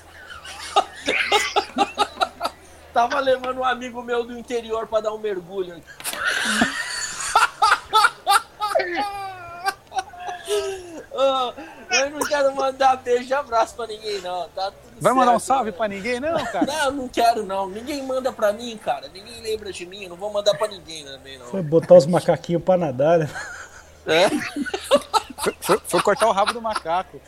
tava 2.95 3.20
levando 3.20 3.59
um 3.59 3.64
amigo 3.64 4.03
meu 4.03 4.24
do 4.24 4.38
interior 4.38 4.86
pra 4.86 5.01
dar 5.01 5.12
um 5.12 5.18
mergulho. 5.18 5.82
Ah, 11.16 11.53
eu 11.90 12.11
não 12.11 12.20
quero 12.20 12.55
mandar 12.55 12.97
beijo 12.97 13.28
e 13.30 13.32
abraço 13.32 13.74
pra 13.76 13.86
ninguém, 13.86 14.20
não. 14.20 14.49
Tá 14.49 14.70
tudo 14.70 15.01
Vai 15.01 15.12
mandar 15.12 15.32
um 15.32 15.38
certo, 15.38 15.57
salve 15.59 15.70
né? 15.70 15.76
pra 15.76 15.88
ninguém, 15.88 16.20
não, 16.20 16.45
cara? 16.47 16.66
Não, 16.66 16.90
não 16.92 17.09
quero 17.09 17.45
não. 17.45 17.68
Ninguém 17.68 18.03
manda 18.03 18.32
pra 18.32 18.53
mim, 18.53 18.76
cara. 18.76 19.09
Ninguém 19.09 19.40
lembra 19.40 19.72
de 19.72 19.86
mim. 19.86 20.03
Eu 20.05 20.11
Não 20.11 20.16
vou 20.16 20.32
mandar 20.32 20.55
pra 20.57 20.68
ninguém 20.68 21.05
também, 21.05 21.38
não. 21.38 21.47
Foi 21.47 21.62
botar 21.62 21.95
os 21.95 22.07
macaquinhos 22.07 22.62
pra 22.62 22.76
nadar, 22.76 23.18
né? 23.20 23.30
É? 24.07 24.28
Foi, 25.61 25.78
foi 25.86 26.02
cortar 26.02 26.26
o 26.26 26.32
rabo 26.32 26.52
do 26.52 26.61
macaco. 26.61 27.20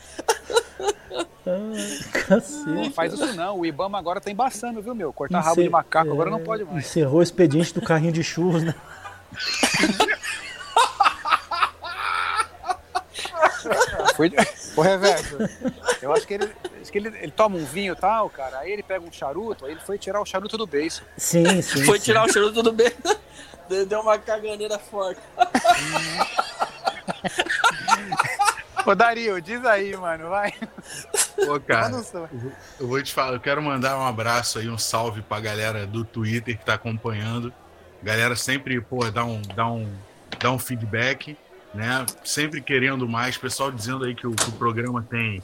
Cacete. 2.27 2.69
Não 2.69 2.91
faz 2.91 3.13
isso 3.13 3.33
não, 3.33 3.59
o 3.59 3.65
Ibama 3.65 3.97
agora 3.97 4.19
tá 4.19 4.29
embaçando, 4.29 4.81
viu, 4.81 4.93
meu? 4.93 5.13
Cortar 5.13 5.39
rabo 5.39 5.53
Encer- 5.53 5.63
de 5.63 5.69
macaco 5.69 6.11
agora 6.11 6.29
não 6.29 6.39
é, 6.39 6.43
pode 6.43 6.63
mais. 6.65 6.85
Encerrou 6.85 7.19
o 7.19 7.23
expediente 7.23 7.73
do 7.73 7.81
carrinho 7.81 8.11
de 8.11 8.23
churros, 8.23 8.63
né? 8.63 8.75
Foi... 14.15 14.31
Ô, 14.75 14.81
Reverso, 14.81 15.37
eu 16.01 16.11
acho 16.13 16.25
que, 16.25 16.33
ele, 16.35 16.51
acho 16.81 16.91
que 16.91 16.97
ele, 16.97 17.07
ele 17.07 17.31
toma 17.31 17.57
um 17.57 17.65
vinho 17.65 17.93
e 17.93 17.95
tal, 17.95 18.29
cara, 18.29 18.59
aí 18.59 18.71
ele 18.71 18.83
pega 18.83 19.05
um 19.05 19.11
charuto, 19.11 19.65
aí 19.65 19.71
ele 19.71 19.81
foi 19.81 19.97
tirar 19.97 20.21
o 20.21 20.25
charuto 20.25 20.57
do 20.57 20.67
beiço. 20.67 21.03
Sim, 21.17 21.61
sim. 21.61 21.85
Foi 21.85 21.97
sim. 21.97 22.05
tirar 22.05 22.25
o 22.25 22.31
cheiro 22.31 22.51
tudo 22.53 22.71
bem. 22.71 22.91
Deu 23.87 23.99
uma 23.99 24.17
caganeira 24.17 24.79
forte. 24.79 25.19
Ô, 28.85 28.95
Dario, 28.95 29.41
diz 29.41 29.65
aí, 29.65 29.95
mano, 29.97 30.29
vai. 30.29 30.53
Pô, 31.45 31.59
cara, 31.59 32.01
eu 32.79 32.87
vou 32.87 33.03
te 33.03 33.13
falar, 33.13 33.33
eu 33.33 33.39
quero 33.39 33.61
mandar 33.61 33.97
um 33.97 34.07
abraço 34.07 34.59
aí, 34.59 34.69
um 34.69 34.77
salve 34.77 35.21
pra 35.21 35.41
galera 35.41 35.85
do 35.85 36.05
Twitter 36.05 36.57
que 36.57 36.65
tá 36.65 36.75
acompanhando. 36.75 37.53
Galera 38.01 38.35
sempre, 38.35 38.79
pô, 38.79 39.09
dá 39.11 39.25
um, 39.25 39.41
dá 39.41 39.67
um, 39.69 39.91
dá 40.39 40.51
um 40.51 40.57
feedback, 40.57 41.35
né? 41.73 42.05
Sempre 42.23 42.61
querendo 42.61 43.09
mais. 43.09 43.37
Pessoal 43.37 43.71
dizendo 43.71 44.05
aí 44.05 44.15
que 44.15 44.25
o, 44.25 44.31
que 44.31 44.49
o 44.49 44.53
programa 44.53 45.03
tem, 45.03 45.43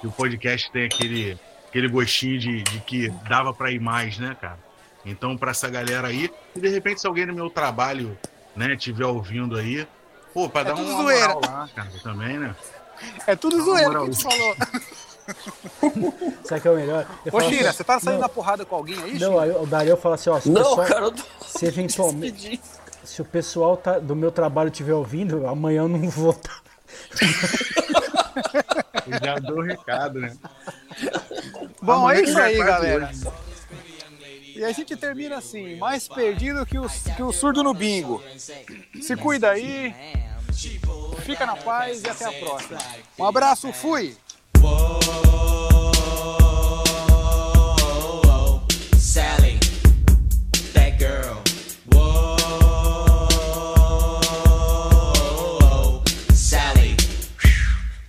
que 0.00 0.06
o 0.06 0.12
podcast 0.12 0.70
tem 0.70 0.84
aquele, 0.84 1.36
aquele 1.66 1.88
gostinho 1.88 2.38
de, 2.38 2.62
de 2.62 2.78
que 2.80 3.08
dava 3.28 3.52
pra 3.52 3.72
ir 3.72 3.80
mais, 3.80 4.18
né, 4.18 4.36
cara? 4.40 4.58
Então, 5.04 5.36
pra 5.36 5.50
essa 5.50 5.68
galera 5.68 6.08
aí, 6.08 6.30
e 6.54 6.60
de 6.60 6.68
repente, 6.68 7.00
se 7.00 7.06
alguém 7.06 7.26
no 7.26 7.34
meu 7.34 7.50
trabalho, 7.50 8.16
né, 8.56 8.74
estiver 8.74 9.04
ouvindo 9.04 9.56
aí, 9.56 9.86
pô, 10.34 10.48
pra 10.50 10.60
É 10.60 10.64
dar 10.64 10.74
tudo 10.74 10.90
uma 10.90 11.02
zoeira. 11.02 11.28
moral 11.34 11.40
lá, 11.50 11.68
cara, 11.74 11.88
também, 12.02 12.38
né? 12.38 12.54
É 13.26 13.34
tudo 13.36 13.56
Não, 13.56 13.64
zoeiro 13.64 14.00
que 14.06 14.12
gente 14.12 14.22
falou. 14.22 14.56
Sabe 16.44 16.58
o 16.58 16.62
que 16.62 16.68
é 16.68 16.70
o 16.70 16.74
melhor? 16.76 17.06
Eu 17.24 17.34
Ô, 17.34 17.40
China, 17.40 17.68
assim, 17.70 17.76
você 17.78 17.84
tá 17.84 17.98
saindo 17.98 18.14
não, 18.16 18.20
na 18.22 18.28
porrada 18.28 18.64
com 18.66 18.76
alguém 18.76 19.02
aí, 19.02 19.18
Não, 19.18 19.38
aí 19.38 19.50
o 19.50 19.64
Dario 19.64 19.96
fala 19.96 20.16
assim, 20.16 20.28
ó, 20.28 20.38
se 20.38 20.50
o 20.50 20.52
Não, 20.52 20.62
pessoal, 20.62 20.86
cara, 20.86 21.04
eu 21.06 21.12
tô 21.12 21.22
se 21.46 21.64
eventualmente, 21.66 22.60
se 23.02 23.22
o 23.22 23.24
pessoal 23.24 23.76
tá, 23.76 23.98
do 23.98 24.14
meu 24.14 24.30
trabalho 24.30 24.68
estiver 24.68 24.92
ouvindo, 24.92 25.46
amanhã 25.46 25.82
eu 25.82 25.88
não 25.88 26.10
vou 26.10 26.34
tá. 26.34 26.52
Eu 29.06 29.18
já 29.24 29.38
dou 29.38 29.58
o 29.58 29.62
recado, 29.62 30.20
né? 30.20 30.36
Bom, 31.82 31.92
Amanhã 31.92 32.20
é 32.20 32.22
isso 32.22 32.38
aí, 32.38 32.56
quase 32.56 32.70
galera. 32.70 33.06
hoje. 33.10 33.26
E 34.54 34.64
a 34.64 34.70
gente 34.70 34.96
termina 34.96 35.38
assim, 35.38 35.76
mais 35.76 36.06
perdido 36.06 36.64
que 36.64 36.78
o, 36.78 36.86
que 36.88 37.22
o 37.22 37.32
surdo 37.32 37.62
no 37.62 37.74
bingo. 37.74 38.22
Se 39.00 39.16
cuida 39.16 39.50
aí, 39.50 39.92
fica 41.24 41.44
na 41.44 41.56
paz 41.56 42.02
e 42.04 42.08
até 42.08 42.24
a 42.24 42.32
próxima. 42.32 42.78
Um 43.18 43.24
abraço, 43.24 43.72
fui! 43.72 44.16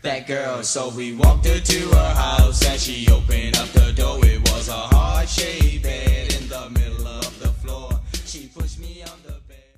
That 0.02 0.28
girl. 0.28 0.62
So 0.62 0.90
we 0.90 1.16
walked 1.16 1.48
her 1.48 1.60
to 1.60 1.80
her 1.90 2.14
house 2.14 2.64
and 2.64 2.80
she 2.80 3.08
opened 3.12 3.58
up 3.58 3.68
the 3.70 3.92
door. 3.92 4.20
It 4.24 4.40
was 4.52 4.70
a 4.70 4.74
heart 4.74 5.28
shaped 5.28 5.82
bed 5.82 6.35
the 6.50 6.70
middle 6.70 7.25